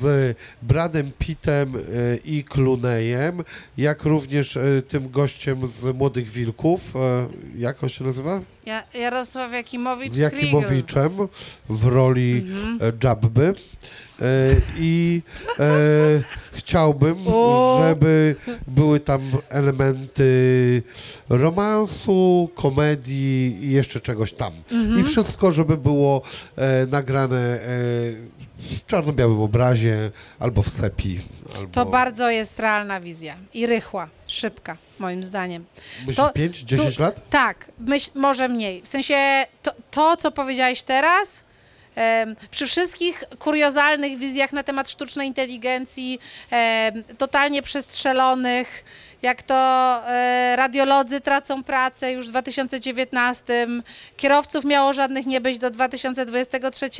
z 0.00 0.36
Bradem 0.62 1.10
Pittem 1.18 1.76
e, 1.76 1.80
i 2.24 2.44
Clooneyem, 2.44 3.42
jak 3.78 4.04
również 4.04 4.56
e, 4.56 4.82
tym 4.88 5.10
gościem 5.10 5.68
z 5.68 5.96
Młodych 5.96 6.30
Wilków. 6.30 6.96
E, 6.96 7.28
jak 7.58 7.82
on 7.82 7.88
się 7.88 8.04
nazywa? 8.04 8.40
Ja, 8.66 8.84
Jarosław 8.94 9.52
Jakimowicz, 9.52 10.12
z 10.12 10.16
Jakimowiczem 10.16 11.12
w 11.68 11.86
roli 11.86 12.46
Mhm. 12.48 12.92
Jabby. 13.04 13.54
I 14.78 15.22
e, 15.58 15.64
chciałbym, 16.52 17.16
żeby 17.78 18.36
były 18.66 19.00
tam 19.00 19.20
elementy 19.48 20.82
romansu, 21.28 22.50
komedii 22.54 23.58
i 23.64 23.70
jeszcze 23.70 24.00
czegoś 24.00 24.32
tam. 24.32 24.52
Mhm. 24.72 25.00
I 25.00 25.04
wszystko, 25.04 25.52
żeby 25.52 25.76
było 25.76 26.22
e, 26.56 26.86
nagrane 26.86 27.38
e, 27.38 27.58
w 28.58 28.86
czarno-białym 28.86 29.40
obrazie 29.40 30.10
albo 30.38 30.62
w 30.62 30.68
sepi. 30.68 31.20
Albo, 31.56 31.72
To 31.72 31.86
bardzo 31.86 32.30
jest 32.30 32.58
realna 32.58 33.00
wizja 33.00 33.36
i 33.54 33.66
rychła, 33.66 34.08
szybka, 34.26 34.76
moim 34.98 35.24
zdaniem. 35.24 35.64
Myślisz 35.98 36.16
to- 36.16 36.30
5-10 36.32 36.96
tu- 36.96 37.02
lat? 37.02 37.30
Tak, 37.30 37.70
myśl, 37.78 38.10
może 38.14 38.48
mniej. 38.48 38.82
W 38.82 38.88
sensie 38.88 39.44
to, 39.62 39.72
to 39.90 40.16
co 40.16 40.30
powiedziałeś 40.32 40.82
teraz, 40.82 41.40
przy 42.50 42.66
wszystkich 42.66 43.24
kuriozalnych 43.38 44.18
wizjach 44.18 44.52
na 44.52 44.62
temat 44.62 44.90
sztucznej 44.90 45.28
inteligencji, 45.28 46.18
totalnie 47.18 47.62
przestrzelonych, 47.62 48.84
jak 49.22 49.42
to 49.42 49.54
e, 50.06 50.56
radiolodzy 50.56 51.20
tracą 51.20 51.64
pracę 51.64 52.12
już 52.12 52.28
w 52.28 52.30
2019, 52.30 53.66
kierowców 54.16 54.64
miało 54.64 54.92
żadnych 54.92 55.26
nie 55.26 55.40
być 55.40 55.58
do 55.58 55.70
2023, 55.70 56.90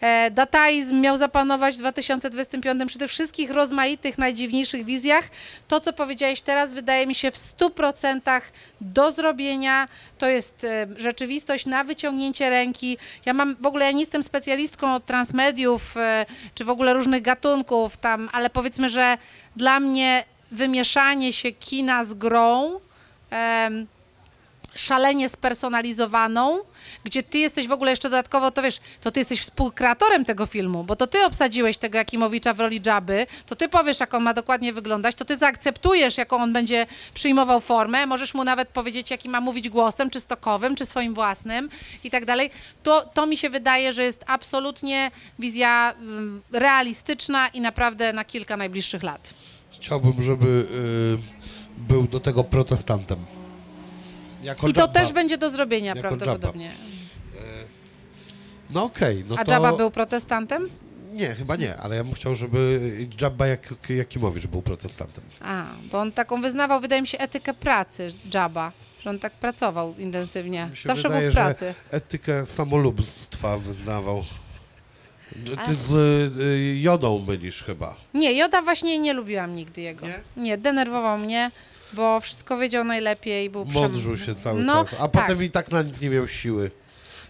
e, 0.00 0.30
dataizm 0.30 1.00
miał 1.00 1.16
zapanować 1.16 1.74
w 1.74 1.78
2025. 1.78 2.88
Przy 2.88 2.98
tych 2.98 3.10
wszystkich 3.10 3.50
rozmaitych, 3.50 4.18
najdziwniejszych 4.18 4.84
wizjach, 4.84 5.24
to 5.68 5.80
co 5.80 5.92
powiedziałeś 5.92 6.40
teraz 6.40 6.72
wydaje 6.72 7.06
mi 7.06 7.14
się 7.14 7.30
w 7.30 7.36
100% 7.36 8.40
do 8.80 9.12
zrobienia. 9.12 9.88
To 10.18 10.28
jest 10.28 10.64
e, 10.64 10.86
rzeczywistość 10.96 11.66
na 11.66 11.84
wyciągnięcie 11.84 12.50
ręki. 12.50 12.98
Ja 13.26 13.32
mam, 13.32 13.56
w 13.60 13.66
ogóle 13.66 13.84
ja 13.84 13.90
nie 13.90 14.00
jestem 14.00 14.22
specjalistką 14.22 14.94
od 14.94 15.06
transmediów, 15.06 15.94
czy 16.54 16.64
w 16.64 16.70
ogóle 16.70 16.92
różnych 16.92 17.22
gatunków 17.22 17.96
tam, 17.96 18.28
ale 18.32 18.50
powiedzmy, 18.50 18.88
że 18.88 19.18
dla 19.56 19.80
mnie 19.80 20.24
wymieszanie 20.50 21.32
się 21.32 21.52
kina 21.52 22.04
z 22.04 22.14
grą, 22.14 22.80
szalenie 24.78 25.28
spersonalizowaną, 25.28 26.58
gdzie 27.04 27.22
ty 27.22 27.38
jesteś 27.38 27.68
w 27.68 27.72
ogóle 27.72 27.90
jeszcze 27.90 28.10
dodatkowo, 28.10 28.50
to 28.50 28.62
wiesz, 28.62 28.80
to 29.00 29.10
ty 29.10 29.20
jesteś 29.20 29.40
współkreatorem 29.40 30.24
tego 30.24 30.46
filmu, 30.46 30.84
bo 30.84 30.96
to 30.96 31.06
ty 31.06 31.24
obsadziłeś 31.24 31.76
tego 31.76 31.98
Jakimowicza 31.98 32.54
w 32.54 32.60
roli 32.60 32.80
Jabby, 32.86 33.26
to 33.46 33.56
ty 33.56 33.68
powiesz, 33.68 34.00
jak 34.00 34.14
on 34.14 34.22
ma 34.22 34.34
dokładnie 34.34 34.72
wyglądać, 34.72 35.14
to 35.14 35.24
ty 35.24 35.36
zaakceptujesz, 35.36 36.18
jaką 36.18 36.36
on 36.36 36.52
będzie 36.52 36.86
przyjmował 37.14 37.60
formę, 37.60 38.06
możesz 38.06 38.34
mu 38.34 38.44
nawet 38.44 38.68
powiedzieć, 38.68 39.10
jaki 39.10 39.28
ma 39.28 39.40
mówić 39.40 39.68
głosem, 39.68 40.10
czy 40.10 40.20
stokowym, 40.20 40.74
czy 40.74 40.86
swoim 40.86 41.14
własnym 41.14 41.68
i 42.04 42.10
tak 42.10 42.24
dalej. 42.24 42.50
To, 42.82 43.00
to 43.14 43.26
mi 43.26 43.36
się 43.36 43.50
wydaje, 43.50 43.92
że 43.92 44.04
jest 44.04 44.24
absolutnie 44.26 45.10
wizja 45.38 45.94
mm, 46.00 46.42
realistyczna 46.52 47.48
i 47.48 47.60
naprawdę 47.60 48.12
na 48.12 48.24
kilka 48.24 48.56
najbliższych 48.56 49.02
lat. 49.02 49.34
Chciałbym, 49.80 50.22
żeby 50.22 50.66
y, 51.78 51.82
był 51.88 52.08
do 52.08 52.20
tego 52.20 52.44
protestantem. 52.44 53.18
Jako 54.42 54.68
I 54.68 54.72
to 54.72 54.80
Jabba. 54.80 54.92
też 54.92 55.12
będzie 55.12 55.38
do 55.38 55.50
zrobienia 55.50 55.94
Jako 55.94 56.00
prawdopodobnie. 56.00 56.72
No 58.70 58.84
okej, 58.84 59.24
no 59.28 59.36
A 59.38 59.44
to... 59.44 59.52
Jabba 59.52 59.76
był 59.76 59.90
protestantem? 59.90 60.68
Nie, 61.12 61.34
chyba 61.34 61.56
nie, 61.56 61.76
ale 61.76 61.96
ja 61.96 62.04
bym 62.04 62.14
chciał, 62.14 62.34
żeby 62.34 62.80
Jabba 63.20 63.46
Jak 63.46 63.74
Jakimowicz 63.88 64.46
był 64.46 64.62
protestantem. 64.62 65.24
A, 65.40 65.64
bo 65.92 66.00
on 66.00 66.12
taką 66.12 66.42
wyznawał, 66.42 66.80
wydaje 66.80 67.02
mi 67.02 67.08
się, 67.08 67.18
etykę 67.18 67.54
pracy 67.54 68.12
Jabba, 68.34 68.72
że 69.00 69.10
on 69.10 69.18
tak 69.18 69.32
pracował 69.32 69.94
intensywnie. 69.98 70.66
Mi 70.70 70.76
się 70.76 70.88
Zawsze 70.88 71.08
wydaje, 71.08 71.22
był 71.22 71.30
w 71.30 71.34
pracy. 71.34 71.74
Że 71.90 71.96
etykę 71.96 72.46
samolubstwa 72.46 73.58
wyznawał. 73.58 74.24
Ty 75.66 75.74
z 75.74 75.92
y, 76.38 76.80
Jodą 76.80 77.24
mylisz 77.28 77.64
chyba. 77.64 77.96
Nie, 78.14 78.32
Joda 78.32 78.62
właśnie 78.62 78.98
nie 78.98 79.12
lubiłam 79.12 79.56
nigdy 79.56 79.80
jego. 79.80 80.06
Nie? 80.06 80.20
Nie, 80.36 80.58
denerwował 80.58 81.18
mnie, 81.18 81.50
bo 81.92 82.20
wszystko 82.20 82.58
wiedział 82.58 82.84
najlepiej. 82.84 83.50
Był 83.50 83.64
przem- 83.64 83.72
Mądrzył 83.74 84.16
się 84.16 84.34
cały 84.34 84.62
no, 84.62 84.84
czas, 84.84 84.94
a 85.00 85.08
tak. 85.08 85.10
potem 85.10 85.44
i 85.44 85.50
tak 85.50 85.70
na 85.70 85.82
nic 85.82 86.00
nie 86.00 86.10
miał 86.10 86.26
siły. 86.26 86.70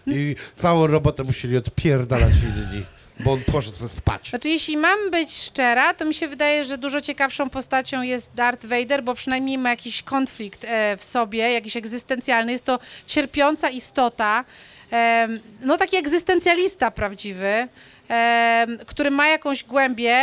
I 0.07 0.35
całą 0.55 0.87
robotę 0.87 1.23
musieli 1.23 1.57
odpierdalać 1.57 2.33
inni, 2.49 2.83
bo 3.19 3.33
on 3.33 3.39
poszedł 3.51 3.77
sobie 3.77 3.89
spać. 3.89 4.29
Znaczy, 4.29 4.49
jeśli 4.49 4.77
mam 4.77 5.11
być 5.11 5.37
szczera, 5.37 5.93
to 5.93 6.05
mi 6.05 6.13
się 6.13 6.27
wydaje, 6.27 6.65
że 6.65 6.77
dużo 6.77 7.01
ciekawszą 7.01 7.49
postacią 7.49 8.01
jest 8.01 8.31
Darth 8.35 8.65
Vader, 8.65 9.03
bo 9.03 9.15
przynajmniej 9.15 9.57
ma 9.57 9.69
jakiś 9.69 10.03
konflikt 10.03 10.65
e, 10.67 10.97
w 10.97 11.03
sobie, 11.03 11.51
jakiś 11.51 11.77
egzystencjalny. 11.77 12.51
Jest 12.51 12.65
to 12.65 12.79
cierpiąca 13.07 13.69
istota, 13.69 14.45
no 15.61 15.77
taki 15.77 15.97
egzystencjalista 15.97 16.91
prawdziwy, 16.91 17.67
który 18.85 19.11
ma 19.11 19.27
jakąś 19.27 19.63
głębię, 19.63 20.17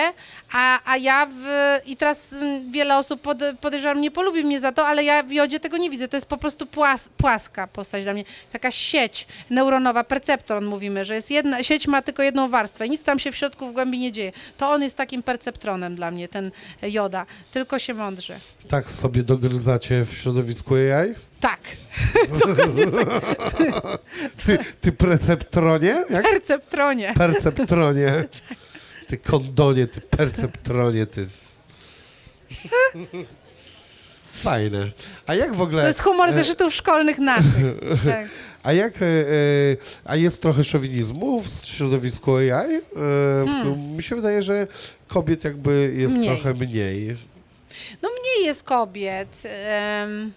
a, 0.53 0.81
a 0.85 0.97
ja 0.97 1.27
w, 1.27 1.45
i 1.87 1.97
teraz 1.97 2.33
mm, 2.33 2.73
wiele 2.73 2.97
osób 2.97 3.21
pod, 3.21 3.39
podejrzewam 3.61 4.01
nie 4.01 4.11
polubi 4.11 4.45
mnie 4.45 4.61
za 4.61 4.73
to, 4.73 4.87
ale 4.87 5.05
ja 5.05 5.23
w 5.23 5.33
Jodzie 5.33 5.61
tego 5.61 5.77
nie 5.77 5.91
widzę. 5.91 6.09
To 6.09 6.17
jest 6.17 6.27
po 6.27 6.37
prostu 6.37 6.67
płas, 6.67 7.09
płaska 7.17 7.67
postać 7.67 8.03
dla 8.05 8.13
mnie. 8.13 8.25
Taka 8.53 8.71
sieć 8.71 9.27
neuronowa, 9.51 10.05
perceptron 10.05 10.65
mówimy, 10.65 11.05
że 11.05 11.15
jest 11.15 11.31
jedna, 11.31 11.63
sieć 11.63 11.87
ma 11.87 12.03
tylko 12.03 12.23
jedną 12.23 12.49
warstwę, 12.49 12.89
nic 12.89 13.03
tam 13.03 13.19
się 13.19 13.33
w 13.33 13.37
środku 13.37 13.69
w 13.69 13.73
głębi 13.73 13.99
nie 13.99 14.13
dzieje. 14.13 14.33
To 14.57 14.71
on 14.71 14.83
jest 14.83 14.97
takim 14.97 15.23
perceptronem 15.23 15.97
dla 15.97 16.11
mnie, 16.11 16.29
ten 16.29 16.51
Joda. 16.83 17.27
Tylko 17.53 17.79
się 17.79 17.95
mądrzy. 17.95 18.35
Tak 18.69 18.91
sobie 18.91 19.23
dogryzacie 19.23 20.05
w 20.05 20.15
środowisku 20.15 20.75
AI? 20.75 21.15
Tak, 21.41 21.61
Ty, 24.47 24.59
ty 24.81 24.93
preceptronie? 24.93 26.05
Jak? 26.11 26.23
perceptronie. 26.23 27.15
Perceptronie. 27.17 28.25
Ty 29.07 29.17
kondonie, 29.19 29.87
ty 29.87 30.01
perceptronie, 30.01 31.07
ty. 31.07 31.27
Fajne. 34.43 34.91
A 35.27 35.35
jak 35.35 35.55
w 35.55 35.61
ogóle... 35.63 35.83
To 35.83 35.89
jest 35.89 36.01
humor 36.01 36.33
zeszytów 36.33 36.75
szkolnych 36.75 37.19
naszych. 37.19 37.55
Tak. 38.05 38.27
A 38.63 38.73
jak, 38.73 39.03
e, 39.03 39.07
e, 39.07 39.27
a 40.05 40.17
jest 40.17 40.43
trochę 40.43 40.65
szowinizmu 40.65 41.43
w 41.43 41.49
środowisku 41.67 42.37
AI? 42.37 42.51
E, 42.51 42.81
w, 42.95 43.79
Mi 43.97 44.03
się 44.03 44.17
wydaje, 44.17 44.43
że 44.43 44.67
kobiet 45.09 45.45
jakby 45.45 45.93
jest 45.97 46.15
Hmm. 46.15 46.19
Mniej. 46.19 46.29
trochę 46.41 46.55
mniej. 46.55 47.17
No 48.03 48.09
mniej 48.21 48.47
jest 48.47 48.63
kobiet. 48.63 49.43
em. 49.67 50.33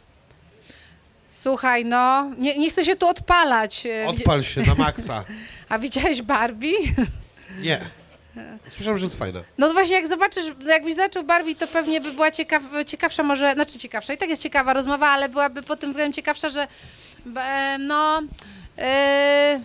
Słuchaj, 1.41 1.85
no, 1.85 2.31
nie, 2.37 2.57
nie 2.57 2.69
chcę 2.69 2.85
się 2.85 2.95
tu 2.95 3.07
odpalać. 3.07 3.85
E, 3.85 4.07
Odpal 4.07 4.43
się 4.43 4.61
na 4.61 4.75
maksa. 4.75 5.23
A 5.69 5.79
widziałeś 5.79 6.21
Barbie? 6.21 6.73
Nie. 7.61 7.81
Słyszałem, 8.67 8.97
że 8.99 9.05
jest 9.05 9.19
fajna. 9.19 9.39
No 9.57 9.73
właśnie, 9.73 9.95
jak 9.95 10.07
zobaczysz, 10.07 10.45
jakbyś 10.65 10.95
zaczął 10.95 11.23
Barbie, 11.23 11.55
to 11.55 11.67
pewnie 11.67 12.01
by 12.01 12.11
była 12.13 12.31
ciekaw, 12.31 12.63
ciekawsza 12.85 13.23
może, 13.23 13.53
znaczy 13.53 13.79
ciekawsza, 13.79 14.13
i 14.13 14.17
tak 14.17 14.29
jest 14.29 14.43
ciekawa 14.43 14.73
rozmowa, 14.73 15.07
ale 15.07 15.29
byłaby 15.29 15.63
pod 15.63 15.79
tym 15.79 15.89
względem 15.89 16.13
ciekawsza, 16.13 16.49
że 16.49 16.67
e, 17.37 17.77
no... 17.79 18.21
E, 18.77 19.59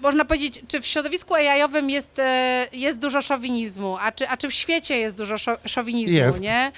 można 0.00 0.24
powiedzieć, 0.24 0.60
czy 0.68 0.80
w 0.80 0.86
środowisku 0.86 1.34
AI-owym 1.34 1.90
jest, 1.90 2.18
e, 2.18 2.66
jest 2.72 2.98
dużo 2.98 3.22
szowinizmu, 3.22 3.96
a 4.00 4.12
czy, 4.12 4.28
a 4.28 4.36
czy 4.36 4.48
w 4.48 4.54
świecie 4.54 4.98
jest 4.98 5.16
dużo 5.16 5.38
szo, 5.38 5.56
szowinizmu, 5.66 6.16
Jest. 6.16 6.40
nie? 6.40 6.72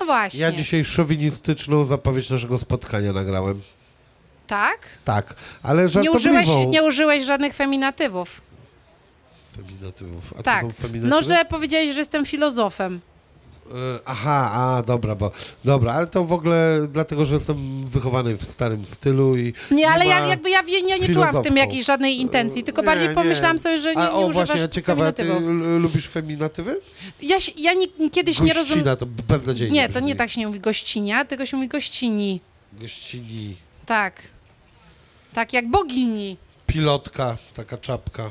No 0.00 0.06
właśnie. 0.06 0.40
Ja 0.40 0.52
dzisiaj 0.52 0.84
szowinistyczną 0.84 1.84
zapowiedź 1.84 2.30
naszego 2.30 2.58
spotkania 2.58 3.12
nagrałem. 3.12 3.60
Tak? 4.46 4.78
Tak, 5.04 5.34
ale 5.62 5.82
Nie 5.82 5.88
żartobliwą. 5.88 6.16
użyłeś, 6.16 6.48
nie 6.68 6.82
użyłeś 6.82 7.24
żadnych 7.24 7.54
feminatywów. 7.54 8.40
Feminatywów. 9.56 10.32
A 10.32 10.36
to 10.36 10.42
Tak. 10.42 10.62
są 10.62 10.72
feminatywy? 10.72 11.08
No, 11.08 11.22
że 11.22 11.44
powiedziałeś, 11.44 11.92
że 11.94 11.98
jestem 12.00 12.26
filozofem. 12.26 13.00
E, 13.70 13.98
Aha, 14.04 14.50
a 14.52 14.82
dobra, 14.82 15.14
bo 15.14 15.30
dobra, 15.64 15.92
ale 15.92 16.06
to 16.06 16.24
w 16.24 16.32
ogóle 16.32 16.78
dlatego, 16.92 17.24
że 17.24 17.34
jestem 17.34 17.84
wychowany 17.86 18.36
w 18.36 18.44
starym 18.44 18.86
stylu 18.86 19.36
i 19.36 19.52
Nie, 19.70 19.88
ale 19.90 20.06
ja, 20.06 20.26
jakby 20.26 20.50
ja, 20.50 20.62
ja 20.88 20.96
nie 20.96 21.14
czułam 21.14 21.36
w 21.36 21.42
tym 21.42 21.56
jakiejś 21.56 21.84
żadnej 21.86 22.20
intencji, 22.20 22.62
tylko 22.64 22.80
Nie, 22.82 22.86
bardziej 22.86 23.08
nie. 23.08 23.14
pomyślałam 23.14 23.58
sobie, 23.58 23.78
że 23.78 23.94
nie, 23.94 24.00
A, 24.00 24.04
nie 24.06 24.10
o, 24.12 24.26
używasz 24.26 24.48
właśnie, 24.48 24.68
ciekawe, 24.68 25.12
ty 25.12 25.24
lubisz 25.78 26.08
feminatywy? 26.08 26.80
Ja, 27.22 27.36
ja 27.56 27.72
nie, 27.74 28.10
kiedyś 28.10 28.40
nie 28.40 28.52
rozumiem... 28.54 28.84
Gościna, 28.84 28.96
to 28.96 29.06
beznadziejnie 29.06 29.80
Nie, 29.80 29.88
to 29.88 30.00
nie 30.00 30.14
tak 30.14 30.30
się 30.30 30.40
nie 30.40 30.46
mówi 30.46 30.60
gościnia, 30.60 31.24
tylko 31.24 31.46
się 31.46 31.56
mówi 31.56 31.68
gościni. 31.68 32.40
Gościni, 32.72 33.56
Tak. 33.86 34.22
Tak, 35.34 35.52
jak 35.52 35.70
bogini. 35.70 36.36
pilotka, 36.66 37.36
taka 37.54 37.78
czapka. 37.78 38.30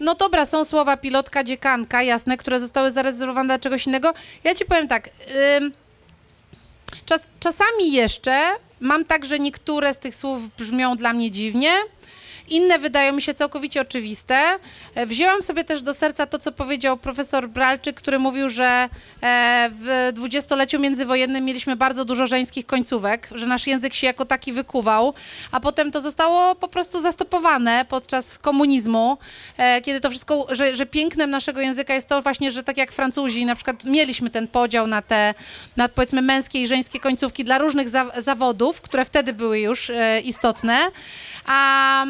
No 0.00 0.14
dobra, 0.14 0.46
są 0.46 0.64
słowa 0.64 0.96
pilotka, 0.96 1.44
dziekanka, 1.44 2.02
jasne, 2.02 2.36
które 2.36 2.60
zostały 2.60 2.90
zarezerwowane 2.90 3.46
dla 3.46 3.58
czegoś 3.58 3.86
innego. 3.86 4.14
Ja 4.44 4.54
ci 4.54 4.64
powiem 4.64 4.88
tak, 4.88 5.10
czas, 7.06 7.20
czasami 7.40 7.92
jeszcze 7.92 8.50
mam 8.80 9.04
tak, 9.04 9.24
że 9.24 9.38
niektóre 9.38 9.94
z 9.94 9.98
tych 9.98 10.14
słów 10.14 10.56
brzmią 10.56 10.96
dla 10.96 11.12
mnie 11.12 11.30
dziwnie, 11.30 11.72
inne 12.48 12.78
wydają 12.78 13.12
mi 13.12 13.22
się 13.22 13.34
całkowicie 13.34 13.80
oczywiste. 13.80 14.58
E, 14.94 15.06
Wzięłam 15.06 15.42
sobie 15.42 15.64
też 15.64 15.82
do 15.82 15.94
serca 15.94 16.26
to, 16.26 16.38
co 16.38 16.52
powiedział 16.52 16.96
profesor 16.96 17.48
Bralczyk, 17.48 17.96
który 17.96 18.18
mówił, 18.18 18.48
że 18.48 18.88
e, 19.22 19.70
w 19.72 20.10
dwudziestoleciu 20.12 20.80
międzywojennym 20.80 21.44
mieliśmy 21.44 21.76
bardzo 21.76 22.04
dużo 22.04 22.26
żeńskich 22.26 22.66
końcówek, 22.66 23.28
że 23.34 23.46
nasz 23.46 23.66
język 23.66 23.94
się 23.94 24.06
jako 24.06 24.24
taki 24.24 24.52
wykuwał, 24.52 25.14
a 25.52 25.60
potem 25.60 25.92
to 25.92 26.00
zostało 26.00 26.54
po 26.54 26.68
prostu 26.68 27.00
zastopowane 27.00 27.84
podczas 27.88 28.38
komunizmu, 28.38 29.18
e, 29.56 29.82
kiedy 29.82 30.00
to 30.00 30.10
wszystko, 30.10 30.46
że, 30.50 30.76
że 30.76 30.86
pięknem 30.86 31.30
naszego 31.30 31.60
języka 31.60 31.94
jest 31.94 32.08
to 32.08 32.22
właśnie, 32.22 32.52
że 32.52 32.62
tak 32.62 32.76
jak 32.76 32.92
Francuzi, 32.92 33.44
na 33.44 33.54
przykład 33.54 33.84
mieliśmy 33.84 34.30
ten 34.30 34.48
podział 34.48 34.86
na 34.86 35.02
te, 35.02 35.34
na 35.76 35.88
powiedzmy 35.88 36.22
męskie 36.22 36.62
i 36.62 36.66
żeńskie 36.66 37.00
końcówki 37.00 37.44
dla 37.44 37.58
różnych 37.58 37.88
za, 37.88 38.06
zawodów, 38.18 38.80
które 38.80 39.04
wtedy 39.04 39.32
były 39.32 39.60
już 39.60 39.90
istotne, 40.24 40.78
a, 41.46 42.04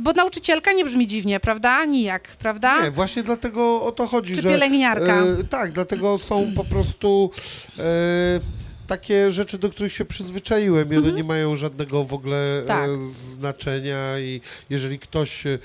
bo 0.00 0.12
nauczycielka 0.12 0.72
nie 0.72 0.84
brzmi 0.84 1.06
dziwnie, 1.06 1.40
prawda? 1.40 1.84
Nijak, 1.84 2.28
prawda? 2.28 2.82
Nie, 2.84 2.90
właśnie 2.90 3.22
dlatego 3.22 3.82
o 3.82 3.92
to 3.92 4.06
chodzi, 4.06 4.34
Czy 4.34 4.42
że... 4.42 4.48
pielęgniarka. 4.50 5.20
E, 5.22 5.44
tak, 5.50 5.72
dlatego 5.72 6.18
są 6.18 6.52
po 6.56 6.64
prostu 6.64 7.30
e, 7.78 7.82
takie 8.86 9.30
rzeczy, 9.30 9.58
do 9.58 9.70
których 9.70 9.92
się 9.92 10.04
przyzwyczaiłem 10.04 10.92
i 10.94 10.96
one 10.96 11.12
nie 11.12 11.24
mają 11.24 11.56
żadnego 11.56 12.04
w 12.04 12.12
ogóle 12.14 12.58
Mhm. 12.60 12.66
Tak. 12.66 12.90
e, 12.90 13.10
znaczenia 13.34 14.18
i 14.18 14.40
jeżeli 14.70 14.98
ktoś 14.98 15.46
e, 15.46 15.58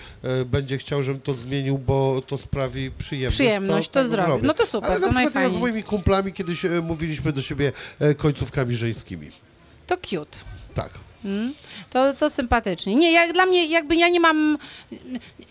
będzie 0.45 0.77
chciał, 0.77 1.03
żebym 1.03 1.21
to 1.21 1.35
zmienił, 1.35 1.77
bo 1.77 2.21
to 2.27 2.37
sprawi 2.37 2.91
przyjemność, 2.97 3.35
Przyjemność, 3.35 3.89
to 3.89 3.99
tak 4.01 4.09
zrobię. 4.11 4.47
No 4.47 4.53
to 4.53 4.65
super, 4.65 4.91
Ale 4.91 4.99
na 4.99 5.07
to 5.07 5.13
przykład 5.13 5.43
ja 5.43 5.49
z 5.49 5.53
moimi 5.57 5.83
kumplami 5.83 6.33
kiedyś 6.33 6.65
e, 6.65 6.69
mówiliśmy 6.81 7.33
do 7.33 7.41
siebie 7.41 7.71
e, 7.99 8.15
końcówkami 8.15 8.75
żeńskimi. 8.75 9.29
To 9.87 9.97
cute. 9.97 10.37
Tak. 10.75 10.89
Mm, 11.25 11.53
To, 11.89 12.13
to 12.13 12.29
sympatycznie. 12.29 12.95
Nie, 12.95 13.11
jak 13.11 13.33
dla 13.33 13.45
mnie 13.45 13.65
jakby 13.65 13.95
ja 13.95 14.07
nie 14.09 14.19
mam, 14.19 14.57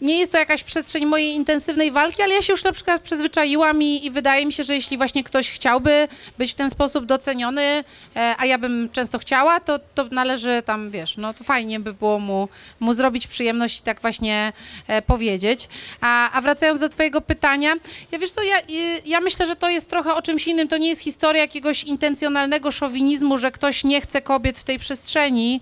nie 0.00 0.18
jest 0.18 0.32
to 0.32 0.38
jakaś 0.38 0.62
przestrzeń 0.64 1.06
mojej 1.06 1.34
intensywnej 1.34 1.92
walki, 1.92 2.22
ale 2.22 2.34
ja 2.34 2.42
się 2.42 2.52
już 2.52 2.64
na 2.64 2.72
przykład 2.72 3.02
przyzwyczaiłam 3.02 3.82
i, 3.82 4.06
i 4.06 4.10
wydaje 4.10 4.46
mi 4.46 4.52
się, 4.52 4.64
że 4.64 4.74
jeśli 4.74 4.96
właśnie 4.96 5.24
ktoś 5.24 5.50
chciałby 5.50 6.08
być 6.38 6.52
w 6.52 6.54
ten 6.54 6.70
sposób 6.70 7.06
doceniony, 7.06 7.62
e, 8.16 8.34
a 8.38 8.46
ja 8.46 8.58
bym 8.58 8.88
często 8.92 9.18
chciała, 9.18 9.60
to, 9.60 9.78
to 9.94 10.04
należy 10.10 10.62
tam, 10.66 10.90
wiesz, 10.90 11.16
no 11.16 11.34
to 11.34 11.44
fajnie 11.44 11.80
by 11.80 11.94
było 11.94 12.18
mu, 12.18 12.48
mu 12.80 12.94
zrobić 12.94 13.26
przyjemność 13.26 13.80
i 13.80 13.82
tak 13.82 14.00
właśnie 14.00 14.52
e, 14.86 15.02
powiedzieć. 15.02 15.68
A, 16.00 16.30
a 16.32 16.40
wracając 16.40 16.80
do 16.80 16.88
twojego 16.88 17.20
pytania, 17.20 17.74
ja 18.12 18.18
wiesz 18.18 18.32
co, 18.32 18.42
ja, 18.42 18.58
y, 18.60 19.02
ja 19.06 19.20
myślę, 19.20 19.46
że 19.46 19.56
to 19.56 19.68
jest 19.68 19.90
trochę 19.90 20.14
o 20.14 20.22
czymś 20.22 20.46
innym. 20.46 20.68
To 20.68 20.76
nie 20.78 20.88
jest 20.88 21.02
historia 21.02 21.42
jakiegoś 21.42 21.84
intencjonalnego 21.84 22.70
szowinizmu, 22.72 23.38
że 23.38 23.50
ktoś 23.50 23.84
nie 23.84 24.00
chce 24.00 24.22
kobiet 24.22 24.58
w 24.58 24.64
tej 24.64 24.78
przestrzeni, 24.78 25.60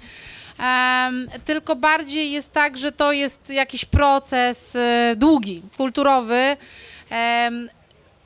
Tylko 1.45 1.77
bardziej 1.77 2.31
jest 2.33 2.53
tak, 2.53 2.79
że 2.79 2.93
to 2.93 3.12
jest 3.12 3.51
jakiś 3.51 3.85
proces 3.85 4.77
e, 4.77 5.15
długi, 5.16 5.62
kulturowy. 5.77 6.57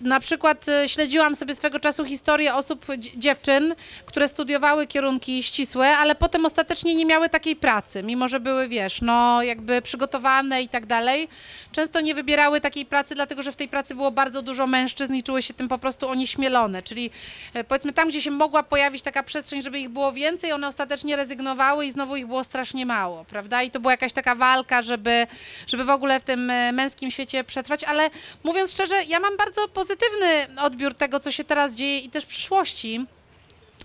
Na 0.01 0.21
przykład 0.21 0.69
e, 0.69 0.89
śledziłam 0.89 1.37
sobie 1.37 1.55
swego 1.55 1.81
czasu 1.81 2.05
historię 2.05 2.55
osób, 2.55 2.87
dzie- 2.99 3.19
dziewczyn, 3.19 3.75
które 4.07 4.29
studiowały 4.29 4.87
kierunki 4.87 5.43
ścisłe, 5.43 5.89
ale 5.97 6.15
potem 6.15 6.45
ostatecznie 6.47 6.95
nie 6.95 7.07
miały 7.07 7.29
takiej 7.29 7.57
pracy, 7.57 8.03
mimo 8.03 8.29
że 8.29 8.41
były, 8.41 8.69
wiesz, 8.69 9.01
no 9.03 9.43
jakby 9.43 9.83
przygotowane 9.83 10.63
i 10.63 10.69
tak 10.69 10.87
dalej. 10.87 11.29
Często 11.73 12.01
nie 12.01 12.15
wybierały 12.15 12.61
takiej 12.61 12.87
pracy, 12.87 13.15
dlatego 13.15 13.43
że 13.43 13.53
w 13.53 13.57
tej 13.57 13.69
pracy 13.69 13.95
było 13.95 14.11
bardzo 14.11 14.43
dużo 14.43 14.67
mężczyzn 14.67 15.15
i 15.15 15.23
czuły 15.23 15.43
się 15.43 15.55
tym 15.55 15.69
po 15.69 15.79
prostu 15.79 16.09
onieśmielone. 16.09 16.83
Czyli 16.83 17.11
e, 17.55 17.65
powiedzmy 17.65 17.93
tam, 17.93 18.09
gdzie 18.09 18.23
się 18.23 18.31
mogła 18.31 18.63
pojawić 18.63 19.03
taka 19.03 19.23
przestrzeń, 19.23 19.63
żeby 19.63 19.79
ich 19.79 19.89
było 19.89 20.13
więcej, 20.13 20.53
one 20.53 20.69
ostatecznie 20.69 21.17
rezygnowały 21.17 21.87
i 21.87 21.93
znowu 21.93 22.17
ich 22.17 22.27
było 22.27 22.45
strasznie 22.45 22.87
mało, 22.87 23.25
prawda? 23.25 23.63
I 23.63 23.71
to 23.71 23.81
była 23.81 23.93
jakaś 23.93 24.13
taka 24.13 24.35
walka, 24.35 24.83
żeby, 24.83 25.27
żeby 25.67 25.85
w 25.85 25.91
ogóle 25.91 26.21
w 26.21 26.23
tym 26.23 26.51
e, 26.51 26.73
męskim 26.73 27.11
świecie 27.11 27.45
przetrwać, 27.45 27.85
ale 27.85 28.11
mówiąc 28.45 28.73
szczerze, 28.73 29.05
ja 29.05 29.21
mam 29.21 29.37
bardzo 29.37 29.69
pozytywny 29.87 30.61
odbiór 30.61 30.95
tego, 30.95 31.21
co 31.21 31.31
się 31.31 31.45
teraz 31.45 31.75
dzieje 31.75 31.99
i 31.99 32.11
też 32.11 32.25
w 32.25 32.27
przyszłości. 32.27 33.07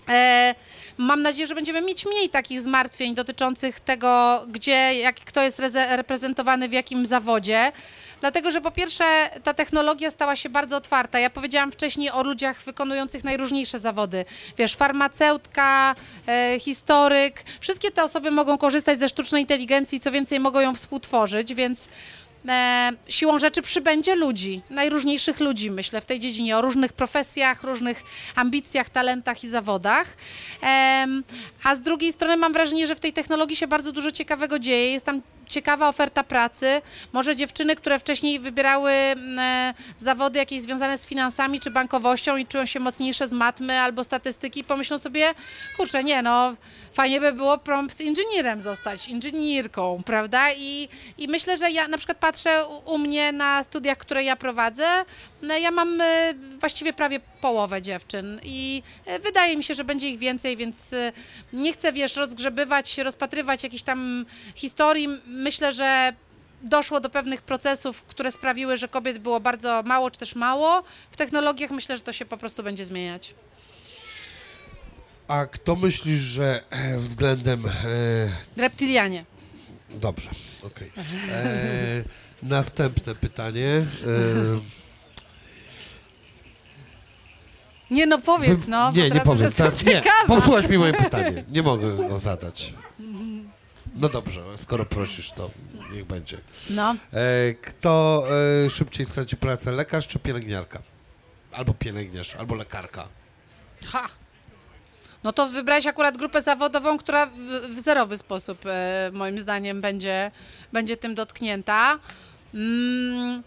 E, 0.10 0.56
mam 0.98 1.22
nadzieję, 1.22 1.48
że 1.48 1.56
będziemy 1.56 1.82
mieć 1.82 2.06
mniej 2.06 2.30
takich 2.30 2.62
zmartwień 2.62 3.16
dotyczących 3.16 3.80
tego, 3.80 4.42
gdzie, 4.48 4.96
jak, 4.96 5.16
kto 5.16 5.44
jest 5.44 5.60
reze- 5.60 5.96
reprezentowany 5.96 6.70
w 6.70 6.74
jakim 6.74 7.06
zawodzie. 7.06 7.72
Dlatego, 8.22 8.52
że 8.52 8.62
po 8.62 8.72
pierwsze 8.72 9.30
ta 9.44 9.54
technologia 9.54 10.12
stała 10.12 10.36
się 10.36 10.50
bardzo 10.50 10.78
otwarta. 10.78 11.20
Ja 11.20 11.30
powiedziałam 11.30 11.72
wcześniej 11.72 12.12
o 12.12 12.24
ludziach 12.24 12.62
wykonujących 12.64 13.24
najróżniejsze 13.24 13.80
zawody. 13.80 14.26
Wiesz, 14.58 14.76
farmaceutka, 14.76 15.96
e, 16.28 16.60
historyk. 16.60 17.44
Wszystkie 17.60 17.92
te 17.92 18.04
osoby 18.04 18.32
mogą 18.32 18.58
korzystać 18.58 19.00
ze 19.00 19.10
sztucznej 19.10 19.42
inteligencji, 19.42 20.00
co 20.00 20.12
więcej 20.12 20.40
mogą 20.40 20.60
ją 20.60 20.76
współtworzyć, 20.76 21.54
więc 21.54 21.90
e, 22.48 22.92
siłą 23.08 23.40
rzeczy 23.40 23.62
przybędzie 23.62 24.16
ludzi, 24.16 24.62
najróżniejszych 24.70 25.40
ludzi, 25.40 25.72
myślę, 25.72 26.02
w 26.02 26.06
tej 26.06 26.20
dziedzinie, 26.20 26.58
o 26.58 26.62
różnych 26.62 26.94
profesjach, 26.94 27.64
różnych 27.64 28.04
ambicjach, 28.36 28.90
talentach 28.90 29.44
i 29.44 29.50
zawodach. 29.50 30.18
Em, 30.62 31.24
a 31.64 31.76
z 31.76 31.82
drugiej 31.82 32.14
strony 32.14 32.38
mam 32.38 32.54
wrażenie, 32.54 32.88
że 32.88 32.96
w 32.96 33.00
tej 33.00 33.14
technologii 33.14 33.56
się 33.56 33.68
bardzo 33.68 33.92
dużo 33.92 34.12
ciekawego 34.12 34.60
dzieje. 34.60 34.92
Jest 34.92 35.06
tam 35.06 35.22
ciekawa 35.52 35.90
oferta 35.90 36.24
pracy. 36.24 36.82
Może 37.14 37.36
dziewczyny, 37.36 37.76
które 37.76 38.00
wcześniej 38.00 38.40
wybierały 38.40 38.92
m, 38.92 39.40
e, 39.40 39.74
zawody 40.00 40.40
jakieś 40.40 40.62
związane 40.62 40.98
z 40.98 41.06
finansami 41.06 41.60
czy 41.60 41.72
bankowością 41.72 42.38
i 42.38 42.46
czują 42.46 42.66
się 42.66 42.80
mocniejsze 42.80 43.28
z 43.28 43.34
matmy 43.34 43.80
albo 43.80 44.04
statystyki, 44.04 44.64
pomyślą 44.64 44.98
sobie, 44.98 45.34
kurczę, 45.78 46.04
nie 46.04 46.22
no, 46.22 46.54
fajnie 46.94 47.22
by 47.22 47.34
było 47.34 47.58
prompt 47.58 48.02
inżynierem 48.02 48.62
zostać, 48.62 49.08
inżynierką, 49.08 50.00
prawda? 50.06 50.54
I, 50.58 50.90
I 51.18 51.28
myślę, 51.28 51.58
że 51.58 51.72
ja 51.72 51.88
na 51.88 51.98
przykład 51.98 52.18
patrzę 52.18 52.66
u, 52.66 52.94
u 52.94 52.98
mnie 52.98 53.32
na 53.32 53.64
studiach, 53.64 53.98
które 53.98 54.24
ja 54.24 54.36
prowadzę, 54.36 55.06
no 55.42 55.58
ja 55.58 55.72
mam 55.72 56.02
e, 56.02 56.34
właściwie 56.60 56.94
prawie 56.94 57.20
połowę 57.20 57.82
dziewczyn 57.82 58.40
i 58.44 58.84
e, 59.06 59.20
wydaje 59.20 59.58
mi 59.58 59.64
się, 59.64 59.76
że 59.76 59.84
będzie 59.84 60.10
ich 60.10 60.20
więcej, 60.20 60.58
więc 60.58 60.94
e, 60.94 61.12
nie 61.54 61.74
chcę, 61.74 61.94
wiesz, 61.94 62.16
rozgrzebywać, 62.16 62.98
rozpatrywać 62.98 63.64
jakichś 63.64 63.84
tam 63.84 64.26
historii. 64.56 65.08
Myślę, 65.26 65.74
że 65.74 66.14
doszło 66.62 67.00
do 67.00 67.10
pewnych 67.10 67.42
procesów, 67.42 68.04
które 68.04 68.32
sprawiły, 68.32 68.78
że 68.78 68.88
kobiet 68.88 69.18
było 69.18 69.40
bardzo 69.40 69.84
mało, 69.86 70.12
czy 70.12 70.20
też 70.20 70.36
mało. 70.36 70.84
W 71.12 71.18
technologiach 71.18 71.72
myślę, 71.72 71.98
że 71.98 72.04
to 72.04 72.14
się 72.14 72.26
po 72.26 72.38
prostu 72.38 72.64
będzie 72.64 72.86
zmieniać. 72.86 73.34
A 75.32 75.46
kto 75.46 75.76
myślisz, 75.76 76.20
że 76.20 76.64
e, 76.70 76.98
względem... 76.98 77.66
E, 77.66 77.72
Reptilianie. 78.58 79.26
dobrze, 79.90 80.30
okej. 80.64 80.92
E, 81.32 82.04
Następne 82.44 83.16
pytanie. 83.16 83.86
Nie 87.92 88.06
no, 88.06 88.20
powiedz, 88.20 88.68
no. 88.68 88.92
Nie, 88.92 89.10
nie 89.10 89.22
powiem. 89.22 89.52
Teraz, 89.52 89.86
nie, 89.86 90.04
popsułaś 90.28 90.68
mi 90.70 90.78
moje 90.78 90.94
pytanie. 90.94 91.44
Nie 91.52 91.64
mogę 91.64 91.98
go 92.10 92.20
zadać. 92.20 92.74
No 93.96 94.10
dobrze, 94.10 94.42
skoro 94.58 94.86
prosisz, 94.86 95.32
to 95.32 95.50
niech 95.94 96.06
będzie. 96.06 96.38
No. 96.70 96.96
Kto 97.62 98.24
szybciej 98.70 99.06
straci 99.06 99.38
pracę, 99.38 99.72
lekarz 99.72 100.08
czy 100.08 100.20
pielęgniarka? 100.20 100.82
Albo 101.52 101.74
pielęgniarz, 101.74 102.36
albo 102.36 102.56
lekarka. 102.56 103.08
Ha. 103.86 104.08
No 105.24 105.34
to 105.34 105.48
wybrałeś 105.48 105.88
akurat 105.88 106.18
grupę 106.18 106.42
zawodową, 106.42 106.98
która 106.98 107.26
w, 107.70 107.80
zerowy 107.80 108.18
sposób, 108.18 108.66
e, 108.66 109.10
moim 109.14 109.40
zdaniem, 109.40 109.82
będzie, 109.82 110.32
będzie 110.74 110.98
tym 110.98 111.16
dotknięta. 111.16 112.00
Mm, 112.54 113.44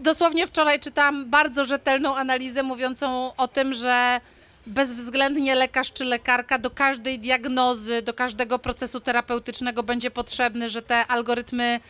dosłownie 0.00 0.46
wczoraj 0.46 0.80
czytałam 0.80 1.30
bardzo 1.30 1.64
rzetelną 1.64 2.16
analizę 2.16 2.62
mówiącą 2.62 3.36
o 3.36 3.48
tym, 3.48 3.74
że 3.74 4.20
bezwzględnie 4.66 5.54
lekarz 5.54 5.92
czy 5.92 6.04
lekarka 6.04 6.58
do 6.58 6.70
każdej 6.70 7.18
diagnozy, 7.18 8.02
do 8.02 8.14
każdego 8.14 8.58
procesu 8.58 9.00
terapeutycznego 9.00 9.82
będzie 9.82 10.10
potrzebny, 10.10 10.70
że 10.70 10.82
te 10.82 11.06
algorytmy 11.06 11.80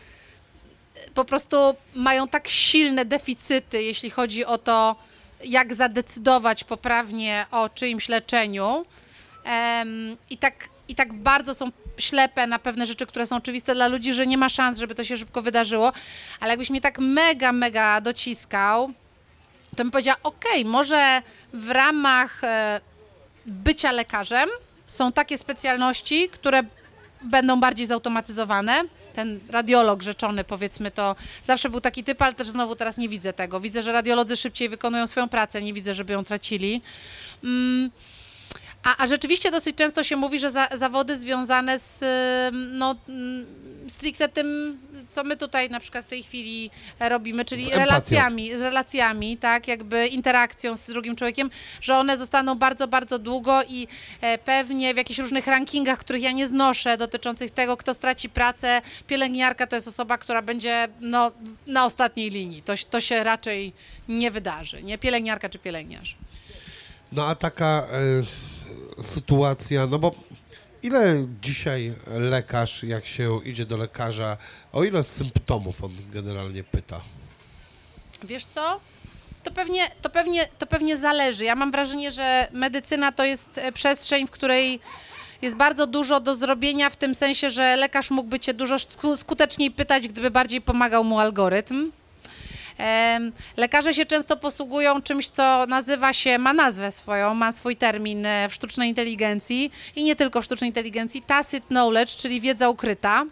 po 1.13 1.25
prostu 1.25 1.75
mają 1.95 2.27
tak 2.27 2.47
silne 2.47 3.05
deficyty, 3.05 3.83
jeśli 3.83 4.09
chodzi 4.09 4.45
o 4.45 4.57
to, 4.57 4.95
jak 5.43 5.73
zadecydować 5.73 6.63
poprawnie 6.63 7.45
o 7.51 7.69
czyimś 7.69 8.09
leczeniu. 8.09 8.85
I 10.29 10.37
tak, 10.37 10.69
I 10.87 10.95
tak 10.95 11.13
bardzo 11.13 11.55
są 11.55 11.71
ślepe 11.97 12.47
na 12.47 12.59
pewne 12.59 12.85
rzeczy, 12.85 13.05
które 13.05 13.25
są 13.25 13.35
oczywiste 13.35 13.75
dla 13.75 13.87
ludzi, 13.87 14.13
że 14.13 14.27
nie 14.27 14.37
ma 14.37 14.49
szans, 14.49 14.79
żeby 14.79 14.95
to 14.95 15.03
się 15.03 15.17
szybko 15.17 15.41
wydarzyło. 15.41 15.93
Ale 16.39 16.49
jakbyś 16.49 16.69
mnie 16.69 16.81
tak 16.81 16.99
mega, 16.99 17.51
mega 17.51 18.01
dociskał, 18.01 18.93
to 19.75 19.83
bym 19.83 19.91
powiedziała, 19.91 20.17
okej, 20.23 20.65
może 20.65 21.21
w 21.53 21.69
ramach 21.69 22.43
e, 22.43 22.81
bycia 23.45 23.91
lekarzem 23.91 24.49
są 24.87 25.11
takie 25.11 25.37
specjalności, 25.37 26.29
które 26.29 26.63
będą 27.21 27.59
bardziej 27.59 27.87
zautomatyzowane. 27.87 28.81
Ten 29.15 29.39
radiolog 29.49 30.03
rzeczony, 30.03 30.43
powiedzmy 30.43 30.91
to, 30.91 31.15
zawsze 31.43 31.69
był 31.69 31.81
taki 31.81 32.03
typ, 32.03 32.21
ale 32.21 32.33
też 32.33 32.47
znowu 32.47 32.75
teraz 32.75 32.97
nie 32.97 33.09
widzę 33.09 33.33
tego. 33.33 33.59
Widzę, 33.59 33.83
że 33.83 33.91
radiolodzy 33.91 34.37
szybciej 34.37 34.69
wykonują 34.69 35.07
swoją 35.07 35.29
pracę, 35.29 35.61
nie 35.61 35.73
widzę, 35.73 35.95
żeby 35.95 36.13
ją 36.13 36.23
tracili. 36.23 36.81
Mm, 37.43 37.91
a, 38.85 39.03
a 39.03 39.07
rzeczywiście 39.07 39.51
dosyć 39.51 39.75
często 39.75 40.03
się 40.03 40.15
mówi, 40.15 40.39
że 40.39 40.51
za, 40.51 40.67
zawody 40.75 41.17
związane 41.17 41.79
z 41.79 42.03
no, 42.53 42.95
mm, 43.09 43.45
stricte 43.89 44.29
tym, 44.29 44.77
co 45.07 45.23
my 45.23 45.37
tutaj 45.37 45.69
na 45.69 45.79
przykład 45.79 46.05
w 46.05 46.07
tej 46.07 46.23
chwili 46.23 46.71
robimy, 46.99 47.45
czyli 47.45 47.65
Z 47.65 47.69
relacjami, 47.69 48.55
z 48.55 48.61
relacjami, 48.61 49.37
tak, 49.37 49.67
jakby 49.67 50.07
interakcją 50.07 50.77
z 50.77 50.87
drugim 50.87 51.15
człowiekiem, 51.15 51.49
że 51.81 51.97
one 51.97 52.17
zostaną 52.17 52.55
bardzo, 52.55 52.87
bardzo 52.87 53.19
długo 53.19 53.63
i 53.69 53.87
e, 54.21 54.37
pewnie 54.37 54.93
w 54.93 54.97
jakichś 54.97 55.19
różnych 55.19 55.47
rankingach, 55.47 55.99
których 55.99 56.21
ja 56.21 56.31
nie 56.31 56.47
znoszę, 56.47 56.97
dotyczących 56.97 57.51
tego, 57.51 57.77
kto 57.77 57.93
straci 57.93 58.29
pracę, 58.29 58.81
pielęgniarka 59.07 59.67
to 59.67 59.75
jest 59.75 59.87
osoba, 59.87 60.17
która 60.17 60.41
będzie 60.41 60.87
no, 61.01 61.31
na 61.67 61.85
ostatniej 61.85 62.29
linii. 62.29 62.61
To, 62.61 62.75
się- 62.75 62.85
to 62.85 63.01
się 63.01 63.23
raczej 63.23 63.73
nie 64.07 64.31
wydarzy, 64.31 64.83
nie? 64.83 64.97
Pielęgniarka 64.97 65.49
czy 65.49 65.59
pielęgniarz. 65.59 66.15
No 67.11 67.27
a 67.27 67.35
taka 67.35 67.87
e, 67.91 68.54
sytuacja, 69.01 69.87
no 69.87 69.99
bo 69.99 70.11
ile 70.83 71.27
dzisiaj 71.41 71.93
lekarz, 72.07 72.83
jak 72.83 73.05
się 73.05 73.39
idzie 73.45 73.65
do 73.65 73.77
lekarza, 73.77 74.37
o 74.73 74.83
ile 74.83 75.03
symptomów 75.03 75.83
on 75.83 75.91
generalnie 76.13 76.63
pyta? 76.63 77.01
Wiesz 78.23 78.45
co? 78.45 78.79
To 79.43 79.51
pewnie, 79.51 79.91
to, 80.01 80.09
pewnie, 80.09 80.47
to 80.59 80.67
pewnie 80.67 80.97
zależy. 80.97 81.43
Ja 81.43 81.55
mam 81.55 81.71
wrażenie, 81.71 82.11
że 82.11 82.47
medycyna 82.53 83.11
to 83.11 83.23
jest 83.25 83.57
e, 83.57 83.71
przestrzeń, 83.71 84.27
w 84.27 84.31
której 84.31 84.79
jest 85.41 85.55
bardzo 85.55 85.87
dużo 85.87 86.19
do 86.19 86.35
zrobienia, 86.35 86.89
w 86.89 86.95
tym 86.95 87.15
sensie, 87.15 87.49
że 87.49 87.75
lekarz 87.75 88.11
mógłby 88.11 88.39
cię 88.39 88.53
dużo 88.53 88.75
sku- 88.75 89.17
skuteczniej 89.17 89.71
pytać, 89.71 90.07
gdyby 90.07 90.31
bardziej 90.31 90.61
pomagał 90.61 91.03
mu 91.03 91.19
algorytm. 91.19 91.91
Lekarze 93.57 93.93
się 93.93 94.05
często 94.05 94.37
posługują 94.37 95.01
czymś, 95.01 95.29
co 95.29 95.65
nazywa 95.65 96.13
się, 96.13 96.37
ma 96.37 96.53
nazwę 96.53 96.91
swoją, 96.91 97.33
ma 97.33 97.51
swój 97.51 97.75
termin 97.75 98.25
e, 98.25 98.49
w 98.49 98.53
sztucznej 98.53 98.89
inteligencji 98.89 99.71
i 99.95 100.03
nie 100.03 100.15
tylko 100.15 100.41
w 100.41 100.45
sztucznej 100.45 100.69
inteligencji, 100.69 101.21
tacit 101.21 101.65
knowledge, 101.67 102.15
czyli 102.15 102.41
wiedza 102.41 102.69
ukryta. 102.69 103.25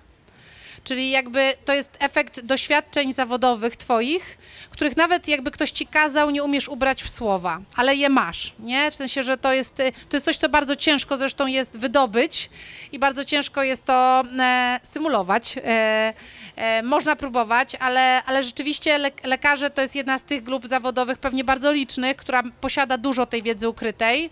Czyli 0.83 1.09
jakby 1.09 1.53
to 1.65 1.73
jest 1.73 1.97
efekt 1.99 2.39
doświadczeń 2.39 3.13
zawodowych 3.13 3.75
twoich, 3.75 4.37
których 4.69 4.97
nawet 4.97 5.27
jakby 5.27 5.51
ktoś 5.51 5.71
ci 5.71 5.87
kazał, 5.87 6.31
nie 6.31 6.43
umiesz 6.43 6.69
ubrać 6.69 7.03
w 7.03 7.09
słowa, 7.09 7.61
ale 7.75 7.95
je 7.95 8.09
masz, 8.09 8.53
nie? 8.59 8.91
W 8.91 8.95
sensie, 8.95 9.23
że 9.23 9.37
to 9.37 9.53
jest, 9.53 9.79
y, 9.79 9.91
to 10.09 10.17
jest 10.17 10.25
coś, 10.25 10.37
co 10.37 10.49
bardzo 10.49 10.75
ciężko 10.75 11.17
zresztą 11.17 11.47
jest 11.47 11.77
wydobyć 11.77 12.49
i 12.91 12.99
bardzo 12.99 13.25
ciężko 13.25 13.63
jest 13.63 13.85
to 13.85 14.23
e, 14.39 14.79
symulować. 14.83 15.57
E, 15.57 16.13
e, 16.55 16.83
można 16.83 17.15
próbować, 17.15 17.75
ale, 17.75 18.23
ale 18.25 18.43
rzeczywiście 18.43 18.97
le, 18.97 19.11
lekarze 19.23 19.69
to 19.69 19.81
jest 19.81 19.95
jedna 19.95 20.17
z 20.17 20.23
tych 20.23 20.43
grup 20.43 20.67
zawodowych, 20.67 21.17
pewnie 21.17 21.43
bardzo 21.43 21.71
licznych, 21.71 22.17
która 22.17 22.43
posiada 22.61 22.97
dużo 22.97 23.25
tej 23.25 23.43
wiedzy 23.43 23.69
ukrytej. 23.69 24.29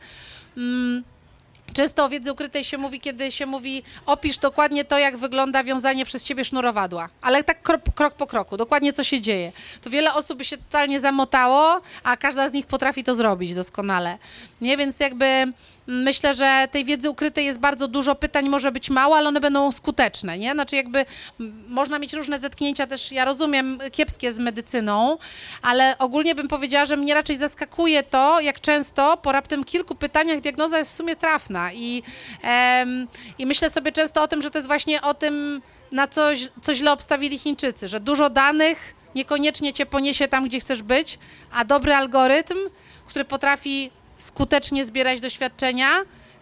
Mm, 0.57 1.03
Często 1.73 2.05
o 2.05 2.09
wiedzy 2.09 2.31
ukrytej 2.31 2.63
się 2.63 2.77
mówi, 2.77 2.99
kiedy 2.99 3.31
się 3.31 3.45
mówi, 3.45 3.83
opisz 4.05 4.37
dokładnie 4.37 4.85
to, 4.85 4.97
jak 4.97 5.17
wygląda 5.17 5.63
wiązanie 5.63 6.05
przez 6.05 6.23
ciebie 6.23 6.45
sznurowadła, 6.45 7.09
ale 7.21 7.43
tak 7.43 7.61
krok, 7.61 7.81
krok 7.95 8.13
po 8.13 8.27
kroku, 8.27 8.57
dokładnie 8.57 8.93
co 8.93 9.03
się 9.03 9.21
dzieje. 9.21 9.51
To 9.81 9.89
wiele 9.89 10.13
osób 10.13 10.37
by 10.37 10.45
się 10.45 10.57
totalnie 10.57 10.99
zamotało, 10.99 11.81
a 12.03 12.17
każda 12.17 12.49
z 12.49 12.53
nich 12.53 12.65
potrafi 12.65 13.03
to 13.03 13.15
zrobić 13.15 13.53
doskonale. 13.53 14.17
Nie, 14.61 14.77
więc 14.77 14.99
jakby 14.99 15.53
myślę, 15.91 16.35
że 16.35 16.67
tej 16.71 16.85
wiedzy 16.85 17.09
ukrytej 17.09 17.45
jest 17.45 17.59
bardzo 17.59 17.87
dużo, 17.87 18.15
pytań 18.15 18.49
może 18.49 18.71
być 18.71 18.89
mało, 18.89 19.17
ale 19.17 19.29
one 19.29 19.39
będą 19.39 19.71
skuteczne, 19.71 20.37
nie? 20.37 20.53
Znaczy 20.53 20.75
jakby 20.75 21.05
można 21.67 21.99
mieć 21.99 22.13
różne 22.13 22.39
zetknięcia 22.39 22.87
też, 22.87 23.11
ja 23.11 23.25
rozumiem, 23.25 23.79
kiepskie 23.91 24.33
z 24.33 24.39
medycyną, 24.39 25.17
ale 25.61 25.97
ogólnie 25.97 26.35
bym 26.35 26.47
powiedziała, 26.47 26.85
że 26.85 26.97
mnie 26.97 27.13
raczej 27.13 27.37
zaskakuje 27.37 28.03
to, 28.03 28.41
jak 28.41 28.61
często 28.61 29.17
po 29.17 29.31
raptem 29.31 29.63
kilku 29.63 29.95
pytaniach 29.95 30.41
diagnoza 30.41 30.77
jest 30.77 30.91
w 30.91 30.93
sumie 30.93 31.15
trafna 31.15 31.73
i, 31.73 32.03
em, 32.41 33.07
i 33.37 33.45
myślę 33.45 33.69
sobie 33.69 33.91
często 33.91 34.23
o 34.23 34.27
tym, 34.27 34.41
że 34.41 34.51
to 34.51 34.57
jest 34.57 34.67
właśnie 34.67 35.01
o 35.01 35.13
tym, 35.13 35.61
na 35.91 36.07
coś, 36.07 36.49
co 36.61 36.75
źle 36.75 36.91
obstawili 36.91 37.39
Chińczycy, 37.39 37.87
że 37.87 37.99
dużo 37.99 38.29
danych 38.29 38.95
niekoniecznie 39.15 39.73
cię 39.73 39.85
poniesie 39.85 40.27
tam, 40.27 40.45
gdzie 40.45 40.59
chcesz 40.59 40.81
być, 40.83 41.19
a 41.51 41.65
dobry 41.65 41.93
algorytm, 41.93 42.57
który 43.05 43.25
potrafi 43.25 43.91
skutecznie 44.21 44.85
zbierać 44.85 45.19
doświadczenia, 45.19 45.89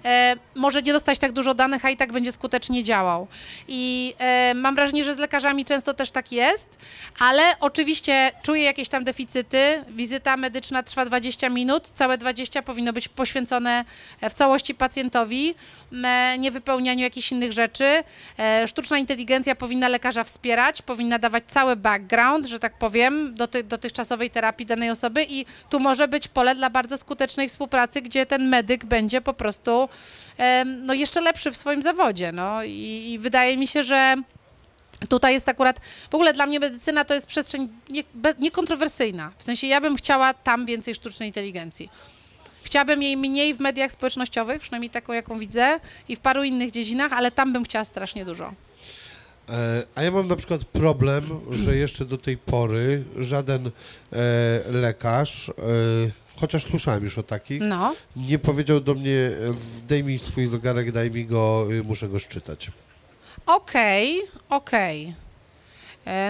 e, 0.05 0.35
może 0.55 0.81
nie 0.81 0.93
dostać 0.93 1.19
tak 1.19 1.31
dużo 1.31 1.53
danych, 1.53 1.85
a 1.85 1.89
i 1.89 1.97
tak 1.97 2.11
będzie 2.11 2.31
skutecznie 2.31 2.83
działał. 2.83 3.27
I 3.67 4.13
e, 4.19 4.53
mam 4.53 4.75
wrażenie, 4.75 5.03
że 5.03 5.15
z 5.15 5.17
lekarzami 5.17 5.65
często 5.65 5.93
też 5.93 6.11
tak 6.11 6.31
jest, 6.31 6.77
ale 7.19 7.43
oczywiście 7.59 8.31
czuję 8.43 8.63
jakieś 8.63 8.89
tam 8.89 9.03
deficyty. 9.03 9.83
Wizyta 9.89 10.37
medyczna 10.37 10.83
trwa 10.83 11.05
20 11.05 11.49
minut, 11.49 11.87
całe 11.87 12.17
20 12.17 12.61
powinno 12.61 12.93
być 12.93 13.07
poświęcone 13.07 13.85
e, 14.21 14.29
w 14.29 14.33
całości 14.33 14.75
pacjentowi, 14.75 15.55
m, 15.93 16.05
e, 16.05 16.37
nie 16.37 16.51
wypełnianiu 16.51 17.01
jakichś 17.03 17.31
innych 17.31 17.51
rzeczy. 17.51 18.03
E, 18.39 18.67
Sztuczna 18.67 18.97
inteligencja 18.97 19.55
powinna 19.55 19.87
lekarza 19.87 20.23
wspierać, 20.23 20.81
powinna 20.81 21.19
dawać 21.19 21.43
cały 21.47 21.75
background, 21.75 22.47
że 22.47 22.59
tak 22.59 22.77
powiem, 22.77 23.35
do 23.35 23.47
ty, 23.47 23.63
dotychczasowej 23.63 24.29
terapii 24.29 24.65
danej 24.65 24.89
osoby 24.89 25.25
i 25.29 25.45
tu 25.69 25.79
może 25.79 26.07
być 26.07 26.27
pole 26.27 26.55
dla 26.55 26.69
bardzo 26.69 26.97
skutecznej 26.97 27.49
współpracy, 27.49 28.01
gdzie 28.01 28.25
ten 28.25 28.49
medyk 28.49 28.85
będzie 28.85 29.21
po 29.21 29.33
prostu 29.33 29.89
no, 30.65 30.93
jeszcze 30.93 31.21
lepszy 31.21 31.51
w 31.51 31.57
swoim 31.57 31.83
zawodzie. 31.83 32.31
No. 32.31 32.63
I, 32.63 33.05
I 33.11 33.19
wydaje 33.19 33.57
mi 33.57 33.67
się, 33.67 33.83
że 33.83 34.15
Tutaj 35.09 35.33
jest 35.33 35.49
akurat, 35.49 35.79
w 36.11 36.15
ogóle 36.15 36.33
dla 36.33 36.45
mnie 36.45 36.59
medycyna 36.59 37.05
to 37.05 37.13
jest 37.13 37.27
przestrzeń 37.27 37.67
nie- 37.89 38.03
niekontrowersyjna. 38.39 39.31
W 39.37 39.43
sensie 39.43 39.67
ja 39.67 39.81
bym 39.81 39.95
chciała 39.95 40.33
tam 40.33 40.65
więcej 40.65 40.95
sztucznej 40.95 41.29
inteligencji. 41.29 41.89
Chciałabym 42.69 43.03
jej 43.03 43.17
mniej 43.17 43.53
w 43.55 43.59
mediach 43.59 43.91
społecznościowych, 43.91 44.61
przynajmniej 44.61 44.89
taką, 44.89 45.13
jaką 45.13 45.39
widzę, 45.39 45.79
i 46.09 46.15
w 46.15 46.19
paru 46.19 46.43
innych 46.43 46.71
dziedzinach, 46.71 47.13
ale 47.13 47.31
tam 47.31 47.53
bym 47.53 47.63
chciała 47.63 47.85
strasznie 47.85 48.25
dużo. 48.25 48.53
E, 49.49 49.83
A 49.95 50.03
ja 50.03 50.11
mam 50.11 50.27
na 50.27 50.35
przykład 50.35 50.63
problem, 50.65 51.23
że 51.51 51.75
jeszcze 51.75 52.05
do 52.05 52.17
tej 52.17 52.37
pory 52.37 53.03
żaden 53.19 53.67
e, 53.67 53.71
lekarz, 54.71 55.49
e, 55.49 55.53
chociaż 56.39 56.63
słyszałem 56.63 57.03
już 57.03 57.17
o 57.17 57.23
takich, 57.23 57.61
No. 57.61 57.95
nie 58.15 58.39
powiedział 58.39 58.79
do 58.79 58.93
mnie, 58.93 59.31
e, 59.49 59.53
zdejmij 59.53 60.19
swój 60.19 60.47
zegarek, 60.47 60.91
daj 60.91 61.11
mi 61.11 61.25
go, 61.25 61.67
y, 61.71 61.83
muszę 61.83 62.09
go 62.09 62.19
szczytać. 62.19 62.71
Okej, 63.45 64.21
okej. 64.49 65.05
E, 65.05 65.28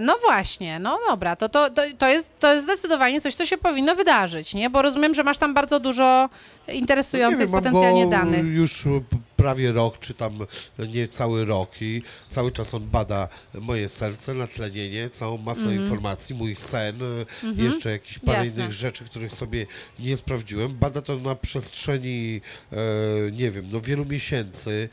No 0.02 0.16
właśnie, 0.26 0.80
no 0.80 1.00
dobra, 1.10 1.36
to, 1.36 1.50
to, 1.50 1.70
to, 1.98 2.08
jest, 2.10 2.40
to 2.40 2.54
jest 2.54 2.64
zdecydowanie 2.64 3.22
coś, 3.22 3.36
co 3.36 3.46
się 3.46 3.58
powinno 3.58 3.96
wydarzyć, 3.96 4.54
nie? 4.54 4.70
Bo 4.70 4.82
rozumiem, 4.82 5.16
że 5.16 5.24
masz 5.24 5.38
tam 5.38 5.54
bardzo 5.54 5.80
dużo 5.80 6.30
interesujących 6.74 7.40
No 7.40 7.46
wiem, 7.46 7.64
potencjalnie 7.64 8.08
danych. 8.08 8.46
już 8.46 8.88
prawie 9.36 9.72
rok, 9.72 10.00
czy 10.00 10.14
tam 10.14 10.34
nie 10.94 11.08
cały 11.08 11.46
rok 11.46 11.70
i 11.82 12.02
cały 12.30 12.52
czas 12.52 12.74
on 12.74 12.88
bada 12.90 13.28
moje 13.54 13.90
serce, 13.90 14.34
natlenienie, 14.34 15.10
całą 15.10 15.38
masę 15.38 15.76
informacji, 15.76 16.36
mój 16.36 16.56
sen, 16.56 16.96
e, 17.02 17.64
jeszcze 17.64 17.92
jakieś 17.92 18.20
parę. 18.20 18.38
Jasne. 18.40 18.62
innych 18.62 18.72
rzeczy, 18.72 19.06
których 19.06 19.34
sobie 19.34 19.66
nie 20.00 20.18
sprawdziłem. 20.18 20.78
Bada 20.78 21.02
to 21.02 21.16
na 21.16 21.36
przestrzeni, 21.36 22.42
e, 22.72 22.76
nie 23.32 23.52
wiem, 23.52 23.66
no 23.72 23.82
wielu 23.82 24.06
miesięcy. 24.06 24.90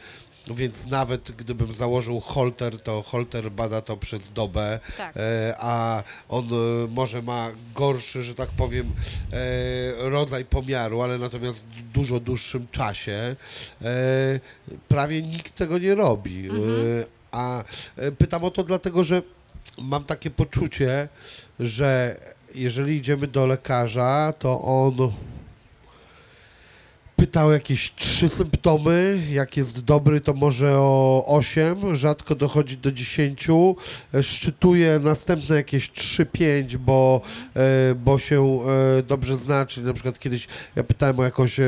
Więc 0.54 0.86
nawet 0.86 1.30
gdybym 1.32 1.74
założył 1.74 2.20
holter, 2.20 2.80
to 2.80 3.02
holter 3.02 3.50
bada 3.50 3.80
to 3.80 3.96
przez 3.96 4.32
dobę, 4.32 4.80
Tak. 4.98 5.16
e, 5.16 5.54
a 5.58 6.02
on 6.28 6.44
e, 6.44 6.88
może 6.88 7.22
ma 7.22 7.50
gorszy, 7.74 8.22
że 8.22 8.34
tak 8.34 8.48
powiem, 8.48 8.92
e, 9.32 10.10
rodzaj 10.10 10.44
pomiaru, 10.44 11.02
ale 11.02 11.18
natomiast 11.18 11.64
w 11.64 11.82
dużo 11.92 12.20
dłuższym 12.20 12.66
czasie. 12.72 13.36
Prawie 14.88 15.22
nikt 15.22 15.54
tego 15.54 15.78
nie 15.78 15.94
robi. 15.94 16.48
E, 16.48 16.50
a 17.32 17.64
pytam 18.18 18.44
o 18.44 18.50
to 18.50 18.64
dlatego, 18.64 19.04
że 19.04 19.22
mam 19.78 20.04
takie 20.04 20.30
poczucie, 20.30 21.08
że 21.60 22.16
jeżeli 22.54 22.96
idziemy 22.96 23.26
do 23.26 23.46
lekarza, 23.46 24.32
to 24.38 24.62
on 24.62 25.12
pytał 27.16 27.52
jakieś 27.52 27.94
trzy 27.94 28.28
symptomy, 28.28 29.22
jak 29.30 29.56
jest 29.56 29.84
dobry, 29.84 30.20
to 30.20 30.34
może 30.34 30.72
o 30.76 31.24
8, 31.26 31.94
rzadko 31.94 32.34
dochodzi 32.34 32.76
do 32.76 32.92
10, 32.92 33.48
e, 34.14 34.22
szczytuje 34.22 35.00
następne 35.02 35.56
jakieś 35.56 35.90
3-5, 35.90 36.76
bo, 36.76 37.20
e, 37.56 37.94
bo 37.94 38.18
się 38.18 38.60
e, 38.98 39.02
dobrze 39.02 39.36
zna, 39.36 39.66
czyli 39.66 39.86
na 39.86 39.92
przykład 39.92 40.18
kiedyś 40.18 40.48
ja 40.76 40.84
pytałem 40.84 41.20
o 41.20 41.24
jakąś 41.24 41.60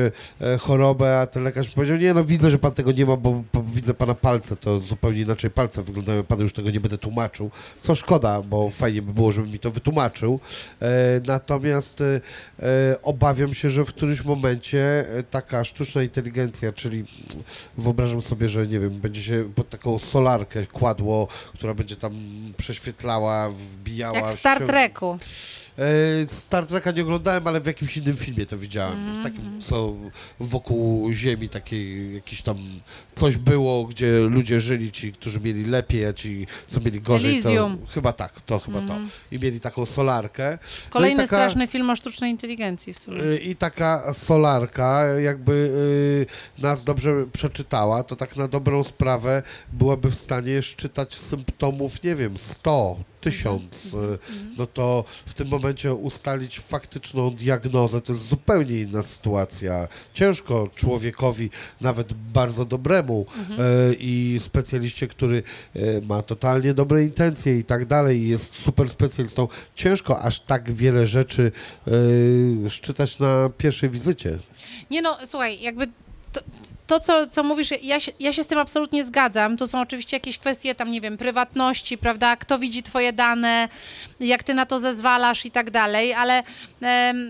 chorobę, 0.59 1.19
a 1.19 1.27
ten 1.27 1.43
lekarz 1.43 1.69
powiedział, 1.69 1.97
nie 1.97 2.13
no 2.13 2.23
widzę, 2.23 2.51
że 2.51 2.59
pan 2.59 2.71
tego 2.71 2.91
nie 2.91 3.05
ma, 3.05 3.17
bo, 3.17 3.43
widzę 3.67 3.93
pana 3.93 4.15
palce, 4.15 4.55
to 4.55 4.79
zupełnie 4.79 5.21
inaczej 5.21 5.51
palce 5.51 5.83
wyglądają, 5.83 6.23
panu 6.23 6.41
już 6.41 6.53
tego 6.53 6.71
nie 6.71 6.79
będę 6.79 6.97
tłumaczył, 6.97 7.51
co 7.81 7.95
szkoda, 7.95 8.41
bo 8.41 8.69
fajnie 8.69 9.01
by 9.01 9.13
było, 9.13 9.31
żeby 9.31 9.47
mi 9.47 9.59
to 9.59 9.71
wytłumaczył, 9.71 10.39
natomiast 11.27 12.03
obawiam 13.03 13.53
się, 13.53 13.69
że 13.69 13.83
w 13.83 13.87
którymś 13.87 14.23
momencie 14.23 15.05
e, 15.17 15.23
taka 15.49 15.63
sztuczna 15.63 16.03
inteligencja, 16.03 16.73
czyli 16.73 17.03
wyobrażam 17.77 18.21
sobie, 18.21 18.49
że 18.49 18.67
nie 18.67 18.79
wiem, 18.79 18.89
będzie 18.89 19.21
się 19.21 19.51
pod 19.55 19.69
taką 19.69 19.99
solarkę 19.99 20.65
kładło, 20.65 21.27
która 21.53 21.73
będzie 21.73 21.95
tam 21.95 22.13
prześwietlała, 22.57 23.49
wbijała. 23.49 24.17
Jak 24.17 24.27
w 24.29 24.33
Star 24.39 24.65
Treku. 24.67 25.19
Star 26.27 26.67
Treka 26.67 26.91
nie 26.91 27.01
oglądałem, 27.01 27.47
ale 27.47 27.61
w 27.61 27.65
jakimś 27.65 27.97
innym 27.97 28.15
filmie 28.15 28.45
to 28.45 28.57
widziałem. 28.57 29.13
W 29.19 29.23
takim, 29.23 29.61
co 29.61 29.95
wokół 30.39 31.13
Ziemi 31.13 31.49
takiej 31.49 32.13
jakiś 32.15 32.41
tam 32.41 32.57
coś 33.15 33.37
było, 33.37 33.85
gdzie 33.85 34.19
ludzie 34.19 34.59
żyli, 34.59 34.91
ci, 34.91 35.13
którzy 35.13 35.39
mieli 35.39 35.65
lepiej, 35.65 36.05
a 36.05 36.13
ci, 36.13 36.47
co 36.67 36.79
mieli 36.79 37.01
gorzej. 37.01 37.31
Elysium. 37.31 37.77
To, 37.77 37.87
chyba 37.87 38.13
tak, 38.13 38.41
to 38.41 38.59
chyba 38.59 38.81
to. 38.81 38.97
I 39.31 39.39
mieli 39.39 39.59
taką 39.59 39.85
solarkę. 39.85 40.57
Kolejny 40.89 41.15
no 41.15 41.23
taka, 41.23 41.37
straszny 41.37 41.67
film 41.67 41.89
o 41.89 41.95
sztucznej 41.95 42.31
inteligencji 42.31 42.93
w 42.93 42.99
sumie. 42.99 43.23
y, 43.23 43.39
I 43.39 43.55
taka 43.55 44.13
solarka, 44.13 45.03
jakby 45.03 45.53
y, 46.57 46.61
nas 46.61 46.83
dobrze 46.83 47.25
przeczytała, 47.33 48.03
to 48.03 48.15
tak 48.15 48.35
na 48.35 48.47
dobrą 48.47 48.83
sprawę 48.83 49.43
byłaby 49.73 50.09
w 50.09 50.15
stanie 50.15 50.61
szczytać 50.61 51.15
symptomów, 51.15 52.03
nie 52.03 52.15
wiem, 52.15 52.37
100, 52.37 52.97
1000. 53.21 53.85
y, 53.85 54.17
No 54.57 54.67
to 54.67 55.03
w 55.25 55.33
tym 55.33 55.47
momencie 55.47 55.93
ustalić 55.93 56.59
faktyczną 56.59 57.31
diagnozę 57.31 58.01
to 58.01 58.13
jest 58.13 58.27
zupełnie 58.27 58.79
inna 58.79 59.03
sytuacja. 59.03 59.87
Ciężko 60.13 60.69
człowiekowi, 60.75 61.49
nawet 61.81 62.13
bardzo 62.13 62.65
dobremu 62.65 63.25
y, 63.39 63.55
i 63.99 64.39
specjaliście, 64.43 65.07
który 65.07 65.43
y, 65.75 66.01
ma 66.07 66.21
totalnie 66.21 66.73
dobre 66.73 67.03
intencje 67.03 67.59
i 67.59 67.63
tak 67.63 67.85
dalej, 67.85 68.17
i 68.17 68.27
jest 68.29 68.55
super 68.55 68.89
specjalistą, 68.89 69.47
ciężko 69.75 70.21
aż 70.21 70.39
tak 70.39 70.71
wiele 70.71 71.07
rzeczy 71.07 71.51
y, 71.87 72.69
szczytać 72.69 73.19
na 73.19 73.49
pierwszej 73.57 73.89
wizycie. 73.89 74.39
Nie 74.91 75.01
no, 75.01 75.17
słuchaj, 75.25 75.61
jakby 75.61 75.87
to, 76.33 76.41
to 76.89 76.99
co, 76.99 77.27
co 77.27 77.43
mówisz, 77.43 77.69
ja 77.83 77.99
się, 77.99 78.11
ja 78.19 78.33
się 78.33 78.43
z 78.43 78.47
tym 78.47 78.59
absolutnie 78.59 79.05
zgadzam. 79.05 79.57
To 79.57 79.67
są 79.67 79.81
oczywiście 79.81 80.17
jakieś 80.17 80.37
kwestie 80.37 80.75
tam, 80.75 80.91
nie 80.91 81.01
wiem, 81.01 81.17
prywatności, 81.17 81.97
prawda, 81.97 82.35
kto 82.35 82.59
widzi 82.59 82.83
twoje 82.83 83.13
dane, 83.13 83.69
jak 84.19 84.43
ty 84.43 84.53
na 84.53 84.65
to 84.65 84.79
zezwalasz 84.79 85.45
i 85.45 85.51
tak 85.51 85.71
dalej, 85.71 86.13
ale 86.13 86.43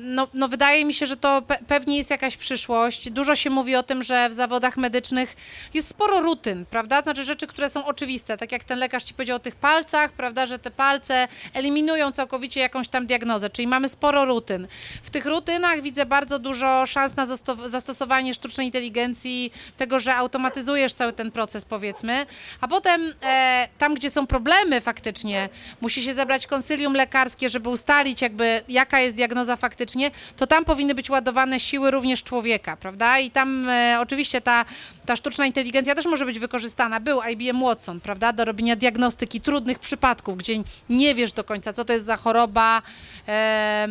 no, 0.04 0.28
no 0.34 0.48
wydaje 0.48 0.86
mi 0.86 0.94
się, 0.94 1.06
że 1.06 1.18
to 1.18 1.42
pe 1.42 1.58
pewnie 1.68 1.98
jest 1.98 2.10
jakaś 2.10 2.38
przyszłość. 2.38 3.10
Dużo 3.10 3.36
się 3.36 3.50
mówi 3.50 3.76
o 3.76 3.84
tym, 3.84 4.04
że 4.04 4.30
w 4.30 4.34
zawodach 4.34 4.78
medycznych 4.78 5.36
jest 5.74 5.88
sporo 5.88 6.20
rutyn, 6.22 6.66
prawda, 6.66 7.02
znaczy 7.02 7.24
rzeczy, 7.24 7.48
które 7.48 7.70
są 7.70 7.86
oczywiste, 7.86 8.38
tak 8.38 8.52
jak 8.52 8.64
ten 8.64 8.80
lekarz 8.80 9.04
ci 9.04 9.14
powiedział 9.14 9.36
o 9.38 9.40
tych 9.40 9.56
palcach, 9.56 10.12
prawda, 10.12 10.46
że 10.46 10.60
te 10.60 10.72
palce 10.72 11.28
eliminują 11.54 12.12
całkowicie 12.12 12.60
jakąś 12.60 12.88
tam 12.88 13.06
diagnozę, 13.06 13.50
czyli 13.50 13.68
mamy 13.68 13.90
sporo 13.90 14.26
rutyn. 14.26 14.68
W 15.04 15.10
tych 15.10 15.26
rutynach 15.26 15.82
widzę 15.82 16.06
bardzo 16.06 16.40
dużo 16.40 16.86
szans 16.86 17.16
na 17.16 17.26
zasto- 17.26 17.70
zastosowanie 17.70 18.34
sztucznej 18.34 18.68
inteligencji 18.68 19.54
tego, 19.78 20.00
że 20.00 20.16
automatyzujesz 20.16 20.94
cały 20.94 21.14
ten 21.14 21.32
proces, 21.32 21.66
powiedzmy, 21.66 22.26
a 22.62 22.68
potem 22.68 23.14
e, 23.24 23.68
tam, 23.78 23.94
gdzie 23.94 24.10
są 24.10 24.28
problemy 24.28 24.82
faktycznie, 24.82 25.50
musi 25.82 26.04
się 26.04 26.14
zebrać 26.14 26.48
konsylium 26.48 26.79
lekarskie, 26.88 27.50
żeby 27.50 27.70
ustalić 27.70 28.22
jakby 28.22 28.62
jaka 28.70 29.00
jest 29.00 29.16
diagnoza 29.16 29.56
faktycznie, 29.56 30.12
to 30.38 30.48
tam 30.48 30.66
powinny 30.66 30.96
być 30.96 31.10
ładowane 31.10 31.60
siły 31.60 31.92
również 31.92 32.24
człowieka, 32.24 32.78
prawda? 32.78 33.20
I 33.20 33.32
tam 33.32 33.70
e, 33.70 33.98
oczywiście 34.02 34.42
ta, 34.42 34.66
ta 35.06 35.16
sztuczna 35.16 35.46
inteligencja 35.46 35.96
też 35.96 36.06
może 36.06 36.26
być 36.26 36.40
wykorzystana. 36.40 37.00
Był 37.00 37.22
IBM 37.32 37.62
Watson, 37.62 38.00
prawda, 38.02 38.34
do 38.34 38.46
robienia 38.46 38.76
diagnostyki 38.76 39.42
trudnych 39.42 39.80
przypadków, 39.80 40.38
gdzie 40.38 40.54
nie 40.90 41.16
wiesz 41.16 41.32
do 41.32 41.44
końca, 41.44 41.74
co 41.74 41.86
to 41.86 41.94
jest 41.94 42.06
za 42.06 42.18
choroba, 42.18 42.82
e, 43.28 43.88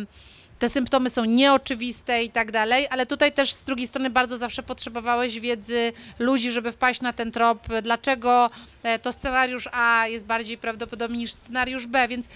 te 0.59 0.69
symptomy 0.69 1.09
są 1.09 1.25
nieoczywiste 1.25 2.23
i 2.23 2.29
tak 2.29 2.51
dalej, 2.51 2.87
ale 2.89 3.05
tutaj 3.05 3.31
też 3.31 3.53
z 3.53 3.63
drugiej 3.63 3.87
strony 3.87 4.09
bardzo 4.09 4.37
zawsze 4.37 4.63
potrzebowałeś 4.63 5.39
wiedzy 5.39 5.93
ludzi, 6.19 6.51
żeby 6.51 6.71
wpaść 6.71 7.01
na 7.01 7.13
ten 7.13 7.31
trop, 7.31 7.67
dlaczego 7.81 8.49
e, 8.83 8.99
to 8.99 9.11
scenariusz 9.11 9.69
A 9.71 10.07
jest 10.07 10.25
bardziej 10.25 10.57
prawdopodobny 10.57 11.17
niż 11.17 11.33
scenariusz 11.33 11.87
B, 11.87 12.07
więc 12.07 12.27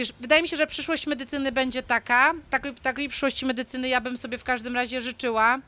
wiesz, 0.00 0.12
wydaje 0.20 0.42
mi 0.42 0.48
się, 0.48 0.56
że 0.56 0.66
przyszłość 0.66 1.06
medycyny 1.06 1.52
będzie 1.52 1.82
taka, 1.82 2.34
takiej, 2.50 2.74
takiej 2.74 3.08
przyszłości 3.08 3.46
medycyny 3.46 3.88
ja 3.88 4.00
bym 4.00 4.16
sobie 4.16 4.38
w 4.38 4.44
każdym 4.44 4.74
razie 4.74 5.02
życzyła. 5.02 5.58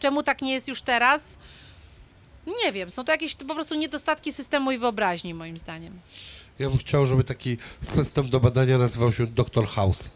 Czemu 0.00 0.22
tak 0.22 0.42
nie 0.42 0.52
jest 0.52 0.68
już 0.68 0.82
teraz? 0.82 1.38
Nie 2.64 2.72
wiem, 2.72 2.90
są 2.90 3.04
to 3.04 3.12
jakieś 3.12 3.34
po 3.34 3.54
prostu 3.54 3.74
niedostatki 3.74 4.32
systemu 4.32 4.70
i 4.70 4.78
wyobraźni 4.78 5.34
moim 5.34 5.58
zdaniem. 5.58 5.98
Ja 6.58 6.68
bym 6.68 6.78
chciał, 6.78 7.06
żeby 7.06 7.24
taki 7.24 7.58
system 7.80 8.30
do 8.30 8.40
badania 8.40 8.78
nazywał 8.78 9.12
się 9.12 9.26
Dr. 9.26 9.68
House. 9.68 10.10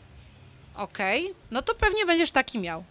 Okej, 0.75 1.35
no 1.51 1.63
to 1.63 1.75
pewnie 1.75 2.07
będziesz 2.07 2.31
taki 2.31 2.59
miał. 2.59 2.85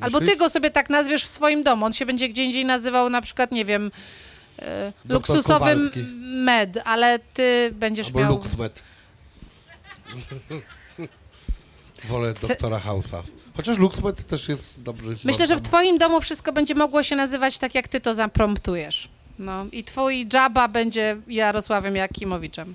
Albo 0.00 0.18
Myślisz? 0.20 0.34
ty 0.34 0.38
go 0.38 0.50
sobie 0.50 0.70
tak 0.70 0.90
nazwiesz 0.90 1.24
w 1.24 1.28
swoim 1.28 1.62
domu. 1.62 1.86
On 1.86 1.92
się 1.92 2.06
będzie 2.06 2.28
gdzie 2.28 2.44
indziej 2.44 2.64
nazywał 2.64 3.10
na 3.10 3.22
przykład, 3.22 3.52
nie 3.52 3.64
wiem, 3.64 3.90
e, 4.58 4.92
Doktor 5.04 5.36
luksusowy 5.36 5.72
Kowalski. 5.74 6.00
med, 6.22 6.78
ale 6.84 7.18
ty 7.18 7.70
będziesz 7.72 8.06
Albo 8.06 8.18
miał... 8.18 8.32
LuxMed. 8.32 8.82
Wolę 12.08 12.34
doktora 12.40 12.78
House'a. 12.78 13.22
Chociaż 13.56 13.78
LuxMed 13.78 14.24
też 14.24 14.48
jest 14.48 14.82
dobry. 14.82 15.16
Myślę, 15.24 15.46
że 15.46 15.56
w 15.56 15.60
twoim 15.60 15.98
domu 15.98 16.20
wszystko 16.20 16.52
będzie 16.52 16.74
mogło 16.74 17.02
się 17.02 17.16
nazywać 17.16 17.58
tak, 17.58 17.74
jak 17.74 17.88
ty 17.88 18.00
to 18.00 18.14
zapromptujesz. 18.14 19.08
No 19.38 19.66
i 19.72 19.84
twój 19.84 20.28
Jabba 20.32 20.68
będzie 20.68 21.16
Jarosławem 21.28 21.96
Jakimowiczem. 21.96 22.74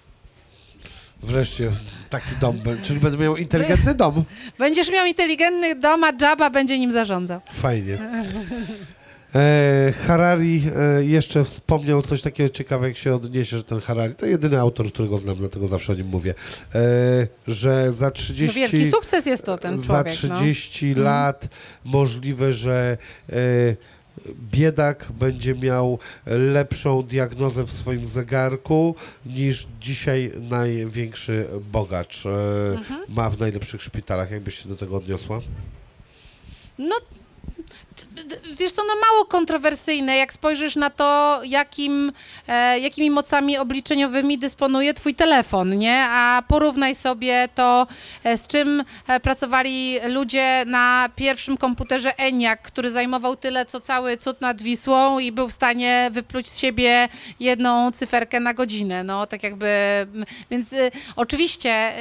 Wreszcie 1.23 1.71
taki 2.09 2.35
dom, 2.41 2.59
czyli 2.83 2.99
będę 2.99 3.17
miał 3.17 3.37
inteligentny 3.37 3.95
dom. 3.95 4.23
Będziesz 4.59 4.91
miał 4.91 5.05
inteligentny 5.05 5.75
dom, 5.75 6.03
a 6.03 6.11
Jabba 6.21 6.49
będzie 6.49 6.79
nim 6.79 6.93
zarządzał. 6.93 7.41
Fajnie. 7.53 7.97
E, 9.35 9.93
Harari 10.07 10.63
e, 10.75 11.05
jeszcze 11.05 11.43
wspomniał 11.43 12.01
coś 12.01 12.21
takiego 12.21 12.49
ciekawego, 12.49 12.87
jak 12.87 12.97
się 12.97 13.15
odniesie, 13.15 13.57
że 13.57 13.63
ten 13.63 13.81
Harari, 13.81 14.15
to 14.15 14.25
jedyny 14.25 14.59
autor, 14.59 14.87
którego 14.87 15.17
znam, 15.17 15.35
dlatego 15.35 15.67
zawsze 15.67 15.93
o 15.93 15.95
nim 15.95 16.07
mówię, 16.07 16.33
e, 16.75 17.27
że 17.47 17.93
za 17.93 18.11
30... 18.11 18.45
No 18.47 18.53
wielki 18.53 18.91
sukces 18.91 19.25
jest 19.25 19.45
to 19.45 19.57
ten 19.57 19.77
za 19.79 19.85
człowiek. 20.03 20.23
no. 20.29 20.35
30 20.35 20.93
lat 20.95 21.47
możliwe, 21.85 22.53
że 22.53 22.97
biedak 24.51 25.11
będzie 25.19 25.55
miał 25.55 25.99
lepszą 26.25 27.03
diagnozę 27.03 27.63
w 27.63 27.71
swoim 27.71 28.07
zegarku 28.07 28.95
niż 29.25 29.67
dzisiaj 29.81 30.31
największy 30.49 31.47
bogacz 31.71 32.23
Mhm. 32.25 33.01
ma 33.09 33.29
w 33.29 33.39
najlepszych 33.39 33.81
szpitalach. 33.81 34.31
Jakbyś 34.31 34.63
się 34.63 34.69
do 34.69 34.75
tego 34.75 34.95
odniosła? 34.95 35.39
No, 36.77 36.95
wiesz 38.59 38.71
co, 38.71 38.81
no 38.87 38.93
mało 39.11 39.25
kontrowersyjne, 39.25 40.17
jak 40.17 40.33
spojrzysz 40.33 40.75
na 40.75 40.89
to, 40.89 41.41
jakim, 41.45 42.11
e, 42.47 42.79
jakimi 42.79 43.11
mocami 43.11 43.57
obliczeniowymi 43.57 44.37
dysponuje 44.37 44.93
twój 44.93 45.15
telefon, 45.15 45.77
nie? 45.77 46.05
A 46.09 46.43
porównaj 46.47 46.95
sobie 46.95 47.49
to, 47.55 47.87
e, 48.23 48.37
z 48.37 48.47
czym 48.47 48.83
e, 49.07 49.19
pracowali 49.19 49.99
ludzie 50.07 50.63
na 50.67 51.09
pierwszym 51.15 51.57
komputerze 51.57 52.17
ENIAC, 52.17 52.59
który 52.63 52.91
zajmował 52.91 53.35
tyle, 53.35 53.65
co 53.65 53.79
cały 53.79 54.17
cud 54.17 54.41
nad 54.41 54.61
Wisłą 54.61 55.19
i 55.19 55.31
był 55.31 55.47
w 55.47 55.53
stanie 55.53 56.09
wypluć 56.11 56.49
z 56.49 56.59
siebie 56.59 57.07
jedną 57.39 57.91
cyferkę 57.91 58.39
na 58.39 58.53
godzinę, 58.53 59.03
no 59.03 59.27
tak 59.27 59.43
jakby, 59.43 59.67
więc 60.51 60.73
y, 60.73 60.91
oczywiście 61.15 61.93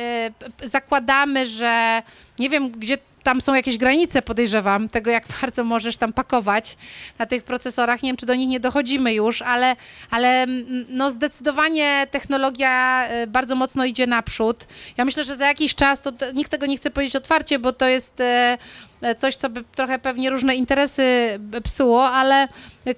y, 0.62 0.69
zakładamy, 0.69 1.47
że 1.47 2.02
nie 2.39 2.51
wiem, 2.51 2.70
gdzie 2.70 2.98
tam 3.23 3.40
są 3.40 3.55
jakieś 3.55 3.77
granice, 3.77 4.23
podejrzewam, 4.23 4.89
tego 4.89 5.11
jak 5.11 5.24
bardzo 5.40 5.65
możesz 5.65 5.97
tam 5.97 6.12
pakować 6.12 6.77
na 7.19 7.27
tych 7.27 7.43
procesorach. 7.43 8.03
Nie 8.03 8.09
wiem, 8.09 8.16
czy 8.16 8.27
do 8.27 8.35
nich 8.35 8.49
nie 8.49 8.61
dochodzimy 8.61 9.15
już, 9.15 9.43
ale, 9.43 9.77
ale 10.11 10.43
mm, 10.43 10.85
no 10.89 11.11
zdecydowanie 11.11 12.07
technologia 12.11 13.09
y, 13.23 13.27
bardzo 13.27 13.57
mocno 13.57 13.85
idzie 13.85 14.07
naprzód. 14.07 14.66
Ja 14.97 15.05
myślę, 15.05 15.24
że 15.24 15.36
za 15.36 15.47
jakiś 15.47 15.74
czas, 15.74 16.01
to 16.01 16.12
nikt 16.35 16.51
tego 16.51 16.66
nie 16.66 16.77
chce 16.77 16.90
powiedzieć 16.90 17.16
otwarcie, 17.16 17.59
bo 17.59 17.73
to 17.73 17.89
jest 17.89 18.20
e, 18.20 18.59
e, 19.03 19.15
coś, 19.15 19.36
co 19.36 19.51
by 19.51 19.65
trochę 19.77 19.99
pewnie 19.99 20.31
różne 20.31 20.55
interesy 20.55 21.39
psuło, 21.65 22.11
ale 22.11 22.49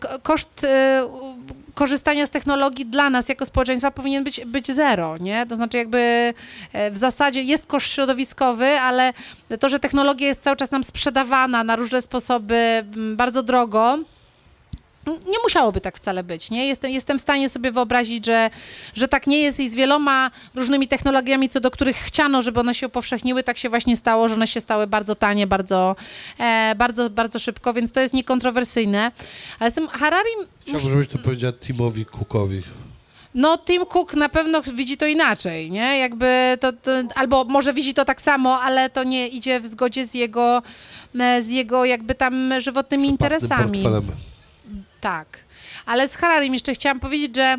ko- 0.01 0.19
koszt 0.23 0.67
korzystania 1.75 2.27
z 2.27 2.31
technologii 2.31 2.87
dla 2.87 3.11
nas 3.11 3.29
jako 3.29 3.47
społeczeństwa 3.47 3.91
powinien 3.91 4.25
być, 4.25 4.41
być 4.45 4.73
zero, 4.73 5.19
nie? 5.19 5.47
To 5.47 5.57
znaczy 5.57 5.77
jakby 5.77 6.35
e, 6.73 6.91
w 6.91 6.97
zasadzie 6.97 7.43
jest 7.43 7.67
koszt 7.67 7.93
środowiskowy, 7.93 8.67
ale 8.81 9.13
to, 9.61 9.69
że 9.69 9.79
technologia 9.79 10.29
jest 10.29 10.43
cały 10.43 10.57
czas 10.57 10.71
nam 10.71 10.85
sprzedawana 10.85 11.65
na 11.65 11.77
różne 11.77 12.03
sposoby 12.03 12.85
bardzo 13.17 13.43
drogo, 13.43 13.99
nie 15.07 15.39
musiałoby 15.43 15.81
tak 15.81 15.97
wcale 15.97 16.23
być, 16.23 16.51
nie? 16.51 16.67
Jestem, 16.67 16.91
jestem 16.91 17.19
w 17.19 17.23
stanie 17.23 17.49
sobie 17.49 17.73
wyobrazić, 17.73 18.27
że, 18.27 18.51
że 18.95 19.09
tak 19.09 19.27
nie 19.27 19.39
jest 19.39 19.61
i 19.61 19.71
z 19.71 19.75
wieloma 19.75 20.31
różnymi 20.55 20.89
technologiami, 20.89 21.49
co 21.49 21.61
do 21.61 21.71
których 21.71 21.97
chciano, 21.97 22.43
żeby 22.43 22.61
one 22.61 22.75
się 22.75 22.87
upowszechniły, 22.87 23.43
tak 23.43 23.59
się 23.59 23.69
właśnie 23.69 23.97
stało, 23.97 24.29
że 24.29 24.35
one 24.35 24.47
się 24.47 24.61
stały 24.61 24.87
bardzo 24.87 25.15
tanie, 25.15 25.47
bardzo, 25.47 25.97
e, 26.39 26.75
bardzo, 26.77 27.11
bardzo 27.11 27.39
szybko, 27.39 27.73
więc 27.73 27.93
to 27.93 28.01
jest 28.01 28.15
niekontrowersyjne. 28.15 29.13
Ale 29.59 29.71
z 29.71 29.75
tym 29.75 29.89
Harari, 29.89 30.31
Chciałbym, 30.63 30.91
żebyś 30.91 31.09
to 31.09 31.19
powiedziała 31.19 31.53
Timowi 31.53 32.05
Cookowi. 32.07 32.63
no 33.35 33.59
Tim 33.59 33.87
Cook 33.87 34.15
na 34.15 34.29
pewno 34.29 34.63
widzi 34.63 34.97
to 34.97 35.07
inaczej, 35.07 35.71
nie? 35.71 35.99
Jakby 35.99 36.59
to, 36.61 36.73
to, 36.73 36.91
albo 37.15 37.45
może 37.45 37.73
widzi 37.75 37.95
to 37.95 38.05
tak 38.05 38.23
samo, 38.23 38.61
ale 38.61 38.91
to 38.91 39.05
nie 39.05 39.29
idzie 39.29 39.61
w 39.61 39.67
zgodzie 39.67 40.07
z 40.07 40.15
jego, 40.15 40.63
e, 41.21 41.43
z 41.43 41.49
jego 41.49 41.85
jakby 41.85 42.15
tam 42.15 42.53
żywotnymi 42.61 43.09
interesami. 43.09 43.65
portfelem. 43.73 44.05
Tak. 45.05 45.39
Ale 45.87 46.09
z 46.09 46.17
Hararim 46.17 46.55
jeszcze 46.55 46.75
chciałam 46.75 47.01
powiedzieć, 47.01 47.37
że 47.37 47.57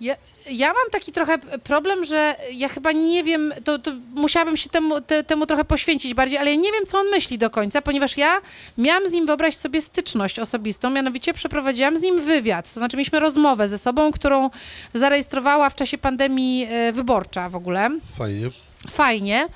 ja, 0.00 0.16
ja 0.50 0.66
mam 0.66 0.90
taki 0.92 1.12
trochę 1.12 1.38
problem, 1.38 2.04
że 2.04 2.36
ja 2.52 2.68
chyba 2.68 2.92
nie 2.92 3.24
wiem, 3.24 3.54
to, 3.64 3.78
to 3.78 3.90
musiałabym 4.14 4.56
się 4.56 4.70
temu, 4.70 5.00
te, 5.00 5.24
temu 5.24 5.46
trochę 5.46 5.64
poświęcić 5.64 6.14
bardziej, 6.14 6.38
ale 6.38 6.50
ja 6.50 6.56
nie 6.56 6.72
wiem, 6.72 6.86
co 6.86 6.98
on 6.98 7.06
myśli 7.06 7.38
do 7.38 7.50
końca, 7.50 7.82
ponieważ 7.82 8.16
ja 8.16 8.40
miałam 8.78 9.08
z 9.08 9.12
nim 9.12 9.26
wyobrazić 9.26 9.60
sobie 9.60 9.82
styczność 9.82 10.38
osobistą, 10.38 10.90
mianowicie 10.90 11.34
przeprowadziłam 11.34 11.98
z 11.98 12.02
nim 12.02 12.20
wywiad, 12.20 12.74
to 12.74 12.80
znaczy 12.80 12.96
mieliśmy 12.96 13.20
rozmowę 13.20 13.68
ze 13.68 13.78
sobą, 13.78 14.12
którą 14.12 14.50
zarejestrowała 14.94 15.70
w 15.70 15.74
czasie 15.74 15.98
pandemii 15.98 16.66
e, 16.70 16.92
wyborcza 16.92 17.48
w 17.48 17.56
ogóle 17.56 17.90
Fajnie. 18.18 18.50
fajnie. 18.90 19.46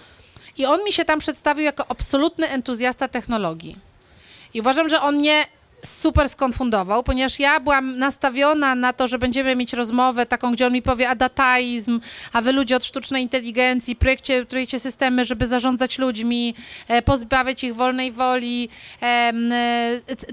I 0.58 0.66
on 0.66 0.84
mi 0.84 0.92
się 0.92 1.04
tam 1.04 1.18
przedstawił 1.18 1.64
jako 1.64 1.84
absolutny 1.88 2.48
entuzjasta 2.48 3.08
technologii. 3.08 3.76
I 4.54 4.60
uważam, 4.60 4.88
że 4.88 5.00
on 5.00 5.16
mnie 5.16 5.46
super 5.84 6.28
skonfundował, 6.28 7.02
ponieważ 7.02 7.38
ja 7.38 7.60
byłam 7.60 7.98
nastawiona 7.98 8.74
na 8.74 8.92
to, 8.92 9.08
że 9.08 9.18
będziemy 9.18 9.56
mieć 9.56 9.72
rozmowę 9.72 10.26
taką, 10.26 10.52
gdzie 10.52 10.66
on 10.66 10.72
mi 10.72 10.82
powie, 10.82 11.08
a 11.08 11.14
dataizm, 11.14 12.00
a 12.32 12.42
wy 12.42 12.52
ludzie 12.52 12.76
od 12.76 12.84
sztucznej 12.84 13.22
inteligencji, 13.22 13.96
projekcie, 13.96 14.46
projekcie 14.46 14.80
systemy, 14.80 15.24
żeby 15.24 15.46
zarządzać 15.46 15.98
ludźmi, 15.98 16.54
e, 16.88 17.02
pozbawiać 17.02 17.64
ich 17.64 17.74
wolnej 17.74 18.12
woli, 18.12 18.68
e, 19.02 19.32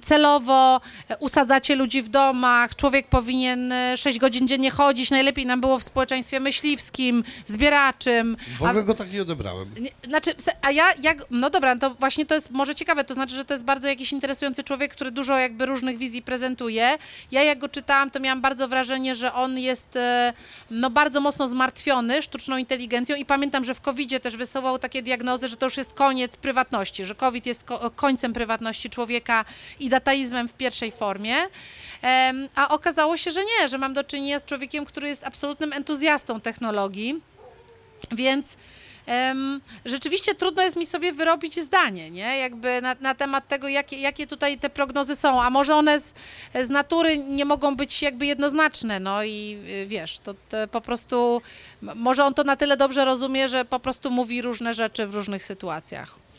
celowo 0.02 0.82
e, 1.10 1.18
usadzacie 1.18 1.76
ludzi 1.76 2.02
w 2.02 2.10
domach, 2.10 2.76
człowiek 2.76 3.07
powinien 3.07 3.72
e, 3.72 3.98
6 3.98 4.19
godzin 4.19 4.48
dziennie 4.48 4.72
chodzić, 4.72 5.11
najlepiej 5.11 5.45
nam 5.45 5.61
było 5.61 5.80
w 5.80 5.84
społeczeństwie 5.84 6.40
myśliwskim, 6.40 7.23
zbieraczym. 7.48 8.38
W 8.60 8.64
ogóle 8.64 8.84
go 8.84 8.94
tak 8.94 9.14
nie 9.14 9.22
odebrałem. 9.22 9.73
Znaczy, 10.03 10.32
a 10.61 10.72
ja, 10.72 10.86
jak, 11.03 11.26
no 11.32 11.49
dobra, 11.49 11.76
to 11.76 11.90
właśnie 11.90 12.26
to 12.26 12.36
jest 12.36 12.52
może 12.52 12.76
ciekawe, 12.76 13.03
to 13.03 13.14
znaczy, 13.14 13.36
że 13.36 13.45
to 13.45 13.53
jest 13.53 13.64
bardzo 13.64 13.88
jakiś 13.88 14.11
interesujący 14.11 14.64
człowiek, 14.64 14.91
który 14.91 15.11
dużo 15.11 15.40
jakby 15.41 15.65
różnych 15.65 15.97
wizji 15.97 16.22
prezentuje. 16.22 16.97
Ja 17.31 17.43
jak 17.43 17.59
go 17.59 17.69
czytałam, 17.69 18.11
to 18.11 18.19
miałam 18.19 18.41
bardzo 18.41 18.68
wrażenie, 18.68 19.15
że 19.15 19.34
on 19.34 19.59
jest 19.59 19.95
e, 19.95 20.34
no 20.72 20.89
bardzo 20.89 21.22
mocno 21.22 21.47
zmartwiony 21.49 22.22
sztuczną 22.22 22.57
inteligencją 22.57 23.15
i 23.15 23.26
pamiętam, 23.26 23.63
że 23.63 23.76
w 23.76 23.81
COVID-zie 23.81 24.19
też 24.19 24.38
wysuwał 24.38 24.80
takie 24.80 25.01
diagnozy, 25.01 25.47
że 25.49 25.57
to 25.57 25.65
już 25.65 25.77
jest 25.77 25.93
koniec 25.93 26.38
prywatności, 26.38 27.05
że 27.05 27.15
COVID 27.15 27.45
jest 27.45 27.63
ko- 27.63 27.91
końcem 27.91 28.34
prywatności 28.34 28.89
człowieka 28.89 29.45
i 29.80 29.89
dataizmem 29.89 30.47
w 30.47 30.53
pierwszej 30.53 30.91
formie. 30.91 31.35
A 32.55 32.69
okazało 32.69 33.18
się, 33.18 33.31
że 33.31 33.41
nie, 33.43 33.69
że 33.69 33.77
mam 33.77 33.93
do 33.93 34.03
czynienia 34.03 34.39
z 34.39 34.45
człowiekiem, 34.45 34.85
który 34.85 35.07
jest 35.07 35.23
absolutnym 35.23 35.73
entuzjastą 35.73 36.41
technologii. 36.41 37.22
Więc 38.11 38.47
rzeczywiście 39.86 40.36
trudno 40.36 40.64
jest 40.64 40.78
mi 40.78 40.86
sobie 40.86 41.14
wyrobić 41.14 41.60
zdanie, 41.60 42.11
nie? 42.11 42.38
Jakby 42.38 42.82
na, 42.82 42.95
na 43.02 43.15
temat 43.15 43.48
tego, 43.48 43.68
jakie, 43.68 43.98
jakie 43.98 44.28
tutaj 44.28 44.57
te 44.57 44.69
prognozy 44.69 45.15
są, 45.15 45.41
a 45.41 45.49
może 45.49 45.76
one 45.76 45.99
z, 45.99 46.14
z 46.64 46.69
natury 46.69 47.18
nie 47.18 47.45
mogą 47.45 47.76
być 47.76 48.02
jakby 48.02 48.26
jednoznaczne, 48.26 48.99
no 48.99 49.23
i 49.23 49.57
y, 49.84 49.88
wiesz, 49.88 50.19
to, 50.19 50.34
to 50.34 50.68
po 50.72 50.82
prostu, 50.82 51.41
może 51.82 52.26
on 52.26 52.34
to 52.34 52.44
na 52.44 52.56
tyle 52.56 52.78
dobrze 52.78 53.06
rozumie, 53.06 53.48
że 53.48 53.65
po 53.65 53.80
prostu 53.80 54.11
mówi 54.11 54.41
różne 54.41 54.73
rzeczy 54.73 55.07
w 55.07 55.15
różnych 55.15 55.44
sytuacjach. 55.44 56.31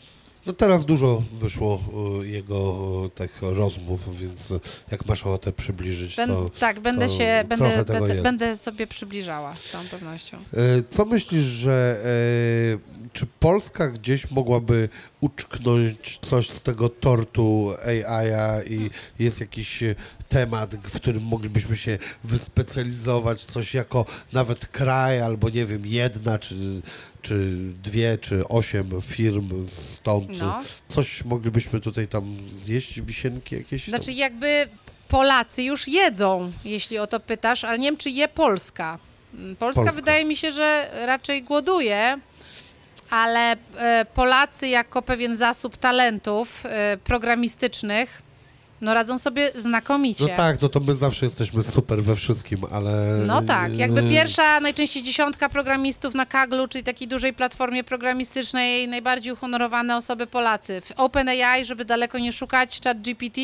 No 0.47 0.53
teraz 0.53 0.85
dużo 0.85 1.23
wyszło 1.33 1.81
e, 2.23 2.27
jego 2.27 2.77
e, 3.07 3.11
tych 3.11 3.39
rozmów, 3.43 4.19
więc 4.19 4.53
jak 4.91 5.07
masz 5.07 5.27
ochotę 5.27 5.53
przybliżyć, 5.53 6.17
Ben, 6.17 6.29
to... 6.29 6.51
tak, 6.61 6.81
będę 6.81 7.07
to 7.07 7.19
się, 7.19 7.45
będę, 7.49 7.85
będę, 7.85 8.23
będę 8.23 8.57
sobie 8.57 8.87
przybliżała 8.87 9.55
z 9.57 9.71
całą 9.71 9.85
pewnością. 9.85 10.37
E, 10.37 10.43
Co 10.91 11.05
myślisz, 11.05 11.45
że 11.45 12.03
czy 13.13 13.27
Polska 13.41 13.89
gdzieś 13.89 14.31
mogłaby 14.31 14.89
uczknąć 15.21 16.19
coś 16.19 16.51
z 16.51 16.63
tego 16.63 16.89
tortu 16.89 17.73
AI-a 17.87 18.63
i 18.63 18.91
jest 19.19 19.41
jakiś 19.41 19.83
temat, 20.29 20.77
w 20.77 20.97
którym 20.97 21.23
moglibyśmy 21.23 21.77
się 21.77 21.99
wyspecjalizować, 22.25 23.45
coś 23.45 23.75
jako 23.75 24.05
nawet 24.33 24.67
kraj, 24.67 25.21
albo 25.21 25.49
nie 25.51 25.67
wiem, 25.67 25.87
jedna, 25.87 26.39
czy, 26.39 26.55
czy 27.23 27.57
dwie, 27.83 28.19
czy 28.19 28.49
osiem 28.49 29.03
firm 29.03 29.69
stąd. 29.69 30.39
No. 30.39 30.63
Coś 30.89 31.25
moglibyśmy 31.25 31.81
tutaj 31.81 32.09
tam 32.09 32.37
zjeść, 32.53 33.01
wisienki 33.01 33.55
jakieś? 33.55 33.85
tam? 33.85 33.91
Znaczy 33.91 34.13
jakby 34.13 34.69
Polacy 35.09 35.63
już 35.63 35.89
jedzą, 35.89 36.53
jeśli 36.65 36.99
o 36.99 37.07
to 37.07 37.21
pytasz, 37.21 37.65
ale 37.65 37.79
nie 37.79 37.89
wiem, 37.89 37.97
czy 37.97 38.11
je 38.11 38.29
Polska. 38.29 38.99
Mm, 39.35 39.57
Polska, 39.57 39.81
Polska. 39.81 39.97
wydaje 39.97 40.25
mi 40.25 40.37
się, 40.37 40.53
że 40.53 40.91
raczej 41.07 41.43
głoduje, 41.43 42.19
ale 43.11 43.57
e, 43.77 44.07
Polacy 44.15 44.69
jako 44.69 45.03
pewien 45.03 45.37
zasób 45.37 45.77
talentów 45.77 46.67
e, 46.67 46.97
programistycznych, 47.05 48.23
no 48.83 48.95
radzą 48.95 49.19
sobie 49.19 49.51
znakomicie. 49.55 50.25
No 50.25 50.37
tak, 50.37 50.63
no 50.63 50.69
to 50.69 50.81
my 50.81 50.97
zawsze 50.97 51.27
jesteśmy 51.27 51.63
super 51.63 52.03
we 52.03 52.17
wszystkim, 52.17 52.59
ale... 52.73 52.93
No 53.27 53.43
tak, 53.43 53.77
jakby 53.77 54.01
e, 54.01 54.11
pierwsza, 54.11 54.61
najczęściej 54.61 55.03
dziesiątka 55.03 55.49
programistów 55.49 56.15
na 56.15 56.27
Kaglu, 56.27 56.69
czyli 56.69 56.85
takiej 56.85 57.09
dużej 57.09 57.33
platformie 57.35 57.85
programistycznej, 57.85 58.89
najbardziej 58.89 59.33
uhonorowane 59.33 59.97
osoby 59.97 60.27
Polacy. 60.27 60.81
W 60.81 60.93
OpenAI, 60.97 61.65
żeby 61.65 61.85
daleko 61.85 62.19
nie 62.19 62.33
szukać, 62.33 62.81
ChatGPT, 62.85 63.39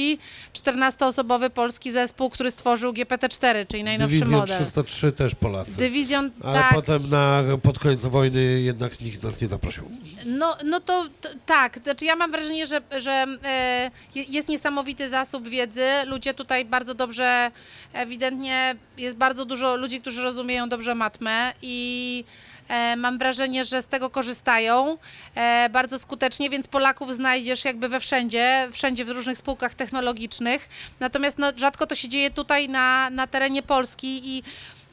14-osobowy 0.54 1.50
polski 1.50 1.92
zespół, 1.92 2.30
który 2.30 2.50
stworzył 2.50 2.92
GPT-4, 2.92 3.66
czyli 3.68 3.84
najnowszy 3.84 4.14
Dywizjon 4.18 4.40
model. 4.40 4.56
303 4.56 5.12
też 5.12 5.34
Polacy. 5.34 5.76
Dywizjon, 5.76 6.30
Ale 6.44 6.58
tak, 6.58 6.74
potem 6.74 7.10
na, 7.10 7.42
pod 7.62 7.78
koniec 7.78 8.00
wojny 8.00 8.40
jednak 8.60 9.00
nikt 9.00 9.22
nas 9.22 9.40
nie 9.40 9.48
zaprosił. 9.48 9.90
no, 10.26 10.56
no 10.64 10.80
to 10.80 11.06
t- 11.20 11.28
tak, 11.46 11.78
znaczy 11.82 12.04
ja 12.04 12.16
mam 12.16 12.30
wrażenie, 12.32 12.66
że, 12.66 12.80
że 12.98 13.26
e, 13.44 13.90
je- 14.14 14.24
jest 14.28 14.48
niesamowity 14.48 15.08
zasób 15.08 15.27
wiedzy, 15.48 15.86
ludzie 16.06 16.34
tutaj 16.34 16.64
bardzo 16.64 16.94
dobrze, 16.94 17.50
ewidentnie 17.92 18.76
jest 18.98 19.16
bardzo 19.16 19.44
dużo 19.44 19.76
ludzi, 19.76 20.00
którzy 20.00 20.22
rozumieją 20.22 20.68
dobrze 20.68 20.94
matmę 20.94 21.52
i 21.62 22.24
e, 22.68 22.96
mam 22.96 23.18
wrażenie, 23.18 23.64
że 23.64 23.82
z 23.82 23.86
tego 23.86 24.10
korzystają 24.10 24.98
e, 25.34 25.68
bardzo 25.70 25.98
skutecznie, 25.98 26.50
więc 26.50 26.66
Polaków 26.68 27.14
znajdziesz 27.14 27.64
jakby 27.64 27.88
we 27.88 28.00
wszędzie, 28.00 28.68
wszędzie 28.72 29.04
w 29.04 29.10
różnych 29.10 29.38
spółkach 29.38 29.74
technologicznych, 29.74 30.68
natomiast 31.00 31.38
no, 31.38 31.52
rzadko 31.56 31.86
to 31.86 31.94
się 31.94 32.08
dzieje 32.08 32.30
tutaj 32.30 32.68
na, 32.68 33.10
na 33.10 33.26
terenie 33.26 33.62
Polski 33.62 34.36
i 34.36 34.42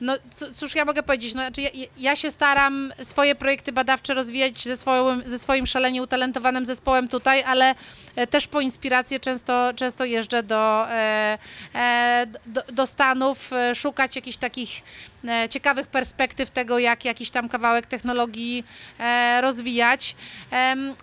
no 0.02 0.14
cóż 0.54 0.76
ja 0.76 0.86
mogę 0.86 1.04
powiedzieć, 1.04 1.34
no, 1.34 1.42
znaczy 1.42 1.62
ja, 1.62 1.70
ja 1.98 2.16
się 2.16 2.32
staram 2.32 2.94
swoje 3.04 3.36
projekty 3.36 3.72
badawcze 3.72 4.14
rozwijać 4.14 4.64
ze 4.64 4.78
swoim, 4.78 5.24
ze 5.26 5.40
swoim 5.40 5.68
szalenie 5.68 6.04
utalentowanym 6.04 6.66
zespołem 6.66 7.08
tutaj, 7.08 7.44
ale 7.44 7.76
e, 8.16 8.28
też 8.28 8.48
po 8.48 8.62
inspirację 8.62 9.20
często, 9.20 9.74
często 9.76 10.06
jeżdżę 10.06 10.44
do, 10.44 10.90
e, 10.90 11.38
e, 11.76 12.26
do, 12.46 12.62
do 12.74 12.88
Stanów, 12.88 13.52
szukać 13.76 14.16
jakichś 14.16 14.38
takich 14.38 14.70
ciekawych 15.50 15.88
perspektyw 15.88 16.50
tego, 16.50 16.80
jak 16.80 17.06
jakiś 17.06 17.30
tam 17.30 17.50
kawałek 17.50 17.86
technologii 17.88 18.64
e, 19.00 19.42
rozwijać. 19.42 20.16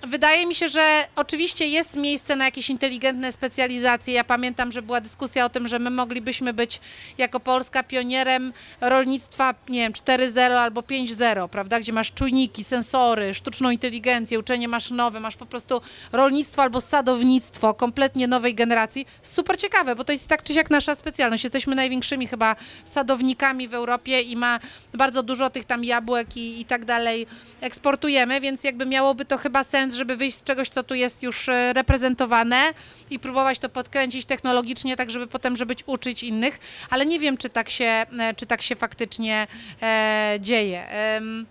Wydaje 0.07 0.47
mi 0.47 0.55
się, 0.55 0.69
że 0.69 1.05
oczywiście 1.17 1.67
jest 1.67 1.97
miejsce 1.97 2.37
na 2.37 2.45
jakieś 2.45 2.71
inteligentne 2.71 3.33
specjalizacje. 3.33 4.15
Ja 4.15 4.25
pamiętam, 4.25 4.73
że 4.73 4.83
była 4.83 5.01
dyskusja 5.01 5.45
o 5.45 5.49
tym, 5.49 5.69
że 5.69 5.79
my 5.79 5.91
moglibyśmy 5.91 6.53
być 6.53 6.81
jako 7.19 7.41
Polska 7.41 7.83
pionierem 7.83 8.53
rolnictwa, 8.81 9.55
nie 9.69 9.81
wiem, 9.81 9.93
4.0 9.93 10.41
albo 10.41 10.81
5.0, 10.81 11.49
prawda, 11.49 11.81
gdzie 11.81 11.93
masz 11.93 12.13
czujniki, 12.13 12.65
sensory, 12.65 13.35
sztuczną 13.35 13.71
inteligencję, 13.71 14.39
uczenie 14.39 14.69
maszynowe, 14.69 15.21
masz 15.21 15.37
po 15.37 15.47
prostu 15.47 15.81
rolnictwo 16.13 16.63
albo 16.63 16.81
sadownictwo 16.81 17.75
kompletnie 17.75 18.27
nowej 18.27 18.55
generacji. 18.55 19.07
Super 19.23 19.59
ciekawe, 19.59 19.97
bo 19.97 20.05
to 20.05 20.13
jest 20.13 20.29
tak 20.29 20.43
czy 20.43 20.55
siak 20.55 20.71
nasza 20.71 20.95
specjalność. 20.95 21.45
Jesteśmy 21.45 21.75
największymi 21.75 22.27
chyba 22.27 22.57
sadownikami 22.85 23.69
w 23.69 23.75
Europie 23.75 24.12
i 24.21 24.37
ma 24.37 24.61
bardzo 24.95 25.23
dużo 25.23 25.51
tych 25.51 25.65
tam 25.65 25.85
jabłek 25.85 26.37
i, 26.37 26.61
i 26.61 26.65
tak 26.65 26.85
dalej 26.85 27.27
eksportujemy, 27.61 28.41
więc 28.41 28.65
jakby 28.65 28.87
miałoby 28.87 29.25
to 29.25 29.39
chyba 29.39 29.65
sens, 29.65 29.95
żeby 29.95 30.17
wyjść 30.17 30.37
z 30.37 30.43
czegoś, 30.43 30.69
co 30.69 30.83
tu 30.83 30.95
jest 30.95 31.23
już 31.23 31.49
e, 31.49 31.73
reprezentowane 31.73 32.75
i 33.11 33.19
próbować 33.19 33.59
to 33.59 33.69
podkręcić 33.69 34.25
technologicznie, 34.27 34.97
tak 34.97 35.11
żeby 35.11 35.27
potem, 35.27 35.57
żeby 35.57 35.75
uczyć 35.87 36.23
innych, 36.23 36.61
ale 36.91 37.07
nie 37.07 37.21
wiem, 37.21 37.37
czy 37.37 37.49
tak 37.49 37.71
się, 37.71 37.85
e, 37.85 38.35
czy 38.37 38.47
tak 38.47 38.63
się 38.63 38.77
faktycznie 38.77 39.47
e, 39.83 40.37
dzieje. 40.41 40.89
Em, 40.89 41.47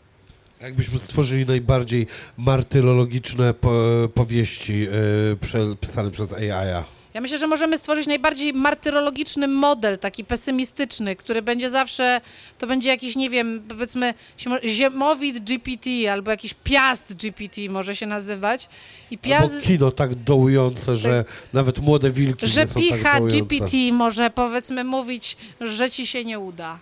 Jakbyśmy 0.62 1.00
stworzyli 1.00 1.46
najbardziej 1.46 2.08
martyrologiczne 2.38 3.54
po, 3.54 3.72
powieści 4.14 4.88
y, 5.34 5.38
przez, 5.38 5.76
pisane 5.76 6.12
przez 6.12 6.34
AI-a. 6.34 7.01
Ja 7.14 7.22
myślę, 7.22 7.38
że 7.38 7.48
możemy 7.48 7.78
stworzyć 7.78 8.08
najbardziej 8.08 8.54
martyrologiczny 8.54 9.48
model, 9.48 10.00
taki 10.00 10.24
pesymistyczny, 10.24 11.16
który 11.16 11.42
będzie 11.42 11.70
zawsze, 11.70 12.22
to 12.60 12.68
będzie 12.68 12.90
jakiś, 12.90 13.16
nie 13.16 13.30
wiem, 13.30 13.64
powiedzmy 13.70 14.14
ziemo- 14.40 14.68
ziemowit 14.68 15.40
GPT 15.44 15.90
albo 16.12 16.32
jakiś 16.32 16.54
piast 16.64 17.16
GPT 17.16 17.62
może 17.70 17.96
się 17.96 18.06
nazywać. 18.06 18.70
I 19.12 19.18
piast, 19.18 19.44
Albo 19.54 19.62
kino 19.62 19.92
tak 19.92 20.16
dołujące, 20.16 20.96
że 20.96 21.26
nawet 21.54 21.80
młode 21.80 22.12
wilki 22.12 22.48
że 22.48 22.62
nie 22.62 22.68
są 22.68 22.74
tak 22.74 22.84
picha 22.84 23.18
dołujące. 23.18 23.38
GPT 23.46 23.78
może 23.94 24.30
powiedzmy 24.30 24.84
mówić, 24.84 25.38
że 25.62 25.92
ci 25.92 26.08
się 26.08 26.26
nie 26.26 26.40
uda. 26.40 26.80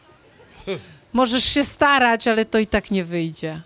Możesz 1.14 1.43
się 1.53 1.64
starać, 1.64 2.27
ale 2.27 2.45
to 2.45 2.60
i 2.60 2.68
tak 2.68 2.91
nie 2.91 3.03
wyjdzie. 3.03 3.61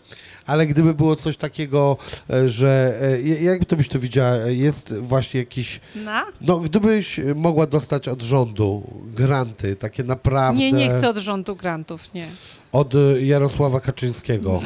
Ale 0.46 0.68
gdyby 0.68 0.94
było 0.94 1.16
coś 1.16 1.38
takiego, 1.38 1.98
e, 2.30 2.48
że 2.50 2.94
e, 3.02 3.22
jak 3.22 3.66
to 3.66 3.76
byś 3.76 3.88
to 3.90 4.00
widziała, 4.00 4.36
e, 4.36 4.54
jest 4.54 5.00
właśnie 5.00 5.40
jakiś, 5.40 5.80
No? 5.96 6.12
no 6.42 6.60
gdybyś 6.60 7.20
mogła 7.36 7.68
dostać 7.68 8.08
od 8.08 8.22
rządu 8.22 8.84
granty, 9.16 9.76
takie 9.76 10.04
naprawdę 10.04 10.60
Nie, 10.62 10.72
nie 10.72 10.90
chcę 10.90 11.10
od 11.10 11.18
rządu 11.18 11.56
grantów, 11.56 12.14
nie. 12.14 12.28
od 12.72 12.94
Jarosława 13.22 13.80
Kaczyńskiego. 13.80 14.62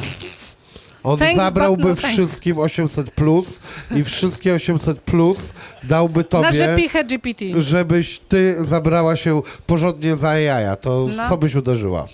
On 1.02 1.18
Thanks, 1.18 1.36
zabrałby 1.36 1.84
no 1.88 1.94
wszystkim 1.94 2.58
800 2.58 3.10
plus 3.10 3.60
i 3.96 4.04
wszystkie 4.04 4.54
800 4.54 5.00
plus 5.00 5.38
dałby 5.82 6.24
tobie, 6.24 6.74
pichę 6.76 7.04
GPT. 7.04 7.44
żebyś 7.62 8.18
ty 8.18 8.64
zabrała 8.64 9.16
się 9.16 9.42
porządnie 9.66 10.16
za 10.16 10.38
jaja. 10.38 10.76
To 10.76 11.08
No. 11.16 11.28
co 11.28 11.36
byś 11.36 11.54
uderzyła? 11.54 12.06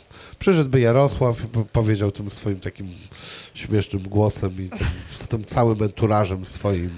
Przyszedłby 0.44 0.80
Jarosław 0.80 1.44
i 1.44 1.46
po- 1.46 1.64
powiedział 1.64 2.10
tym 2.10 2.30
swoim 2.30 2.60
takim 2.60 2.86
śmiesznym 3.54 4.02
głosem 4.02 4.62
i 4.64 4.68
tym, 4.68 4.86
z 5.10 5.28
tym 5.28 5.44
całym 5.44 5.82
enturażem 5.82 6.44
swoim. 6.46 6.90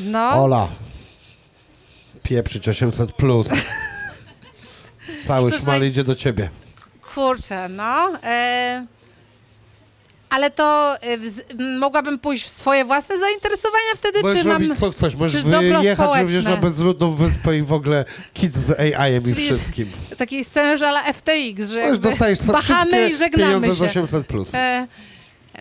No. 0.00 0.44
Ola, 0.44 0.68
pieprzyć 2.22 2.68
800 2.68 3.12
plus. 3.12 3.48
Cały 5.26 5.52
szmal 5.52 5.86
idzie 5.86 6.04
do 6.04 6.14
ciebie. 6.14 6.50
Kurczę, 7.14 7.68
no. 7.68 8.18
E, 8.24 8.86
ale 10.30 10.50
to 10.50 10.96
wz, 11.18 11.40
m, 11.58 11.78
mogłabym 11.78 12.18
pójść 12.18 12.44
w 12.44 12.48
swoje 12.48 12.84
własne 12.84 13.18
zainteresowania 13.18 13.94
wtedy, 13.96 14.22
Możesz 14.22 14.38
czy 14.42 14.48
mam... 14.48 14.62
robić 14.62 14.78
co 14.80 14.90
chcesz, 14.90 15.14
możesz 15.16 15.42
wyjechać 15.42 16.20
również 16.20 16.44
na 16.44 16.56
bezludną 16.56 17.14
wyspę 17.14 17.58
i 17.58 17.62
w 17.62 17.72
ogóle 17.72 18.04
kit 18.34 18.56
z 18.56 18.70
AI-em 18.80 19.22
i 19.22 19.34
wszystkim. 19.34 19.90
Takiej 20.18 20.44
scenariusz 20.44 20.82
ala 20.82 21.12
FTX, 21.12 21.70
że 21.70 21.82
Możesz 21.82 21.98
dostajesz 21.98 22.38
co 22.38 22.58
wszystkie 22.62 23.08
i 23.08 23.16
żegnamy 23.16 23.52
pieniądze 23.52 23.72
z 23.74 23.78
się. 23.78 23.84
800 23.84 24.26
plus. 24.26 24.54
E, 24.54 24.86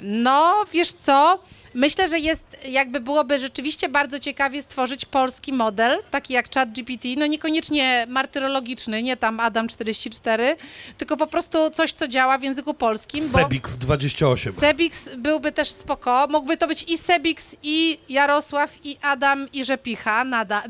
no, 0.02 0.66
wiesz 0.74 0.92
co? 0.94 1.40
Myślę, 1.74 2.10
że 2.10 2.20
jest, 2.20 2.68
jakby 2.70 3.00
byłoby 3.00 3.40
rzeczywiście 3.40 3.90
bardzo 3.90 4.20
ciekawie 4.20 4.62
stworzyć 4.62 5.06
polski 5.06 5.54
model, 5.54 5.98
taki 6.12 6.34
jak 6.34 6.54
ChatGPT, 6.54 7.08
no 7.18 7.26
niekoniecznie 7.26 8.06
martyrologiczny, 8.10 9.04
nie 9.04 9.18
tam 9.18 9.40
Adam 9.40 9.68
44, 9.68 10.56
tylko 10.98 11.18
po 11.18 11.28
prostu 11.28 11.70
coś, 11.70 11.94
co 11.94 12.08
działa 12.08 12.38
w 12.38 12.44
języku 12.44 12.74
polskim, 12.74 13.30
Sebix 13.30 13.78
28. 13.78 14.54
Sebix 14.54 15.16
byłby 15.16 15.52
też 15.52 15.70
spoko, 15.72 16.28
mógłby 16.30 16.58
to 16.58 16.68
być 16.68 16.84
i 16.84 16.98
Sebix, 16.98 17.56
i 17.64 17.98
Jarosław, 18.10 18.86
i 18.86 18.98
Adam, 19.02 19.48
i 19.54 19.66
Rzepicha, 19.66 20.24
nada, 20.24 20.64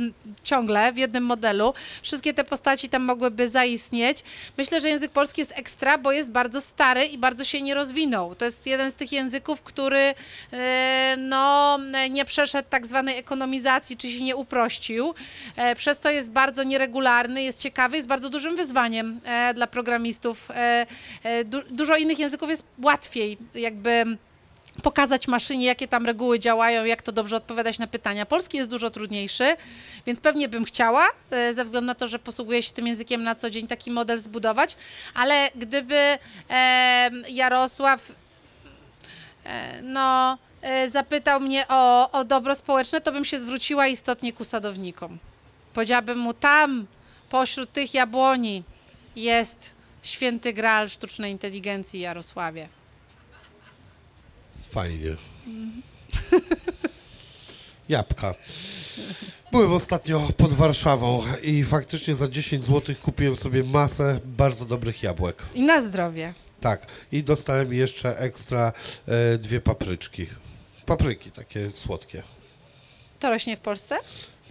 ciągle 0.44 0.94
w 0.94 0.98
jednym 0.98 1.24
modelu. 1.24 1.74
Wszystkie 2.02 2.34
te 2.34 2.44
postaci 2.44 2.90
tam 2.90 3.04
mogłyby 3.04 3.50
zaistnieć. 3.50 4.24
Myślę, 4.58 4.82
że 4.82 4.90
język 4.90 5.12
polski 5.12 5.42
jest 5.42 5.54
ekstra, 5.56 5.98
bo 5.98 6.12
jest 6.12 6.32
bardzo 6.32 6.62
stary 6.62 7.06
i 7.06 7.18
bardzo 7.18 7.46
się 7.46 7.62
nie 7.62 7.76
rozwinął. 7.76 8.36
To 8.36 8.46
jest 8.46 8.68
jeden 8.68 8.92
z 8.92 8.96
tych 8.96 9.12
języków, 9.12 9.62
który 9.62 10.14
e, 10.54 10.89
no, 11.18 11.80
nie 12.10 12.26
przeszedł 12.26 12.70
tak 12.70 12.88
zwanej 12.88 13.18
ekonomizacji, 13.18 13.98
czy 13.98 14.12
się 14.12 14.24
nie 14.24 14.36
uprościł. 14.36 15.14
E, 15.56 15.76
Przez 15.76 16.00
to 16.00 16.10
jest 16.12 16.32
bardzo 16.32 16.64
nieregularny, 16.64 17.44
jest 17.44 17.62
ciekawy, 17.62 17.96
jest 17.96 18.08
bardzo 18.08 18.30
dużym 18.30 18.56
wyzwaniem 18.56 19.20
e, 19.26 19.54
dla 19.54 19.68
programistów. 19.68 20.52
E, 20.52 20.86
du- 21.46 21.64
Dużo 21.70 21.96
innych 21.98 22.20
języków 22.20 22.50
jest 22.50 22.64
łatwiej 22.84 23.38
jakby 23.56 24.06
pokazać 24.84 25.28
maszynie, 25.28 25.66
jakie 25.66 25.88
tam 25.88 26.06
reguły 26.06 26.40
działają, 26.40 26.86
jak 26.86 27.02
to 27.02 27.12
dobrze 27.12 27.36
odpowiadać 27.36 27.80
na 27.80 27.88
pytania. 27.88 28.26
Polski 28.26 28.58
jest 28.58 28.70
dużo 28.70 28.90
trudniejszy, 28.90 29.46
więc 30.06 30.22
pewnie 30.22 30.50
bym 30.50 30.66
chciała, 30.66 31.08
ze 31.54 31.64
względu 31.66 31.88
na 31.88 31.96
to, 31.96 32.08
że 32.08 32.20
posługuję 32.20 32.64
się 32.64 32.72
tym 32.74 32.88
językiem 32.88 33.24
na 33.24 33.36
co 33.36 33.50
dzień, 33.50 33.68
taki 33.68 33.92
model 33.92 34.20
zbudować, 34.20 34.76
ale 35.14 35.50
gdyby 35.56 36.18
Jarosław 37.30 38.12
no, 39.84 40.38
zapytał 40.92 41.40
mnie 41.40 41.66
o, 41.70 42.12
o 42.12 42.26
dobro 42.26 42.56
społeczne, 42.56 43.02
to 43.02 43.12
bym 43.12 43.26
się 43.26 43.40
zwróciła 43.40 43.88
istotnie 43.88 44.34
ku 44.34 44.44
sadownikom. 44.44 45.18
Powiedziałabym 45.74 46.18
mu, 46.18 46.34
tam 46.34 46.86
pośród 47.30 47.74
tych 47.74 47.94
jabłoni 47.94 48.64
jest 49.16 49.74
święty 50.02 50.54
graal 50.54 50.90
sztucznej 50.90 51.32
inteligencji 51.32 52.00
Jarosławie. 52.00 52.68
Fajnie. 54.70 55.16
Jabłka. 57.90 58.34
Byłem 59.52 59.74
ostatnio 59.74 60.28
pod 60.38 60.54
Warszawą 60.54 61.24
i 61.42 61.64
faktycznie 61.64 62.16
za 62.16 62.28
10 62.28 62.64
zł 62.64 62.96
kupiłem 63.02 63.36
sobie 63.36 63.64
masę 63.64 64.20
bardzo 64.26 64.66
dobrych 64.66 65.04
jabłek. 65.04 65.44
I 65.56 65.62
na 65.62 65.82
zdrowie. 65.82 66.34
Tak. 66.62 66.86
I 67.12 67.24
dostałem 67.24 67.74
jeszcze 67.74 68.18
ekstra 68.18 68.74
e, 69.08 69.38
dwie 69.38 69.62
papryczki. 69.62 70.28
Papryki 70.90 71.32
takie 71.32 71.72
słodkie. 71.74 72.24
To 73.20 73.30
rośnie 73.30 73.58
w 73.58 73.60
Polsce? 73.60 73.96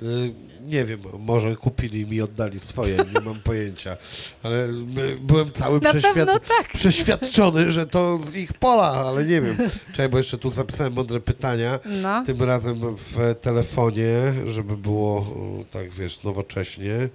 Y, 0.02 0.32
Nie 0.60 0.85
wiem, 0.85 1.02
może 1.19 1.56
kupili 1.56 2.06
mi 2.06 2.20
oddali 2.20 2.60
swoje, 2.60 2.97
nie 2.97 3.20
mam 3.20 3.35
pojęcia, 3.51 3.97
ale 4.43 4.65
y, 4.69 5.16
byłem 5.20 5.52
cały 5.52 5.81
przeświad... 5.81 6.28
tak. 6.48 6.73
przeświadczony, 6.74 7.73
że 7.73 7.86
to 7.86 8.19
z 8.32 8.36
ich 8.36 8.52
pola, 8.52 8.90
ale 8.90 9.24
nie 9.24 9.40
wiem. 9.40 9.56
Czekaj, 9.93 10.09
bo 10.09 10.16
jeszcze 10.16 10.39
tu 10.39 10.51
zapisałem 10.51 10.93
mądre 10.93 11.20
pytania, 11.20 11.78
No. 11.85 12.24
tym 12.27 12.43
razem 12.43 12.97
w 12.97 13.35
telefonie, 13.40 14.09
żeby 14.47 14.77
było 14.77 15.27
y, 15.62 15.65
tak, 15.70 15.90
wiesz, 15.94 16.23
nowocześnie. 16.23 17.09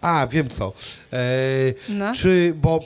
A, 0.00 0.26
wiem 0.26 0.48
co. 0.50 0.72
E, 1.12 1.18
No. 1.88 2.14
Czy, 2.14 2.52
bo 2.56 2.84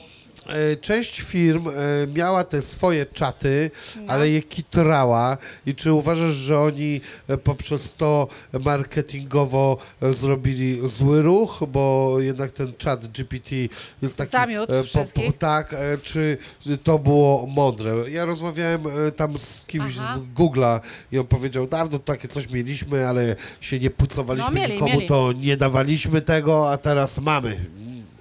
część 0.80 1.20
firm 1.20 1.68
e, 1.68 1.72
miała 2.14 2.44
te 2.44 2.62
swoje 2.62 3.06
czaty, 3.06 3.70
No. 3.96 4.12
ale 4.12 4.28
je 4.30 4.42
kitrała 4.42 5.38
i 5.66 5.74
czy 5.74 5.92
uważasz, 5.92 6.34
że 6.34 6.60
oni 6.60 7.00
e, 7.28 7.36
poprzez 7.38 7.94
to 7.96 8.28
marketingowo 8.64 9.78
e, 10.02 10.12
zrobili 10.12 10.88
zły 10.88 11.22
ruch, 11.22 11.60
bo 11.68 12.16
jednak 12.20 12.50
ten 12.50 12.72
czat 12.78 13.06
GPT 13.06 13.56
jest 14.02 14.16
taki... 14.16 14.30
Zamiótł 14.30 14.74
e, 14.74 14.82
wszystkich. 14.84 15.38
tak, 15.38 15.72
e, 15.74 15.98
czy 16.02 16.38
to 16.84 16.98
było 16.98 17.46
mądre? 17.46 17.94
Ja 18.10 18.24
rozmawiałem 18.24 18.82
e, 18.86 19.12
tam 19.12 19.38
z 19.38 19.66
kimś 19.66 19.94
Aha. 19.98 20.16
z 20.18 20.38
Google'a 20.38 20.80
i 21.12 21.18
on 21.18 21.26
powiedział, 21.26 21.66
dawno 21.66 21.98
takie 21.98 22.28
coś 22.28 22.50
mieliśmy, 22.50 23.08
ale 23.08 23.36
się 23.60 23.78
nie 23.78 23.90
pucowaliśmy 23.90 24.50
No, 24.50 24.56
mieli, 24.60 24.72
nikomu, 24.74 24.94
mieli. 24.94 25.06
to 25.06 25.32
nie 25.32 25.56
dawaliśmy 25.56 26.20
tego, 26.20 26.70
a 26.72 26.76
teraz 26.78 27.18
mamy, 27.18 27.56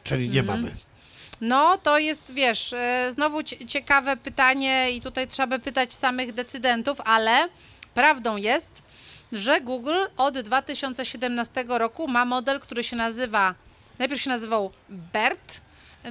czyli 0.04 0.30
nie 0.30 0.40
Mhm. 0.40 0.62
mamy. 0.62 0.76
No, 1.42 1.78
to 1.78 1.98
jest, 1.98 2.34
wiesz, 2.34 2.74
e, 2.74 3.12
znowu 3.14 3.44
cie- 3.44 3.66
ciekawe 3.66 4.18
pytanie 4.18 4.92
i 4.92 5.02
tutaj 5.02 5.28
trzeba 5.28 5.48
by 5.48 5.60
pytać 5.60 5.94
samych 5.94 6.34
decydentów, 6.34 7.02
ale 7.06 7.48
prawdą 7.94 8.38
jest, 8.38 8.82
że 9.32 9.62
Google 9.62 9.96
od 10.18 10.40
2017 10.40 11.64
roku 11.68 12.08
ma 12.08 12.26
model, 12.26 12.60
który 12.60 12.84
się 12.84 12.96
nazywa, 12.96 13.56
najpierw 14.00 14.22
się 14.22 14.30
nazywał 14.30 14.72
BERT, 14.90 15.62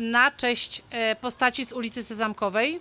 na 0.01 0.31
cześć 0.31 0.83
e, 0.91 1.17
postaci 1.17 1.67
z 1.67 1.73
ulicy 1.73 2.05
Sezamkowej. 2.05 2.81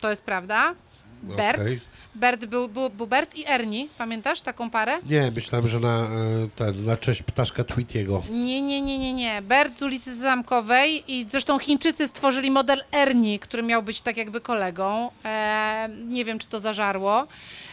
To 0.00 0.10
jest 0.10 0.22
prawda. 0.24 0.74
BERT. 1.22 1.60
Okej. 1.60 1.80
BERT 2.18 2.46
był, 2.46 2.68
był, 2.68 2.90
był 2.90 3.06
BERT 3.06 3.38
i 3.38 3.44
Ernie, 3.46 3.86
pamiętasz 3.98 4.40
taką 4.40 4.70
parę? 4.70 4.98
Nie, 5.06 5.30
myślałem, 5.34 5.66
że 5.66 5.80
na, 5.80 6.02
e, 6.02 6.08
ten, 6.56 6.84
na 6.84 6.96
cześć 6.96 7.22
ptaszka 7.22 7.64
Tweetiego. 7.64 8.22
Nie, 8.30 8.62
nie, 8.62 8.80
nie, 8.80 8.98
nie, 8.98 9.12
nie. 9.12 9.42
Bert 9.42 9.78
z 9.78 9.82
ulicy 9.82 10.16
Zamkowej 10.16 11.04
i 11.08 11.26
zresztą 11.30 11.58
Chińczycy 11.58 12.08
stworzyli 12.08 12.50
model 12.50 12.84
Ernie, 12.92 13.38
który 13.38 13.62
miał 13.62 13.82
być 13.82 14.00
tak 14.00 14.16
jakby 14.16 14.40
kolegą. 14.40 15.10
E, 15.24 15.88
nie 16.06 16.24
wiem, 16.24 16.38
czy 16.38 16.48
to 16.48 16.60
zażarło. 16.60 17.26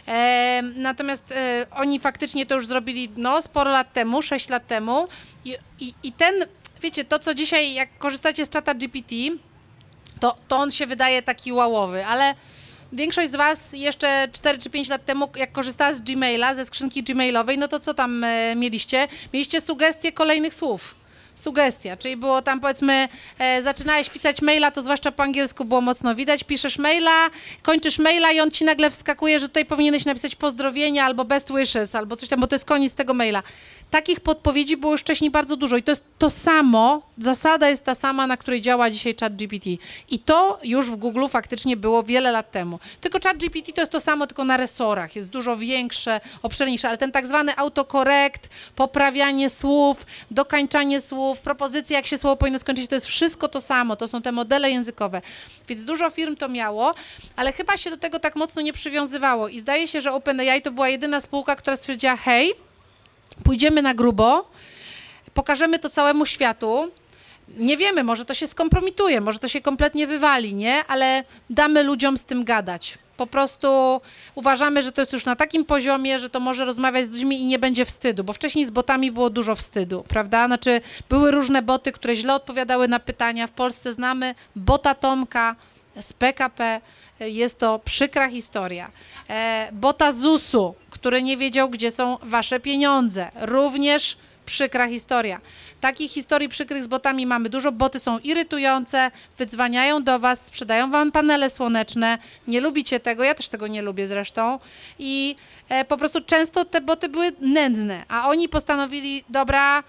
E, 0.08 0.62
natomiast 0.76 1.32
e, 1.32 1.66
oni 1.72 2.00
faktycznie 2.00 2.46
to 2.46 2.56
już 2.56 2.68
zrobili 2.68 3.10
no, 3.18 3.42
sporo 3.42 3.72
lat 3.72 3.94
temu, 3.94 4.22
6 4.22 4.50
lat 4.50 4.68
temu. 4.68 5.08
I, 5.46 5.58
i, 5.80 5.94
I 6.04 6.12
ten, 6.12 6.34
wiecie, 6.82 7.06
to 7.06 7.20
co 7.20 7.36
dzisiaj, 7.36 7.74
jak 7.74 7.98
korzystacie 7.98 8.46
z 8.46 8.50
czata 8.50 8.74
GPT, 8.74 9.16
to, 10.20 10.36
to 10.48 10.58
on 10.58 10.72
się 10.72 10.88
wydaje 10.88 11.22
taki 11.22 11.54
łałowy, 11.54 12.06
ale 12.06 12.36
większość 12.94 13.32
z 13.32 13.36
Was 13.36 13.74
jeszcze 13.74 14.28
4 14.34 14.58
czy 14.58 14.70
5 14.70 14.90
lat 14.90 15.06
temu, 15.06 15.30
jak 15.36 15.52
korzystała 15.52 15.94
z 15.94 16.02
Gmaila, 16.02 16.56
ze 16.56 16.66
skrzynki 16.66 17.04
Gmailowej, 17.04 17.58
no 17.58 17.68
to 17.68 17.80
co 17.80 17.94
tam 17.94 18.24
e, 18.24 18.56
mieliście? 18.56 19.08
Mieliście 19.34 19.62
sugestie 19.62 20.12
kolejnych 20.12 20.54
słów. 20.54 20.96
Sugestia, 21.36 21.98
czyli 21.98 22.18
było 22.18 22.42
tam 22.42 22.60
powiedzmy, 22.60 23.08
e, 23.40 23.62
zaczynałeś 23.62 24.10
pisać 24.10 24.42
maila, 24.42 24.72
to 24.72 24.82
zwłaszcza 24.82 25.12
po 25.12 25.24
angielsku 25.24 25.66
było 25.66 25.82
mocno 25.82 26.16
widać, 26.16 26.44
piszesz 26.44 26.78
maila, 26.78 27.30
kończysz 27.62 28.00
maila 28.00 28.32
i 28.32 28.40
on 28.40 28.52
ci 28.52 28.66
nagle 28.66 28.92
wskakuje, 28.92 29.40
że 29.40 29.48
tutaj 29.48 29.66
powinieneś 29.66 30.06
napisać 30.06 30.36
pozdrowienia 30.36 31.06
albo 31.06 31.26
best 31.26 31.52
wishes, 31.58 31.96
albo 31.96 32.16
coś 32.16 32.30
tam, 32.30 32.40
bo 32.40 32.48
to 32.48 32.56
jest 32.56 32.66
koniec 32.66 32.96
tego 32.96 33.14
maila. 33.14 33.44
Takich 33.92 34.20
podpowiedzi 34.20 34.78
było 34.78 34.92
już 34.92 35.02
wcześniej 35.02 35.32
bardzo 35.32 35.58
dużo 35.58 35.78
i 35.78 35.84
to 35.84 35.92
jest 35.92 36.04
to 36.18 36.30
samo, 36.30 37.02
zasada 37.18 37.70
jest 37.70 37.86
ta 37.86 37.96
sama, 37.96 38.28
na 38.28 38.38
której 38.38 38.62
działa 38.62 38.90
dzisiaj 38.90 39.16
ChatGPT. 39.20 39.66
I 40.10 40.20
to 40.20 40.60
już 40.64 40.92
w 40.92 40.96
Google 40.96 41.28
faktycznie 41.30 41.78
było 41.78 42.04
wiele 42.04 42.32
lat 42.32 42.52
temu. 42.52 42.80
Tylko 43.02 43.20
ChatGPT 43.24 43.74
to 43.76 43.82
jest 43.82 43.92
to 43.92 44.02
samo, 44.02 44.28
tylko 44.28 44.44
na 44.44 44.58
resorach. 44.58 45.16
Jest 45.16 45.30
dużo 45.30 45.58
większe, 45.58 46.22
obszerniejsze, 46.42 46.88
ale 46.90 46.98
ten 46.98 47.12
tak 47.12 47.28
zwany 47.28 47.58
autokorekt, 47.58 48.50
poprawianie 48.76 49.50
słów, 49.50 50.06
dokańczanie 50.32 51.02
słów, 51.02 51.25
propozycje, 51.34 51.96
jak 51.96 52.08
się 52.08 52.18
słowo 52.18 52.36
powinno 52.36 52.60
skończyć, 52.60 52.88
to 52.88 52.96
jest 52.96 53.08
wszystko 53.08 53.48
to 53.48 53.62
samo. 53.62 53.96
To 53.96 54.08
są 54.08 54.22
te 54.22 54.32
modele 54.32 54.72
językowe. 54.72 55.22
Więc 55.68 55.86
dużo 55.86 56.10
firm 56.10 56.36
to 56.36 56.50
miało, 56.50 56.94
ale 57.36 57.54
chyba 57.54 57.78
się 57.78 57.90
do 57.90 57.98
tego 57.98 58.20
tak 58.20 58.36
mocno 58.36 58.62
nie 58.62 58.74
przywiązywało. 58.74 59.48
I 59.48 59.60
zdaje 59.60 59.88
się, 59.88 60.02
że 60.02 60.12
OpenAI 60.14 60.62
to 60.62 60.72
była 60.72 60.90
jedyna 60.90 61.22
spółka, 61.22 61.56
która 61.56 61.76
stwierdziła, 61.76 62.16
hej, 62.16 62.54
pójdziemy 63.44 63.82
na 63.82 63.94
grubo, 63.94 64.52
pokażemy 65.34 65.80
to 65.80 65.90
całemu 65.90 66.26
światu. 66.26 66.92
Nie 67.58 67.78
wiemy, 67.78 68.04
może 68.04 68.26
to 68.26 68.34
się 68.34 68.48
skompromituje, 68.48 69.22
może 69.22 69.40
to 69.40 69.48
się 69.48 69.62
kompletnie 69.62 70.08
wywali, 70.08 70.54
nie? 70.54 70.86
Ale 70.88 71.24
damy 71.50 71.84
ludziom 71.84 72.18
z 72.18 72.26
tym 72.26 72.44
gadać. 72.44 72.98
Po 73.18 73.28
prostu 73.28 74.02
uważamy, 74.36 74.84
że 74.84 74.92
to 74.92 75.02
jest 75.02 75.14
już 75.14 75.26
na 75.26 75.36
takim 75.36 75.66
poziomie, 75.66 76.20
że 76.20 76.30
to 76.30 76.40
może 76.40 76.66
rozmawiać 76.66 77.06
z 77.06 77.12
ludźmi 77.12 77.42
i 77.42 77.46
nie 77.46 77.60
będzie 77.60 77.86
wstydu, 77.86 78.24
bo 78.24 78.34
wcześniej 78.34 78.66
z 78.66 78.72
botami 78.72 79.12
było 79.12 79.30
dużo 79.30 79.56
wstydu, 79.56 80.04
prawda? 80.08 80.48
Znaczy, 80.48 80.82
były 81.10 81.32
różne 81.32 81.62
boty, 81.62 81.92
które 81.92 82.16
źle 82.16 82.34
odpowiadały 82.36 82.88
na 82.88 83.00
pytania. 83.00 83.48
W 83.48 83.52
Polsce 83.52 83.94
znamy 83.94 84.36
bota 84.56 84.96
Tomka 84.96 85.56
z 86.02 86.14
PKP. 86.14 86.82
Jest 87.20 87.60
to 87.60 87.80
przykra 87.80 88.30
historia. 88.30 88.92
E, 89.30 89.70
bota 89.72 90.12
ZUS-u, 90.12 90.76
który 90.90 91.24
nie 91.24 91.38
wiedział, 91.38 91.70
gdzie 91.70 91.92
są 91.92 92.18
wasze 92.24 92.60
pieniądze. 92.60 93.32
Również 93.36 94.18
przykra 94.46 94.88
historia. 94.88 95.42
Takich 95.82 96.12
historii 96.12 96.50
przykrych 96.50 96.84
z 96.84 96.88
botami 96.88 97.26
mamy 97.26 97.50
dużo. 97.50 97.72
Boty 97.72 98.00
są 98.00 98.20
irytujące, 98.20 99.12
wydzwaniają 99.38 100.04
do 100.04 100.20
was, 100.20 100.46
sprzedają 100.46 100.92
wam 100.92 101.12
panele 101.12 101.50
słoneczne. 101.50 102.18
Nie 102.48 102.62
lubicie 102.62 103.00
tego, 103.00 103.24
ja 103.24 103.34
też 103.34 103.50
tego 103.50 103.68
nie 103.68 103.82
lubię 103.82 104.08
zresztą. 104.08 104.60
I 105.00 105.36
po 105.88 105.98
prostu 105.98 106.22
często 106.22 106.66
te 106.66 106.82
boty 106.82 107.10
były 107.10 107.32
nędzne, 107.42 108.06
a 108.08 108.30
oni 108.30 108.50
postanowili, 108.50 109.24
dobra, 109.30 109.84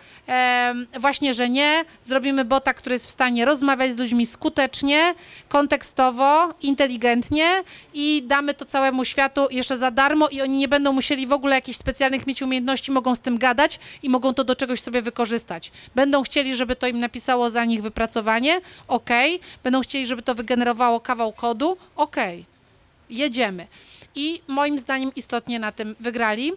właśnie, 1.01 1.35
że 1.35 1.49
nie, 1.49 1.85
zrobimy 2.05 2.45
bota, 2.45 2.75
który 2.75 2.95
jest 2.95 3.07
w 3.07 3.11
stanie 3.11 3.45
rozmawiać 3.45 3.93
z 3.93 3.97
ludźmi 3.97 4.27
skutecznie, 4.27 5.15
kontekstowo, 5.49 6.55
inteligentnie 6.63 7.65
i 7.95 8.23
damy 8.27 8.55
to 8.55 8.65
całemu 8.65 9.05
światu 9.05 9.49
jeszcze 9.51 9.79
za 9.79 9.91
darmo 9.91 10.29
i 10.29 10.43
oni 10.43 10.59
nie 10.59 10.69
będą 10.69 10.93
musieli 10.93 11.27
w 11.27 11.33
ogóle 11.33 11.55
jakichś 11.55 11.79
specjalnych 11.79 12.27
mieć 12.27 12.43
umiejętności, 12.43 12.93
mogą 12.93 13.15
z 13.15 13.21
tym 13.21 13.39
gadać 13.39 13.81
i 14.03 14.09
mogą 14.09 14.35
to 14.35 14.45
do 14.45 14.57
czegoś 14.57 14.81
sobie 14.81 15.03
wykorzystać. 15.03 15.73
Będą 15.95 16.23
chcieli, 16.23 16.57
żeby 16.57 16.77
to 16.77 16.87
im 16.87 17.01
napisało 17.01 17.51
za 17.51 17.65
nich 17.65 17.83
wypracowanie, 17.83 18.61
ok. 18.89 19.11
Będą 19.65 19.81
chcieli, 19.81 20.07
żeby 20.07 20.23
to 20.23 20.35
wygenerowało 20.35 21.01
kawał 21.01 21.33
kodu, 21.33 21.77
ok. 21.97 22.17
Jedziemy. 23.11 23.67
I 24.17 24.41
moim 24.49 24.79
zdaniem 24.79 25.11
istotnie 25.17 25.59
na 25.59 25.73
tym 25.73 25.97
wygrali. 26.01 26.53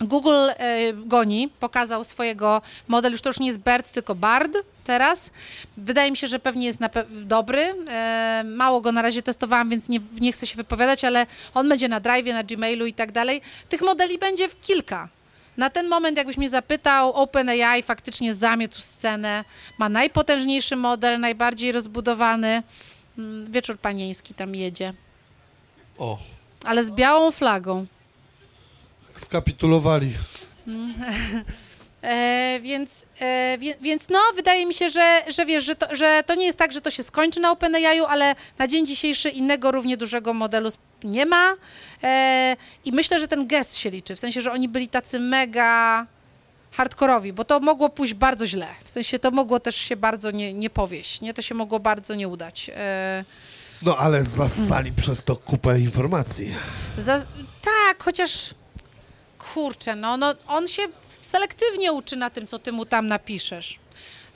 Google 0.00 0.48
e, 0.56 0.92
goni, 0.92 1.48
pokazał 1.60 2.04
swojego 2.04 2.62
model, 2.88 3.12
już 3.12 3.20
to 3.20 3.28
już 3.28 3.40
nie 3.40 3.46
jest 3.46 3.58
BERT, 3.58 3.92
tylko 3.92 4.14
BARD 4.14 4.56
teraz. 4.84 5.30
Wydaje 5.76 6.10
mi 6.10 6.16
się, 6.16 6.26
że 6.28 6.38
pewnie 6.38 6.66
jest 6.66 6.80
nape- 6.80 7.24
dobry. 7.24 7.74
E, 7.88 8.42
mało 8.46 8.80
go 8.80 8.92
na 8.92 9.02
razie 9.02 9.22
testowałam, 9.22 9.70
więc 9.70 9.88
nie, 9.88 10.00
nie 10.20 10.32
chcę 10.32 10.46
się 10.46 10.56
wypowiadać, 10.56 11.04
ale 11.04 11.26
on 11.54 11.68
będzie 11.68 11.88
na 11.88 12.00
Drive, 12.00 12.26
na 12.26 12.42
Gmailu 12.42 12.86
i 12.86 12.92
tak 12.92 13.12
dalej. 13.12 13.40
Tych 13.68 13.80
modeli 13.82 14.18
będzie 14.18 14.48
w 14.48 14.60
kilka. 14.60 15.08
Na 15.56 15.70
ten 15.70 15.88
moment, 15.88 16.16
jakbyś 16.18 16.36
mnie 16.36 16.50
zapytał, 16.50 17.12
OpenAI 17.12 17.82
faktycznie 17.82 18.34
zamiótł 18.34 18.80
scenę. 18.80 19.44
Ma 19.78 19.88
najpotężniejszy 19.88 20.76
model, 20.76 21.20
najbardziej 21.20 21.72
rozbudowany. 21.72 22.62
Mm, 23.18 23.52
Wieczór 23.52 23.78
panieński 23.78 24.34
tam 24.34 24.54
jedzie, 24.54 24.94
O, 25.98 26.18
ale 26.64 26.84
z 26.84 26.90
białą 26.90 27.30
flagą. 27.30 27.86
skapitulowali. 29.14 30.12
E, 32.02 32.60
więc, 32.62 33.06
e, 33.20 33.58
wie, 33.58 33.74
więc 33.80 34.08
no, 34.08 34.18
wydaje 34.36 34.66
mi 34.66 34.74
się, 34.74 34.90
że, 34.90 35.22
że 35.28 35.46
wiesz, 35.46 35.64
że 35.64 35.76
to, 35.76 35.96
że 35.96 36.22
to 36.26 36.34
nie 36.34 36.46
jest 36.46 36.58
tak, 36.58 36.72
że 36.72 36.80
to 36.80 36.90
się 36.90 37.02
skończy 37.02 37.40
na 37.40 37.50
OpenAI, 37.50 38.00
ale 38.08 38.34
na 38.58 38.68
dzień 38.68 38.86
dzisiejszy 38.86 39.28
innego 39.28 39.70
równie 39.70 39.96
dużego 39.96 40.34
modelu 40.34 40.70
nie 41.04 41.26
ma. 41.26 41.54
E, 42.02 42.56
I 42.84 42.92
myślę, 42.92 43.20
że 43.20 43.28
ten 43.28 43.46
gest 43.46 43.76
się 43.76 43.90
liczy, 43.90 44.16
w 44.16 44.18
sensie, 44.20 44.42
że 44.42 44.52
oni 44.52 44.68
byli 44.68 44.88
tacy 44.88 45.20
mega 45.20 46.06
hardkorowi, 46.72 47.32
bo 47.32 47.44
to 47.44 47.60
mogło 47.60 47.88
pójść 47.88 48.14
bardzo 48.14 48.46
źle. 48.46 48.66
W 48.84 48.90
sensie 48.90 49.18
to 49.18 49.30
mogło 49.30 49.60
też 49.60 49.76
się 49.76 49.96
bardzo 49.96 50.30
nie, 50.30 50.52
nie 50.52 50.70
powieść, 50.70 51.20
nie? 51.20 51.34
To 51.34 51.42
się 51.42 51.54
mogło 51.54 51.80
bardzo 51.80 52.14
nie 52.14 52.28
udać. 52.28 52.70
No 53.82 53.96
ale 53.96 54.24
zassali 54.24 54.92
przez 54.92 55.24
to 55.24 55.36
kupę 55.36 55.80
informacji. 55.80 56.54
Za, 56.98 57.24
tak, 57.62 58.02
chociaż 58.04 58.54
kurczę, 59.38 59.96
no, 59.96 60.16
no 60.16 60.34
on 60.46 60.68
się 60.68 60.82
selektywnie 61.22 61.92
uczy 61.92 62.16
na 62.16 62.30
tym, 62.30 62.46
co 62.46 62.58
ty 62.58 62.72
mu 62.72 62.84
tam 62.86 63.08
napiszesz. 63.08 63.78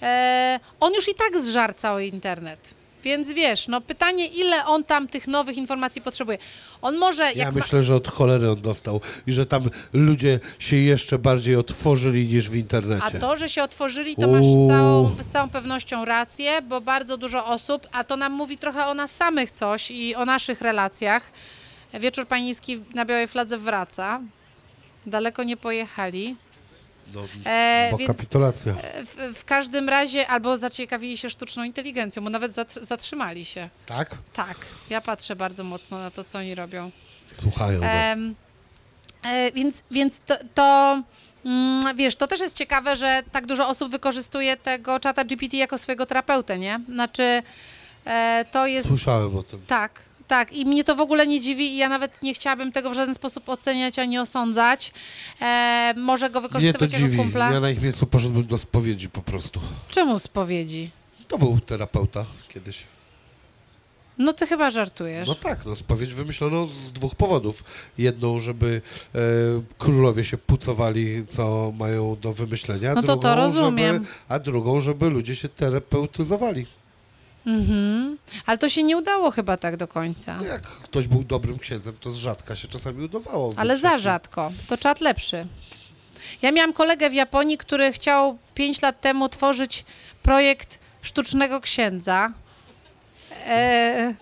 E, 0.02 0.60
on 0.80 0.94
już 0.94 1.08
i 1.08 1.14
tak 1.14 1.44
zżar 1.44 1.76
cały 1.76 2.04
internet. 2.04 2.74
Więc 3.04 3.32
wiesz, 3.32 3.68
no 3.68 3.80
pytanie, 3.80 4.26
ile 4.26 4.66
on 4.66 4.84
tam 4.84 5.08
tych 5.08 5.28
nowych 5.28 5.56
informacji 5.56 6.02
potrzebuje. 6.02 6.38
On 6.82 6.96
może, 6.98 7.32
Ja 7.32 7.44
ma, 7.44 7.50
myślę, 7.50 7.82
że 7.82 7.94
od 7.94 8.08
cholery 8.08 8.50
on 8.50 8.60
dostał 8.60 9.00
i 9.26 9.32
że 9.32 9.46
tam 9.46 9.62
ludzie 9.92 10.40
się 10.58 10.76
jeszcze 10.76 11.18
bardziej 11.18 11.56
otworzyli 11.56 12.26
niż 12.28 12.50
w 12.50 12.52
a 12.52 12.56
internecie. 12.56 13.18
to, 13.18 13.36
że 13.36 13.48
się 13.48 13.62
otworzyli, 13.62 14.16
to 14.16 14.28
masz 14.28 14.44
całą, 14.68 15.10
z 15.20 15.26
całą 15.26 15.48
pewnością 15.48 16.04
rację, 16.04 16.62
bo 16.62 16.80
bardzo 16.80 17.16
dużo 17.16 17.46
osób, 17.46 17.86
a 17.92 18.04
to 18.04 18.16
nam 18.16 18.32
mówi 18.32 18.58
trochę 18.58 18.86
o 18.86 18.94
nas 18.94 19.10
samych 19.10 19.50
coś 19.50 19.90
i 19.90 20.14
o 20.14 20.24
naszych 20.24 20.60
relacjach. 20.60 21.32
Wieczór 22.00 22.26
panieński 22.26 22.80
na 22.94 23.04
Białej 23.04 23.28
Fladze 23.28 23.58
wraca. 23.58 24.20
Daleko 25.06 25.42
nie 25.42 25.56
pojechali. 25.56 26.36
No, 27.14 27.20
E, 27.46 27.88
bo 27.90 27.98
więc 27.98 28.16
kapitulacja. 28.16 28.74
w, 29.06 29.38
w 29.38 29.44
każdym 29.44 29.88
razie 29.88 30.28
albo 30.28 30.56
zaciekawili 30.56 31.18
się 31.18 31.30
sztuczną 31.30 31.64
inteligencją, 31.64 32.24
bo 32.24 32.30
nawet 32.30 32.52
zatr- 32.52 32.84
zatrzymali 32.84 33.44
się. 33.44 33.68
Tak? 33.86 34.18
Tak, 34.32 34.56
ja 34.90 35.00
patrzę 35.00 35.36
bardzo 35.36 35.64
mocno 35.64 35.98
na 35.98 36.10
to, 36.10 36.24
co 36.24 36.38
oni 36.38 36.54
robią. 36.54 36.90
Słuchają. 37.30 37.80
Em, 37.82 38.34
e, 39.24 39.52
więc 39.52 39.82
więc 39.90 40.20
to, 40.20 40.34
to 40.54 41.02
mm, 41.44 41.96
wiesz, 41.96 42.16
to 42.16 42.26
też 42.26 42.40
jest 42.40 42.56
ciekawe, 42.56 42.96
że 42.96 43.22
tak 43.32 43.46
dużo 43.46 43.68
osób 43.68 43.90
wykorzystuje 43.90 44.56
tego 44.56 45.00
czata 45.00 45.24
GPT 45.24 45.56
jako 45.56 45.78
swojego 45.78 46.06
terapeutę, 46.06 46.58
nie? 46.58 46.80
Znaczy, 46.88 47.42
e, 48.04 48.44
to 48.52 48.66
jest... 48.66 48.88
Słyszałem 48.88 49.36
o 49.36 49.42
tym. 49.42 49.62
Tak, 49.66 50.02
tak. 50.26 50.52
I 50.52 50.66
mnie 50.66 50.84
to 50.84 50.96
w 50.96 51.00
ogóle 51.00 51.26
nie 51.26 51.40
dziwi 51.40 51.64
i 51.66 51.76
ja 51.76 51.88
nawet 51.88 52.22
nie 52.22 52.34
chciałabym 52.34 52.72
tego 52.72 52.90
w 52.90 52.94
żaden 52.94 53.14
sposób 53.14 53.48
oceniać 53.48 53.98
ani 53.98 54.18
osądzać. 54.18 54.92
E, 55.40 55.94
może 55.96 56.30
go 56.30 56.40
Mnie 56.40 56.48
to 56.48 56.48
wykorzystywać 56.48 56.92
jako 56.92 57.04
dziwi. 57.04 57.16
kumpla. 57.16 57.52
Ja 57.52 57.60
na 57.60 57.70
ich 57.70 57.82
miejscu 57.82 58.06
poszedłbym 58.06 58.46
do 58.46 58.58
spowiedzi 58.58 59.08
po 59.10 59.22
prostu. 59.22 59.60
Czemu 59.88 60.18
spowiedzi? 60.18 60.90
To 61.28 61.38
był 61.38 61.60
terapeuta 61.60 62.24
kiedyś. 62.48 62.82
No 64.18 64.32
ty 64.32 64.46
chyba 64.46 64.70
żartujesz. 64.70 65.28
No 65.28 65.34
tak, 65.34 65.66
no 65.66 65.76
spowiedź 65.76 66.14
wymyślono 66.14 66.66
z 66.66 66.92
dwóch 66.92 67.14
powodów. 67.14 67.64
Jedną, 67.98 68.40
żeby 68.40 68.82
e, 69.14 69.18
królowie 69.78 70.24
się 70.24 70.38
pucowali, 70.38 71.26
co 71.26 71.72
mają 71.78 72.16
do 72.20 72.32
wymyślenia. 72.32 72.94
No 72.94 73.02
to 73.02 73.06
to 73.06 73.16
drugą, 73.16 73.34
rozumiem. 73.34 73.94
Żeby, 73.94 74.06
a 74.28 74.38
drugą, 74.38 74.80
żeby 74.80 75.10
ludzie 75.10 75.36
się 75.36 75.48
terapeutyzowali. 75.48 76.66
Mhm. 77.46 78.18
Ale 78.46 78.58
to 78.58 78.68
się 78.68 78.82
nie 78.82 78.96
udało 78.96 79.30
chyba 79.30 79.56
tak 79.56 79.76
do 79.76 79.88
końca. 79.88 80.36
No 80.36 80.44
jak 80.44 80.62
ktoś 80.62 81.08
był 81.08 81.24
dobrym 81.24 81.58
księdzem, 81.58 81.96
to 82.00 82.12
z 82.12 82.16
rzadka 82.16 82.56
się 82.56 82.68
czasami 82.68 83.04
udawało. 83.04 83.54
Ale 83.56 83.78
za 83.78 83.98
rzadko. 83.98 84.52
To 84.66 84.76
czat 84.76 85.00
lepszy. 85.00 85.46
Ja 86.42 86.52
miałam 86.52 86.72
kolegę 86.72 87.10
w 87.10 87.14
Japonii, 87.14 87.58
który 87.58 87.92
chciał 87.92 88.38
5 88.54 88.82
lat 88.82 89.00
temu 89.00 89.28
tworzyć 89.28 89.84
projekt 90.22 90.78
sztucznego 91.02 91.60
księdza. 91.60 92.32
E, 93.46 94.14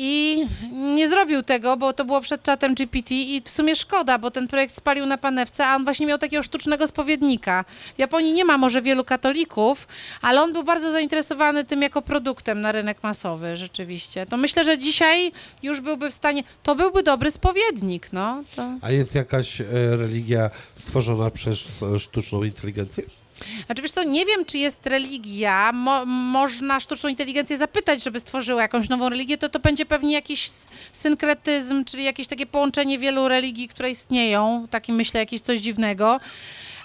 I 0.00 0.46
nie 0.72 1.08
zrobił 1.08 1.42
tego, 1.42 1.76
bo 1.76 1.92
to 1.92 2.04
było 2.04 2.20
przed 2.20 2.42
czatem 2.42 2.74
GPT 2.74 3.14
i 3.14 3.42
w 3.44 3.48
sumie 3.48 3.76
szkoda, 3.76 4.18
bo 4.18 4.30
ten 4.30 4.48
projekt 4.48 4.74
spalił 4.74 5.06
na 5.06 5.18
panewce, 5.18 5.66
a 5.66 5.76
on 5.76 5.84
właśnie 5.84 6.06
miał 6.06 6.18
takiego 6.18 6.42
sztucznego 6.42 6.86
spowiednika. 6.86 7.64
W 7.96 7.98
Japonii 7.98 8.32
nie 8.32 8.44
ma 8.44 8.58
może 8.58 8.82
wielu 8.82 9.04
katolików, 9.04 9.88
ale 10.22 10.42
on 10.42 10.52
był 10.52 10.64
bardzo 10.64 10.92
zainteresowany 10.92 11.64
tym 11.64 11.82
jako 11.82 12.02
produktem 12.02 12.60
na 12.60 12.72
rynek 12.72 13.02
masowy, 13.02 13.56
rzeczywiście. 13.56 14.26
To 14.26 14.36
myślę, 14.36 14.64
że 14.64 14.78
dzisiaj 14.78 15.32
już 15.62 15.80
byłby 15.80 16.10
w 16.10 16.14
stanie, 16.14 16.42
to 16.62 16.74
byłby 16.74 17.02
dobry 17.02 17.30
spowiednik, 17.30 18.12
no. 18.12 18.44
To... 18.56 18.62
A 18.80 18.90
jest 18.90 19.14
jakaś 19.14 19.60
e, 19.60 19.64
religia 19.96 20.50
stworzona 20.74 21.30
przez 21.30 21.82
e, 21.82 21.98
sztuczną 21.98 22.42
inteligencję? 22.42 23.17
Znaczy 23.66 23.82
wiesz 23.82 23.90
co, 23.90 24.02
nie 24.02 24.26
wiem, 24.26 24.44
czy 24.44 24.58
jest 24.58 24.86
religia, 24.86 25.72
Mo, 25.72 26.06
można 26.06 26.80
sztuczną 26.80 27.08
inteligencję 27.10 27.58
zapytać, 27.58 28.02
żeby 28.02 28.20
stworzyła 28.20 28.62
jakąś 28.62 28.88
nową 28.88 29.08
religię, 29.08 29.38
to 29.38 29.48
to 29.48 29.58
będzie 29.58 29.86
pewnie 29.86 30.12
jakiś 30.12 30.50
synkretyzm, 30.92 31.84
czyli 31.84 32.04
jakieś 32.04 32.26
takie 32.26 32.46
połączenie 32.46 32.98
wielu 32.98 33.28
religii, 33.28 33.68
które 33.68 33.90
istnieją, 33.90 34.66
taki 34.70 34.92
myślę, 34.92 35.20
jakieś 35.20 35.40
coś 35.40 35.60
dziwnego. 35.60 36.20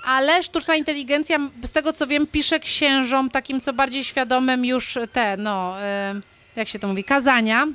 Ale 0.05 0.43
sztuczna 0.43 0.75
inteligencja, 0.75 1.38
z 1.63 1.71
tego 1.71 1.93
co 1.93 2.07
wiem, 2.07 2.27
pisze 2.27 2.59
księżom 2.59 3.30
takim 3.30 3.61
co 3.61 3.73
bardziej 3.73 4.03
świadomym 4.03 4.65
już 4.65 4.97
te, 5.11 5.38
no, 5.38 5.81
e, 5.81 6.21
jak 6.55 6.67
się 6.67 6.80
to 6.80 6.88
mówi, 6.88 7.03
kazania. 7.03 7.67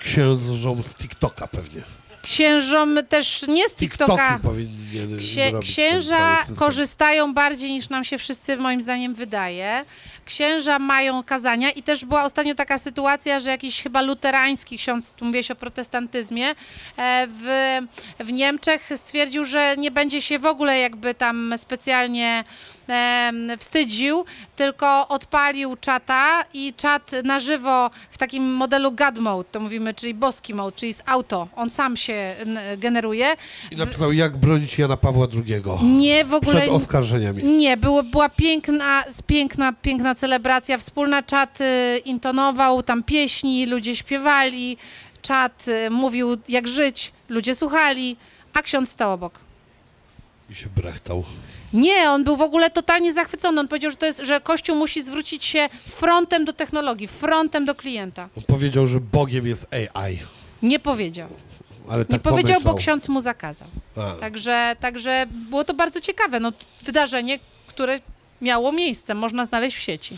Księżą 0.00 0.82
z 0.82 0.96
TikToka 0.96 1.46
pewnie. 1.46 1.82
Księżom 2.28 2.98
też 3.08 3.46
nie 3.48 3.68
z 3.68 3.74
TikToka. 3.74 4.40
Księ, 5.18 5.50
robić 5.50 5.70
księża 5.70 6.44
korzystają 6.58 7.34
bardziej 7.34 7.70
niż 7.70 7.88
nam 7.88 8.04
się 8.04 8.18
wszyscy 8.18 8.56
moim 8.56 8.82
zdaniem 8.82 9.14
wydaje. 9.14 9.84
Księża 10.24 10.78
mają 10.78 11.22
kazania 11.22 11.70
i 11.70 11.82
też 11.82 12.04
była 12.04 12.24
ostatnio 12.24 12.54
taka 12.54 12.78
sytuacja, 12.78 13.40
że 13.40 13.50
jakiś 13.50 13.82
chyba 13.82 14.02
luterański 14.02 14.78
ksiądz, 14.78 15.12
tu 15.12 15.24
mówiłeś 15.24 15.50
o 15.50 15.54
protestantyzmie, 15.54 16.50
e, 16.96 17.26
w, 17.30 17.78
w 18.20 18.32
Niemczech 18.32 18.90
stwierdził, 18.96 19.44
że 19.44 19.74
nie 19.78 19.90
będzie 19.90 20.22
się 20.22 20.38
w 20.38 20.46
ogóle 20.46 20.78
jakby 20.78 21.14
tam 21.14 21.54
specjalnie 21.58 22.44
wstydził, 23.58 24.24
tylko 24.56 25.08
odpalił 25.08 25.76
czata 25.76 26.44
i 26.54 26.74
czat 26.76 27.10
na 27.24 27.40
żywo 27.40 27.90
w 28.10 28.18
takim 28.18 28.54
modelu 28.54 28.92
God 28.92 29.18
mode, 29.18 29.48
to 29.52 29.60
mówimy, 29.60 29.94
czyli 29.94 30.14
boski 30.14 30.54
mode, 30.54 30.76
czyli 30.76 30.92
z 30.94 31.02
auto. 31.06 31.48
On 31.56 31.70
sam 31.70 31.96
się 31.96 32.34
generuje. 32.78 33.34
I 33.70 33.76
napisał, 33.76 34.12
jak 34.12 34.36
bronić 34.36 34.78
Jana 34.78 34.96
Pawła 34.96 35.26
II 35.34 35.62
Nie, 35.82 36.24
w 36.24 36.34
ogóle 36.34 36.60
przed 36.60 36.70
oskarżeniami. 36.70 37.44
nie, 37.44 37.76
było, 37.76 38.02
była 38.02 38.28
piękna, 38.28 39.04
piękna, 39.26 39.72
piękna 39.72 40.14
celebracja. 40.14 40.78
Wspólna 40.78 41.22
czat 41.22 41.60
y, 41.60 41.98
intonował 41.98 42.82
tam 42.82 43.02
pieśni, 43.02 43.66
ludzie 43.66 43.96
śpiewali, 43.96 44.76
czat 45.22 45.68
y, 45.68 45.90
mówił 45.90 46.36
jak 46.48 46.68
żyć, 46.68 47.12
ludzie 47.28 47.54
słuchali, 47.54 48.16
a 48.54 48.62
ksiądz 48.62 48.90
stał 48.90 49.12
obok. 49.12 49.38
I 50.50 50.54
się 50.54 50.66
brechtał. 50.76 51.24
Nie, 51.72 52.10
on 52.10 52.24
był 52.24 52.36
w 52.36 52.40
ogóle 52.40 52.70
totalnie 52.70 53.12
zachwycony. 53.12 53.60
On 53.60 53.68
powiedział, 53.68 53.90
że, 53.90 53.96
to 53.96 54.06
jest, 54.06 54.18
że 54.18 54.40
Kościół 54.40 54.76
musi 54.76 55.02
zwrócić 55.04 55.44
się 55.44 55.68
frontem 55.88 56.44
do 56.44 56.52
technologii, 56.52 57.08
frontem 57.08 57.64
do 57.64 57.74
klienta. 57.74 58.28
On 58.36 58.42
powiedział, 58.42 58.86
że 58.86 59.00
Bogiem 59.00 59.46
jest 59.46 59.74
AI. 59.74 60.18
Nie 60.62 60.78
powiedział. 60.78 61.28
Ale 61.88 62.04
tak 62.04 62.12
Nie 62.12 62.18
powiedział, 62.18 62.54
pomyślał. 62.54 62.74
bo 62.74 62.78
ksiądz 62.80 63.08
mu 63.08 63.20
zakazał. 63.20 63.68
A, 63.96 64.12
Także, 64.12 64.76
także 64.80 65.26
było 65.30 65.64
to 65.64 65.74
bardzo 65.74 66.00
ciekawe. 66.00 66.40
No, 66.40 66.52
wydarzenie, 66.84 67.38
które 67.66 68.00
miało 68.42 68.72
miejsce, 68.72 69.14
można 69.14 69.46
znaleźć 69.46 69.76
w 69.76 69.80
sieci. 69.80 70.16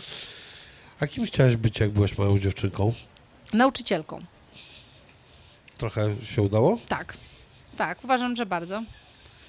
a 0.99 1.07
kim 1.07 1.25
chciałaś 1.25 1.55
być, 1.55 1.79
jak 1.79 1.89
byłaś 1.89 2.17
małą 2.17 2.39
dziewczynką? 2.39 2.93
Nauczycielką. 3.53 4.21
Trochę 5.77 6.15
się 6.23 6.41
udało? 6.41 6.77
Tak. 6.87 7.17
Tak, 7.77 8.03
uważam, 8.03 8.35
że 8.35 8.45
bardzo. 8.45 8.83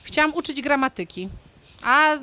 Chciałam 0.03 0.35
uczyć 0.35 0.62
gramatyki, 0.62 1.29
a 1.85 2.19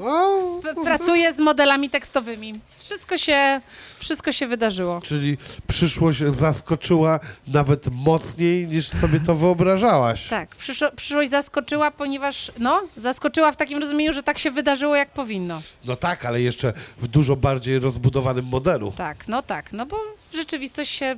pracuję 0.84 1.34
z 1.34 1.40
modelami 1.40 1.90
tekstowymi. 1.90 2.60
Wszystko 2.78 3.18
się, 3.18 3.62
wszystko 4.00 4.32
się 4.32 4.48
wydarzyło. 4.48 5.02
czyli 5.02 5.38
przyszłość 5.68 6.20
zaskoczyła 6.20 7.20
nawet 7.48 7.88
mocniej, 7.92 8.68
niż 8.68 8.88
sobie 8.88 9.20
to 9.20 9.36
wyobrażałaś. 9.36 10.28
Tak, 10.28 10.56
przyszło, 10.56 10.88
przyszłość 10.96 11.30
zaskoczyła, 11.30 11.92
ponieważ, 11.92 12.52
no, 12.60 12.82
zaskoczyła 12.98 13.52
w 13.52 13.58
takim 13.58 13.80
rozumieniu, 13.80 14.14
że 14.14 14.24
tak 14.24 14.40
się 14.40 14.52
wydarzyło, 14.52 14.96
jak 14.96 15.10
powinno. 15.14 15.62
No 15.86 15.96
tak, 15.96 16.26
ale 16.26 16.42
jeszcze 16.42 16.74
w 16.98 17.08
dużo 17.08 17.36
bardziej 17.36 17.80
rozbudowanym 17.80 18.46
modelu. 18.46 18.94
Tak, 18.98 19.28
no 19.28 19.42
tak, 19.42 19.74
no 19.74 19.86
bo 19.86 19.98
rzeczywistość 20.34 20.92
się 20.92 21.16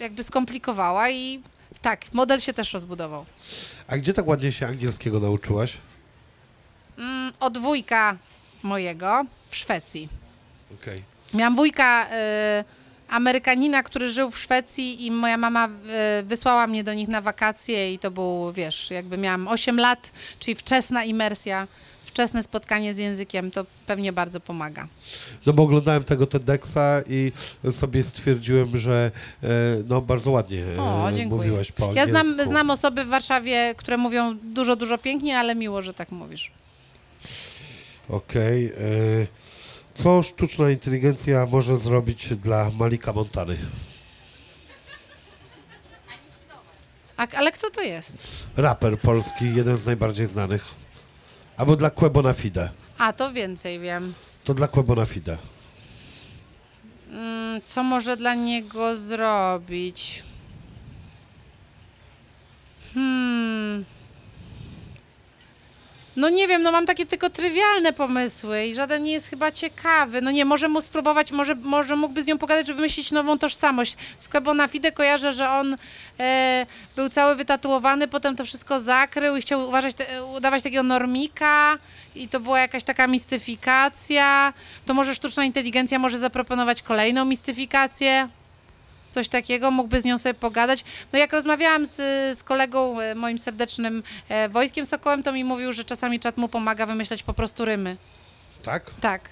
jakby 0.00 0.22
skomplikowała 0.22 1.10
i 1.10 1.40
tak, 1.82 2.14
model 2.14 2.40
się 2.40 2.52
też 2.54 2.72
rozbudował. 2.72 3.24
A 3.88 3.96
gdzie 3.96 4.12
tak 4.12 4.26
ładnie 4.26 4.52
się 4.52 4.66
angielskiego 4.66 5.20
nauczyłaś? 5.20 5.76
Mm, 6.98 7.32
od 7.40 7.58
wujka 7.58 8.16
mojego 8.62 9.24
w 9.48 9.56
Szwecji. 9.56 10.08
Okej. 10.82 11.02
Miałam 11.34 11.56
wujka 11.56 12.06
y, 12.06 12.64
Amerykanina, 13.08 13.82
który 13.82 14.10
żył 14.10 14.30
w 14.30 14.38
Szwecji 14.38 15.06
i 15.06 15.10
moja 15.10 15.36
mama 15.36 15.68
y, 16.20 16.22
wysłała 16.22 16.66
mnie 16.66 16.84
do 16.84 16.94
nich 16.94 17.08
na 17.08 17.20
wakacje 17.20 17.92
i 17.94 17.98
to 17.98 18.10
był, 18.10 18.52
wiesz, 18.52 18.90
jakby 18.90 19.18
miałam 19.18 19.48
8 19.48 19.78
lat, 19.80 20.10
czyli 20.38 20.54
wczesna 20.54 21.04
imersja, 21.04 21.66
wczesne 22.02 22.42
spotkanie 22.42 22.94
z 22.94 22.96
językiem, 22.98 23.50
to 23.50 23.66
pewnie 23.86 24.12
bardzo 24.12 24.40
pomaga. 24.40 24.88
No 25.46 25.52
bo 25.52 25.62
oglądałem 25.62 26.04
tego 26.04 26.26
TEDxa 26.26 26.78
i 27.08 27.32
sobie 27.70 28.02
stwierdziłem, 28.02 28.76
że 28.76 29.10
e, 29.42 29.46
no 29.88 30.00
bardzo 30.00 30.30
ładnie 30.30 30.64
e, 30.78 30.80
O, 30.82 31.08
dziękuję. 31.14 31.38
mówiłaś 31.42 31.72
po 31.72 31.92
Ja 31.92 32.06
znam, 32.06 32.26
angielsku. 32.28 32.50
znam 32.52 32.70
osoby 32.70 33.04
w 33.04 33.08
Warszawie, 33.08 33.74
które 33.76 33.96
mówią 33.96 34.38
dużo, 34.42 34.76
dużo 34.76 34.98
piękniej, 34.98 35.34
ale 35.34 35.54
miło, 35.54 35.82
że 35.82 35.94
tak 35.94 36.12
mówisz. 36.12 36.50
Okej. 38.08 38.66
e, 38.66 38.72
Co 39.94 40.22
sztuczna 40.22 40.70
inteligencja 40.70 41.46
może 41.46 41.78
zrobić 41.78 42.34
dla 42.36 42.70
Malika 42.78 43.12
Montany? 43.12 43.58
A, 47.16 47.26
ale 47.36 47.52
kto 47.52 47.70
to 47.70 47.82
jest? 47.82 48.18
Raper 48.56 49.00
polski, 49.00 49.54
jeden 49.54 49.76
z 49.76 49.86
najbardziej 49.86 50.26
znanych. 50.26 50.64
Albo 51.56 51.76
dla 51.76 51.90
Quebona 51.90 52.32
Fide. 52.32 52.70
A, 52.98 53.12
to 53.12 53.32
więcej 53.32 53.80
wiem. 53.80 54.14
To 54.44 54.54
dla 54.54 54.68
Quebona 54.68 55.06
Fide. 55.06 55.38
Mm, 57.10 57.60
Co 57.64 57.82
może 57.82 58.16
dla 58.16 58.34
niego 58.34 58.96
zrobić? 58.96 60.22
Hmm. 62.94 63.84
No 66.16 66.28
nie 66.28 66.48
wiem, 66.48 66.62
no 66.62 66.72
mam 66.72 66.86
takie 66.86 67.06
tylko 67.06 67.30
trywialne 67.30 67.92
pomysły 67.92 68.66
i 68.66 68.74
żaden 68.74 69.02
nie 69.02 69.12
jest 69.12 69.30
chyba 69.30 69.52
ciekawy. 69.52 70.20
No 70.20 70.30
nie, 70.30 70.44
może 70.44 70.68
mu 70.68 70.80
spróbować, 70.80 71.32
może, 71.32 71.54
może 71.54 71.96
mógłby 71.96 72.22
z 72.22 72.26
nią 72.26 72.38
pogadać, 72.38 72.66
żeby 72.66 72.76
wymyślić 72.76 73.10
nową 73.10 73.38
tożsamość. 73.38 73.96
Z 74.18 74.28
Quebona 74.28 74.68
Fide 74.68 74.92
kojarzę, 74.92 75.32
że 75.32 75.50
on 75.50 75.76
e, 76.20 76.66
był 76.96 77.08
cały 77.08 77.36
wytatuowany, 77.36 78.08
potem 78.08 78.36
to 78.36 78.44
wszystko 78.44 78.80
zakrył 78.80 79.36
i 79.36 79.40
chciał 79.40 79.68
uważać, 79.68 79.94
te, 79.94 80.24
udawać 80.24 80.62
takiego 80.62 80.82
normika 80.82 81.78
i 82.14 82.28
to 82.28 82.40
była 82.40 82.60
jakaś 82.60 82.84
taka 82.84 83.06
mistyfikacja. 83.06 84.52
To 84.86 84.94
może 84.94 85.14
sztuczna 85.14 85.44
inteligencja 85.44 85.98
może 85.98 86.18
zaproponować 86.18 86.82
kolejną 86.82 87.24
mistyfikację? 87.24 88.28
Coś 89.08 89.28
takiego, 89.28 89.70
mógłby 89.70 90.00
z 90.00 90.04
nią 90.04 90.18
sobie 90.18 90.34
pogadać. 90.34 90.84
No 91.12 91.18
jak 91.18 91.32
rozmawiałam 91.32 91.86
z, 91.86 91.96
z 92.38 92.42
kolegą 92.42 93.00
e, 93.00 93.14
moim 93.14 93.38
serdecznym 93.38 94.02
e, 94.28 94.48
Wojtkiem 94.48 94.86
Sokołem, 94.86 95.22
to 95.22 95.32
mi 95.32 95.44
mówił, 95.44 95.72
że 95.72 95.84
czasami 95.84 96.20
czat 96.20 96.36
mu 96.36 96.48
pomaga 96.48 96.86
wymyślać 96.86 97.22
po 97.22 97.34
prostu 97.34 97.64
rymy. 97.64 97.96
Tak? 98.62 98.90
Tak. 99.00 99.28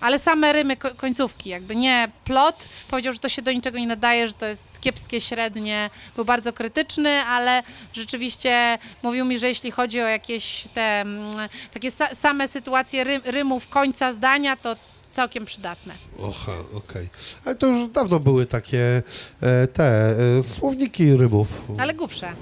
Ale 0.00 0.18
same 0.18 0.52
rymy, 0.52 0.76
ko- 0.76 0.94
końcówki, 0.94 1.50
jakby 1.50 1.76
nie 1.76 2.08
plot. 2.24 2.68
Powiedział, 2.88 3.12
że 3.12 3.18
to 3.18 3.28
się 3.28 3.42
do 3.42 3.52
niczego 3.52 3.78
nie 3.78 3.86
nadaje, 3.86 4.28
że 4.28 4.34
to 4.34 4.46
jest 4.46 4.80
kiepskie, 4.80 5.20
średnie. 5.20 5.90
Był 6.16 6.24
bardzo 6.24 6.52
krytyczny, 6.52 7.10
ale 7.22 7.62
rzeczywiście 7.92 8.78
mówił 9.02 9.24
mi, 9.24 9.38
że 9.38 9.48
jeśli 9.48 9.70
chodzi 9.70 10.00
o 10.00 10.06
jakieś 10.06 10.64
te 10.74 11.00
mm, 11.00 11.48
takie 11.74 11.90
sa- 11.90 12.14
same 12.14 12.48
sytuacje 12.48 13.04
ry- 13.04 13.20
rymów 13.24 13.68
końca 13.68 14.12
zdania, 14.12 14.56
to 14.56 14.76
całkiem 15.16 15.44
przydatne. 15.44 15.94
Oha, 16.18 16.52
okej. 16.74 17.08
Ale 17.44 17.54
to 17.54 17.66
już 17.66 17.90
dawno 17.90 18.20
były 18.20 18.46
takie 18.46 19.02
e, 19.40 19.66
te 19.66 20.10
e, 20.38 20.42
słowniki 20.42 21.16
rymów. 21.16 21.62
Ale 21.78 21.94
głupsze. 21.94 22.32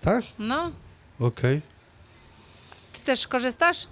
Tak? 0.00 0.24
No, 0.38 0.70
Okej. 1.20 1.60
ty 2.92 3.00
też 3.04 3.28
korzystasz? 3.28 3.86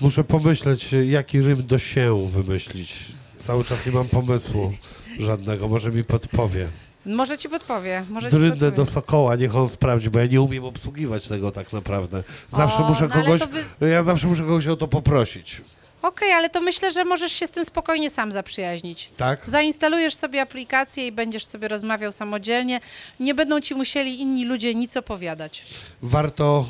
Muszę 0.00 0.24
pomyśleć, 0.24 0.88
jaki 1.06 1.40
rym 1.40 1.66
do 1.66 1.78
się 1.78 2.28
wymyślić. 2.28 3.04
Cały 3.38 3.64
czas 3.64 3.86
nie 3.86 3.92
mam 3.92 4.08
pomysłu 4.08 4.72
żadnego, 5.20 5.68
może 5.68 5.90
mi 5.90 6.04
podpowie. 6.04 6.68
Może 7.06 7.38
ci 7.38 7.48
podpowie. 7.48 8.04
Może 8.10 8.30
ci 8.30 8.36
Drynę 8.36 8.50
podpowie. 8.50 8.72
do 8.72 8.86
Sokoła, 8.86 9.36
niech 9.36 9.56
on 9.56 9.68
sprawdzi, 9.68 10.10
bo 10.10 10.18
ja 10.18 10.26
nie 10.26 10.40
umiem 10.40 10.64
obsługiwać 10.64 11.28
tego 11.28 11.50
tak 11.50 11.72
naprawdę. 11.72 12.22
Zawsze 12.50 12.84
O, 12.84 12.88
muszę 12.88 13.08
no 13.08 13.14
kogoś, 13.14 13.40
wy- 13.80 13.88
ja 13.88 14.02
zawsze 14.02 14.26
muszę 14.26 14.42
kogoś 14.42 14.66
o 14.66 14.76
to 14.76 14.88
poprosić. 14.88 15.62
Okej, 16.02 16.32
ale 16.32 16.50
to 16.50 16.60
myślę, 16.60 16.92
że 16.92 17.04
możesz 17.04 17.32
się 17.32 17.46
z 17.46 17.50
tym 17.50 17.64
spokojnie 17.64 18.10
sam 18.10 18.32
zaprzyjaźnić. 18.32 19.10
Tak? 19.16 19.50
Zainstalujesz 19.50 20.14
sobie 20.14 20.40
aplikację 20.42 21.06
i 21.06 21.12
będziesz 21.12 21.44
sobie 21.46 21.68
rozmawiał 21.68 22.12
samodzielnie. 22.12 22.80
Nie 23.20 23.34
będą 23.34 23.60
ci 23.60 23.74
musieli 23.74 24.20
inni 24.20 24.44
ludzie 24.44 24.74
nic 24.74 24.96
opowiadać. 24.96 25.66
Warto 26.02 26.66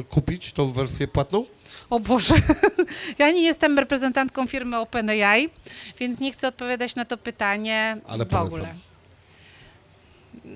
y, 0.00 0.04
kupić 0.04 0.52
tą 0.52 0.72
wersję 0.72 1.08
płatną? 1.08 1.46
O 1.90 2.00
Boże, 2.00 2.34
ja 3.18 3.30
nie 3.30 3.42
jestem 3.42 3.78
reprezentantką 3.78 4.46
firmy 4.46 4.78
OpenAI, 4.78 5.50
więc 5.98 6.20
nie 6.20 6.32
chcę 6.32 6.48
odpowiadać 6.48 6.94
na 6.94 7.04
to 7.04 7.16
pytanie 7.18 7.96
Ale 8.06 8.24
w 8.24 8.28
polecam. 8.28 8.46
ogóle. 8.46 8.74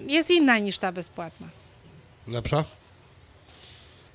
Jest 0.06 0.30
inna 0.30 0.58
niż 0.58 0.78
ta 0.78 0.92
bezpłatna. 0.92 1.46
Lepsza? 2.28 2.64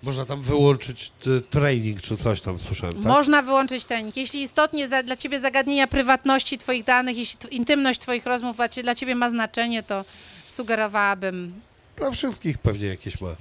Można 0.04 0.26
tam 0.26 0.42
wyłączyć 0.42 1.12
y, 1.28 1.42
training 1.42 2.02
czy 2.02 2.18
coś 2.18 2.42
tam, 2.42 2.60
słyszałem, 2.60 2.96
tak? 2.96 3.06
Można 3.06 3.42
wyłączyć 3.42 3.86
trening. 3.86 4.18
Jeśli 4.18 4.42
istotnie 4.42 4.90
za, 4.90 5.04
dla 5.04 5.16
ciebie 5.18 5.40
zagadnienia 5.40 5.88
prywatności 5.88 6.58
twoich 6.58 6.84
danych, 6.84 7.18
jeśli 7.18 7.56
intymność 7.56 8.00
twoich 8.00 8.26
rozmów 8.26 8.56
dla, 8.58 8.70
cie- 8.70 8.84
dla 8.84 8.96
ciebie 8.96 9.16
ma 9.16 9.30
znaczenie, 9.30 9.84
to 9.84 10.06
sugerowałabym 10.48 11.54
Dla 11.98 12.12
wszystkich 12.12 12.58
pewnie 12.58 12.88
jakieś 12.88 13.22
ma. 13.22 13.36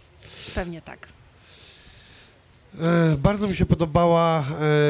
pewnie 0.55 0.81
tak. 0.81 1.09
E, 2.81 3.17
bardzo 3.19 3.49
mi 3.49 3.57
się 3.57 3.67
podobała 3.67 4.39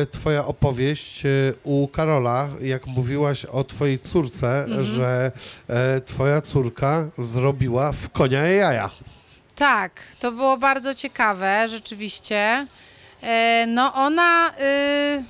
e, 0.03 0.07
twoja 0.07 0.47
opowieść 0.47 1.27
e, 1.27 1.29
u 1.65 1.89
Karola, 1.89 2.49
jak 2.63 2.87
mówiłaś 2.87 3.45
o 3.45 3.65
twojej 3.65 3.99
córce, 3.99 4.65
Mhm. 4.65 4.85
że 4.85 5.33
e, 5.69 6.01
twoja 6.01 6.41
córka 6.41 7.09
zrobiła 7.19 7.93
w 7.93 8.09
konia 8.09 8.47
jaja. 8.47 8.91
Tak, 9.57 10.03
to 10.21 10.33
było 10.33 10.57
bardzo 10.57 10.95
ciekawe, 10.95 11.69
rzeczywiście. 11.69 12.67
E, 13.23 13.65
No 13.69 13.95
ona 13.95 14.51
y, 14.61 15.25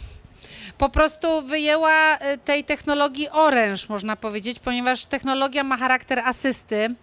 po 0.79 0.89
prostu 0.89 1.43
wyjęła 1.43 2.17
y, 2.17 2.39
tej 2.45 2.65
technologii 2.65 3.29
oręż, 3.29 3.89
można 3.89 4.17
powiedzieć, 4.17 4.59
ponieważ 4.59 5.07
technologia 5.07 5.65
ma 5.65 5.77
charakter 5.77 6.19
asysty. 6.19 6.95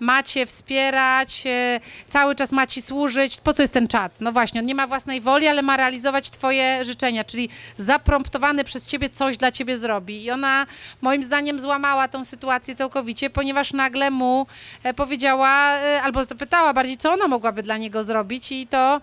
Macie 0.00 0.46
wspierać, 0.46 1.44
e, 1.46 1.80
cały 2.08 2.34
czas 2.34 2.52
ma 2.52 2.66
ci 2.66 2.82
służyć. 2.82 3.40
Po 3.40 3.54
co 3.54 3.62
jest 3.62 3.74
ten 3.74 3.88
czat? 3.88 4.12
No 4.20 4.32
właśnie, 4.32 4.60
on 4.60 4.66
nie 4.66 4.74
ma 4.74 4.86
własnej 4.86 5.20
woli, 5.20 5.46
ale 5.46 5.62
ma 5.62 5.76
realizować 5.76 6.30
twoje 6.30 6.84
życzenia, 6.84 7.24
czyli 7.24 7.48
zapromptowany 7.78 8.64
przez 8.64 8.86
ciebie 8.86 9.10
coś 9.10 9.36
dla 9.36 9.52
ciebie 9.52 9.78
zrobi. 9.78 10.24
I 10.24 10.30
ona 10.30 10.66
moim 11.02 11.22
zdaniem 11.22 11.60
złamała 11.60 12.08
tą 12.08 12.24
sytuację 12.24 12.76
całkowicie, 12.76 13.30
ponieważ 13.30 13.72
nagle 13.72 14.10
mu 14.10 14.46
e, 14.82 14.94
powiedziała, 14.94 15.76
e, 15.76 16.02
albo 16.02 16.24
zapytała 16.24 16.72
bardziej, 16.72 16.96
co 16.96 17.12
ona 17.12 17.28
mogłaby 17.28 17.62
dla 17.62 17.76
niego 17.76 18.04
zrobić 18.04 18.52
i 18.52 18.66
to 18.66 19.00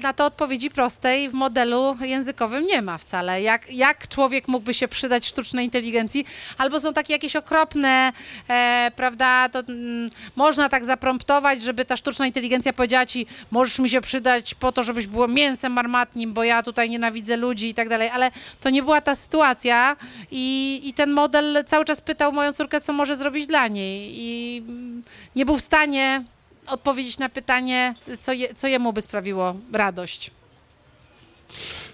na 0.00 0.12
to 0.12 0.24
odpowiedzi 0.24 0.70
prostej 0.70 1.28
w 1.28 1.32
modelu 1.32 1.96
językowym 2.00 2.66
nie 2.66 2.82
ma 2.82 2.98
wcale. 2.98 3.42
Jak, 3.42 3.72
jak 3.72 4.08
człowiek 4.08 4.48
mógłby 4.48 4.74
się 4.74 4.88
przydać 4.88 5.26
sztucznej 5.26 5.64
inteligencji? 5.64 6.24
Albo 6.58 6.80
są 6.80 6.92
takie 6.92 7.12
jakieś 7.12 7.36
okropne, 7.36 8.12
e, 8.48 8.90
prawda, 8.96 9.48
to 9.48 9.58
mm, 9.58 10.10
można 10.36 10.68
tak 10.68 10.84
zapromptować, 10.84 11.62
żeby 11.62 11.84
ta 11.84 11.96
sztuczna 11.96 12.26
inteligencja 12.26 12.72
powiedziała 12.72 13.06
ci, 13.06 13.26
możesz 13.50 13.78
mi 13.78 13.90
się 13.90 14.00
przydać 14.00 14.54
po 14.54 14.72
to, 14.72 14.82
żebyś 14.82 15.06
było 15.06 15.28
mięsem 15.28 15.78
armatnim, 15.78 16.32
bo 16.32 16.44
ja 16.44 16.62
tutaj 16.62 16.90
nienawidzę 16.90 17.36
ludzi 17.36 17.68
i 17.68 17.74
tak 17.74 17.88
dalej, 17.88 18.08
ale 18.08 18.30
to 18.60 18.70
nie 18.70 18.82
była 18.82 19.00
ta 19.00 19.14
sytuacja 19.14 19.96
i, 20.30 20.80
i 20.84 20.94
ten 20.94 21.10
model 21.10 21.64
cały 21.66 21.84
czas 21.84 22.00
pytał 22.00 22.32
moją 22.32 22.52
córkę, 22.52 22.80
co 22.80 22.92
może 22.92 23.16
zrobić 23.16 23.46
dla 23.46 23.68
niej 23.68 24.12
i 24.12 24.58
mm, 24.58 25.02
nie 25.36 25.46
był 25.46 25.56
w 25.56 25.60
stanie 25.60 26.24
odpowiedzieć 26.70 27.18
na 27.18 27.28
pytanie, 27.28 27.94
co, 28.20 28.32
je, 28.32 28.54
co 28.54 28.66
jemu 28.68 28.92
by 28.92 29.02
sprawiło 29.02 29.54
radość. 29.72 30.30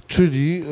Czyli, 0.09 0.63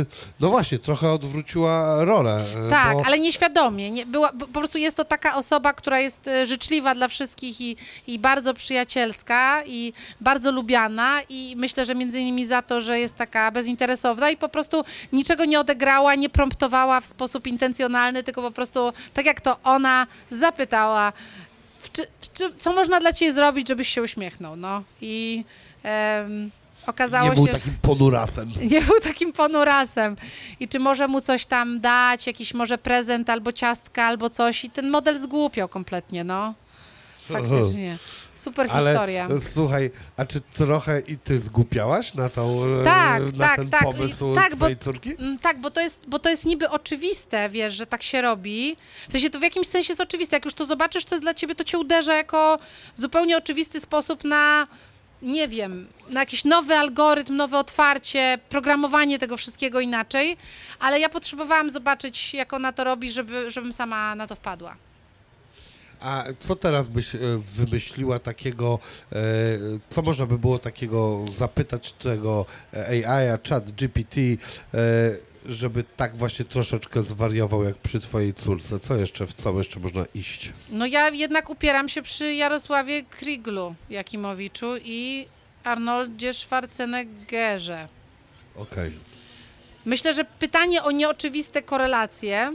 y, 0.00 0.06
no 0.40 0.48
właśnie, 0.48 0.78
trochę 0.78 1.12
odwróciła 1.12 2.04
rolę. 2.04 2.44
y, 2.66 2.70
Tak, 2.70 2.96
bo... 2.96 3.06
ale 3.06 3.18
nieświadomie. 3.18 3.90
Nie, 3.90 4.06
była, 4.06 4.32
po 4.32 4.46
prostu 4.60 4.78
jest 4.78 4.96
to 4.96 5.04
taka 5.04 5.34
osoba, 5.36 5.72
która 5.72 6.00
jest 6.00 6.28
e, 6.28 6.46
życzliwa 6.46 6.94
dla 6.94 7.08
wszystkich 7.08 7.60
i, 7.60 7.76
i 8.06 8.18
bardzo 8.18 8.54
przyjacielska 8.54 9.62
i 9.66 9.92
bardzo 10.20 10.52
lubiana 10.52 11.20
i 11.28 11.54
myślę, 11.56 11.86
że 11.86 11.94
między 11.94 12.20
innymi 12.20 12.46
za 12.46 12.62
to, 12.62 12.80
że 12.80 12.98
jest 13.00 13.14
taka 13.16 13.50
bezinteresowna 13.50 14.30
i 14.30 14.36
po 14.36 14.48
prostu 14.48 14.84
niczego 15.12 15.44
nie 15.44 15.60
odegrała, 15.60 16.14
nie 16.14 16.30
promptowała 16.30 17.00
w 17.00 17.06
sposób 17.06 17.46
intencjonalny, 17.46 18.22
tylko 18.22 18.42
po 18.42 18.50
prostu 18.50 18.92
tak 19.14 19.26
jak 19.26 19.40
to 19.40 19.56
ona 19.64 20.06
zapytała, 20.30 21.12
czy, 21.92 22.06
czy, 22.34 22.54
co 22.56 22.74
można 22.74 23.00
dla 23.00 23.12
ciebie 23.12 23.32
zrobić, 23.32 23.68
żebyś 23.68 23.88
się 23.88 24.02
uśmiechnął, 24.02 24.56
no 24.56 24.82
i 25.00 25.44
em, 25.82 26.50
okazało 26.86 27.28
Nie 27.28 27.34
był 27.34 27.46
się, 27.46 27.52
takim 27.52 27.74
ponurasem. 27.82 28.50
nie 28.70 28.80
był 28.80 29.00
takim 29.00 29.32
ponurasem. 29.32 30.16
I 30.60 30.68
czy 30.68 30.78
może 30.78 31.08
mu 31.08 31.20
coś 31.20 31.46
tam 31.46 31.80
dać, 31.80 32.26
jakiś 32.26 32.54
może 32.54 32.78
prezent 32.78 33.30
albo 33.30 33.52
ciastka, 33.52 34.04
albo 34.04 34.30
coś. 34.30 34.64
I 34.64 34.70
ten 34.70 34.90
model 34.90 35.20
zgłupiał 35.20 35.68
kompletnie, 35.68 36.24
no. 36.24 36.54
Faktycznie. 37.28 37.98
Super 38.40 38.66
Ale 38.70 38.90
historia. 38.90 39.28
e, 39.28 39.40
słuchaj, 39.40 39.90
a 40.16 40.24
czy 40.24 40.40
trochę 40.40 41.00
i 41.00 41.16
ty 41.18 41.38
zgłupiałaś 41.38 42.14
na, 42.14 42.28
tą, 42.28 42.64
e, 42.80 42.84
Tak, 42.84 43.22
na 43.36 43.46
tak, 43.46 43.56
ten 43.56 43.70
tak. 43.70 43.82
pomysł 43.82 44.32
I- 44.32 44.34
tak, 44.34 44.50
bo- 44.50 44.56
twojej 44.56 44.76
córki? 44.76 45.14
Mm, 45.18 45.38
Tak, 45.38 45.60
bo 45.60 45.70
to, 45.70 45.80
jest, 45.80 46.00
bo 46.08 46.18
to 46.18 46.28
jest 46.30 46.44
niby 46.44 46.70
oczywiste, 46.70 47.48
wiesz, 47.48 47.74
że 47.74 47.86
tak 47.86 48.02
się 48.02 48.20
robi. 48.22 48.76
W 49.08 49.12
sensie 49.12 49.30
to 49.30 49.38
w 49.38 49.42
jakimś 49.42 49.66
sensie 49.66 49.92
jest 49.92 50.00
oczywiste. 50.00 50.36
Jak 50.36 50.44
już 50.44 50.54
to 50.54 50.66
zobaczysz, 50.66 51.04
to 51.04 51.14
jest 51.14 51.22
dla 51.22 51.34
ciebie, 51.34 51.54
to 51.54 51.64
cię 51.64 51.78
uderza 51.78 52.14
jako 52.14 52.58
zupełnie 52.96 53.36
oczywisty 53.36 53.80
sposób 53.80 54.24
na, 54.24 54.66
nie 55.22 55.48
wiem, 55.48 55.86
na 56.10 56.20
jakiś 56.20 56.44
nowy 56.44 56.74
algorytm, 56.74 57.36
nowe 57.36 57.58
otwarcie, 57.58 58.38
programowanie 58.48 59.18
tego 59.18 59.36
wszystkiego 59.36 59.80
inaczej. 59.80 60.36
Ale 60.80 61.00
ja 61.00 61.08
potrzebowałam 61.08 61.70
zobaczyć, 61.70 62.34
jak 62.34 62.52
ona 62.52 62.72
to 62.72 62.84
robi, 62.84 63.10
żeby, 63.10 63.50
żebym 63.50 63.72
sama 63.72 64.14
na 64.14 64.26
to 64.26 64.34
wpadła. 64.34 64.76
A 66.00 66.24
co 66.40 66.56
teraz 66.56 66.88
byś 66.88 67.14
e, 67.14 67.18
wymyśliła 67.38 68.18
takiego, 68.18 68.78
e, 69.12 69.16
co 69.90 70.02
można 70.02 70.26
by 70.26 70.38
było 70.38 70.58
takiego 70.58 71.24
zapytać 71.32 71.92
tego 71.92 72.46
AI, 72.90 73.28
a 73.28 73.38
chat 73.48 73.70
GPT, 73.70 74.20
e, 74.20 74.36
żeby 75.46 75.84
tak 75.96 76.16
właśnie 76.16 76.44
troszeczkę 76.44 77.02
zwariował 77.02 77.64
jak 77.64 77.76
przy 77.76 78.00
twojej 78.00 78.34
córce? 78.34 78.80
Co 78.80 78.96
jeszcze, 78.96 79.26
w 79.26 79.34
co 79.34 79.58
jeszcze 79.58 79.80
można 79.80 80.04
iść? 80.14 80.52
No 80.70 80.86
ja 80.86 81.08
jednak 81.08 81.50
upieram 81.50 81.88
się 81.88 82.02
przy 82.02 82.34
Jarosławie 82.34 83.02
Kriglu 83.02 83.74
Jakimowiczu 83.90 84.76
i 84.84 85.26
Arnoldzie 85.64 86.34
Schwarzeneggerze. 86.34 87.88
Okej. 88.56 88.98
Myślę, 89.84 90.14
że 90.14 90.24
pytanie 90.24 90.82
o 90.82 90.90
nieoczywiste 90.90 91.62
korelacje. 91.62 92.52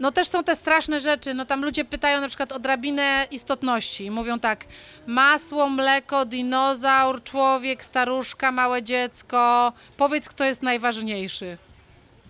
No 0.00 0.12
też 0.12 0.28
są 0.28 0.44
te 0.44 0.56
straszne 0.56 1.00
rzeczy. 1.00 1.34
No 1.34 1.44
tam 1.46 1.64
ludzie 1.64 1.84
pytają 1.84 2.20
na 2.20 2.28
przykład 2.28 2.52
o 2.52 2.58
drabinę 2.58 3.26
istotności 3.30 4.04
i 4.04 4.10
mówią 4.10 4.38
tak: 4.38 4.64
masło, 5.06 5.68
mleko, 5.68 6.24
dinozaur, 6.24 7.22
człowiek, 7.22 7.84
staruszka, 7.84 8.52
małe 8.52 8.82
dziecko. 8.82 9.72
Powiedz, 9.96 10.28
kto 10.28 10.44
jest 10.44 10.62
najważniejszy. 10.62 11.58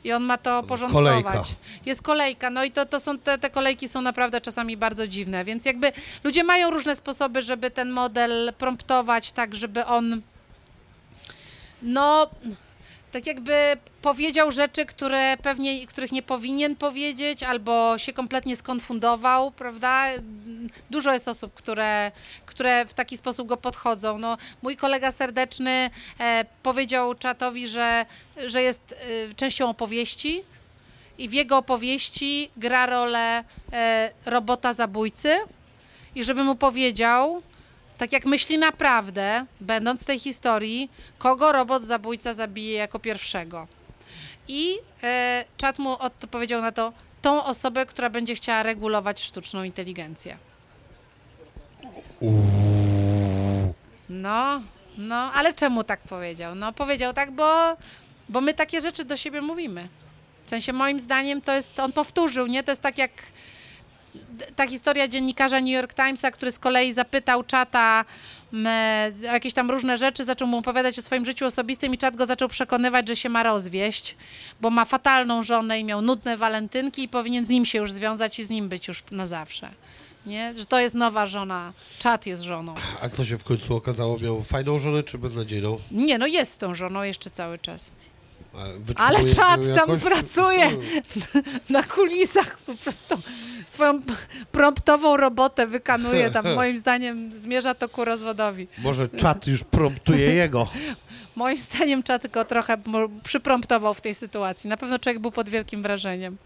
I 0.04 0.12
on 0.12 0.22
ma 0.22 0.38
to 0.38 0.62
porządkować. 0.62 1.24
Kolejka. 1.24 1.44
Jest 1.86 2.02
kolejka, 2.02 2.50
no 2.50 2.64
i 2.64 2.70
to, 2.70 2.86
to 2.86 3.00
są 3.00 3.18
te, 3.18 3.38
te 3.38 3.50
kolejki 3.50 3.88
są 3.88 4.02
naprawdę 4.02 4.40
czasami 4.40 4.76
bardzo 4.76 5.08
dziwne, 5.08 5.44
więc 5.44 5.64
jakby 5.64 5.92
ludzie 6.24 6.44
mają 6.44 6.70
różne 6.70 6.96
sposoby, 6.96 7.42
żeby 7.42 7.70
ten 7.70 7.90
model 7.90 8.52
promptować 8.58 9.32
tak, 9.32 9.54
żeby 9.54 9.84
on 9.84 10.22
no 11.82 12.30
tak 13.12 13.26
jakby 13.26 13.52
powiedział 14.02 14.52
rzeczy, 14.52 14.86
które 14.86 15.36
pewnie, 15.42 15.86
których 15.86 16.12
nie 16.12 16.22
powinien 16.22 16.76
powiedzieć, 16.76 17.42
albo 17.42 17.98
się 17.98 18.12
kompletnie 18.12 18.56
skonfundował, 18.56 19.50
prawda? 19.50 20.04
Dużo 20.90 21.12
jest 21.12 21.28
osób, 21.28 21.54
które, 21.54 22.12
które 22.46 22.86
w 22.86 22.94
taki 22.94 23.16
sposób 23.16 23.48
go 23.48 23.56
podchodzą. 23.56 24.18
No, 24.18 24.36
mój 24.62 24.76
kolega 24.76 25.12
serdeczny 25.12 25.90
e, 26.20 26.44
powiedział 26.62 27.14
czatowi, 27.14 27.68
że, 27.68 28.06
że 28.46 28.62
jest 28.62 28.94
e, 29.30 29.34
częścią 29.34 29.68
opowieści 29.68 30.42
i 31.18 31.28
w 31.28 31.32
jego 31.32 31.56
opowieści 31.56 32.50
gra 32.56 32.86
rolę 32.86 33.44
e, 33.72 34.10
robota 34.26 34.74
zabójcy 34.74 35.36
i 36.14 36.24
żeby 36.24 36.44
mu 36.44 36.54
powiedział, 36.54 37.42
tak 37.98 38.12
jak 38.12 38.26
myśli 38.26 38.58
naprawdę, 38.58 39.46
będąc 39.60 40.02
w 40.02 40.06
tej 40.06 40.18
historii, 40.18 40.90
kogo 41.18 41.52
robot 41.52 41.84
zabójca 41.84 42.34
zabije 42.34 42.72
jako 42.72 42.98
pierwszego. 42.98 43.66
I 44.48 44.78
e, 45.02 45.44
czat 45.56 45.78
mu 45.78 45.98
odpowiedział 45.98 46.62
na 46.62 46.72
to, 46.72 46.92
tą 47.22 47.44
osobę, 47.44 47.86
która 47.86 48.10
będzie 48.10 48.34
chciała 48.34 48.62
regulować 48.62 49.22
sztuczną 49.22 49.62
inteligencję. 49.62 50.36
No, 54.08 54.62
no, 54.98 55.32
ale 55.34 55.52
czemu 55.52 55.84
tak 55.84 56.00
powiedział? 56.00 56.54
No, 56.54 56.72
powiedział 56.72 57.12
tak, 57.12 57.30
bo, 57.30 57.76
bo 58.28 58.40
my 58.40 58.54
takie 58.54 58.80
rzeczy 58.80 59.04
do 59.04 59.16
siebie 59.16 59.40
mówimy. 59.40 59.88
W 60.46 60.50
sensie, 60.50 60.72
moim 60.72 61.00
zdaniem, 61.00 61.40
to 61.42 61.54
jest, 61.54 61.80
on 61.80 61.92
powtórzył, 61.92 62.46
nie? 62.46 62.62
To 62.62 62.72
jest 62.72 62.82
tak 62.82 62.98
jak 62.98 63.10
ta 64.56 64.66
historia 64.66 65.08
dziennikarza 65.08 65.60
New 65.60 65.70
York 65.70 65.94
Timesa, 65.94 66.30
który 66.30 66.52
z 66.52 66.58
kolei 66.58 66.92
zapytał 66.92 67.44
czata 67.44 68.04
o 68.52 69.32
jakieś 69.32 69.54
tam 69.54 69.70
różne 69.70 69.98
rzeczy, 69.98 70.24
zaczął 70.24 70.48
mu 70.48 70.58
opowiadać 70.58 70.98
o 70.98 71.02
swoim 71.02 71.24
życiu 71.24 71.46
osobistym 71.46 71.94
i 71.94 71.98
czat 71.98 72.16
go 72.16 72.26
zaczął 72.26 72.48
przekonywać, 72.48 73.08
że 73.08 73.16
się 73.16 73.28
ma 73.28 73.42
rozwieść, 73.42 74.16
bo 74.60 74.70
ma 74.70 74.84
fatalną 74.84 75.44
żonę 75.44 75.80
i 75.80 75.84
miał 75.84 76.02
nudne 76.02 76.36
walentynki 76.36 77.02
i 77.02 77.08
powinien 77.08 77.46
z 77.46 77.48
nim 77.48 77.64
się 77.64 77.78
już 77.78 77.92
związać 77.92 78.38
i 78.38 78.44
z 78.44 78.50
nim 78.50 78.68
być 78.68 78.88
już 78.88 79.04
na 79.10 79.26
zawsze. 79.26 79.70
Nie? 80.26 80.54
Że 80.56 80.66
to 80.66 80.80
jest 80.80 80.94
nowa 80.94 81.26
żona, 81.26 81.72
czat 81.98 82.26
jest 82.26 82.42
żoną. 82.42 82.74
A 83.02 83.08
co 83.08 83.24
się 83.24 83.38
w 83.38 83.44
końcu 83.44 83.76
okazało? 83.76 84.18
Miał 84.18 84.44
fajną 84.44 84.78
żonę 84.78 85.02
czy 85.02 85.18
beznadziejną? 85.18 85.78
Nie, 85.90 86.18
no 86.18 86.26
jest 86.26 86.52
z 86.52 86.58
tą 86.58 86.74
żoną 86.74 87.02
jeszcze 87.02 87.30
cały 87.30 87.58
czas. 87.58 87.90
Ale 88.96 89.24
czat 89.24 89.60
tam 89.60 89.74
jakoś? 89.74 90.02
pracuje 90.02 90.70
na 91.70 91.82
kulisach, 91.82 92.58
po 92.58 92.74
prostu 92.74 93.18
swoją 93.66 94.00
promptową 94.52 95.16
robotę 95.16 95.66
wykanuje 95.66 96.30
tam. 96.30 96.54
Moim 96.54 96.78
zdaniem 96.78 97.30
zmierza 97.36 97.74
to 97.74 97.88
ku 97.88 98.04
rozwodowi. 98.04 98.68
Może 98.78 99.08
czat 99.08 99.46
już 99.46 99.64
promptuje 99.64 100.34
jego. 100.34 100.68
Moim 101.36 101.58
zdaniem 101.58 102.02
czat 102.02 102.22
tylko 102.22 102.44
trochę 102.44 102.76
przypromptował 103.24 103.94
w 103.94 104.00
tej 104.00 104.14
sytuacji. 104.14 104.70
Na 104.70 104.76
pewno 104.76 104.98
człowiek 104.98 105.18
był 105.22 105.30
pod 105.30 105.48
wielkim 105.48 105.82
wrażeniem. 105.82 106.36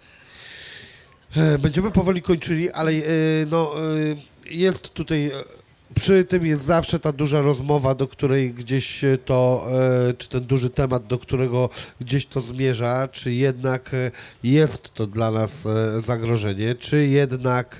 E, 1.36 1.58
Będziemy 1.58 1.90
powoli 1.90 2.22
kończyli, 2.22 2.70
ale 2.70 2.92
e, 2.92 3.02
no, 3.50 3.72
e, 3.76 4.50
jest 4.50 4.94
tutaj, 4.94 5.30
przy 5.94 6.24
tym 6.24 6.46
jest 6.46 6.64
zawsze 6.64 6.98
ta 6.98 7.12
duża 7.12 7.40
rozmowa, 7.40 7.94
do 7.94 8.08
której 8.08 8.54
gdzieś 8.54 9.04
to, 9.24 9.66
e, 10.08 10.14
czy 10.14 10.28
ten 10.28 10.44
duży 10.44 10.70
temat, 10.70 11.06
do 11.06 11.18
którego 11.18 11.68
gdzieś 12.00 12.26
to 12.26 12.40
zmierza, 12.40 13.08
czy 13.12 13.32
jednak 13.32 13.94
e, 13.94 14.10
jest 14.42 14.94
to 14.94 15.06
dla 15.06 15.30
nas 15.30 15.66
e, 15.66 16.00
zagrożenie, 16.00 16.74
czy 16.74 17.06
jednak 17.06 17.78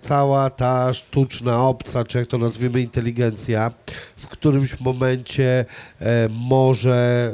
cała 0.00 0.50
ta 0.50 0.94
sztuczna, 0.94 1.68
obca, 1.68 2.04
czy 2.04 2.18
jak 2.18 2.26
to 2.26 2.38
nazwiemy, 2.38 2.80
inteligencja 2.80 3.70
w 4.16 4.26
którymś 4.26 4.80
momencie 4.80 5.64
może 6.30 7.32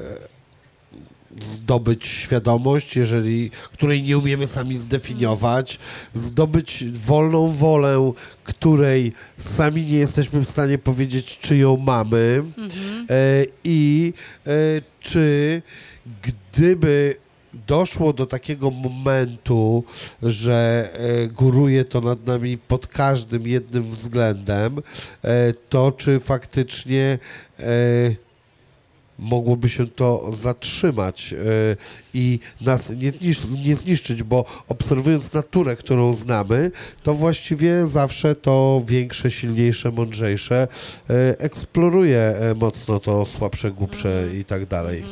zdobyć 1.43 2.07
świadomość, 2.07 2.97
jeżeli, 2.97 3.51
której 3.73 4.03
nie 4.03 4.19
umiemy 4.19 4.47
sami 4.47 4.77
zdefiniować, 4.77 5.79
zdobyć 6.15 6.85
wolną 6.85 7.49
wolę, 7.49 8.13
której 8.45 9.13
sami 9.39 9.83
nie 9.83 9.99
jesteśmy 9.99 10.41
w 10.41 10.49
stanie 10.49 10.79
powiedzieć, 10.79 11.39
czy 11.39 11.57
ją 11.57 11.77
mamy 11.77 12.43
Mhm. 12.59 13.07
e, 13.11 13.45
i 13.65 14.13
e, 14.47 14.51
czy 15.01 15.63
gdyby 16.23 17.17
doszło 17.67 18.13
do 18.13 18.27
takiego 18.27 18.71
momentu, 18.71 19.85
że 20.23 20.89
e, 20.93 21.29
góruje 21.29 21.85
to 21.85 22.01
nad 22.01 22.27
nami 22.27 22.59
pod 22.59 22.87
każdym 22.87 23.47
jednym 23.47 23.85
względem, 23.85 24.79
e, 25.23 25.53
to 25.53 25.93
czy 25.93 26.21
faktycznie 26.21 27.19
e, 27.59 27.65
mogłoby 29.19 29.69
się 29.69 29.87
to 29.87 30.31
zatrzymać 30.35 31.33
e, 31.33 31.37
i 32.15 32.39
nas 32.61 32.91
nie, 32.91 33.13
nie 33.65 33.77
zniszczyć, 33.77 34.23
bo 34.23 34.45
obserwując 34.69 35.33
naturę, 35.33 35.77
którą 35.77 36.15
znamy, 36.15 36.71
to 37.03 37.15
właściwie 37.15 37.87
zawsze 37.87 38.35
to 38.35 38.83
większe, 38.87 39.31
silniejsze, 39.31 39.91
mądrzejsze 39.91 40.69
e, 41.11 41.39
eksploruje 41.39 42.19
e, 42.21 42.55
mocno 42.55 43.01
to 43.01 43.25
słabsze, 43.25 43.71
głupsze 43.71 44.29
i 44.41 44.45
tak 44.45 44.67
dalej. 44.67 45.05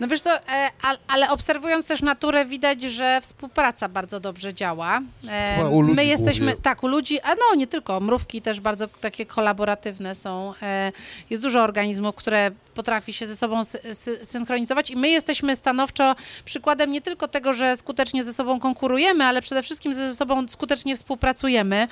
No 0.00 0.08
wiesz 0.08 0.20
co, 0.20 0.36
e, 0.36 0.70
al- 0.82 0.98
ale 1.08 1.30
obserwując 1.30 1.86
też 1.86 2.02
naturę 2.02 2.44
widać, 2.46 2.82
że 2.82 3.20
współpraca 3.20 3.88
bardzo 3.88 4.20
dobrze 4.20 4.54
działa. 4.54 5.00
E, 5.28 5.54
Chyba 5.56 5.68
u 5.68 5.80
ludzi 5.80 5.94
My 5.94 6.04
jesteśmy, 6.04 6.46
głównie. 6.46 6.62
tak, 6.62 6.82
u 6.82 6.88
ludzi, 6.88 7.20
a 7.20 7.28
no 7.34 7.54
nie 7.56 7.66
tylko, 7.66 8.00
mrówki 8.00 8.42
też 8.42 8.60
bardzo 8.60 8.88
takie 8.88 9.26
kolaboratywne 9.26 10.14
są. 10.14 10.54
E, 10.62 10.92
Jest 11.30 11.42
dużo 11.42 11.62
organizmów, 11.62 12.14
które 12.14 12.50
potrafi 12.74 13.12
się 13.12 13.26
ze 13.28 13.36
sobą 13.36 13.60
sy- 13.62 13.78
sy- 13.90 14.24
synchronizować 14.24 14.90
i 14.90 14.96
my 14.96 15.08
jesteśmy 15.08 15.56
stanowczo 15.56 16.16
przykładem 16.44 16.92
nie 16.92 17.00
tylko 17.00 17.28
tego, 17.28 17.54
że 17.54 17.76
skutecznie 17.76 18.24
ze 18.24 18.34
sobą 18.34 18.60
konkurujemy, 18.60 19.24
ale 19.24 19.42
przede 19.42 19.62
wszystkim 19.62 19.94
ze 19.94 20.14
sobą 20.14 20.48
skutecznie 20.48 20.96
współpracujemy. 20.96 21.88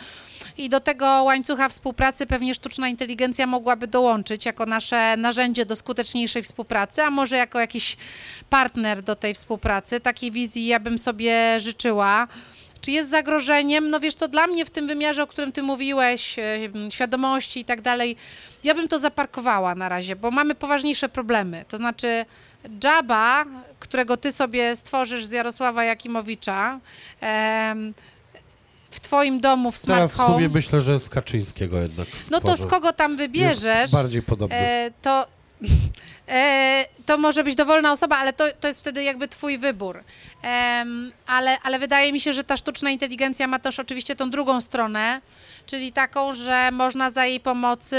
I 0.59 0.69
do 0.69 0.81
tego 0.81 1.07
łańcucha 1.23 1.69
współpracy 1.69 2.27
pewnie 2.27 2.55
sztuczna 2.55 2.89
inteligencja 2.89 3.47
mogłaby 3.47 3.87
dołączyć 3.87 4.47
jako 4.47 4.67
nasze 4.67 5.17
narzędzie 5.17 5.67
do 5.67 5.77
skuteczniejszej 5.77 6.43
współpracy, 6.43 7.03
a 7.03 7.11
może 7.11 7.37
jako 7.37 7.61
jakiś 7.61 7.96
partner 8.51 9.03
do 9.03 9.17
tej 9.17 9.35
współpracy. 9.35 10.01
Takiej 10.01 10.31
wizji 10.31 10.67
ja 10.67 10.81
bym 10.81 10.99
sobie 10.99 11.61
życzyła. 11.61 12.29
Czy 12.81 12.91
jest 12.91 13.11
zagrożeniem? 13.11 13.91
No 13.91 14.01
wiesz 14.01 14.15
co, 14.15 14.29
dla 14.29 14.47
mnie 14.47 14.65
w 14.65 14.71
tym 14.71 14.87
wymiarze, 14.87 15.23
o 15.23 15.27
którym 15.27 15.53
ty 15.53 15.63
mówiłeś, 15.63 16.39
e, 16.39 16.59
świadomości 16.91 17.61
i 17.61 17.65
tak 17.65 17.81
dalej, 17.81 18.17
ja 18.65 18.75
bym 18.75 18.89
to 18.89 18.99
zaparkowała 18.99 19.75
na 19.75 19.89
razie, 19.89 20.17
bo 20.17 20.31
mamy 20.31 20.55
poważniejsze 20.55 21.09
problemy. 21.09 21.65
To 21.69 21.77
znaczy 21.77 22.25
Jabba, 22.85 23.45
którego 23.81 24.17
ty 24.17 24.33
sobie 24.33 24.77
stworzysz 24.77 25.25
z 25.27 25.31
Jarosława 25.31 25.85
Jakimowicza, 25.85 26.81
em, 27.21 27.95
w 28.91 29.01
twoim 29.01 29.41
domu 29.41 29.73
w 29.73 29.79
Smart 29.79 29.99
Teraz 29.99 30.13
w 30.13 30.17
Home, 30.17 30.35
sumie 30.35 30.49
myślę, 30.49 30.81
że 30.81 31.01
z 31.01 31.09
Kaczyńskiego 31.09 31.81
jednak 31.81 32.09
no 32.31 32.41
to 32.41 32.57
z 32.57 32.67
kogo 32.67 32.93
tam 32.93 33.11
Jest 33.11 33.19
wybierzesz, 33.23 33.93
bardziej 33.93 34.23
podobny. 34.23 34.57
e, 34.57 34.91
to, 35.03 35.27
to 37.07 37.19
może 37.19 37.45
być 37.45 37.55
dowolna 37.55 37.93
osoba, 37.93 38.17
ale 38.17 38.33
to, 38.33 38.45
to 38.61 38.69
jest 38.69 38.81
wtedy 38.81 39.03
jakby 39.03 39.29
twój 39.29 39.59
wybór. 39.59 40.05
Ale, 41.27 41.61
ale 41.63 41.79
wydaje 41.79 42.13
mi 42.13 42.21
się, 42.21 42.33
że 42.33 42.45
ta 42.45 42.57
sztuczna 42.57 42.91
inteligencja 42.91 43.47
ma 43.47 43.59
też 43.59 43.81
oczywiście 43.81 44.17
tą 44.17 44.31
drugą 44.31 44.61
stronę, 44.61 45.21
czyli 45.67 45.93
taką, 45.93 46.35
że 46.35 46.71
można 46.73 47.11
za 47.11 47.27
jej 47.27 47.41
pomocy, 47.41 47.97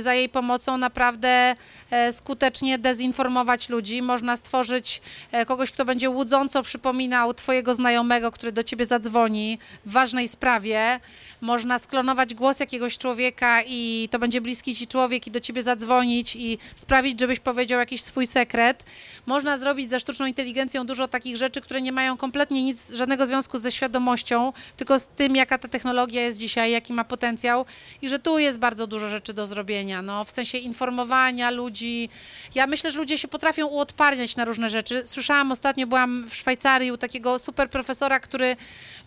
za 0.00 0.14
jej 0.14 0.28
pomocą 0.28 0.76
naprawdę 0.76 1.54
e, 1.90 2.12
skutecznie 2.12 2.78
dezinformować 2.78 3.68
ludzi. 3.68 4.02
Można 4.02 4.36
stworzyć 4.36 5.02
e, 5.32 5.46
kogoś, 5.46 5.70
kto 5.70 5.84
będzie 5.84 6.10
łudząco 6.10 6.62
przypominał 6.62 7.34
twojego 7.34 7.74
znajomego, 7.74 8.30
który 8.30 8.52
do 8.52 8.64
ciebie 8.64 8.86
zadzwoni 8.86 9.58
w 9.86 9.92
ważnej 9.92 10.28
sprawie. 10.28 11.00
Można 11.40 11.78
sklonować 11.78 12.34
głos 12.34 12.60
jakiegoś 12.60 12.98
człowieka 12.98 13.62
i 13.66 14.08
to 14.10 14.18
będzie 14.18 14.40
bliski 14.40 14.74
ci 14.74 14.86
człowiek 14.86 15.26
i 15.26 15.30
do 15.30 15.40
ciebie 15.40 15.62
zadzwonić 15.62 16.36
i 16.36 16.58
sprawić, 16.76 17.20
żebyś 17.20 17.40
powiedział 17.40 17.61
jakiś 17.70 18.02
swój 18.02 18.26
sekret. 18.26 18.84
Można 19.26 19.58
zrobić 19.58 19.90
ze 19.90 20.00
sztuczną 20.00 20.26
inteligencją 20.26 20.86
dużo 20.86 21.08
takich 21.08 21.36
rzeczy, 21.36 21.60
które 21.60 21.82
nie 21.82 21.92
mają 21.92 22.16
kompletnie 22.16 22.62
nic, 22.62 22.92
żadnego 22.92 23.26
związku 23.26 23.58
ze 23.58 23.72
świadomością, 23.72 24.52
tylko 24.76 24.98
z 24.98 25.06
tym, 25.08 25.36
jaka 25.36 25.58
ta 25.58 25.68
technologia 25.68 26.22
jest 26.22 26.38
dzisiaj, 26.38 26.70
jaki 26.70 26.92
ma 26.92 27.04
potencjał 27.04 27.64
i 28.02 28.08
że 28.08 28.18
tu 28.18 28.38
jest 28.38 28.58
bardzo 28.58 28.86
dużo 28.86 29.08
rzeczy 29.08 29.34
do 29.34 29.46
zrobienia, 29.46 30.02
no, 30.02 30.24
w 30.24 30.30
sensie 30.30 30.58
informowania 30.58 31.50
ludzi. 31.50 32.08
Ja 32.54 32.66
myślę, 32.66 32.90
że 32.90 32.98
ludzie 32.98 33.18
się 33.18 33.28
potrafią 33.28 33.66
uodparniać 33.66 34.36
na 34.36 34.44
różne 34.44 34.70
rzeczy. 34.70 35.02
Słyszałam 35.06 35.52
ostatnio, 35.52 35.86
byłam 35.86 36.26
w 36.28 36.36
Szwajcarii 36.36 36.92
u 36.92 36.96
takiego 36.96 37.38
super 37.38 37.70
profesora, 37.70 38.20
który 38.20 38.56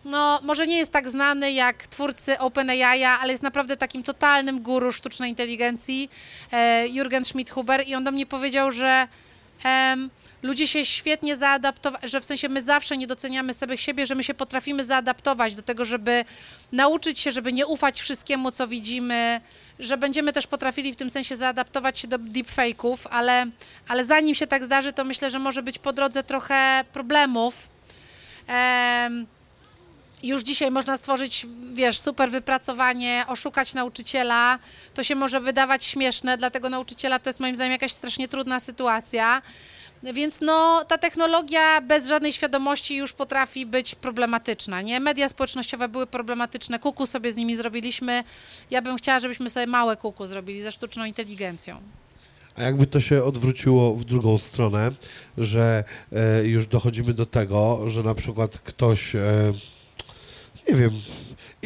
no, 0.05 0.39
może 0.43 0.67
nie 0.67 0.77
jest 0.77 0.91
tak 0.91 1.09
znany 1.09 1.51
jak 1.51 1.87
twórcy 1.87 2.39
OpenAI, 2.39 3.03
ale 3.03 3.31
jest 3.31 3.43
naprawdę 3.43 3.77
takim 3.77 4.03
totalnym 4.03 4.61
guru 4.61 4.91
sztucznej 4.91 5.29
inteligencji, 5.29 6.09
e, 6.51 6.85
Jürgen 6.87 7.23
Schmidt-Huber 7.23 7.87
i 7.87 7.95
on 7.95 8.03
do 8.03 8.11
mnie 8.11 8.25
powiedział, 8.25 8.44
że 8.71 9.07
em, 9.63 10.09
ludzie 10.43 10.67
się 10.67 10.85
świetnie 10.85 11.37
zaadaptowali, 11.37 12.09
że 12.09 12.21
w 12.21 12.25
sensie 12.25 12.49
my 12.49 12.63
zawsze 12.63 12.97
nie 12.97 13.07
doceniamy 13.07 13.53
sobie 13.53 13.77
siebie, 13.77 14.05
że 14.05 14.15
my 14.15 14.23
się 14.23 14.33
potrafimy 14.33 14.85
zaadaptować 14.85 15.55
do 15.55 15.61
tego, 15.61 15.85
żeby 15.85 16.25
nauczyć 16.71 17.19
się, 17.19 17.31
żeby 17.31 17.53
nie 17.53 17.67
ufać 17.67 18.01
wszystkiemu, 18.01 18.51
co 18.51 18.67
widzimy, 18.67 19.41
że 19.79 19.97
będziemy 19.97 20.33
też 20.33 20.47
potrafili 20.47 20.93
w 20.93 20.95
tym 20.95 21.09
sensie 21.09 21.35
zaadaptować 21.35 21.99
się 21.99 22.07
do 22.07 22.19
deepfake'ów, 22.19 22.97
ale, 23.09 23.45
ale 23.87 24.05
zanim 24.05 24.35
się 24.35 24.47
tak 24.47 24.63
zdarzy, 24.63 24.93
to 24.93 25.03
myślę, 25.03 25.31
że 25.31 25.39
może 25.39 25.63
być 25.63 25.79
po 25.79 25.93
drodze 25.93 26.23
trochę 26.23 26.85
problemów. 26.93 27.69
Em, 28.47 29.25
już 30.27 30.41
dzisiaj 30.41 30.71
można 30.71 30.97
stworzyć, 30.97 31.47
wiesz, 31.73 31.99
super 31.99 32.31
wypracowanie, 32.31 33.25
oszukać 33.27 33.73
nauczyciela. 33.73 34.59
To 34.93 35.03
się 35.03 35.15
może 35.15 35.39
wydawać 35.39 35.85
śmieszne, 35.85 36.37
dla 36.37 36.49
tego 36.49 36.69
nauczyciela 36.69 37.19
to 37.19 37.29
jest 37.29 37.39
moim 37.39 37.55
zdaniem 37.55 37.71
jakaś 37.71 37.91
strasznie 37.91 38.27
trudna 38.27 38.59
sytuacja. 38.59 39.41
Więc 40.13 40.41
no, 40.41 40.83
ta 40.87 40.97
technologia 40.97 41.81
bez 41.81 42.07
żadnej 42.07 42.33
świadomości 42.33 42.95
już 42.95 43.13
potrafi 43.13 43.65
być 43.65 43.95
problematyczna, 43.95 44.81
nie? 44.81 44.99
Media 44.99 45.29
społecznościowe 45.29 45.89
były 45.89 46.07
problematyczne, 46.07 46.79
kuku 46.79 47.05
sobie 47.05 47.31
z 47.31 47.35
nimi 47.35 47.55
zrobiliśmy. 47.55 48.23
Ja 48.71 48.81
bym 48.81 48.97
chciała, 48.97 49.19
żebyśmy 49.19 49.49
sobie 49.49 49.67
małe 49.67 49.97
kuku 49.97 50.27
zrobili 50.27 50.61
ze 50.61 50.71
sztuczną 50.71 51.05
inteligencją. 51.05 51.81
A 52.57 52.61
jakby 52.61 52.87
to 52.87 52.99
się 52.99 53.23
odwróciło 53.23 53.95
w 53.95 54.05
drugą 54.05 54.37
stronę, 54.37 54.91
że 55.37 55.83
e, 56.11 56.45
już 56.45 56.67
dochodzimy 56.67 57.13
do 57.13 57.25
tego, 57.25 57.89
że 57.89 58.03
na 58.03 58.15
przykład 58.15 58.57
ktoś, 58.57 59.15
e, 59.15 59.19
nie 60.67 60.75
wiem, 60.75 60.91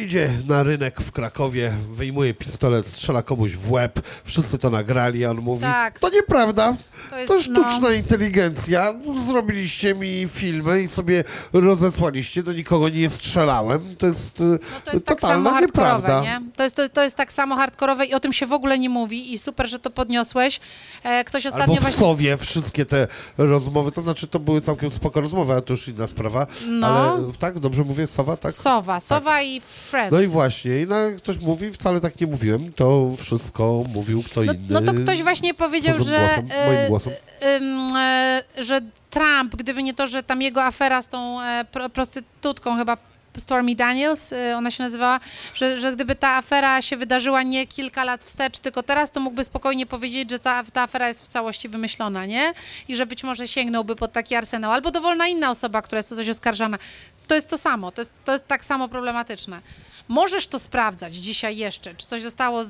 idzie 0.00 0.30
na 0.46 0.62
rynek 0.62 1.00
w 1.00 1.12
Krakowie, 1.12 1.72
wyjmuje 1.92 2.34
pistolet, 2.34 2.86
strzela 2.86 3.22
komuś 3.22 3.52
w 3.52 3.70
łeb, 3.72 4.00
wszyscy 4.24 4.58
to 4.58 4.70
nagrali, 4.70 5.24
a 5.24 5.30
on 5.30 5.36
mówi, 5.36 5.62
Tak. 5.62 5.98
to 5.98 6.08
nieprawda, 6.10 6.76
To 7.10 7.18
jest, 7.18 7.32
to 7.32 7.40
sztuczna 7.42 7.78
no, 7.80 7.90
inteligencja, 7.90 8.94
zrobiliście 9.28 9.94
mi 9.94 10.26
filmy 10.28 10.82
i 10.82 10.88
sobie 10.88 11.24
rozesłaliście, 11.52 12.42
do 12.42 12.52
nikogo 12.52 12.88
nie 12.88 13.10
strzelałem, 13.10 13.96
to 13.98 14.06
jest, 14.06 14.40
No 14.40 14.58
to 14.84 14.92
jest 14.92 15.06
tak 15.06 15.20
samo 15.20 15.32
totalna 15.32 15.50
hardkorowe, 15.50 15.96
nieprawda. 15.96 16.22
nie? 16.22 16.40
To 16.56 16.62
jest, 16.64 16.76
to, 16.76 16.88
to 16.88 17.02
jest 17.04 17.16
tak 17.16 17.32
samo 17.32 17.56
hardkorowe 17.56 18.06
i 18.06 18.14
o 18.14 18.20
tym 18.20 18.32
się 18.32 18.46
w 18.46 18.52
ogóle 18.52 18.78
nie 18.78 18.88
mówi 18.88 19.32
i 19.34 19.38
super, 19.38 19.68
że 19.68 19.78
to 19.78 19.90
podniosłeś. 19.90 20.60
E, 21.02 21.24
ktoś 21.24 21.46
ostatnio 21.46 21.64
Albo 21.64 21.76
w 21.76 21.80
właśnie... 21.80 21.98
Sowie 21.98 22.36
wszystkie 22.36 22.86
te 22.86 23.06
rozmowy, 23.38 23.92
to 23.92 24.02
znaczy 24.02 24.26
to 24.28 24.38
były 24.38 24.60
całkiem 24.60 24.90
spoko 24.90 25.20
rozmowy, 25.20 25.52
a 25.52 25.60
to 25.60 25.72
już 25.72 25.88
inna 25.88 26.06
sprawa, 26.06 26.46
No. 26.68 26.86
ale 26.86 27.32
tak, 27.38 27.58
dobrze 27.58 27.84
mówię, 27.84 28.06
Sowa, 28.06 28.36
tak? 28.36 28.54
Sowa, 28.54 29.00
Sowa 29.00 29.42
i 29.42 29.60
Friends. 29.90 30.12
No 30.12 30.20
i 30.20 30.26
właśnie, 30.26 30.80
i 30.82 30.86
no, 30.86 30.96
ktoś 31.18 31.38
mówi, 31.38 31.70
wcale 31.70 32.00
tak 32.00 32.20
nie 32.20 32.26
mówiłem, 32.26 32.72
to 32.72 33.10
wszystko 33.18 33.82
mówił 33.94 34.22
kto 34.22 34.44
No, 34.44 34.52
inny. 34.52 34.66
no 34.70 34.80
to 34.80 34.92
ktoś 34.94 35.22
właśnie 35.22 35.54
powiedział, 35.54 35.98
że, 35.98 36.18
głosem, 36.18 36.48
moim 36.66 36.78
e, 36.78 36.88
głosem. 36.88 37.12
ym, 37.56 37.96
e, 37.96 38.42
że 38.58 38.80
Trump, 39.10 39.56
gdyby 39.56 39.82
nie 39.82 39.94
to, 39.94 40.06
że 40.06 40.22
tam 40.22 40.42
jego 40.42 40.64
afera 40.64 41.02
z 41.02 41.08
tą 41.08 41.40
e, 41.40 41.64
pro, 41.72 41.88
prostytutką 41.88 42.76
chyba 42.76 42.96
Stormy 43.38 43.74
Daniels, 43.74 44.32
e, 44.32 44.56
ona 44.56 44.70
się 44.70 44.82
nazywała, 44.82 45.20
że, 45.54 45.78
że 45.80 45.92
gdyby 45.92 46.14
ta 46.14 46.28
afera 46.28 46.82
się 46.82 46.96
wydarzyła 46.96 47.42
nie 47.42 47.66
kilka 47.66 48.04
lat 48.04 48.24
wstecz, 48.24 48.58
tylko 48.58 48.82
teraz, 48.82 49.10
to 49.10 49.20
mógłby 49.20 49.44
spokojnie 49.44 49.86
powiedzieć, 49.86 50.30
że 50.30 50.38
ta, 50.38 50.64
ta 50.72 50.82
afera 50.82 51.08
jest 51.08 51.22
w 51.24 51.28
całości 51.28 51.68
wymyślona, 51.68 52.26
nie? 52.26 52.52
I 52.88 52.96
że 52.96 53.06
być 53.06 53.24
może 53.24 53.48
sięgnąłby 53.48 53.96
pod 53.96 54.12
taki 54.12 54.34
arsenał. 54.34 54.72
Albo 54.72 54.90
dowolna 54.90 55.26
inna 55.26 55.50
osoba, 55.50 55.82
która 55.82 55.98
jest 55.98 56.12
o 56.12 56.16
coś 56.16 56.28
oskarżana. 56.28 56.78
To 57.26 57.34
jest 57.34 57.48
to 57.48 57.58
samo, 57.58 57.92
to 57.92 58.02
jest, 58.02 58.12
to 58.24 58.32
jest 58.32 58.46
tak 58.46 58.64
samo 58.64 58.88
problematyczne. 58.88 59.60
Możesz 60.08 60.46
to 60.46 60.58
sprawdzać 60.58 61.14
dzisiaj 61.14 61.56
jeszcze, 61.56 61.94
czy 61.94 62.06
coś 62.06 62.22
zostało, 62.22 62.62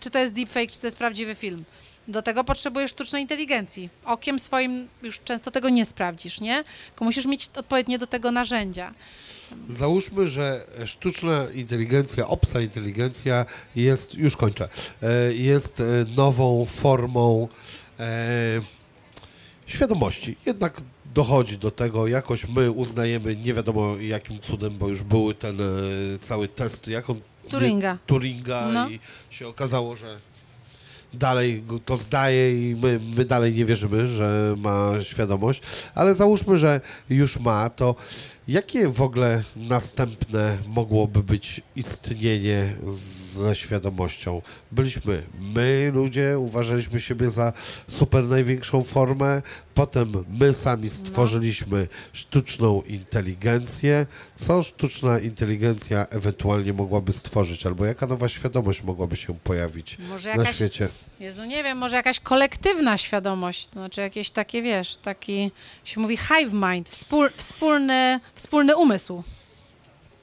czy 0.00 0.10
to 0.10 0.18
jest 0.18 0.32
deepfake, 0.32 0.70
czy 0.70 0.80
to 0.80 0.86
jest 0.86 0.96
prawdziwy 0.96 1.34
film. 1.34 1.64
Do 2.08 2.22
tego 2.22 2.44
potrzebujesz 2.44 2.90
sztucznej 2.90 3.22
inteligencji. 3.22 3.88
Okiem 4.04 4.38
swoim 4.38 4.88
już 5.02 5.20
często 5.20 5.50
tego 5.50 5.68
nie 5.68 5.86
sprawdzisz, 5.86 6.40
nie? 6.40 6.64
Tylko 6.86 7.04
musisz 7.04 7.26
mieć 7.26 7.50
odpowiednie 7.56 7.98
do 7.98 8.06
tego 8.06 8.30
narzędzia. 8.30 8.94
Załóżmy, 9.68 10.26
że 10.28 10.66
sztuczna 10.84 11.46
inteligencja, 11.54 12.28
obca 12.28 12.60
inteligencja 12.60 13.46
jest, 13.76 14.14
już 14.14 14.36
kończę, 14.36 14.68
e, 15.02 15.34
jest 15.34 15.80
e, 15.80 15.84
nową 16.16 16.66
formą 16.66 17.48
e, 18.00 18.60
świadomości. 19.66 20.36
Jednak 20.46 20.80
dochodzi 21.14 21.58
do 21.58 21.70
tego, 21.70 22.06
jakoś 22.06 22.48
my 22.48 22.70
uznajemy, 22.70 23.36
nie 23.36 23.54
wiadomo 23.54 23.96
jakim 23.96 24.38
cudem, 24.38 24.78
bo 24.78 24.88
już 24.88 25.02
były 25.02 25.34
ten 25.34 25.58
cały 26.20 26.48
test, 26.48 26.88
jak 26.88 27.10
on... 27.10 27.20
Turinga. 27.50 27.92
Nie, 27.92 27.98
Turinga 28.06 28.68
No. 28.72 28.88
i 28.88 29.00
się 29.30 29.48
okazało, 29.48 29.96
że 29.96 30.16
dalej 31.14 31.64
to 31.84 31.96
zdaje 31.96 32.70
i 32.70 32.76
my, 32.76 33.00
my 33.16 33.24
dalej 33.24 33.54
nie 33.54 33.64
wierzymy, 33.64 34.06
że 34.06 34.54
ma 34.58 34.92
świadomość, 35.02 35.62
ale 35.94 36.14
załóżmy, 36.14 36.56
że 36.56 36.80
już 37.10 37.40
ma, 37.40 37.70
to 37.70 37.94
jakie 38.48 38.88
w 38.88 39.02
ogóle 39.02 39.42
następne 39.56 40.58
mogłoby 40.66 41.22
być 41.22 41.60
istnienie 41.76 42.72
ze 43.28 43.54
świadomością? 43.54 44.42
Byliśmy 44.72 45.22
my, 45.54 45.90
ludzie, 45.94 46.38
uważaliśmy 46.38 47.00
siebie 47.00 47.30
za 47.30 47.52
super 47.86 48.24
największą 48.24 48.82
formę, 48.82 49.42
potem 49.74 50.24
my 50.40 50.54
sami 50.54 50.90
stworzyliśmy 50.90 51.88
sztuczną 52.12 52.82
inteligencję. 52.82 54.06
Co 54.36 54.62
sztuczna 54.62 55.18
inteligencja 55.18 56.06
ewentualnie 56.10 56.72
mogłaby 56.72 57.12
stworzyć, 57.12 57.66
albo 57.66 57.84
jaka 57.84 58.06
nowa 58.06 58.28
świadomość 58.28 58.82
mogłaby 58.82 59.16
się 59.16 59.34
pojawić 59.34 59.98
Może 59.98 60.34
na 60.34 60.36
jakaś, 60.36 60.54
świecie? 60.56 60.88
Jezu, 61.20 61.44
nie 61.44 61.64
wiem, 61.64 61.78
może 61.78 61.96
jakaś 61.96 62.20
kolektywna 62.20 62.98
świadomość, 62.98 63.66
to 63.66 63.72
znaczy 63.72 64.00
jakieś 64.00 64.30
takie, 64.30 64.62
wiesz, 64.62 64.96
taki, 64.96 65.50
się 65.84 66.00
mówi 66.00 66.16
hive 66.16 66.52
mind, 66.52 66.90
wspól, 66.90 67.30
wspólny, 67.36 68.20
wspólny 68.34 68.76
umysł. 68.76 69.22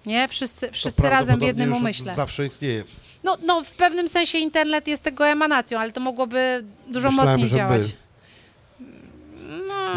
Nie? 0.05 0.27
Wszyscy, 0.27 0.71
wszyscy 0.71 1.01
razem 1.01 1.39
w 1.39 1.43
jednym 1.43 1.73
umyśle. 1.73 2.15
Zawsze 2.15 2.45
istnieje. 2.45 2.83
No, 3.23 3.37
no, 3.43 3.63
w 3.63 3.71
pewnym 3.71 4.07
sensie 4.07 4.37
internet 4.37 4.87
jest 4.87 5.03
tego 5.03 5.27
emanacją, 5.27 5.79
ale 5.79 5.91
to 5.91 6.01
mogłoby 6.01 6.63
dużo 6.87 7.09
Myślałem, 7.09 7.39
mocniej 7.39 7.59
działać. 7.59 7.81
my. 7.81 8.05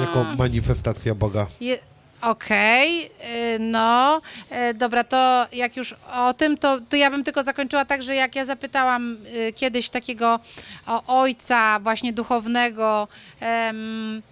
Jako 0.00 0.24
manifestacja 0.38 1.14
Boga. 1.14 1.46
Je, 1.60 1.78
Okej, 2.22 3.04
y, 3.06 3.58
no, 3.58 4.20
y, 4.70 4.74
dobra, 4.74 5.04
to 5.04 5.46
jak 5.52 5.76
już 5.76 5.94
o 6.14 6.34
tym, 6.34 6.58
to, 6.58 6.80
to 6.88 6.96
ja 6.96 7.10
bym 7.10 7.24
tylko 7.24 7.42
zakończyła 7.42 7.84
tak, 7.84 8.02
że 8.02 8.14
jak 8.14 8.36
ja 8.36 8.46
zapytałam 8.46 9.16
y, 9.48 9.52
kiedyś 9.52 9.88
takiego 9.88 10.40
ojca 11.06 11.80
właśnie 11.80 12.12
duchownego, 12.12 13.08
em, 13.40 14.22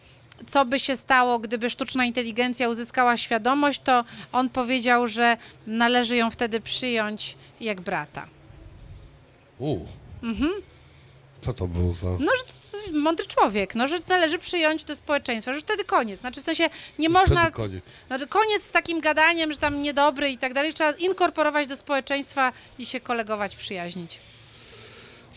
co 0.48 0.64
by 0.64 0.80
się 0.80 0.96
stało, 0.96 1.38
gdyby 1.38 1.70
sztuczna 1.70 2.04
inteligencja 2.04 2.68
uzyskała 2.68 3.16
świadomość, 3.16 3.80
to 3.84 4.04
on 4.32 4.48
powiedział, 4.48 5.08
że 5.08 5.36
należy 5.66 6.16
ją 6.16 6.30
wtedy 6.30 6.60
przyjąć 6.60 7.36
jak 7.60 7.80
brata. 7.80 8.26
U. 9.58 9.78
Co 11.40 11.52
to 11.52 11.66
był 11.68 11.94
za... 11.94 12.08
No, 12.08 12.32
że 12.36 12.98
mądry 12.98 13.26
człowiek, 13.26 13.74
no, 13.74 13.88
że 13.88 13.98
należy 14.08 14.38
przyjąć 14.38 14.84
do 14.84 14.96
społeczeństwa, 14.96 15.54
że 15.54 15.60
wtedy 15.60 15.84
koniec. 15.84 16.20
Znaczy 16.20 16.40
w 16.40 16.44
sensie 16.44 16.68
nie 16.98 17.08
można... 17.08 17.40
Wtedy 17.40 17.56
koniec. 17.56 17.84
Znaczy 18.06 18.26
koniec 18.26 18.62
z 18.62 18.70
takim 18.70 19.00
gadaniem, 19.00 19.52
że 19.52 19.58
tam 19.58 19.82
niedobry 19.82 20.30
i 20.30 20.38
tak 20.38 20.54
dalej. 20.54 20.74
Trzeba 20.74 20.92
inkorporować 20.92 21.68
do 21.68 21.76
społeczeństwa 21.76 22.52
i 22.78 22.86
się 22.86 23.00
kolegować, 23.00 23.56
przyjaźnić. 23.56 24.20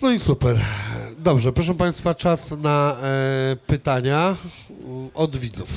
No 0.02 0.12
i 0.12 0.20
super. 0.20 0.66
Dobrze, 1.18 1.54
proszę 1.54 1.76
Państwa, 1.76 2.16
czas 2.16 2.52
na 2.52 2.98
e, 3.04 3.56
pytania 3.68 4.36
mm, 4.88 5.10
od 5.14 5.36
widzów. 5.36 5.70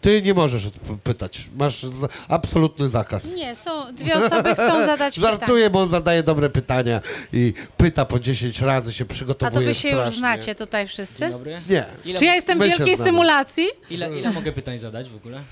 Ty 0.00 0.22
nie 0.22 0.34
możesz 0.34 0.68
pytać. 1.04 1.48
Masz 1.56 1.82
za, 1.82 2.08
absolutny 2.28 2.88
zakaz. 2.88 3.34
Nie, 3.34 3.56
są 3.56 3.94
dwie 3.94 4.14
osoby 4.16 4.54
chcą 4.54 4.86
zadać 4.86 5.14
pytanie. 5.16 5.36
Żartuję, 5.36 5.70
bo 5.70 5.80
on 5.80 5.88
zadaje 5.88 6.22
dobre 6.22 6.50
pytania 6.50 7.00
i 7.32 7.52
pyta 7.76 8.04
po 8.04 8.18
10 8.18 8.60
razy, 8.60 8.92
się 8.92 9.04
A 9.04 9.08
przygotowuje 9.12 9.66
to 9.66 9.68
wy 9.68 9.74
się 9.74 9.88
już 9.88 9.96
strasznie. 9.98 10.18
znacie 10.18 10.54
tutaj 10.54 10.86
wszyscy? 10.88 11.18
Dzień 11.18 11.30
dobry. 11.30 11.60
Nie. 11.68 11.84
Ile, 12.04 12.18
Czy 12.18 12.24
ja 12.24 12.34
jestem 12.34 12.58
w 12.58 12.62
wielkiej 12.62 12.96
symulacji? 12.96 13.66
ile, 13.90 14.18
ile 14.18 14.30
mogę 14.32 14.52
pytań 14.52 14.78
zadać 14.78 15.10
w 15.10 15.16
ogóle? 15.16 15.42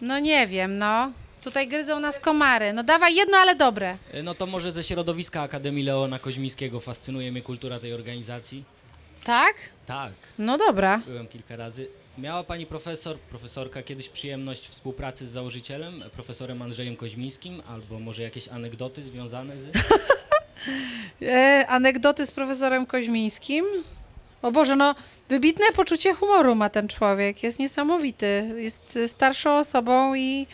No 0.00 0.18
nie 0.18 0.46
wiem, 0.46 0.78
no. 0.78 1.10
Tutaj 1.44 1.68
gryzą 1.68 2.00
nas 2.00 2.18
komary. 2.18 2.72
No 2.72 2.82
dawaj 2.82 3.14
jedno, 3.14 3.36
ale 3.36 3.56
dobre. 3.56 3.96
E, 4.12 4.22
No 4.22 4.34
to 4.34 4.46
może 4.46 4.72
ze 4.72 4.82
środowiska 4.84 5.40
Akademii 5.42 5.84
Leona 5.84 6.18
Koźmińskiego 6.18 6.80
fascynuje 6.80 7.32
mnie 7.32 7.40
kultura 7.40 7.78
tej 7.80 7.92
organizacji. 7.94 8.64
Tak? 9.24 9.54
Tak, 9.86 10.12
No 10.38 10.58
dobra. 10.58 11.00
byłem 11.06 11.28
kilka 11.28 11.56
razy. 11.56 11.88
Miała 12.18 12.44
pani 12.44 12.66
profesor, 12.66 13.18
profesorka 13.18 13.82
kiedyś 13.82 14.08
przyjemność 14.08 14.68
współpracy 14.68 15.26
z 15.26 15.30
założycielem, 15.30 16.02
profesorem 16.12 16.62
Andrzejem 16.62 16.96
Koźmińskim, 16.96 17.62
albo 17.68 17.98
może 18.00 18.22
jakieś 18.22 18.48
anegdoty 18.48 19.02
związane 19.02 19.58
z... 19.58 19.66
E, 21.22 21.66
anegdoty 21.68 22.26
z 22.26 22.30
profesorem 22.30 22.86
Koźmińskim. 22.86 23.64
O 24.42 24.52
Boże, 24.52 24.76
no 24.76 24.94
wybitne 25.28 25.64
poczucie 25.76 26.14
humoru 26.14 26.54
ma 26.54 26.70
ten 26.70 26.88
człowiek. 26.88 27.42
Jest 27.42 27.58
niesamowity. 27.58 28.54
Jest 28.56 28.96
e, 28.96 29.08
starszą 29.08 29.56
osobą 29.58 30.14
i 30.14 30.46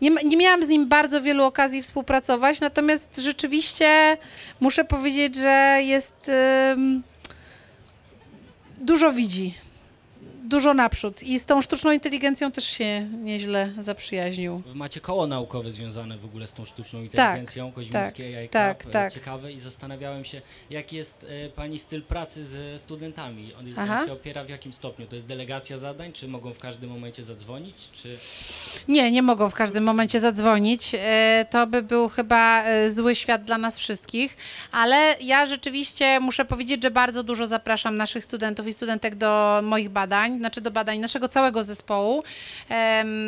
nie, 0.00 0.10
ma- 0.10 0.20
nie 0.24 0.36
miałam 0.36 0.62
z 0.62 0.68
nim 0.68 0.88
bardzo 0.88 1.22
wielu 1.22 1.44
okazji 1.44 1.82
współpracować, 1.82 2.60
natomiast 2.60 3.16
rzeczywiście 3.18 4.16
muszę 4.60 4.84
powiedzieć, 4.84 5.36
że 5.36 5.78
jest 5.82 6.30
dużo 8.80 9.12
widzi. 9.12 9.54
Dużo 10.44 10.74
naprzód. 10.74 11.22
I 11.22 11.38
z 11.38 11.46
tą 11.46 11.62
sztuczną 11.62 11.90
inteligencją 11.90 12.52
też 12.52 12.64
się 12.64 13.08
nieźle 13.22 13.72
zaprzyjaźnił. 13.78 14.62
Macie 14.74 15.00
koło 15.00 15.26
naukowe 15.26 15.72
związane 15.72 16.18
w 16.18 16.24
ogóle 16.24 16.46
z 16.46 16.52
tą 16.52 16.64
sztuczną 16.64 17.02
inteligencją 17.02 17.72
Koźmińskiej, 17.72 18.34
tak, 18.34 18.44
ICAP, 18.44 18.78
tak, 18.82 18.86
e, 18.86 18.90
tak. 18.90 19.12
ciekawe 19.12 19.52
i 19.52 19.60
zastanawiałem 19.60 20.24
się, 20.24 20.42
jaki 20.70 20.96
jest 20.96 21.26
e, 21.28 21.48
pani 21.48 21.78
styl 21.78 22.02
pracy 22.02 22.44
ze 22.44 22.78
studentami. 22.78 23.52
On, 23.60 23.66
Aha. 23.76 24.00
on 24.00 24.06
się 24.06 24.12
opiera 24.12 24.44
w 24.44 24.48
jakim 24.48 24.72
stopniu? 24.72 25.06
To 25.06 25.14
jest 25.14 25.26
delegacja 25.26 25.78
zadań, 25.78 26.12
czy 26.12 26.28
mogą 26.28 26.52
w 26.52 26.58
każdym 26.58 26.90
momencie 26.90 27.24
zadzwonić, 27.24 27.90
czy... 27.92 28.16
Nie, 28.88 29.10
nie 29.10 29.22
mogą 29.22 29.50
w 29.50 29.54
każdym 29.54 29.84
momencie 29.84 30.20
zadzwonić. 30.20 30.94
E, 30.94 31.46
To 31.50 31.66
by 31.66 31.82
był 31.82 32.08
chyba 32.08 32.62
e, 32.62 32.90
zły 32.90 33.14
świat 33.14 33.44
dla 33.44 33.58
nas 33.58 33.78
wszystkich, 33.78 34.36
ale 34.72 35.16
ja 35.20 35.46
rzeczywiście 35.46 36.20
muszę 36.20 36.44
powiedzieć, 36.44 36.82
że 36.82 36.90
bardzo 36.90 37.22
dużo 37.22 37.46
zapraszam 37.46 37.96
naszych 37.96 38.24
studentów 38.24 38.66
i 38.66 38.72
studentek 38.72 39.14
do 39.14 39.60
moich 39.62 39.88
badań, 39.88 40.33
znaczy 40.38 40.60
do 40.60 40.70
badań 40.70 40.98
naszego 40.98 41.28
całego 41.28 41.64
zespołu. 41.64 42.24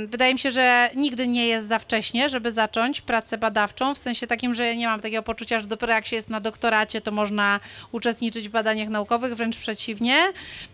Wydaje 0.06 0.32
mi 0.32 0.38
się, 0.38 0.50
że 0.50 0.90
nigdy 0.94 1.28
nie 1.28 1.46
jest 1.46 1.68
za 1.68 1.78
wcześnie, 1.78 2.28
żeby 2.28 2.52
zacząć 2.52 3.00
pracę 3.00 3.38
badawczą, 3.38 3.94
w 3.94 3.98
sensie 3.98 4.26
takim, 4.26 4.54
że 4.54 4.76
nie 4.76 4.86
mam 4.86 5.00
takiego 5.00 5.22
poczucia, 5.22 5.60
że 5.60 5.66
dopiero 5.66 5.92
jak 5.92 6.06
się 6.06 6.16
jest 6.16 6.30
na 6.30 6.40
doktoracie, 6.40 7.00
to 7.00 7.10
można 7.10 7.60
uczestniczyć 7.92 8.48
w 8.48 8.52
badaniach 8.52 8.88
naukowych, 8.88 9.34
wręcz 9.34 9.56
przeciwnie. 9.56 10.16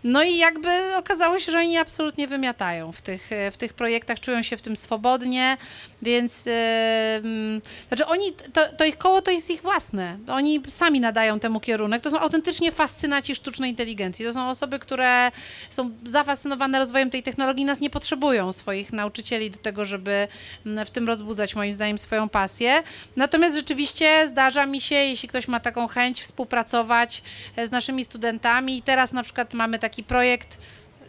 No 0.03 0.23
i 0.23 0.37
jakby 0.37 0.95
okazało 0.95 1.39
się, 1.39 1.51
że 1.51 1.59
oni 1.59 1.77
absolutnie 1.77 2.27
wymiatają 2.27 2.91
w 2.91 3.01
tych, 3.01 3.29
w 3.51 3.57
tych 3.57 3.73
projektach, 3.73 4.19
czują 4.19 4.41
się 4.41 4.57
w 4.57 4.61
tym 4.61 4.75
swobodnie, 4.75 5.57
więc 6.03 6.47
mm, 6.47 7.61
znaczy 7.87 8.05
oni, 8.05 8.33
to, 8.53 8.61
to 8.77 8.85
ich 8.85 8.97
koło 8.97 9.21
to 9.21 9.31
jest 9.31 9.49
ich 9.49 9.61
własne. 9.61 10.17
Oni 10.27 10.61
sami 10.67 10.99
nadają 10.99 11.39
temu 11.39 11.59
kierunek. 11.59 12.03
To 12.03 12.11
są 12.11 12.19
autentycznie 12.19 12.71
fascynaci 12.71 13.35
sztucznej 13.35 13.69
inteligencji. 13.69 14.25
To 14.25 14.33
są 14.33 14.49
osoby, 14.49 14.79
które 14.79 15.31
są 15.69 15.91
zafascynowane 16.05 16.79
rozwojem 16.79 17.09
tej 17.09 17.23
technologii, 17.23 17.65
nas 17.65 17.79
nie 17.79 17.89
potrzebują 17.89 18.51
swoich 18.51 18.93
nauczycieli 18.93 19.51
do 19.51 19.57
tego, 19.57 19.85
żeby 19.85 20.27
mm, 20.65 20.85
w 20.85 20.89
tym 20.89 21.07
rozbudzać 21.07 21.55
moim 21.55 21.73
zdaniem 21.73 21.97
swoją 21.97 22.29
pasję. 22.29 22.83
Natomiast 23.15 23.57
rzeczywiście 23.57 24.27
zdarza 24.27 24.65
mi 24.65 24.81
się, 24.81 24.95
jeśli 24.95 25.29
ktoś 25.29 25.47
ma 25.47 25.59
taką 25.59 25.87
chęć 25.87 26.21
współpracować 26.21 27.23
e, 27.55 27.67
z 27.67 27.71
naszymi 27.71 28.05
studentami. 28.05 28.77
I 28.77 28.81
teraz 28.81 29.11
na 29.11 29.23
przykład 29.23 29.53
mamy 29.53 29.79
taki 29.79 30.03
projekt 30.03 30.57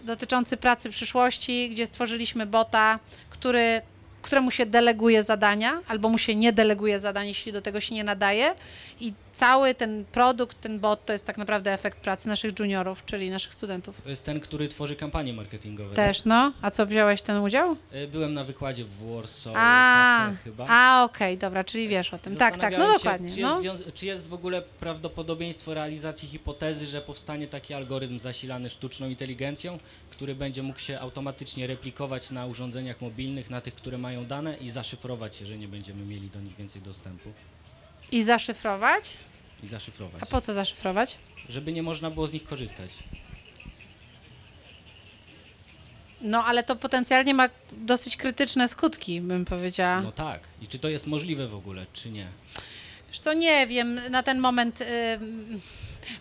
dotyczący 0.05 0.57
pracy 0.57 0.91
przyszłości, 0.91 1.71
gdzie 1.71 1.87
stworzyliśmy 1.87 2.47
bota, 2.47 2.99
który, 3.31 3.83
któremu 4.25 4.51
się 4.51 4.67
deleguje 4.67 5.23
zadania, 5.23 5.81
albo 5.89 6.09
mu 6.09 6.19
się 6.19 6.35
nie 6.35 6.53
deleguje 6.53 6.99
zadań, 6.99 7.29
jeśli 7.29 7.53
do 7.53 7.63
tego 7.63 7.81
się 7.81 7.95
nie 7.95 8.05
nadaje. 8.05 8.55
I 9.01 9.13
cały 9.35 9.75
ten 9.75 10.05
produkt, 10.05 10.61
ten 10.61 10.81
bot, 10.81 11.05
to 11.07 11.13
jest 11.13 11.27
tak 11.27 11.39
naprawdę 11.39 11.73
efekt 11.73 11.99
pracy 11.99 12.29
naszych 12.29 12.59
juniorów, 12.59 13.05
czyli 13.05 13.31
naszych 13.31 13.55
studentów. 13.55 14.03
To 14.03 14.11
jest 14.11 14.25
ten, 14.25 14.41
który 14.41 14.69
tworzy 14.69 14.97
kampanie 14.97 15.33
marketingowe. 15.33 15.95
Też, 15.95 16.25
no. 16.25 16.53
A 16.63 16.71
co, 16.71 16.87
wziąłeś 16.87 17.23
ten 17.23 17.37
udział? 17.39 17.77
tak? 17.77 17.85
E, 17.93 18.07
Byłem 18.07 18.35
na 18.35 18.45
wykładzie 18.45 18.85
w 18.85 19.15
Warsaw 19.15 19.55
A, 19.57 20.31
chyba. 20.45 20.67
a 20.69 21.05
okej, 21.05 21.39
dobra, 21.39 21.65
czyli 21.65 21.89
wiesz 21.89 22.15
o 22.15 22.19
tym. 22.19 22.37
Tak, 22.37 22.59
tak, 22.59 22.73
no 22.73 22.79
Zastanawiałem 22.79 22.93
się, 22.93 23.05
dokładnie. 23.05 23.31
Czy, 23.31 23.41
No. 23.41 23.61
jest, 23.61 23.93
czy 23.95 24.07
jest 24.07 24.29
w 24.29 24.35
ogóle 24.35 24.63
prawdopodobieństwo 24.63 25.75
realizacji 25.75 26.29
hipotezy, 26.29 26.87
że 26.87 27.01
powstanie 27.01 27.49
taki 27.49 27.75
algorytm 27.75 28.19
zasilany 28.19 28.71
sztuczną 28.71 29.09
inteligencją, 29.09 29.79
który 30.11 30.35
będzie 30.35 30.63
mógł 30.63 30.79
się 30.79 31.01
automatycznie 31.01 31.67
replikować 31.67 32.31
na 32.31 32.47
urządzeniach 32.47 33.01
mobilnych, 33.01 33.51
na 33.51 33.61
tych, 33.61 33.75
które 33.75 33.99
mają 33.99 34.27
dane 34.27 34.57
i 34.57 34.71
zaszyfrować, 34.71 35.41
jeżeli 35.41 35.59
nie 35.61 35.69
będziemy 35.69 36.05
mieli 36.05 36.31
do 36.31 36.41
nich 36.41 36.57
więcej 36.57 36.83
dostępu 36.83 37.33
I 38.13 38.23
zaszyfrować? 38.23 39.11
i 39.63 39.69
zaszyfrować, 39.69 40.23
A 40.23 40.27
po 40.27 40.41
co 40.41 40.55
zaszyfrować? 40.55 41.17
żeby 41.49 41.73
nie 41.73 41.83
można 41.83 42.11
było 42.11 42.27
z 42.27 42.33
nich 42.33 42.45
korzystać. 42.45 42.91
No, 46.21 46.45
ale 46.45 46.63
to 46.65 46.77
potencjalnie 46.77 47.35
ma 47.35 47.49
dosyć 47.73 48.17
krytyczne 48.17 48.69
skutki, 48.69 49.21
bym 49.21 49.45
powiedziała. 49.45 50.01
No 50.01 50.13
tak. 50.13 50.41
I 50.63 50.69
czy 50.69 50.79
to 50.79 50.89
jest 50.89 51.07
możliwe 51.07 51.49
w 51.49 51.55
ogóle, 51.55 51.87
czy 51.93 52.11
nie? 52.11 52.27
Wiesz 53.09 53.21
co, 53.21 53.33
nie 53.33 53.67
wiem, 53.67 54.01
na 54.11 54.23
ten 54.23 54.39
moment... 54.39 54.83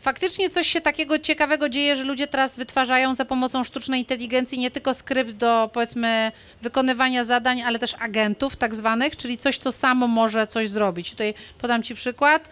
Faktycznie 0.01 0.49
coś 0.49 0.67
się 0.67 0.81
takiego 0.81 1.19
ciekawego 1.19 1.69
dzieje, 1.69 1.95
że 1.95 2.03
ludzie 2.03 2.27
teraz 2.27 2.55
wytwarzają 2.55 3.15
za 3.15 3.25
pomocą 3.25 3.63
sztucznej 3.63 3.99
inteligencji 3.99 4.59
nie 4.59 4.71
tylko 4.71 4.93
skrypt 4.93 5.31
do 5.31 5.69
powiedzmy 5.73 6.31
wykonywania 6.61 7.25
zadań, 7.25 7.61
ale 7.61 7.79
też 7.79 7.95
agentów 7.99 8.55
tak 8.55 8.75
zwanych, 8.75 9.15
czyli 9.15 9.37
coś, 9.37 9.57
co 9.57 9.71
samo 9.71 10.07
może 10.07 10.47
coś 10.47 10.69
zrobić. 10.69 11.11
Tutaj 11.11 11.33
podam 11.57 11.83
Ci 11.83 11.95
przykład. 11.95 12.49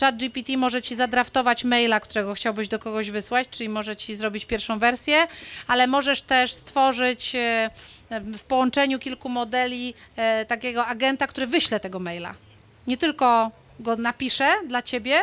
Chat 0.00 0.16
GPT 0.16 0.56
może 0.56 0.82
Ci 0.82 0.96
zadraftować 0.96 1.64
maila, 1.64 2.00
którego 2.00 2.34
chciałbyś 2.34 2.68
do 2.68 2.78
kogoś 2.78 3.10
wysłać, 3.10 3.48
czyli 3.48 3.68
może 3.68 3.96
Ci 3.96 4.16
zrobić 4.16 4.44
pierwszą 4.44 4.78
wersję, 4.78 5.26
ale 5.66 5.86
możesz 5.86 6.22
też 6.22 6.52
stworzyć 6.52 7.34
e, 7.34 7.70
w 8.10 8.42
połączeniu 8.42 8.98
kilku 8.98 9.28
modeli 9.28 9.94
e, 10.16 10.44
takiego 10.44 10.86
agenta, 10.86 11.26
który 11.26 11.46
wyśle 11.46 11.80
tego 11.80 12.00
maila. 12.00 12.34
Nie 12.86 12.96
tylko 12.96 13.50
go 13.80 13.96
napisze 13.96 14.52
dla 14.66 14.82
Ciebie, 14.82 15.20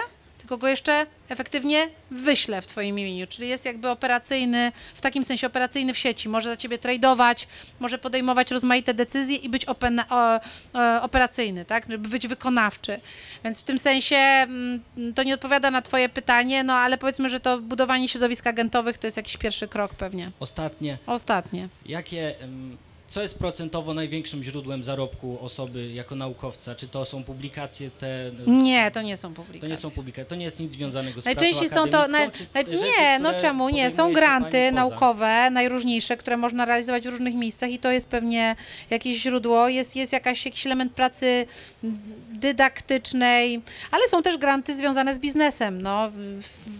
tylko 0.52 0.62
go 0.62 0.68
jeszcze 0.68 1.06
efektywnie 1.30 1.90
wyślę 2.12 2.62
w 2.62 2.68
Twoim 2.68 3.00
imieniu, 3.00 3.28
czyli 3.28 3.50
jest 3.50 3.66
jakby 3.66 3.90
operacyjny, 3.90 4.72
w 4.96 5.02
takim 5.02 5.24
sensie 5.24 5.48
operacyjny 5.48 5.94
w 5.94 5.98
sieci, 5.98 6.30
może 6.30 6.50
za 6.50 6.58
Ciebie 6.58 6.78
tradować, 6.78 7.48
może 7.80 7.98
podejmować 7.98 8.52
rozmaite 8.52 8.94
decyzje 8.94 9.36
i 9.36 9.50
być 9.50 9.66
opena, 9.66 10.06
o, 10.10 10.40
o, 10.80 11.02
operacyjny, 11.02 11.66
tak, 11.66 11.86
żeby 11.90 12.10
być 12.10 12.28
wykonawczy. 12.28 13.00
Więc 13.44 13.62
w 13.62 13.64
tym 13.64 13.80
sensie 13.80 14.16
mm, 14.16 14.82
to 15.16 15.24
nie 15.24 15.34
odpowiada 15.34 15.72
na 15.72 15.82
Twoje 15.82 16.10
pytanie, 16.10 16.64
no 16.64 16.74
ale 16.74 16.98
powiedzmy, 16.98 17.30
że 17.30 17.40
to 17.40 17.60
budowanie 17.60 18.10
środowisk 18.10 18.48
agentowych 18.48 18.98
to 18.98 19.08
jest 19.08 19.18
jakiś 19.18 19.38
pierwszy 19.38 19.68
krok 19.68 19.96
pewnie. 19.96 20.32
Ostatnie, 20.40 20.98
Ostatnie. 21.06 21.70
jakie, 21.86 22.36
co 23.12 23.22
jest 23.22 23.40
procentowo 23.40 23.94
największym 23.94 24.44
źródłem 24.44 24.84
zarobku 24.84 25.38
osoby 25.42 25.92
jako 25.92 26.16
naukowca? 26.16 26.76
Czy 26.76 26.88
to 26.88 27.06
są 27.06 27.24
publikacje 27.24 27.92
te... 27.92 28.32
Nie, 28.48 28.92
to 28.92 29.02
nie 29.02 29.18
są 29.18 29.34
To 29.34 29.36
publikacje. 29.42 29.70
nie 29.70 29.78
są 29.78 29.92
publikacje, 29.92 30.26
to 30.26 30.36
nie 30.36 30.46
jest 30.46 30.60
nic 30.60 30.72
związanego 30.72 31.22
z 31.22 31.26
Najczęściej 31.26 31.70
są 31.70 31.90
to. 31.90 32.08
Naj, 32.08 32.32
czy 32.32 32.46
rzeczy, 32.56 32.86
nie, 33.00 33.20
no 33.20 33.40
czemu 33.40 33.70
nie? 33.70 33.92
Są 33.92 34.14
granty 34.14 34.72
naukowe, 34.72 35.50
najróżniejsze, 35.52 36.18
które 36.18 36.38
można 36.38 36.66
realizować 36.66 37.04
w 37.04 37.10
różnych 37.10 37.36
miejscach 37.36 37.72
i 37.72 37.80
to 37.80 37.92
jest 37.92 38.10
pewnie 38.10 38.56
jakieś 38.90 39.22
źródło. 39.22 39.70
Jest, 39.70 39.96
jest 39.96 40.14
jakaś, 40.14 40.46
jakiś 40.46 40.66
element 40.66 40.94
pracy 40.94 41.48
dydaktycznej, 42.34 43.62
ale 43.92 44.08
są 44.10 44.24
też 44.24 44.38
granty 44.38 44.78
związane 44.78 45.16
z 45.16 45.20
biznesem. 45.20 45.82
No. 45.82 46.12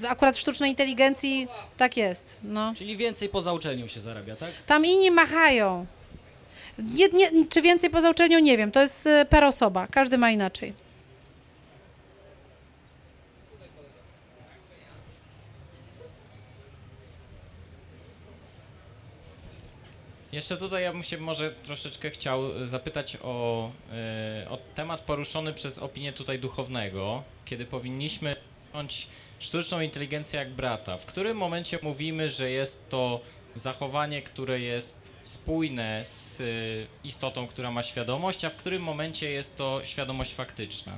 Akurat 0.08 0.36
w 0.36 0.40
sztucznej 0.40 0.70
inteligencji 0.70 1.48
tak 1.78 1.98
jest. 1.98 2.38
No. 2.44 2.74
Czyli 2.78 2.98
więcej 2.98 3.30
poza 3.30 3.54
uczelnią 3.54 3.88
się 3.88 4.02
zarabia, 4.02 4.36
tak? 4.36 4.50
Tam 4.68 4.86
inni 4.86 5.12
machają. 5.12 5.86
Nie, 6.80 7.10
nie, 7.10 7.48
czy 7.50 7.62
więcej 7.62 7.90
poza 7.90 8.10
uczelnią, 8.10 8.40
nie 8.40 8.58
wiem. 8.58 8.72
To 8.72 8.82
jest 8.82 9.08
e, 9.08 9.26
per 9.26 9.44
osoba. 9.44 9.88
Każdy 9.88 10.18
ma 10.18 10.32
inaczej. 10.32 10.74
Jeszcze 20.32 20.58
tutaj 20.58 20.84
ja 20.84 20.94
bym 20.94 21.04
się 21.04 21.18
może 21.18 21.52
troszeczkę 21.64 22.10
chciał 22.10 22.62
e, 22.62 22.68
zapytać 22.68 23.18
o, 23.24 23.72
e, 23.92 24.50
o 24.50 24.58
temat 24.76 25.02
poruszony 25.02 25.54
przez 25.54 25.80
opinię 25.80 26.14
tutaj 26.14 26.40
duchownego, 26.40 27.24
kiedy 27.46 27.66
powinniśmy 27.66 28.36
wziąć 28.72 29.08
sztuczną 29.40 29.82
inteligencję 29.82 30.40
jak 30.40 30.50
brata. 30.50 30.98
W 30.98 31.06
którym 31.06 31.38
momencie 31.38 31.80
mówimy, 31.82 32.30
że 32.30 32.52
jest 32.52 32.90
to 32.90 33.22
zachowanie, 33.56 34.22
które 34.22 34.60
jest 34.60 35.16
spójne 35.24 36.02
z 36.06 36.42
e, 36.42 36.46
istotą, 37.04 37.48
która 37.48 37.72
ma 37.72 37.84
świadomość, 37.84 38.46
a 38.46 38.50
w 38.50 38.56
którym 38.56 38.84
momencie 38.84 39.32
jest 39.32 39.58
to 39.58 39.82
świadomość 39.84 40.34
faktyczna? 40.34 40.94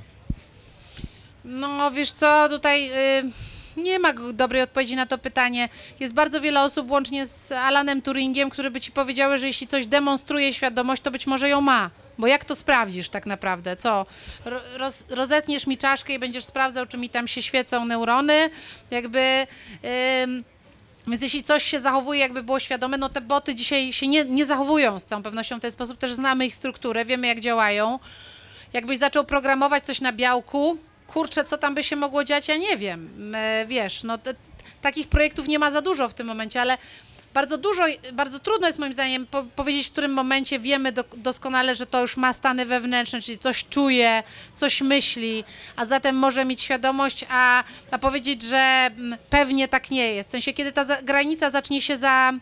No, 1.45 1.91
wiesz 1.91 2.11
co, 2.11 2.49
tutaj 2.49 2.91
y, 3.19 3.31
nie 3.77 3.99
ma 3.99 4.13
dobrej 4.33 4.61
odpowiedzi 4.61 4.95
na 4.95 5.05
to 5.05 5.17
pytanie. 5.17 5.69
Jest 5.99 6.13
bardzo 6.13 6.41
wiele 6.41 6.61
osób, 6.61 6.91
łącznie 6.91 7.25
z 7.25 7.51
Alanem 7.51 8.01
Turingiem, 8.01 8.49
które 8.49 8.71
by 8.71 8.81
ci 8.81 8.91
powiedziały, 8.91 9.39
że 9.39 9.47
jeśli 9.47 9.67
coś 9.67 9.87
demonstruje 9.87 10.53
świadomość, 10.53 11.01
to 11.01 11.11
być 11.11 11.27
może 11.27 11.49
ją 11.49 11.61
ma. 11.61 11.89
Bo 12.17 12.27
jak 12.27 12.45
to 12.45 12.55
sprawdzisz 12.55 13.09
tak 13.09 13.25
naprawdę? 13.25 13.75
Co? 13.75 14.05
Ro, 14.45 14.59
roz, 14.77 15.03
rozetniesz 15.09 15.67
mi 15.67 15.77
czaszkę 15.77 16.13
i 16.13 16.19
będziesz 16.19 16.45
sprawdzał, 16.45 16.85
czy 16.85 16.97
mi 16.97 17.09
tam 17.09 17.27
się 17.27 17.41
świecą 17.41 17.85
neurony? 17.85 18.49
Jakby... 18.91 19.47
ym, 20.23 20.43
więc 21.07 21.21
jeśli 21.21 21.43
coś 21.43 21.63
się 21.63 21.81
zachowuje, 21.81 22.19
jakby 22.19 22.43
było 22.43 22.59
świadome, 22.59 22.97
no 22.97 23.09
te 23.09 23.21
boty 23.21 23.55
dzisiaj 23.55 23.93
się 23.93 24.07
nie, 24.07 24.25
nie 24.25 24.45
zachowują 24.45 24.99
z 24.99 25.05
całą 25.05 25.23
pewnością 25.23 25.57
w 25.57 25.61
ten 25.61 25.71
sposób. 25.71 25.97
Też 25.97 26.13
znamy 26.13 26.45
ich 26.45 26.55
strukturę, 26.55 27.05
wiemy 27.05 27.27
jak 27.27 27.39
działają. 27.39 27.99
Jakbyś 28.73 28.97
zaczął 28.97 29.23
programować 29.23 29.85
coś 29.85 30.01
na 30.01 30.13
białku, 30.13 30.77
kurczę, 31.07 31.45
co 31.45 31.57
tam 31.57 31.75
by 31.75 31.83
się 31.83 31.95
mogło 31.95 32.23
dziać, 32.23 32.47
ja 32.47 32.57
nie 32.57 32.77
wiem. 32.77 33.35
E, 33.35 33.65
Wiesz, 33.67 34.03
no 34.03 34.17
te, 34.17 34.35
takich 34.81 35.07
projektów 35.07 35.47
nie 35.47 35.59
ma 35.59 35.71
za 35.71 35.81
dużo 35.81 36.09
w 36.09 36.13
tym 36.13 36.27
momencie, 36.27 36.61
ale 36.61 36.77
bardzo 37.33 37.57
dużo, 37.57 37.83
bardzo 38.13 38.39
trudno 38.39 38.67
jest 38.67 38.79
moim 38.79 38.93
zdaniem 38.93 39.25
po, 39.25 39.43
powiedzieć, 39.43 39.87
w 39.87 39.91
którym 39.91 40.13
momencie 40.13 40.59
wiemy 40.59 40.91
do, 40.91 41.03
doskonale, 41.17 41.75
że 41.75 41.85
to 41.85 42.01
już 42.01 42.17
ma 42.17 42.33
stany 42.33 42.65
wewnętrzne, 42.65 43.21
czyli 43.21 43.37
coś 43.37 43.65
czuje, 43.65 44.23
coś 44.53 44.81
myśli, 44.81 45.43
a 45.75 45.85
zatem 45.85 46.15
może 46.15 46.45
mieć 46.45 46.61
świadomość, 46.61 47.25
a, 47.29 47.63
a 47.91 47.99
powiedzieć, 47.99 48.41
że 48.41 48.57
mm, 48.57 49.17
pewnie 49.29 49.67
tak 49.67 49.91
nie 49.91 50.13
jest. 50.13 50.29
W 50.29 50.31
sensie, 50.31 50.53
kiedy 50.53 50.71
ta 50.71 50.85
za, 50.85 51.01
granica 51.01 51.49
zacznie 51.49 51.81
się 51.81 51.97
za 51.97 52.33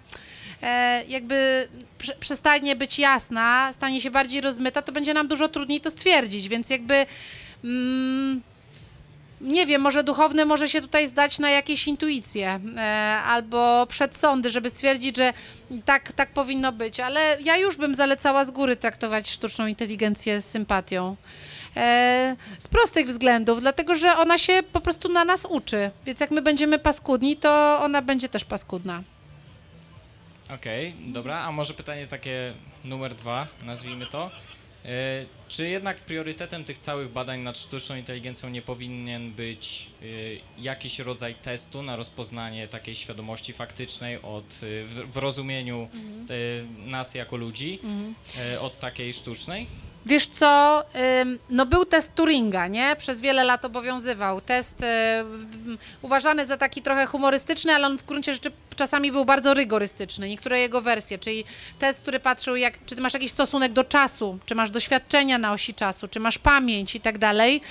e, 0.63 1.03
jakby 1.07 1.67
prze, 1.97 2.15
przestanie 2.15 2.75
być 2.75 2.99
jasna, 2.99 3.69
stanie 3.73 4.01
się 4.01 4.11
bardziej 4.11 4.41
rozmyta, 4.41 4.81
to 4.81 4.91
będzie 4.91 5.13
nam 5.13 5.27
dużo 5.27 5.47
trudniej 5.47 5.81
to 5.81 5.91
stwierdzić, 5.91 6.49
więc 6.49 6.69
jakby 6.69 7.05
mm, 7.63 8.41
nie 9.41 9.65
wiem, 9.65 9.81
może 9.81 10.03
duchowny 10.03 10.45
może 10.45 10.69
się 10.69 10.81
tutaj 10.81 11.07
zdać 11.07 11.39
na 11.39 11.49
jakieś 11.49 11.87
intuicje 11.87 12.59
e, 12.77 12.81
albo 13.25 13.87
przedsądy, 13.89 14.51
żeby 14.51 14.69
stwierdzić, 14.69 15.17
że 15.17 15.33
tak, 15.85 16.11
tak 16.11 16.33
powinno 16.33 16.71
być, 16.71 16.99
ale 16.99 17.37
ja 17.43 17.57
już 17.57 17.77
bym 17.77 17.95
zalecała 17.95 18.45
z 18.45 18.51
góry 18.51 18.75
traktować 18.75 19.29
sztuczną 19.29 19.67
inteligencję 19.67 20.41
z 20.41 20.45
sympatią. 20.45 21.15
E, 21.75 22.35
z 22.59 22.67
prostych 22.67 23.07
względów, 23.07 23.61
dlatego 23.61 23.95
że 23.95 24.17
ona 24.17 24.37
się 24.37 24.63
po 24.73 24.81
prostu 24.81 25.09
na 25.09 25.25
nas 25.25 25.45
uczy, 25.45 25.91
więc 26.05 26.19
jak 26.19 26.31
my 26.31 26.41
będziemy 26.41 26.79
paskudni, 26.79 27.37
to 27.37 27.79
ona 27.83 28.01
będzie 28.01 28.29
też 28.29 28.45
paskudna. 28.45 29.03
Okej, 30.55 30.95
dobra, 30.99 31.39
a 31.39 31.51
może 31.51 31.73
pytanie 31.73 32.07
takie 32.07 32.53
numer 32.83 33.15
dwa, 33.15 33.47
nazwijmy 33.63 34.05
to. 34.05 34.31
E, 34.85 35.25
Czy 35.47 35.69
jednak 35.69 35.97
priorytetem 35.97 36.63
tych 36.63 36.77
całych 36.77 37.09
badań 37.09 37.39
nad 37.39 37.57
sztuczną 37.57 37.95
inteligencją 37.95 38.49
nie 38.49 38.61
powinien 38.61 39.31
być 39.31 39.87
e, 40.01 40.05
jakiś 40.61 40.99
rodzaj 40.99 41.35
testu 41.35 41.83
na 41.83 41.95
rozpoznanie 41.95 42.67
takiej 42.67 42.95
świadomości 42.95 43.53
faktycznej 43.53 44.21
od, 44.21 44.45
e, 44.45 44.85
w, 44.85 45.11
w 45.13 45.17
rozumieniu 45.17 45.87
e, 46.85 46.89
nas 46.89 47.15
jako 47.15 47.35
ludzi, 47.35 47.79
e, 48.53 48.61
od 48.61 48.79
takiej 48.79 49.13
sztucznej? 49.13 49.67
Wiesz 50.05 50.27
co, 50.27 50.83
no 51.49 51.65
był 51.65 51.85
test 51.85 52.15
Turinga, 52.15 52.67
nie? 52.67 52.95
Przez 52.99 53.21
wiele 53.21 53.43
lat 53.43 53.65
obowiązywał. 53.65 54.41
Test 54.41 54.85
uważany 56.01 56.45
za 56.45 56.57
taki 56.57 56.81
trochę 56.81 57.05
humorystyczny, 57.05 57.73
ale 57.73 57.87
on 57.87 57.97
w 57.97 58.05
gruncie 58.05 58.33
rzeczy 58.33 58.51
czasami 58.81 59.11
był 59.11 59.25
bardzo 59.25 59.53
rygorystyczny. 59.53 60.29
Niektóre 60.29 60.59
jego 60.59 60.81
wersje, 60.81 61.19
czyli 61.19 61.43
test, 61.79 62.01
który 62.01 62.19
patrzył, 62.19 62.55
jak, 62.55 62.73
czy 62.85 62.95
masz 62.95 63.13
jakiś 63.13 63.31
stosunek 63.31 63.73
do 63.73 63.83
czasu, 63.83 64.39
czy 64.45 64.55
masz 64.55 64.71
doświadczenia 64.71 65.37
na 65.37 65.53
osi 65.53 65.73
czasu, 65.73 66.07
czy 66.07 66.19
masz 66.19 66.37
pamięć 66.37 66.95
i 66.95 66.99
tak 66.99 67.17
dalej. 67.17 67.61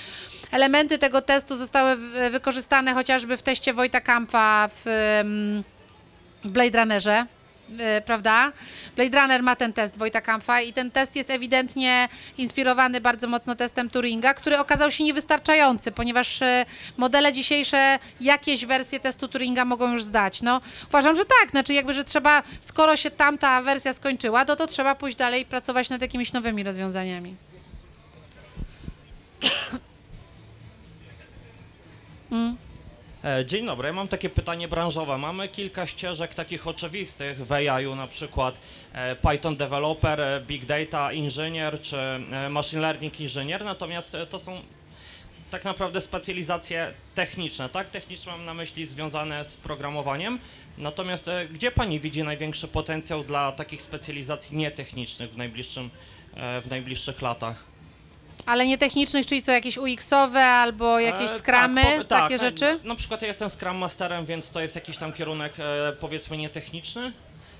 Elementy 0.51 0.97
tego 0.97 1.21
testu 1.21 1.55
zostały 1.55 1.97
wykorzystane 2.31 2.93
chociażby 2.93 3.37
w 3.37 3.41
teście 3.41 3.73
Wojta 3.73 4.01
Kampa 4.01 4.69
w, 4.75 4.81
w 6.43 6.49
Blade 6.49 6.79
Runnerze, 6.79 7.25
prawda? 8.05 8.51
Blade 8.95 9.21
Runner 9.21 9.43
ma 9.43 9.55
ten 9.55 9.73
test 9.73 9.97
Wojta 9.97 10.21
Kampfa 10.21 10.61
i 10.61 10.73
ten 10.73 10.91
test 10.91 11.15
jest 11.15 11.29
ewidentnie 11.29 12.09
inspirowany 12.37 13.01
bardzo 13.01 13.27
mocno 13.27 13.55
testem 13.55 13.89
Turinga, 13.89 14.33
który 14.33 14.59
okazał 14.59 14.91
się 14.91 15.03
niewystarczający, 15.03 15.91
ponieważ 15.91 16.41
y, 16.41 16.65
modele 16.97 17.33
dzisiejsze 17.33 17.99
jakieś 18.21 18.65
wersje 18.65 18.99
testu 18.99 19.27
Turinga 19.27 19.65
mogą 19.65 19.91
już 19.91 20.03
zdać. 20.03 20.41
No, 20.41 20.61
uważam, 20.87 21.15
że 21.15 21.23
tak, 21.25 21.51
znaczy 21.51 21.73
jakby, 21.73 21.93
że 21.93 22.03
trzeba, 22.03 22.43
skoro 22.61 22.97
się 22.97 23.11
tamta 23.11 23.61
wersja 23.61 23.93
skończyła, 23.93 24.45
to 24.45 24.55
to 24.55 24.67
trzeba 24.67 24.95
pójść 24.95 25.17
dalej 25.17 25.41
i 25.41 25.45
pracować 25.45 25.89
nad 25.89 26.01
jakimiś 26.01 26.33
nowymi 26.33 26.63
rozwiązaniami. 26.63 27.35
E, 32.31 32.70
Dzień 33.45 33.65
dobry, 33.65 33.87
ja 33.87 33.93
mam 33.93 34.07
takie 34.07 34.29
pytanie 34.29 34.67
branżowe. 34.67 35.17
Mamy 35.17 35.47
kilka 35.47 35.87
ścieżek 35.87 36.33
takich 36.33 36.67
oczywistych 36.67 37.45
w 37.45 37.51
AI, 37.51 37.85
na 37.95 38.07
przykład 38.07 38.55
e, 38.93 39.15
Python 39.15 39.55
developer, 39.55 40.21
e, 40.21 40.41
Big 40.47 40.65
Data 40.65 41.13
inżynier 41.13 41.81
czy 41.81 41.97
e, 41.97 42.49
Machine 42.49 42.81
Learning 42.81 43.19
inżynier, 43.19 43.65
natomiast 43.65 44.15
e, 44.15 44.25
to 44.25 44.39
są 44.39 44.61
tak 45.51 45.63
naprawdę 45.63 46.01
specjalizacje 46.01 46.93
techniczne, 47.15 47.69
tak? 47.69 47.89
Techniczne 47.89 48.31
mam 48.31 48.45
na 48.45 48.53
myśli 48.53 48.85
związane 48.85 49.45
z 49.45 49.57
programowaniem. 49.57 50.39
Natomiast 50.77 51.27
e, 51.27 51.47
gdzie 51.47 51.71
Pani 51.71 51.99
widzi 51.99 52.23
największy 52.23 52.67
potencjał 52.67 53.23
dla 53.23 53.51
takich 53.51 53.81
specjalizacji 53.81 54.57
nietechnicznych 54.57 55.31
w, 55.31 55.37
najbliższym, 55.37 55.89
e, 56.33 56.61
w 56.61 56.69
najbliższych 56.69 57.21
latach? 57.21 57.70
Ale 58.45 58.67
nie 58.67 58.77
technicznych, 58.77 59.25
czyli 59.25 59.41
co, 59.41 59.51
jakieś 59.51 59.77
UX-owe 59.77 60.45
albo 60.45 60.99
jakieś 60.99 61.31
E, 61.31 61.37
skramy, 61.37 61.81
tak, 61.83 62.07
tak, 62.07 62.21
takie 62.23 62.39
rzeczy? 62.39 62.79
Na, 62.83 62.95
przykład 62.95 63.21
ja 63.21 63.27
jestem 63.27 63.49
Scrum 63.49 63.77
Masterem, 63.77 64.25
więc 64.25 64.51
to 64.51 64.61
jest 64.61 64.75
jakiś 64.75 64.97
tam 64.97 65.13
kierunek 65.13 65.53
e, 65.59 65.93
powiedzmy 65.99 66.37
nietechniczny, 66.37 67.11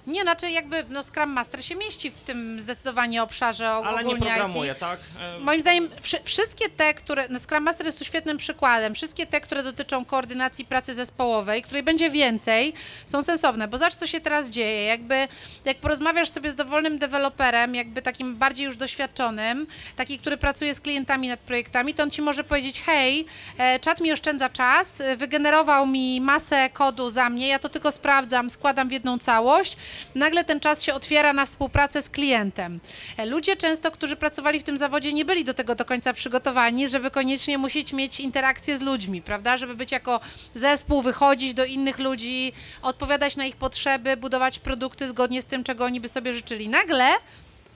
Nie, 0.07 0.21
znaczy 0.21 0.51
jakby 0.51 0.83
no 0.89 1.03
Scrum 1.03 1.29
Master 1.29 1.65
się 1.65 1.75
mieści 1.75 2.11
w 2.11 2.19
tym 2.19 2.59
zdecydowanie 2.59 3.23
obszarze 3.23 3.65
og- 3.65 3.87
ale 3.87 3.97
nie 3.97 4.01
ogólnie 4.13 4.25
programuję, 4.25 4.71
IT. 4.71 4.79
tak? 4.79 4.99
Moim 5.39 5.61
zdaniem 5.61 5.89
wszy- 6.01 6.19
wszystkie 6.23 6.69
te, 6.69 6.93
które, 6.93 7.27
no 7.29 7.39
Scrum 7.39 7.63
Master 7.63 7.85
jest 7.85 7.97
tu 7.99 8.05
świetnym 8.05 8.37
przykładem, 8.37 8.95
wszystkie 8.95 9.25
te, 9.25 9.41
które 9.41 9.63
dotyczą 9.63 10.05
koordynacji 10.05 10.65
pracy 10.65 10.93
zespołowej, 10.93 11.61
której 11.61 11.83
będzie 11.83 12.09
więcej, 12.09 12.73
są 13.05 13.23
sensowne, 13.23 13.67
bo 13.67 13.77
zobacz, 13.77 13.95
co 13.95 14.07
się 14.07 14.19
teraz 14.21 14.49
dzieje, 14.49 14.83
jakby 14.85 15.27
jak 15.65 15.77
porozmawiasz 15.77 16.29
sobie 16.29 16.51
z 16.51 16.55
dowolnym 16.55 16.97
deweloperem, 16.97 17.75
jakby 17.75 18.01
takim 18.01 18.35
bardziej 18.35 18.65
już 18.65 18.77
doświadczonym, 18.77 19.67
taki, 19.95 20.19
który 20.19 20.37
pracuje 20.37 20.75
z 20.75 20.81
klientami 20.81 21.27
nad 21.27 21.39
projektami, 21.39 21.93
to 21.93 22.03
on 22.03 22.11
ci 22.11 22.21
może 22.21 22.43
powiedzieć, 22.43 22.81
hej, 22.81 23.25
e, 23.57 23.79
czat 23.79 24.01
mi 24.01 24.11
oszczędza 24.11 24.49
czas, 24.49 25.01
wygenerował 25.17 25.87
mi 25.87 26.21
masę 26.21 26.69
kodu 26.73 27.09
za 27.09 27.29
mnie, 27.29 27.47
ja 27.47 27.59
to 27.59 27.69
tylko 27.69 27.91
sprawdzam, 27.91 28.49
składam 28.49 28.89
w 28.89 28.91
jedną 28.91 29.19
całość, 29.19 29.77
nagle 30.15 30.43
ten 30.43 30.59
czas 30.59 30.83
się 30.83 30.93
otwiera 30.93 31.33
na 31.33 31.45
współpracę 31.45 32.01
z 32.01 32.09
klientem. 32.09 32.79
E, 33.17 33.25
Ludzie 33.25 33.55
często, 33.55 33.91
którzy 33.91 34.15
pracowali 34.15 34.59
w 34.59 34.63
tym 34.63 34.77
zawodzie, 34.77 35.13
nie 35.13 35.25
byli 35.25 35.45
do 35.45 35.53
tego 35.53 35.75
do 35.75 35.85
końca 35.85 36.13
przygotowani, 36.13 36.89
żeby 36.89 37.11
koniecznie 37.11 37.57
musieć 37.57 37.93
mieć 37.93 38.19
interakcję 38.19 38.77
z 38.77 38.81
ludźmi, 38.81 39.21
prawda? 39.21 39.57
Żeby 39.57 39.75
być 39.75 39.91
jako 39.91 40.19
zespół, 40.55 41.01
wychodzić 41.01 41.53
do 41.53 41.65
innych 41.65 41.99
ludzi, 41.99 42.53
odpowiadać 42.81 43.35
na 43.35 43.45
ich 43.45 43.55
potrzeby, 43.55 44.17
budować 44.17 44.59
produkty 44.59 45.07
zgodnie 45.07 45.41
z 45.41 45.45
tym, 45.45 45.63
czego 45.63 45.85
oni 45.85 46.01
by 46.01 46.07
sobie 46.07 46.33
życzyli. 46.33 46.69
Nagle 46.69 47.09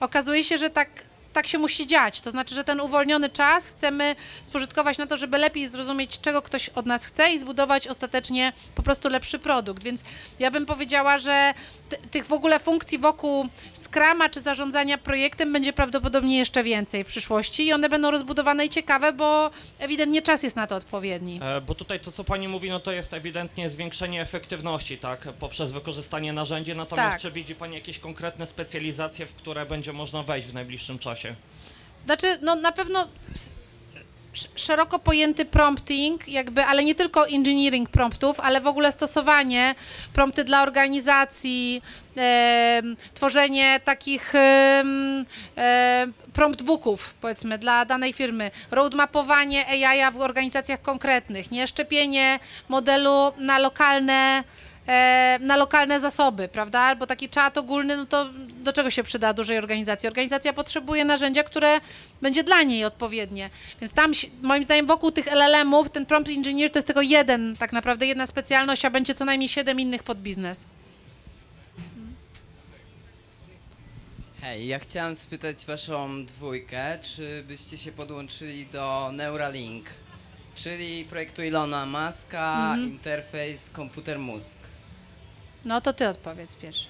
okazuje 0.00 0.44
się, 0.44 0.58
że 0.58 0.70
tak. 0.70 1.05
Tak 1.36 1.46
się 1.46 1.58
musi 1.58 1.86
dziać. 1.86 2.20
To 2.20 2.30
znaczy, 2.30 2.54
że 2.54 2.64
ten 2.64 2.80
uwolniony 2.80 3.30
czas 3.30 3.68
chcemy 3.68 4.16
spożytkować 4.42 4.98
na 4.98 5.06
to, 5.06 5.16
żeby 5.16 5.38
lepiej 5.38 5.68
zrozumieć, 5.68 6.20
czego 6.20 6.42
ktoś 6.42 6.68
od 6.68 6.86
nas 6.86 7.04
chce 7.06 7.32
i 7.32 7.38
zbudować 7.38 7.88
ostatecznie 7.88 8.52
po 8.74 8.82
prostu 8.82 9.08
lepszy 9.08 9.38
produkt. 9.38 9.82
Więc 9.82 10.04
ja 10.38 10.50
bym 10.50 10.66
powiedziała, 10.66 11.18
że 11.18 11.54
ty- 11.88 11.96
tych 12.10 12.26
w 12.26 12.32
ogóle 12.32 12.58
funkcji 12.60 12.98
wokół 12.98 13.48
Scrama 13.74 14.28
czy 14.28 14.40
zarządzania 14.40 14.98
projektem 14.98 15.52
będzie 15.52 15.72
prawdopodobnie 15.72 16.38
jeszcze 16.38 16.62
więcej 16.64 17.04
w 17.04 17.06
przyszłości 17.06 17.66
i 17.66 17.72
one 17.72 17.88
będą 17.88 18.10
rozbudowane 18.10 18.66
i 18.66 18.68
ciekawe, 18.68 19.12
bo 19.12 19.50
ewidentnie 19.78 20.22
czas 20.22 20.42
jest 20.42 20.56
na 20.56 20.66
to 20.66 20.76
odpowiedni. 20.76 21.40
E, 21.42 21.60
Bo 21.60 21.74
tutaj 21.74 22.00
to, 22.00 22.12
co 22.12 22.24
pani 22.24 22.48
mówi, 22.48 22.70
no 22.70 22.80
to 22.80 22.92
jest 22.92 23.14
ewidentnie 23.14 23.68
zwiększenie 23.70 24.22
efektywności, 24.22 24.98
tak, 24.98 25.20
poprzez 25.40 25.72
wykorzystanie 25.72 26.32
narzędzi, 26.32 26.74
natomiast 26.74 27.10
Tak. 27.12 27.20
czy 27.20 27.30
widzi 27.30 27.54
pani 27.54 27.74
jakieś 27.74 27.98
konkretne 27.98 28.46
specjalizacje, 28.46 29.26
w 29.26 29.32
które 29.34 29.66
będzie 29.66 29.92
można 29.92 30.22
wejść 30.22 30.48
w 30.48 30.54
najbliższym 30.54 30.98
czasie? 30.98 31.25
Znaczy, 32.04 32.38
no 32.42 32.54
na 32.54 32.72
pewno 32.72 33.08
sz- 34.34 34.48
szeroko 34.56 34.98
pojęty 34.98 35.44
prompting, 35.44 36.28
jakby, 36.28 36.64
ale 36.64 36.84
nie 36.84 36.94
tylko 36.94 37.28
engineering 37.28 37.88
promptów, 37.90 38.40
ale 38.40 38.60
w 38.60 38.66
ogóle 38.66 38.92
stosowanie 38.92 39.74
prompty 40.12 40.44
dla 40.44 40.62
organizacji, 40.62 41.82
em, 42.16 42.96
tworzenie 43.14 43.80
takich 43.84 44.34
em, 44.34 45.24
prompt 46.32 46.62
booków, 46.62 47.14
powiedzmy, 47.20 47.58
dla 47.58 47.84
danej 47.84 48.12
firmy, 48.12 48.50
roadmapowanie 48.70 49.66
AI 49.88 50.12
w 50.12 50.20
organizacjach 50.20 50.82
konkretnych, 50.82 51.50
nie 51.50 51.66
szczepienie 51.68 52.38
modelu 52.68 53.32
na 53.38 53.58
lokalne 53.58 54.12
e, 54.12 54.65
na 55.40 55.56
lokalne 55.56 56.00
zasoby, 56.00 56.48
prawda? 56.48 56.80
Albo 56.80 57.06
taki 57.06 57.28
czat 57.28 57.58
ogólny, 57.58 57.96
no 57.96 58.06
to 58.06 58.30
do 58.56 58.72
czego 58.72 58.90
się 58.90 59.02
przyda 59.02 59.32
dużej 59.32 59.58
organizacji? 59.58 60.08
Organizacja 60.08 60.52
potrzebuje 60.52 61.04
narzędzia, 61.04 61.42
które 61.42 61.80
będzie 62.22 62.44
dla 62.44 62.62
niej 62.62 62.84
odpowiednie. 62.84 63.50
Więc 63.80 63.92
tam, 63.92 64.12
moim 64.42 64.64
zdaniem, 64.64 64.86
wokół 64.86 65.10
tych 65.10 65.26
LLM-ów 65.26 65.90
ten 65.90 66.06
prompt 66.06 66.30
engineer 66.30 66.70
to 66.70 66.78
jest 66.78 66.86
tylko 66.86 67.02
jeden, 67.02 67.56
tak 67.56 67.72
naprawdę 67.72 68.06
jedna 68.06 68.26
specjalność, 68.26 68.84
a 68.84 68.90
będzie 68.90 69.14
co 69.14 69.24
najmniej 69.24 69.48
siedem 69.48 69.80
innych 69.80 70.02
pod 70.02 70.18
biznes. 70.18 70.66
Hej, 74.40 74.66
ja 74.66 74.78
chciałem 74.78 75.16
spytać 75.16 75.66
waszą 75.66 76.26
dwójkę, 76.26 76.98
czy 77.02 77.44
byście 77.48 77.78
się 77.78 77.92
podłączyli 77.92 78.66
do 78.66 79.10
Neuralink, 79.12 79.86
czyli 80.56 81.04
projektu 81.04 81.42
Ilona 81.42 81.86
Maska, 81.86 82.76
interfejs 82.78 83.70
komputer-mózg. 83.70 84.65
No 85.66 85.80
to 85.80 85.92
ty 85.92 86.08
odpowiedz 86.08 86.56
pierwszy. 86.56 86.86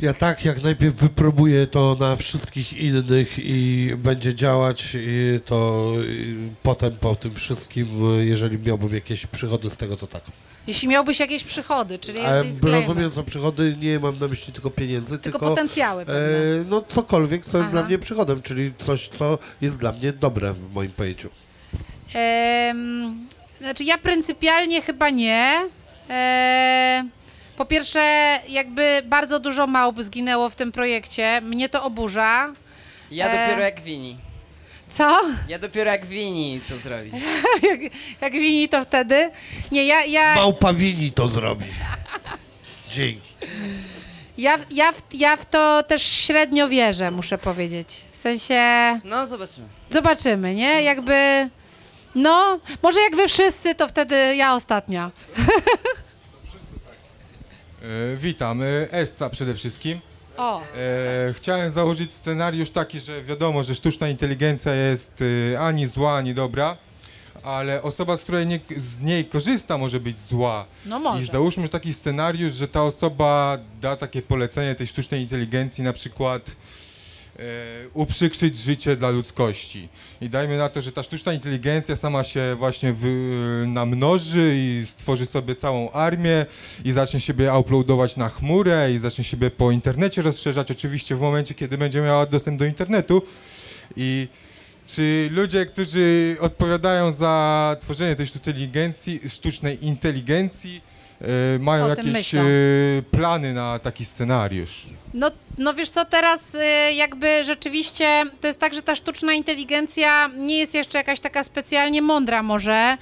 Ja 0.00 0.14
tak, 0.14 0.44
jak 0.44 0.62
najpierw 0.62 0.94
wypróbuję 0.94 1.66
to 1.66 1.96
na 2.00 2.16
wszystkich 2.16 2.72
innych 2.72 3.38
i 3.38 3.90
będzie 3.96 4.34
działać, 4.34 4.94
i 4.94 5.40
to 5.44 5.92
i 6.08 6.48
potem 6.62 6.92
po 6.96 7.14
tym 7.16 7.34
wszystkim, 7.34 7.86
jeżeli 8.20 8.58
miałbym 8.58 8.94
jakieś 8.94 9.26
przychody 9.26 9.70
z 9.70 9.76
tego, 9.76 9.96
to 9.96 10.06
tak. 10.06 10.22
Jeśli 10.66 10.88
miałbyś 10.88 11.20
jakieś 11.20 11.44
przychody, 11.44 11.98
czyli 11.98 12.18
jest 12.18 12.28
Ale 12.28 12.44
disclaimer, 12.44 12.88
rozumiem, 12.88 13.10
co 13.10 13.24
przychody, 13.24 13.76
nie 13.80 13.98
mam 13.98 14.18
na 14.18 14.28
myśli 14.28 14.52
tylko 14.52 14.70
pieniędzy, 14.70 15.18
tylko 15.18 15.38
tylko, 15.38 15.50
potencjały 15.50 16.06
pewne. 16.06 16.20
e, 16.22 16.64
no 16.68 16.84
cokolwiek, 16.88 17.46
co 17.46 17.58
jest 17.58 17.70
Aha. 17.70 17.78
dla 17.78 17.88
mnie 17.88 17.98
przychodem, 17.98 18.42
czyli 18.42 18.72
coś, 18.86 19.08
co 19.08 19.38
jest 19.60 19.78
dla 19.78 19.92
mnie 19.92 20.12
dobre 20.12 20.52
w 20.52 20.74
moim 20.74 20.90
pojęciu. 20.90 21.30
Em, 22.14 23.26
znaczy 23.58 23.84
ja 23.84 23.98
pryncypialnie 23.98 24.82
chyba 24.82 25.10
nie. 25.10 25.68
E, 26.10 27.04
po 27.60 27.66
pierwsze, 27.66 28.38
jakby 28.48 29.02
bardzo 29.04 29.40
dużo 29.40 29.66
małp 29.66 30.02
zginęło 30.02 30.50
w 30.50 30.56
tym 30.56 30.72
projekcie. 30.72 31.40
Mnie 31.40 31.68
to 31.68 31.82
oburza. 31.82 32.52
Ja 33.10 33.26
E. 33.28 33.46
dopiero 33.46 33.62
jak 33.62 33.80
Wini. 33.80 34.16
Co? 34.90 35.20
Ja 35.48 35.58
dopiero 35.58 35.90
jak 35.90 36.06
Wini 36.06 36.60
to 36.68 36.78
zrobi. 36.78 37.10
jak, 37.70 37.80
jak 38.20 38.32
wini 38.32 38.68
to 38.68 38.84
wtedy? 38.84 39.30
Nie, 39.72 39.84
ja, 39.86 40.04
ja, 40.04 40.34
Małpa 40.34 40.72
wini 40.72 41.12
to 41.12 41.28
zrobi. 41.28 41.64
Dzięki. 42.90 43.32
ja, 44.38 44.58
ja, 44.70 44.92
w, 44.92 45.02
ja 45.14 45.36
w 45.36 45.44
to 45.44 45.82
też 45.82 46.02
średnio 46.02 46.68
wierzę, 46.68 47.10
muszę 47.10 47.38
powiedzieć. 47.38 48.04
W 48.12 48.16
sensie, 48.16 48.60
No, 49.04 49.26
zobaczymy. 49.26 49.66
zobaczymy, 49.90 50.54
nie? 50.54 50.82
Jakby, 50.82 51.48
no, 52.14 52.60
może 52.82 53.00
jak 53.00 53.16
wy 53.16 53.28
wszyscy, 53.28 53.74
to 53.74 53.88
wtedy 53.88 54.36
ja 54.36 54.54
ostatnia. 54.54 55.10
E, 57.82 58.16
witam, 58.16 58.62
e, 58.62 58.92
Essa 58.92 59.30
przede 59.30 59.54
wszystkim. 59.54 60.00
O, 60.36 60.60
E, 60.76 61.32
chciałem 61.32 61.70
założyć 61.70 62.12
scenariusz 62.14 62.70
taki, 62.70 63.00
że 63.00 63.22
wiadomo, 63.22 63.64
że 63.64 63.74
sztuczna 63.74 64.08
inteligencja 64.08 64.74
jest 64.74 65.22
e, 65.52 65.60
ani 65.60 65.86
zła, 65.86 66.16
ani 66.16 66.34
dobra, 66.34 66.76
ale 67.42 67.82
osoba, 67.82 68.16
z 68.16 68.22
której 68.22 68.46
nie, 68.46 68.60
z 68.76 69.00
niej 69.00 69.24
korzysta, 69.24 69.78
może 69.78 70.00
być 70.00 70.18
zła. 70.20 70.66
no 70.86 70.98
I 70.98 71.02
może. 71.02 71.32
załóżmy 71.32 71.68
taki 71.68 71.94
scenariusz, 71.94 72.52
że 72.52 72.68
ta 72.68 72.82
osoba 72.82 73.58
da 73.80 73.96
takie 73.96 74.22
polecenie 74.22 74.74
tej 74.74 74.86
sztucznej 74.86 75.20
inteligencji, 75.22 75.84
na 75.84 75.92
przykład 75.92 76.50
uprzykrzyć 77.94 78.56
życie 78.56 78.96
dla 78.96 79.10
ludzkości. 79.10 79.88
I 80.20 80.28
dajmy 80.28 80.58
na 80.58 80.68
to, 80.68 80.82
że 80.82 80.92
ta 80.92 81.02
sztuczna 81.02 81.32
inteligencja 81.32 81.96
sama 81.96 82.24
się 82.24 82.56
właśnie 82.58 82.92
wy, 82.92 83.64
namnoży 83.66 84.52
i 84.56 84.86
stworzy 84.86 85.26
sobie 85.26 85.56
całą 85.56 85.90
armię 85.90 86.46
i 86.84 86.92
zacznie 86.92 87.20
siebie 87.20 87.54
uploadować 87.54 88.16
na 88.16 88.28
chmurę 88.28 88.92
i 88.92 88.98
zacznie 88.98 89.24
siebie 89.24 89.50
po 89.50 89.70
internecie 89.70 90.22
rozszerzać, 90.22 90.70
oczywiście 90.70 91.16
w 91.16 91.20
momencie, 91.20 91.54
kiedy 91.54 91.78
będzie 91.78 92.00
miała 92.00 92.26
dostęp 92.26 92.58
do 92.58 92.64
internetu. 92.64 93.22
I 93.96 94.28
czy 94.86 95.28
ludzie, 95.32 95.66
którzy 95.66 96.36
odpowiadają 96.40 97.12
za 97.12 97.76
tworzenie 97.80 98.16
tej 98.16 98.26
sztucznej 98.26 98.54
inteligencji, 98.54 99.20
sztucznej 99.28 99.86
inteligencji 99.86 100.80
e, 101.20 101.58
mają 101.58 101.88
jakieś 101.88 102.12
myślą. 102.12 102.40
e, 102.40 103.02
plany 103.10 103.54
na 103.54 103.78
taki 103.78 104.04
scenariusz? 104.04 104.86
No, 105.14 105.30
no 105.58 105.74
wiesz 105.74 105.90
co, 105.90 106.04
teraz 106.04 106.54
y, 106.54 106.92
jakby 106.92 107.44
rzeczywiście 107.44 108.24
to 108.40 108.46
jest 108.46 108.60
tak, 108.60 108.74
że 108.74 108.82
ta 108.82 108.94
sztuczna 108.94 109.32
inteligencja 109.32 110.30
nie 110.36 110.58
jest 110.58 110.74
jeszcze 110.74 110.98
jakaś 110.98 111.20
taka 111.20 111.44
specjalnie 111.44 112.02
mądra 112.02 112.42
może, 112.42 112.96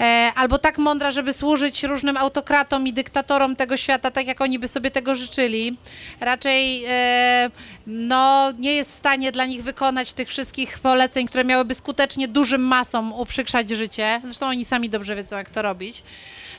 e, 0.00 0.32
albo 0.34 0.58
tak 0.58 0.78
mądra, 0.78 1.12
żeby 1.12 1.32
służyć 1.32 1.82
różnym 1.82 2.16
autokratom 2.16 2.86
i 2.86 2.92
dyktatorom 2.92 3.56
tego 3.56 3.76
świata, 3.76 4.10
tak 4.10 4.26
jak 4.26 4.40
oni 4.40 4.58
by 4.58 4.68
sobie 4.68 4.90
tego 4.90 5.14
życzyli. 5.14 5.76
Raczej 6.20 6.84
e, 6.88 7.50
no, 7.86 8.52
nie 8.58 8.74
jest 8.74 8.90
w 8.90 8.94
stanie 8.94 9.32
dla 9.32 9.46
nich 9.46 9.62
wykonać 9.62 10.12
tych 10.12 10.28
wszystkich 10.28 10.78
poleceń, 10.78 11.26
które 11.26 11.44
miałyby 11.44 11.74
skutecznie 11.74 12.28
dużym 12.28 12.62
masom 12.62 13.12
uprzykrzać 13.12 13.70
życie. 13.70 14.20
Zresztą 14.24 14.46
oni 14.46 14.64
sami 14.64 14.90
dobrze 14.90 15.16
wiedzą, 15.16 15.36
jak 15.36 15.50
to 15.50 15.62
robić. 15.62 16.02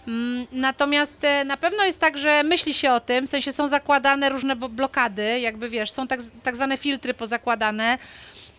Mm, 0.08 0.48
Natomiast 0.52 1.24
e, 1.24 1.46
na 1.46 1.58
pewno 1.58 1.84
jest 1.86 2.00
tak, 2.00 2.18
że 2.18 2.44
myśli 2.44 2.74
się 2.74 2.92
o 2.92 3.00
tym, 3.00 3.28
w 3.28 3.30
sensie 3.30 3.54
są 3.54 3.68
zakładane 3.68 4.30
różne 4.30 4.56
blokady, 4.56 5.40
jakby 5.40 5.70
wiesz, 5.70 5.92
są 5.92 6.08
tak, 6.08 6.20
tak 6.44 6.56
zwane 6.56 6.78
filtry 6.78 7.14
pozakładane. 7.14 7.98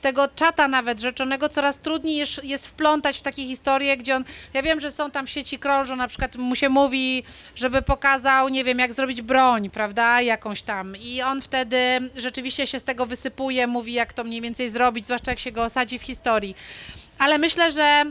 tego 0.01 0.29
czata 0.29 0.69
nawet 0.69 1.01
rzeczonego 1.01 1.49
coraz 1.49 1.79
trudniej 1.79 2.17
jest, 2.17 2.45
jest 2.45 2.67
wplątać 2.67 3.19
w 3.19 3.23
takie 3.23 3.43
historie, 3.47 3.97
gdzie 3.97 4.17
on, 4.17 4.25
ja 4.55 4.63
wiem, 4.63 4.81
że 4.81 4.91
są 4.91 5.11
tam 5.11 5.27
sieci 5.27 5.59
krążą, 5.59 5.97
na 5.97 6.09
przykład 6.09 6.37
mu 6.37 6.55
się 6.55 6.69
mówi, 6.69 7.23
żeby 7.55 7.83
pokazał, 7.83 8.49
nie 8.49 8.65
wiem, 8.65 8.79
jak 8.79 8.93
zrobić 8.93 9.23
broń, 9.23 9.71
prawda, 9.71 10.21
jakąś 10.21 10.63
tam 10.63 10.97
i 11.01 11.23
on 11.23 11.43
wtedy 11.43 11.79
rzeczywiście 12.17 12.67
się 12.67 12.79
z 12.79 12.85
tego 12.85 13.07
wysypuje, 13.07 13.67
mówi, 13.67 13.93
jak 13.93 14.13
to 14.13 14.25
mniej 14.25 14.41
więcej 14.41 14.71
zrobić, 14.71 15.05
zwłaszcza 15.05 15.31
jak 15.33 15.39
się 15.39 15.53
go 15.53 15.63
osadzi 15.65 15.99
w 15.99 16.03
historii. 16.03 16.57
Ale 17.19 17.39
myślę, 17.39 17.73
że 17.73 18.05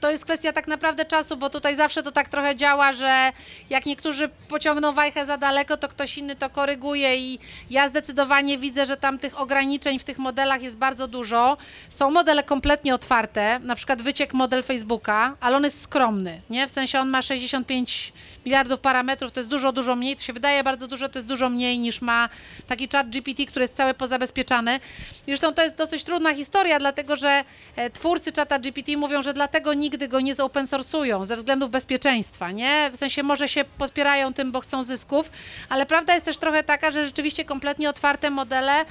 to 0.00 0.10
jest 0.10 0.24
kwestia 0.24 0.52
tak 0.52 0.68
naprawdę 0.68 1.04
czasu, 1.04 1.36
bo 1.36 1.50
tutaj 1.50 1.76
zawsze 1.76 2.02
to 2.02 2.12
tak 2.12 2.28
trochę 2.28 2.56
działa, 2.56 2.92
że 2.92 3.32
jak 3.70 3.86
niektórzy 3.86 4.28
pociągną 4.48 4.92
wajchę 4.92 5.26
za 5.26 5.36
daleko, 5.36 5.76
to 5.76 5.88
ktoś 5.88 6.18
inny 6.18 6.36
to 6.36 6.50
koryguje 6.50 7.16
i 7.16 7.38
ja 7.70 7.88
zdecydowanie 7.88 8.58
widzę, 8.58 8.86
że 8.86 8.96
tam 8.96 9.18
tych 9.18 9.40
ograniczeń 9.40 9.98
w 9.98 10.04
tych 10.04 10.18
modelach 10.18 10.62
jest 10.62 10.76
bardzo 10.76 11.08
dużo. 11.08 11.56
Są 11.88 12.10
modele 12.10 12.42
kompletnie 12.42 12.94
otwarte, 12.94 13.58
na 13.58 13.74
przykład 13.74 14.02
wyciek 14.02 14.34
model 14.34 14.62
Facebooka, 14.62 15.36
ale 15.40 15.56
on 15.56 15.64
jest 15.64 15.82
skromny, 15.82 16.40
nie? 16.50 16.68
W 16.68 16.70
sensie 16.70 17.00
on 17.00 17.08
ma 17.08 17.22
65 17.22 18.12
miliardów 18.48 18.80
parametrów, 18.80 19.32
to 19.32 19.40
jest 19.40 19.50
dużo, 19.50 19.72
dużo 19.72 19.96
mniej, 19.96 20.16
to 20.16 20.22
się 20.22 20.32
wydaje 20.32 20.64
bardzo 20.64 20.88
dużo, 20.88 21.08
to 21.08 21.18
jest 21.18 21.28
dużo 21.28 21.48
mniej 21.48 21.78
niż 21.78 22.00
ma 22.02 22.28
taki 22.66 22.88
chat 22.88 23.10
GPT, 23.10 23.46
który 23.46 23.64
jest 23.64 23.76
cały 23.76 23.94
pozabezpieczany. 23.94 24.80
Zresztą 25.26 25.54
to 25.54 25.62
jest 25.62 25.76
dosyć 25.76 26.04
trudna 26.04 26.34
historia, 26.34 26.78
dlatego 26.78 27.16
że 27.16 27.44
e, 27.76 27.90
twórcy 27.90 28.32
czata 28.32 28.58
GPT 28.58 28.96
mówią, 28.96 29.22
że 29.22 29.34
dlatego 29.34 29.74
nigdy 29.74 30.08
go 30.08 30.20
nie 30.20 30.34
zopen 30.34 30.66
sourcują 30.66 31.26
ze 31.26 31.36
względów 31.36 31.70
bezpieczeństwa, 31.70 32.50
nie? 32.50 32.90
W 32.92 32.96
sensie 32.96 33.22
może 33.22 33.48
się 33.48 33.64
podpierają 33.78 34.34
tym, 34.34 34.52
bo 34.52 34.60
chcą 34.60 34.82
zysków, 34.82 35.30
ale 35.68 35.86
prawda 35.86 36.14
jest 36.14 36.24
też 36.26 36.36
trochę 36.36 36.64
taka, 36.64 36.90
że 36.90 37.04
rzeczywiście 37.04 37.44
kompletnie 37.44 37.90
otwarte 37.90 38.30
modele 38.30 38.84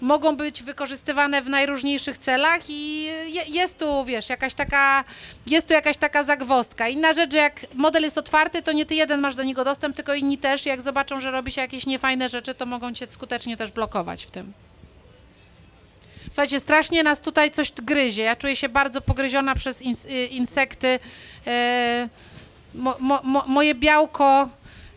mogą 0.00 0.36
być 0.36 0.62
wykorzystywane 0.62 1.42
w 1.42 1.48
najróżniejszych 1.48 2.18
celach 2.18 2.62
i 2.68 3.02
je, 3.04 3.42
jest 3.48 3.78
tu, 3.78 4.04
wiesz, 4.04 4.28
jakaś 4.28 4.54
taka, 4.54 5.04
jest 5.46 5.68
tu 5.68 5.74
jakaś 5.74 5.96
taka 5.96 6.22
zagwostka. 6.22 6.88
Inna 6.88 7.12
rzecz, 7.12 7.32
jak 7.32 7.66
model 7.74 8.02
jest 8.02 8.18
otwarty, 8.18 8.62
to 8.62 8.72
nie 8.72 8.86
ty 8.86 8.94
jeden 8.94 9.20
masz 9.20 9.34
do 9.34 9.42
niego 9.42 9.64
dostęp, 9.64 9.96
tylko 9.96 10.14
inni 10.14 10.38
też. 10.38 10.66
Jak 10.66 10.80
zobaczą, 10.80 11.20
że 11.20 11.30
robi 11.30 11.52
się 11.52 11.60
jakieś 11.60 11.86
niefajne 11.86 12.28
rzeczy, 12.28 12.54
to 12.54 12.66
mogą 12.66 12.94
cię 12.94 13.06
skutecznie 13.10 13.56
też 13.56 13.72
blokować 13.72 14.26
w 14.26 14.30
tym. 14.30 14.52
Słuchajcie, 16.30 16.60
strasznie 16.60 17.02
nas 17.02 17.20
tutaj 17.20 17.50
coś 17.50 17.72
gryzie. 17.72 18.22
Ja 18.22 18.36
czuję 18.36 18.56
się 18.56 18.68
bardzo 18.68 19.00
pogryziona 19.00 19.54
przez 19.54 19.82
ins, 19.82 20.04
y, 20.04 20.26
insekty. 20.26 20.98
E, 21.46 22.08
mo, 22.74 22.96
mo, 23.00 23.44
moje 23.46 23.74
białko, 23.74 24.48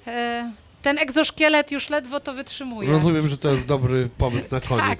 e, 0.07 0.51
ten 0.83 0.97
egzoszkielet 0.97 1.71
już 1.71 1.89
ledwo 1.89 2.19
to 2.19 2.33
wytrzymuje. 2.33 2.89
Rozumiem, 2.89 3.27
że 3.27 3.37
to 3.37 3.51
jest 3.51 3.67
dobry 3.67 4.09
pomysł 4.17 4.47
na 4.51 4.59
koniec. 4.59 4.99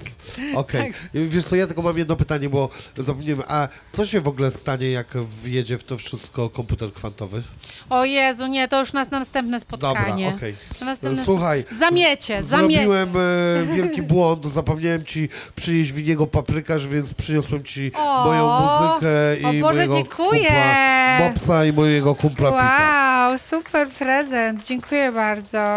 Okej. 0.54 0.92
Wiesz 1.14 1.44
co, 1.44 1.56
ja 1.56 1.66
tylko 1.66 1.82
mam 1.82 1.98
jedno 1.98 2.16
pytanie, 2.16 2.48
bo 2.48 2.68
zapomniałem. 2.98 3.42
A 3.48 3.68
co 3.92 4.06
się 4.06 4.20
w 4.20 4.28
ogóle 4.28 4.50
stanie, 4.50 4.90
jak 4.90 5.06
wjedzie 5.44 5.78
w 5.78 5.84
to 5.84 5.98
wszystko 5.98 6.50
komputer 6.50 6.92
kwantowy? 6.92 7.42
O 7.90 8.04
Jezu, 8.04 8.46
nie, 8.46 8.68
to 8.68 8.80
już 8.80 8.92
nas 8.92 9.10
na 9.10 9.18
następne 9.18 9.60
spotkanie. 9.60 10.24
Dobra, 10.24 10.36
okej. 10.36 10.54
Na 10.80 10.86
następne... 10.86 11.24
Słuchaj, 11.24 11.64
Zamiecie, 11.78 12.42
zamiecie. 12.42 12.74
Zrobiłem 12.74 13.08
e, 13.16 13.76
wielki 13.76 14.02
błąd, 14.02 14.46
zapomniałem 14.46 15.04
ci 15.04 15.28
przynieść 15.56 15.92
winiego 15.92 16.26
paprykarz, 16.26 16.86
więc 16.86 17.14
przyniosłem 17.14 17.64
ci 17.64 17.92
O, 17.94 18.24
moją 18.24 18.60
muzykę 18.60 19.08
i 19.40 19.44
o 19.44 19.66
Boże, 19.66 19.74
mojego 19.74 19.94
dziękuję. 19.96 20.40
kumpla 20.40 21.18
Mopsa 21.20 21.64
i 21.64 21.72
mojego 21.72 22.14
kumpla 22.14 22.52
Pita. 22.52 23.28
Wow, 23.28 23.38
super 23.38 23.88
prezent. 23.88 24.66
Dziękuję 24.66 25.12
bardzo. 25.12 25.73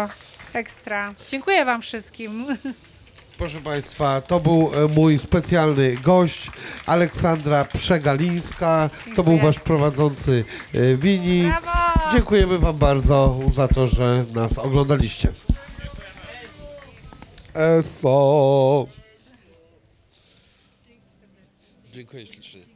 Ekstra. 0.52 1.14
Dziękuję 1.28 1.64
wam 1.64 1.82
wszystkim. 1.82 2.46
Proszę 3.38 3.60
Państwa, 3.60 4.20
to 4.20 4.40
był 4.40 4.70
e, 4.74 4.88
mój 4.88 5.18
specjalny 5.18 5.96
gość, 5.96 6.50
Aleksandra 6.86 7.64
Przegalińska. 7.64 8.90
To 9.16 9.24
był 9.24 9.36
Wasz 9.36 9.58
prowadzący 9.58 10.44
e, 10.74 10.96
Wini. 10.96 11.42
Brawo! 11.42 12.12
Dziękujemy 12.12 12.58
Wam 12.58 12.76
bardzo 12.78 13.40
za 13.52 13.68
to, 13.68 13.86
że 13.86 14.24
nas 14.34 14.58
oglądaliście. 14.58 15.32
ESO. 17.54 18.86
Dziękuję 21.92 22.26
ślicznie. 22.26 22.67